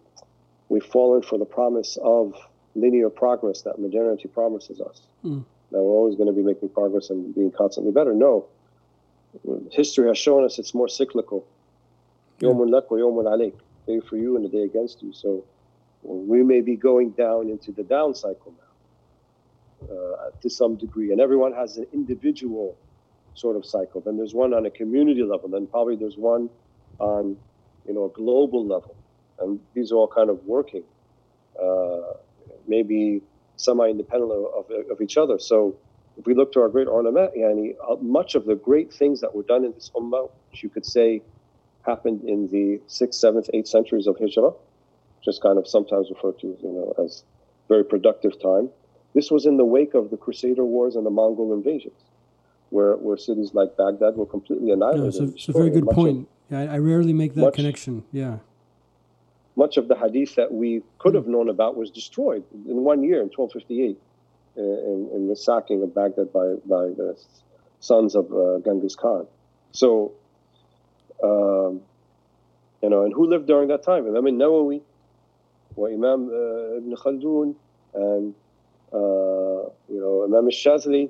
we've 0.69 0.85
fallen 0.85 1.23
for 1.23 1.39
the 1.39 1.45
promise 1.45 1.99
of 2.03 2.35
linear 2.75 3.11
progress 3.11 3.63
that 3.63 3.79
modernity 3.79 4.29
promises 4.29 4.81
us. 4.81 5.03
Mm. 5.25 5.45
That 5.71 5.79
we're 5.79 5.93
always 5.93 6.17
going 6.17 6.27
to 6.27 6.33
be 6.33 6.43
making 6.43 6.71
progress 6.71 7.11
and 7.11 7.35
being 7.35 7.53
constantly 7.53 7.93
better. 7.93 8.13
No, 8.13 8.47
history 9.71 10.09
has 10.09 10.19
shown 10.19 10.45
us 10.45 10.59
it's 10.59 10.75
more 10.75 10.89
cyclical. 10.89 11.47
Yawmun 12.41 12.71
lak 12.71 12.91
wa 12.91 12.99
alayk. 12.99 13.55
Day 13.87 14.01
for 14.01 14.17
you 14.17 14.37
and 14.37 14.45
the 14.45 14.49
day 14.49 14.63
against 14.63 15.03
you. 15.03 15.13
So 15.13 15.45
we 16.03 16.43
may 16.43 16.61
be 16.61 16.77
going 16.77 17.11
down 17.11 17.49
into 17.49 17.73
the 17.73 17.83
down 17.83 18.15
cycle 18.15 18.55
now 18.59 19.95
uh, 19.95 20.31
to 20.41 20.51
some 20.51 20.77
degree, 20.77 21.13
and 21.13 21.21
everyone 21.21 21.53
has 21.53 21.77
an 21.77 21.87
individual 21.93 22.77
sort 23.35 23.57
of 23.57 23.65
cycle. 23.65 24.01
Then 24.01 24.17
there's 24.17 24.35
one 24.35 24.53
on 24.55 24.67
a 24.67 24.71
community 24.71 25.23
level. 25.23 25.49
Then 25.49 25.67
probably 25.67 25.97
there's 25.97 26.17
one 26.17 26.51
on, 26.99 27.37
you 27.87 27.95
know, 27.95 28.05
a 28.05 28.11
global 28.11 28.67
level. 28.67 28.95
And 29.39 29.61
these 29.75 29.93
are 29.93 29.97
all 29.97 30.09
kind 30.09 30.29
of 30.29 30.45
working, 30.45 30.83
uh, 31.61 32.15
maybe 32.69 33.23
semi-independent 33.57 34.31
of, 34.31 34.71
of, 34.71 34.91
of, 34.91 35.01
each 35.01 35.17
other. 35.17 35.39
So 35.39 35.77
if 36.21 36.27
we 36.27 36.35
look 36.35 36.53
to 36.53 36.61
our 36.61 36.69
great 36.69 36.87
ulama, 36.87 37.31
yani, 37.37 37.75
uh, 37.89 37.97
much 38.03 38.35
of 38.35 38.45
the 38.45 38.55
great 38.55 38.93
things 38.93 39.23
that 39.23 39.35
were 39.35 39.43
done 39.43 39.65
in 39.65 39.73
this 39.73 39.91
ummah, 39.97 40.31
which 40.51 40.63
you 40.63 40.69
could 40.69 40.85
say 40.85 41.23
happened 41.87 42.23
in 42.25 42.47
the 42.49 42.79
sixth, 42.89 43.19
seventh, 43.19 43.49
eighth 43.55 43.69
centuries 43.69 44.07
of 44.07 44.19
Hijrah, 44.19 44.53
just 45.25 45.41
kind 45.43 45.59
of 45.59 45.67
sometimes 45.67 46.11
referred 46.11 46.39
to, 46.41 46.49
you 46.63 46.73
know, 46.77 46.95
as 47.03 47.25
very 47.69 47.85
productive 47.85 48.41
time. 48.41 48.69
This 49.15 49.31
was 49.31 49.47
in 49.47 49.57
the 49.57 49.65
wake 49.65 49.95
of 49.95 50.11
the 50.11 50.19
Crusader 50.19 50.65
Wars 50.65 50.95
and 50.95 51.07
the 51.07 51.11
Mongol 51.11 51.55
invasions 51.55 51.99
where, 52.69 52.97
where 52.97 53.17
cities 53.17 53.55
like 53.55 53.77
Baghdad 53.79 54.15
were 54.17 54.27
completely 54.27 54.71
annihilated. 54.73 55.15
Yeah, 55.15 55.29
it's 55.35 55.49
a, 55.49 55.53
very 55.53 55.71
good 55.71 55.87
point. 55.87 56.19
Of, 56.19 56.27
Yeah, 56.51 56.61
I, 56.61 56.75
I 56.75 56.79
rarely 56.79 57.15
make 57.15 57.35
that 57.35 57.41
Much- 57.41 57.55
connection. 57.55 58.05
Yeah. 58.13 58.39
much 59.57 59.79
of 59.79 59.89
the 59.89 59.97
hadith 59.97 60.35
that 60.35 60.53
we 60.53 60.83
could 60.99 61.15
have 61.15 61.27
known 61.27 61.49
about 61.49 61.77
was 61.77 61.91
destroyed 61.91 62.45
in 62.69 62.85
one 62.85 63.03
year 63.03 63.21
in 63.23 63.31
1258 63.35 63.97
uh, 63.97 64.10
in, 64.56 65.10
in 65.14 65.28
the 65.28 65.36
sacking 65.36 65.82
of 65.84 65.94
Baghdad 65.94 66.32
by, 66.32 66.56
by 66.66 66.86
the 66.88 67.18
sons 67.80 68.16
of 68.16 68.32
uh, 68.34 68.60
Genghis 68.66 68.96
Khan. 68.96 69.28
So, 69.72 70.14
um, 71.24 71.82
you 72.82 72.90
know, 72.90 73.04
and 73.04 73.14
who 73.14 73.28
lived 73.28 73.48
during 73.48 73.68
that 73.70 73.84
time? 73.84 74.08
Imam 74.08 74.28
al-Nawawi, 74.28 74.82
wa 75.76 75.88
Imam 75.88 76.30
uh, 76.30 76.78
Ibn 76.78 76.96
Khaldun, 76.96 77.56
and, 77.94 78.34
uh, 78.94 79.70
you 79.90 80.00
know, 80.00 80.24
Imam 80.24 80.46
al-Shazli. 80.46 81.10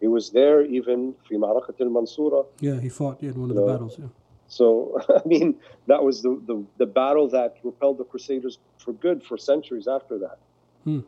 He 0.00 0.08
was 0.08 0.30
there 0.30 0.62
even 0.62 1.14
في 1.28 1.38
معركة 1.38 1.74
المنصورة. 1.80 2.46
Yeah, 2.60 2.78
he 2.80 2.88
fought 2.88 3.22
in 3.22 3.40
one 3.40 3.50
of 3.50 3.56
the 3.56 3.62
No. 3.62 3.66
battles. 3.66 3.98
Yeah. 3.98 4.06
So, 4.48 5.00
I 5.08 5.26
mean, 5.26 5.56
that 5.86 6.04
was 6.04 6.22
the, 6.22 6.40
the, 6.46 6.64
the 6.76 6.86
battle 6.86 7.28
that 7.30 7.60
propelled 7.62 7.98
the 7.98 8.04
Crusaders 8.04 8.58
for 8.78 8.92
good 8.92 9.24
for 9.24 9.36
centuries 9.38 9.88
after 9.88 10.18
that. 10.18 10.38
Hmm. 10.84 11.00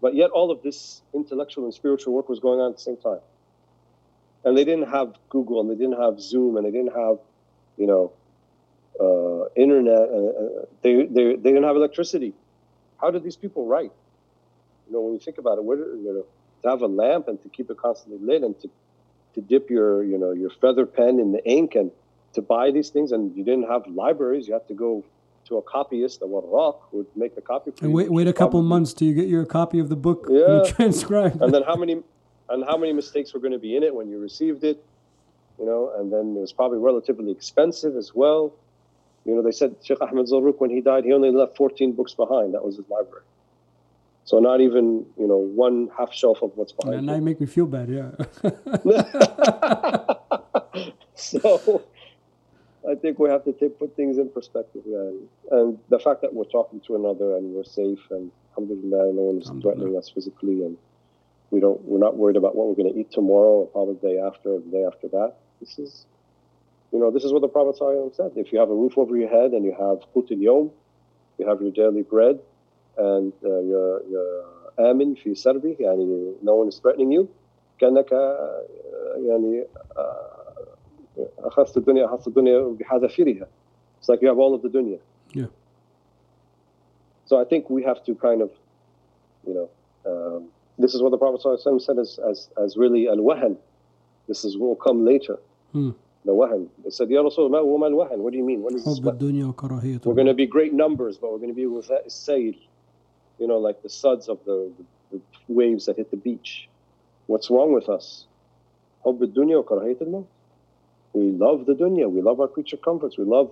But, 0.00 0.14
yet, 0.14 0.30
all 0.30 0.50
of 0.50 0.62
this 0.62 1.02
intellectual 1.12 1.64
and 1.64 1.74
spiritual 1.74 2.14
work 2.14 2.28
was 2.28 2.40
going 2.40 2.60
on 2.60 2.70
at 2.70 2.76
the 2.76 2.82
same 2.82 2.96
time. 2.96 3.20
And 4.44 4.56
they 4.56 4.64
didn't 4.64 4.88
have 4.88 5.14
Google, 5.28 5.60
and 5.60 5.68
they 5.68 5.74
didn't 5.74 6.00
have 6.00 6.20
Zoom, 6.20 6.56
and 6.56 6.64
they 6.64 6.70
didn't 6.70 6.94
have, 6.94 7.18
you 7.76 7.86
know, 7.86 8.12
uh, 9.00 9.48
internet. 9.60 10.08
Uh, 10.08 10.66
they, 10.82 11.06
they, 11.06 11.24
they 11.34 11.50
didn't 11.50 11.64
have 11.64 11.76
electricity. 11.76 12.32
How 13.00 13.10
did 13.10 13.22
these 13.24 13.36
people 13.36 13.66
write? 13.66 13.92
You 14.86 14.92
know, 14.92 15.00
when 15.00 15.14
you 15.14 15.20
think 15.20 15.38
about 15.38 15.58
it, 15.58 15.64
where, 15.64 15.78
you 15.78 16.14
know, 16.14 16.24
to 16.62 16.68
have 16.68 16.82
a 16.82 16.86
lamp 16.86 17.28
and 17.28 17.40
to 17.42 17.48
keep 17.48 17.70
it 17.70 17.76
constantly 17.76 18.24
lit 18.24 18.42
and 18.42 18.58
to, 18.60 18.70
to 19.34 19.40
dip 19.40 19.70
your, 19.70 20.02
you 20.02 20.18
know, 20.18 20.32
your 20.32 20.50
feather 20.50 20.86
pen 20.86 21.18
in 21.20 21.32
the 21.32 21.44
ink 21.44 21.74
and 21.74 21.90
to 22.34 22.42
buy 22.42 22.70
these 22.70 22.90
things, 22.90 23.12
and 23.12 23.36
you 23.36 23.44
didn't 23.44 23.68
have 23.68 23.86
libraries. 23.86 24.46
You 24.46 24.54
had 24.54 24.68
to 24.68 24.74
go 24.74 25.04
to 25.48 25.56
a 25.58 25.62
copyist, 25.62 26.22
a 26.22 26.26
warraq, 26.26 26.76
would 26.92 27.06
make 27.16 27.34
the 27.34 27.40
copy 27.40 27.70
for 27.70 27.84
And 27.84 27.90
you. 27.90 27.96
wait, 27.96 28.10
wait 28.12 28.28
a 28.28 28.32
couple 28.32 28.60
probably- 28.60 28.68
months 28.68 28.92
till 28.92 29.08
you 29.08 29.14
get 29.14 29.28
your 29.28 29.44
copy 29.44 29.78
of 29.78 29.88
the 29.88 29.96
book 29.96 30.26
Yeah. 30.30 30.62
transcribed. 30.66 31.40
And 31.42 31.52
then 31.52 31.62
how 31.62 31.76
many, 31.76 32.02
and 32.48 32.64
how 32.64 32.76
many 32.76 32.92
mistakes 32.92 33.32
were 33.34 33.40
going 33.40 33.52
to 33.52 33.58
be 33.58 33.76
in 33.76 33.82
it 33.82 33.94
when 33.94 34.08
you 34.08 34.18
received 34.18 34.64
it, 34.64 34.82
you 35.58 35.66
know? 35.66 35.92
And 35.98 36.12
then 36.12 36.36
it 36.36 36.40
was 36.40 36.52
probably 36.52 36.78
relatively 36.78 37.30
expensive 37.32 37.96
as 37.96 38.14
well. 38.14 38.54
You 39.24 39.34
know, 39.34 39.42
they 39.42 39.52
said 39.52 39.76
Sheikh 39.82 40.00
Ahmed 40.00 40.26
Zarruq 40.26 40.60
when 40.60 40.70
he 40.70 40.80
died, 40.80 41.04
he 41.04 41.12
only 41.12 41.30
left 41.30 41.56
14 41.56 41.92
books 41.92 42.14
behind. 42.14 42.54
That 42.54 42.64
was 42.64 42.76
his 42.76 42.88
library. 42.88 43.24
So 44.24 44.38
not 44.40 44.60
even 44.60 45.06
you 45.18 45.26
know 45.26 45.38
one 45.38 45.88
half 45.96 46.12
shelf 46.12 46.42
of 46.42 46.52
what's 46.54 46.72
behind. 46.72 46.96
and 46.98 47.06
now 47.06 47.14
you 47.14 47.22
make 47.22 47.40
me 47.40 47.46
feel 47.46 47.64
bad. 47.66 47.88
Yeah. 47.88 48.10
so 51.14 51.82
I 52.89 52.95
think 52.95 53.17
we 53.17 53.29
have 53.29 53.45
to 53.45 53.53
take, 53.53 53.79
put 53.79 53.95
things 53.95 54.17
in 54.17 54.29
perspective, 54.29 54.83
man. 54.85 55.19
And 55.51 55.79
the 55.89 55.99
fact 55.99 56.21
that 56.21 56.33
we're 56.33 56.43
talking 56.45 56.81
to 56.87 56.95
another 56.95 57.37
and 57.37 57.53
we're 57.53 57.63
safe 57.63 57.99
and 58.11 58.29
alhamdulillah, 58.51 59.13
no 59.13 59.21
one's 59.21 59.45
Alhamdulillah. 59.45 59.75
threatening 59.75 59.97
us 59.97 60.09
physically 60.09 60.63
and 60.63 60.77
we 61.51 61.59
don't, 61.59 61.81
we're 61.83 61.99
not 61.99 62.17
worried 62.17 62.35
about 62.35 62.55
what 62.55 62.67
we're 62.67 62.75
going 62.75 62.93
to 62.93 62.99
eat 62.99 63.11
tomorrow 63.11 63.55
or 63.61 63.67
probably 63.67 63.93
the 64.01 64.15
day 64.15 64.19
after 64.19 64.49
or 64.49 64.59
the 64.59 64.71
day 64.71 64.83
after 64.85 65.07
that. 65.09 65.35
This 65.61 65.79
is, 65.79 66.05
you 66.91 66.99
know, 66.99 67.09
this 67.09 67.23
is 67.23 67.31
what 67.31 67.41
the 67.41 67.47
Prophet 67.47 67.79
ﷺ 67.79 68.15
said. 68.15 68.31
If 68.35 68.51
you 68.51 68.59
have 68.59 68.69
a 68.69 68.75
roof 68.75 68.97
over 68.97 69.15
your 69.15 69.29
head 69.29 69.51
and 69.51 69.63
you 69.63 69.71
have 69.71 69.99
qut 70.13 70.31
al-yawm, 70.31 70.71
you 71.37 71.47
have 71.47 71.61
your 71.61 71.71
daily 71.71 72.01
bread 72.01 72.39
and 72.97 73.31
uh, 73.45 73.59
you're, 73.61 74.01
you're 74.09 74.43
amin 74.77 75.15
fi 75.15 75.31
sarbi, 75.31 75.79
yani 75.79 76.33
no 76.41 76.55
one 76.55 76.67
is 76.67 76.79
threatening 76.79 77.11
you, 77.11 77.29
كأنك 77.79 78.13
آه، 78.13 78.63
يعني 79.17 79.65
آه، 79.97 80.36
أخذت 81.39 81.77
الدنيا 81.77 82.05
أخذت 82.05 82.27
الدنيا 82.27 82.77
بحذافيرها. 82.79 83.47
It's 83.99 84.09
like 84.09 84.21
you 84.21 84.27
have 84.27 84.39
all 84.39 84.53
of 84.53 84.61
the 84.61 84.69
dunya. 84.69 84.99
Yeah. 85.33 85.45
So 87.25 87.39
I 87.39 87.45
think 87.45 87.69
we 87.69 87.83
have 87.83 88.03
to 88.05 88.15
kind 88.15 88.41
of, 88.41 88.51
you 89.47 89.53
know, 89.53 89.69
um, 90.05 90.49
this 90.77 90.93
is 90.93 91.01
what 91.01 91.11
the 91.11 91.17
Prophet 91.17 91.41
ﷺ 91.41 91.81
said 91.81 91.97
as, 91.99 92.19
as, 92.29 92.49
as 92.61 92.75
really 92.77 93.07
al-wahan. 93.07 93.55
This 94.27 94.43
is 94.43 94.57
what 94.57 94.67
will 94.67 94.75
come 94.75 95.05
later. 95.05 95.37
Hmm. 95.71 95.91
The 96.25 96.31
wahan. 96.31 96.67
They 96.83 96.89
said, 96.89 97.09
Ya 97.09 97.21
Rasulullah, 97.21 97.63
ma 97.79 97.85
al-wahan? 97.85 98.17
What 98.17 98.31
do 98.31 98.37
you 98.37 98.43
mean? 98.45 98.61
What 98.61 98.73
is 98.73 98.83
this? 98.85 98.99
حب 98.99 99.05
What? 99.05 99.15
الدنيا 99.19 99.53
وكراهية 99.53 100.05
We're 100.05 100.13
going 100.13 100.27
to 100.27 100.33
be 100.33 100.45
great 100.45 100.73
numbers, 100.73 101.17
but 101.17 101.31
we're 101.31 101.37
going 101.37 101.49
to 101.49 101.55
be 101.55 101.65
with 101.65 101.87
that 101.87 102.07
sayl, 102.07 102.55
you 103.39 103.47
know, 103.47 103.57
like 103.57 103.81
the 103.81 103.89
suds 103.89 104.27
of 104.29 104.39
the, 104.45 104.71
the, 105.11 105.17
the 105.17 105.21
waves 105.47 105.85
that 105.85 105.97
hit 105.97 106.11
the 106.11 106.17
beach. 106.17 106.69
What's 107.27 107.49
wrong 107.49 107.73
with 107.73 107.89
us? 107.89 108.27
حب 109.05 109.23
الدنيا 109.23 109.57
وكراهية 109.57 109.97
الموت. 110.01 110.25
we 111.12 111.30
love 111.30 111.66
the 111.66 111.74
dunya. 111.74 112.10
We 112.10 112.22
love 112.22 112.40
our 112.40 112.48
creature 112.48 112.76
comforts. 112.76 113.18
We 113.18 113.24
love 113.24 113.50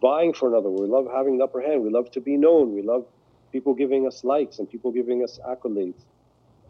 vying 0.00 0.34
for 0.34 0.48
another. 0.48 0.68
We 0.68 0.86
love 0.86 1.08
having 1.12 1.38
the 1.38 1.44
upper 1.44 1.60
hand. 1.60 1.82
We 1.82 1.90
love 1.90 2.10
to 2.12 2.20
be 2.20 2.36
known. 2.36 2.74
We 2.74 2.82
love 2.82 3.06
people 3.52 3.74
giving 3.74 4.06
us 4.06 4.24
likes 4.24 4.58
and 4.58 4.70
people 4.70 4.92
giving 4.92 5.24
us 5.24 5.38
accolades. 5.46 6.02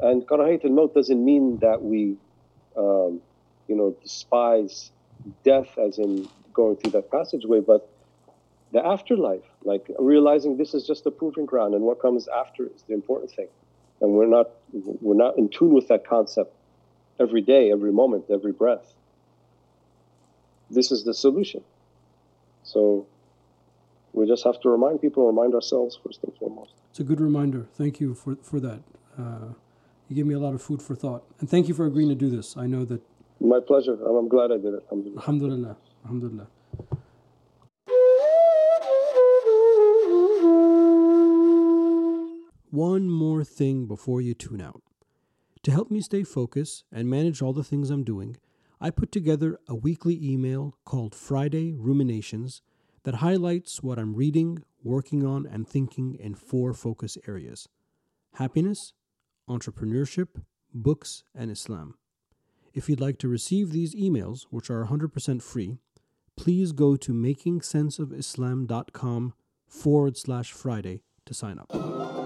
And 0.01 0.23
karahayat 0.27 0.65
al-maut 0.65 0.95
doesn't 0.95 1.25
mean 1.25 1.59
that 1.59 1.83
we, 1.83 2.17
um, 2.77 3.21
you 3.67 3.75
know, 3.75 3.97
despise 4.03 4.93
death 5.45 5.77
as 5.79 5.99
in 5.99 6.29
going 6.53 6.77
through 6.77 6.93
that 6.93 7.11
passageway, 7.11 7.61
but 7.61 7.89
the 8.73 8.85
afterlife, 8.85 9.45
like 9.65 9.91
realizing 9.99 10.57
this 10.57 10.75
is 10.75 10.87
just 10.87 11.07
a 11.07 11.11
proving 11.11 11.47
ground 11.47 11.75
and 11.75 11.83
what 11.83 12.01
comes 12.01 12.29
after 12.29 12.67
is 12.67 12.83
the 12.87 12.95
important 12.95 13.31
thing. 13.33 13.49
And 14.01 14.13
we're 14.13 14.27
not, 14.27 14.51
we're 14.73 15.17
not 15.17 15.37
in 15.39 15.49
tune 15.49 15.73
with 15.73 15.89
that 15.89 16.07
concept 16.07 16.55
every 17.19 17.41
day, 17.41 17.73
every 17.73 17.93
moment, 17.93 18.27
every 18.31 18.53
breath. 18.53 18.95
This 20.71 20.91
is 20.93 21.05
the 21.05 21.15
solution. 21.15 21.63
So 22.63 23.07
we 24.13 24.27
just 24.27 24.45
have 24.45 24.61
to 24.61 24.69
remind 24.69 25.01
people, 25.01 25.27
remind 25.27 25.55
ourselves 25.55 25.99
first 26.05 26.21
and 26.25 26.33
foremost. 26.37 26.73
It's 26.91 27.01
a 27.01 27.05
good 27.05 27.21
reminder. 27.21 27.67
Thank 27.75 28.01
you 28.01 28.15
for, 28.15 28.37
for 28.43 28.61
that. 28.61 28.81
Uh, 29.19 29.53
you 30.09 30.17
gave 30.17 30.27
me 30.27 30.35
a 30.35 30.39
lot 30.39 30.55
of 30.55 30.63
food 30.63 30.83
for 30.83 30.95
thought. 30.95 31.25
And 31.41 31.49
thank 31.49 31.69
you 31.69 31.75
for 31.75 31.87
agreeing 31.87 32.09
to 32.09 32.15
do 32.15 32.31
this. 32.31 32.57
I 32.57 32.67
know 32.67 32.85
that, 32.87 33.03
My 33.41 33.61
pleasure. 33.61 33.95
I'm, 33.95 34.17
I'm 34.17 34.29
glad 34.29 34.51
I 34.53 34.57
did 34.57 34.75
it. 34.75 34.83
Alhamdulillah. 34.91 35.21
alhamdulillah, 35.21 35.77
alhamdulillah. 36.05 36.47
One 42.71 43.09
more 43.09 43.45
thing 43.45 43.87
before 43.87 44.21
you 44.21 44.35
tune 44.35 44.61
out. 44.61 44.83
To 45.65 45.71
help 45.71 45.91
me 45.91 46.01
stay 46.01 46.23
focused 46.23 46.85
and 46.93 47.09
manage 47.09 47.43
all 47.43 47.53
the 47.53 47.65
things 47.65 47.91
I'm 47.91 48.05
doing, 48.05 48.37
I 48.81 48.91
put 48.91 49.11
together 49.11 49.59
a 49.69 49.75
weekly 49.75 50.17
email 50.23 50.77
called 50.85 51.13
Friday 51.15 51.75
Ruminations 51.75 52.61
that 53.03 53.17
highlights 53.17 53.83
what 53.83 53.99
I'm 53.99 54.15
reading, 54.15 54.63
working 54.83 55.27
on, 55.27 55.47
and 55.47 55.69
thinking 55.69 56.15
in 56.15 56.35
four 56.35 56.73
focus 56.75 57.19
areas 57.27 57.69
happiness, 58.35 58.93
entrepreneurship, 59.49 60.29
books, 60.73 61.25
and 61.35 61.51
Islam. 61.51 61.95
If 62.73 62.89
you'd 62.89 63.01
like 63.01 63.19
to 63.19 63.27
receive 63.29 63.73
these 63.73 63.97
emails, 63.97 64.47
which 64.51 64.71
are 64.71 64.87
100% 64.87 65.43
free, 65.43 65.79
please 66.37 66.71
go 66.73 66.95
to 66.97 67.13
makingsenseofislam.com 67.13 69.35
forward 69.67 70.17
slash 70.17 70.53
Friday 70.53 71.03
to 71.27 71.35
sign 71.35 71.59
up. 71.59 72.18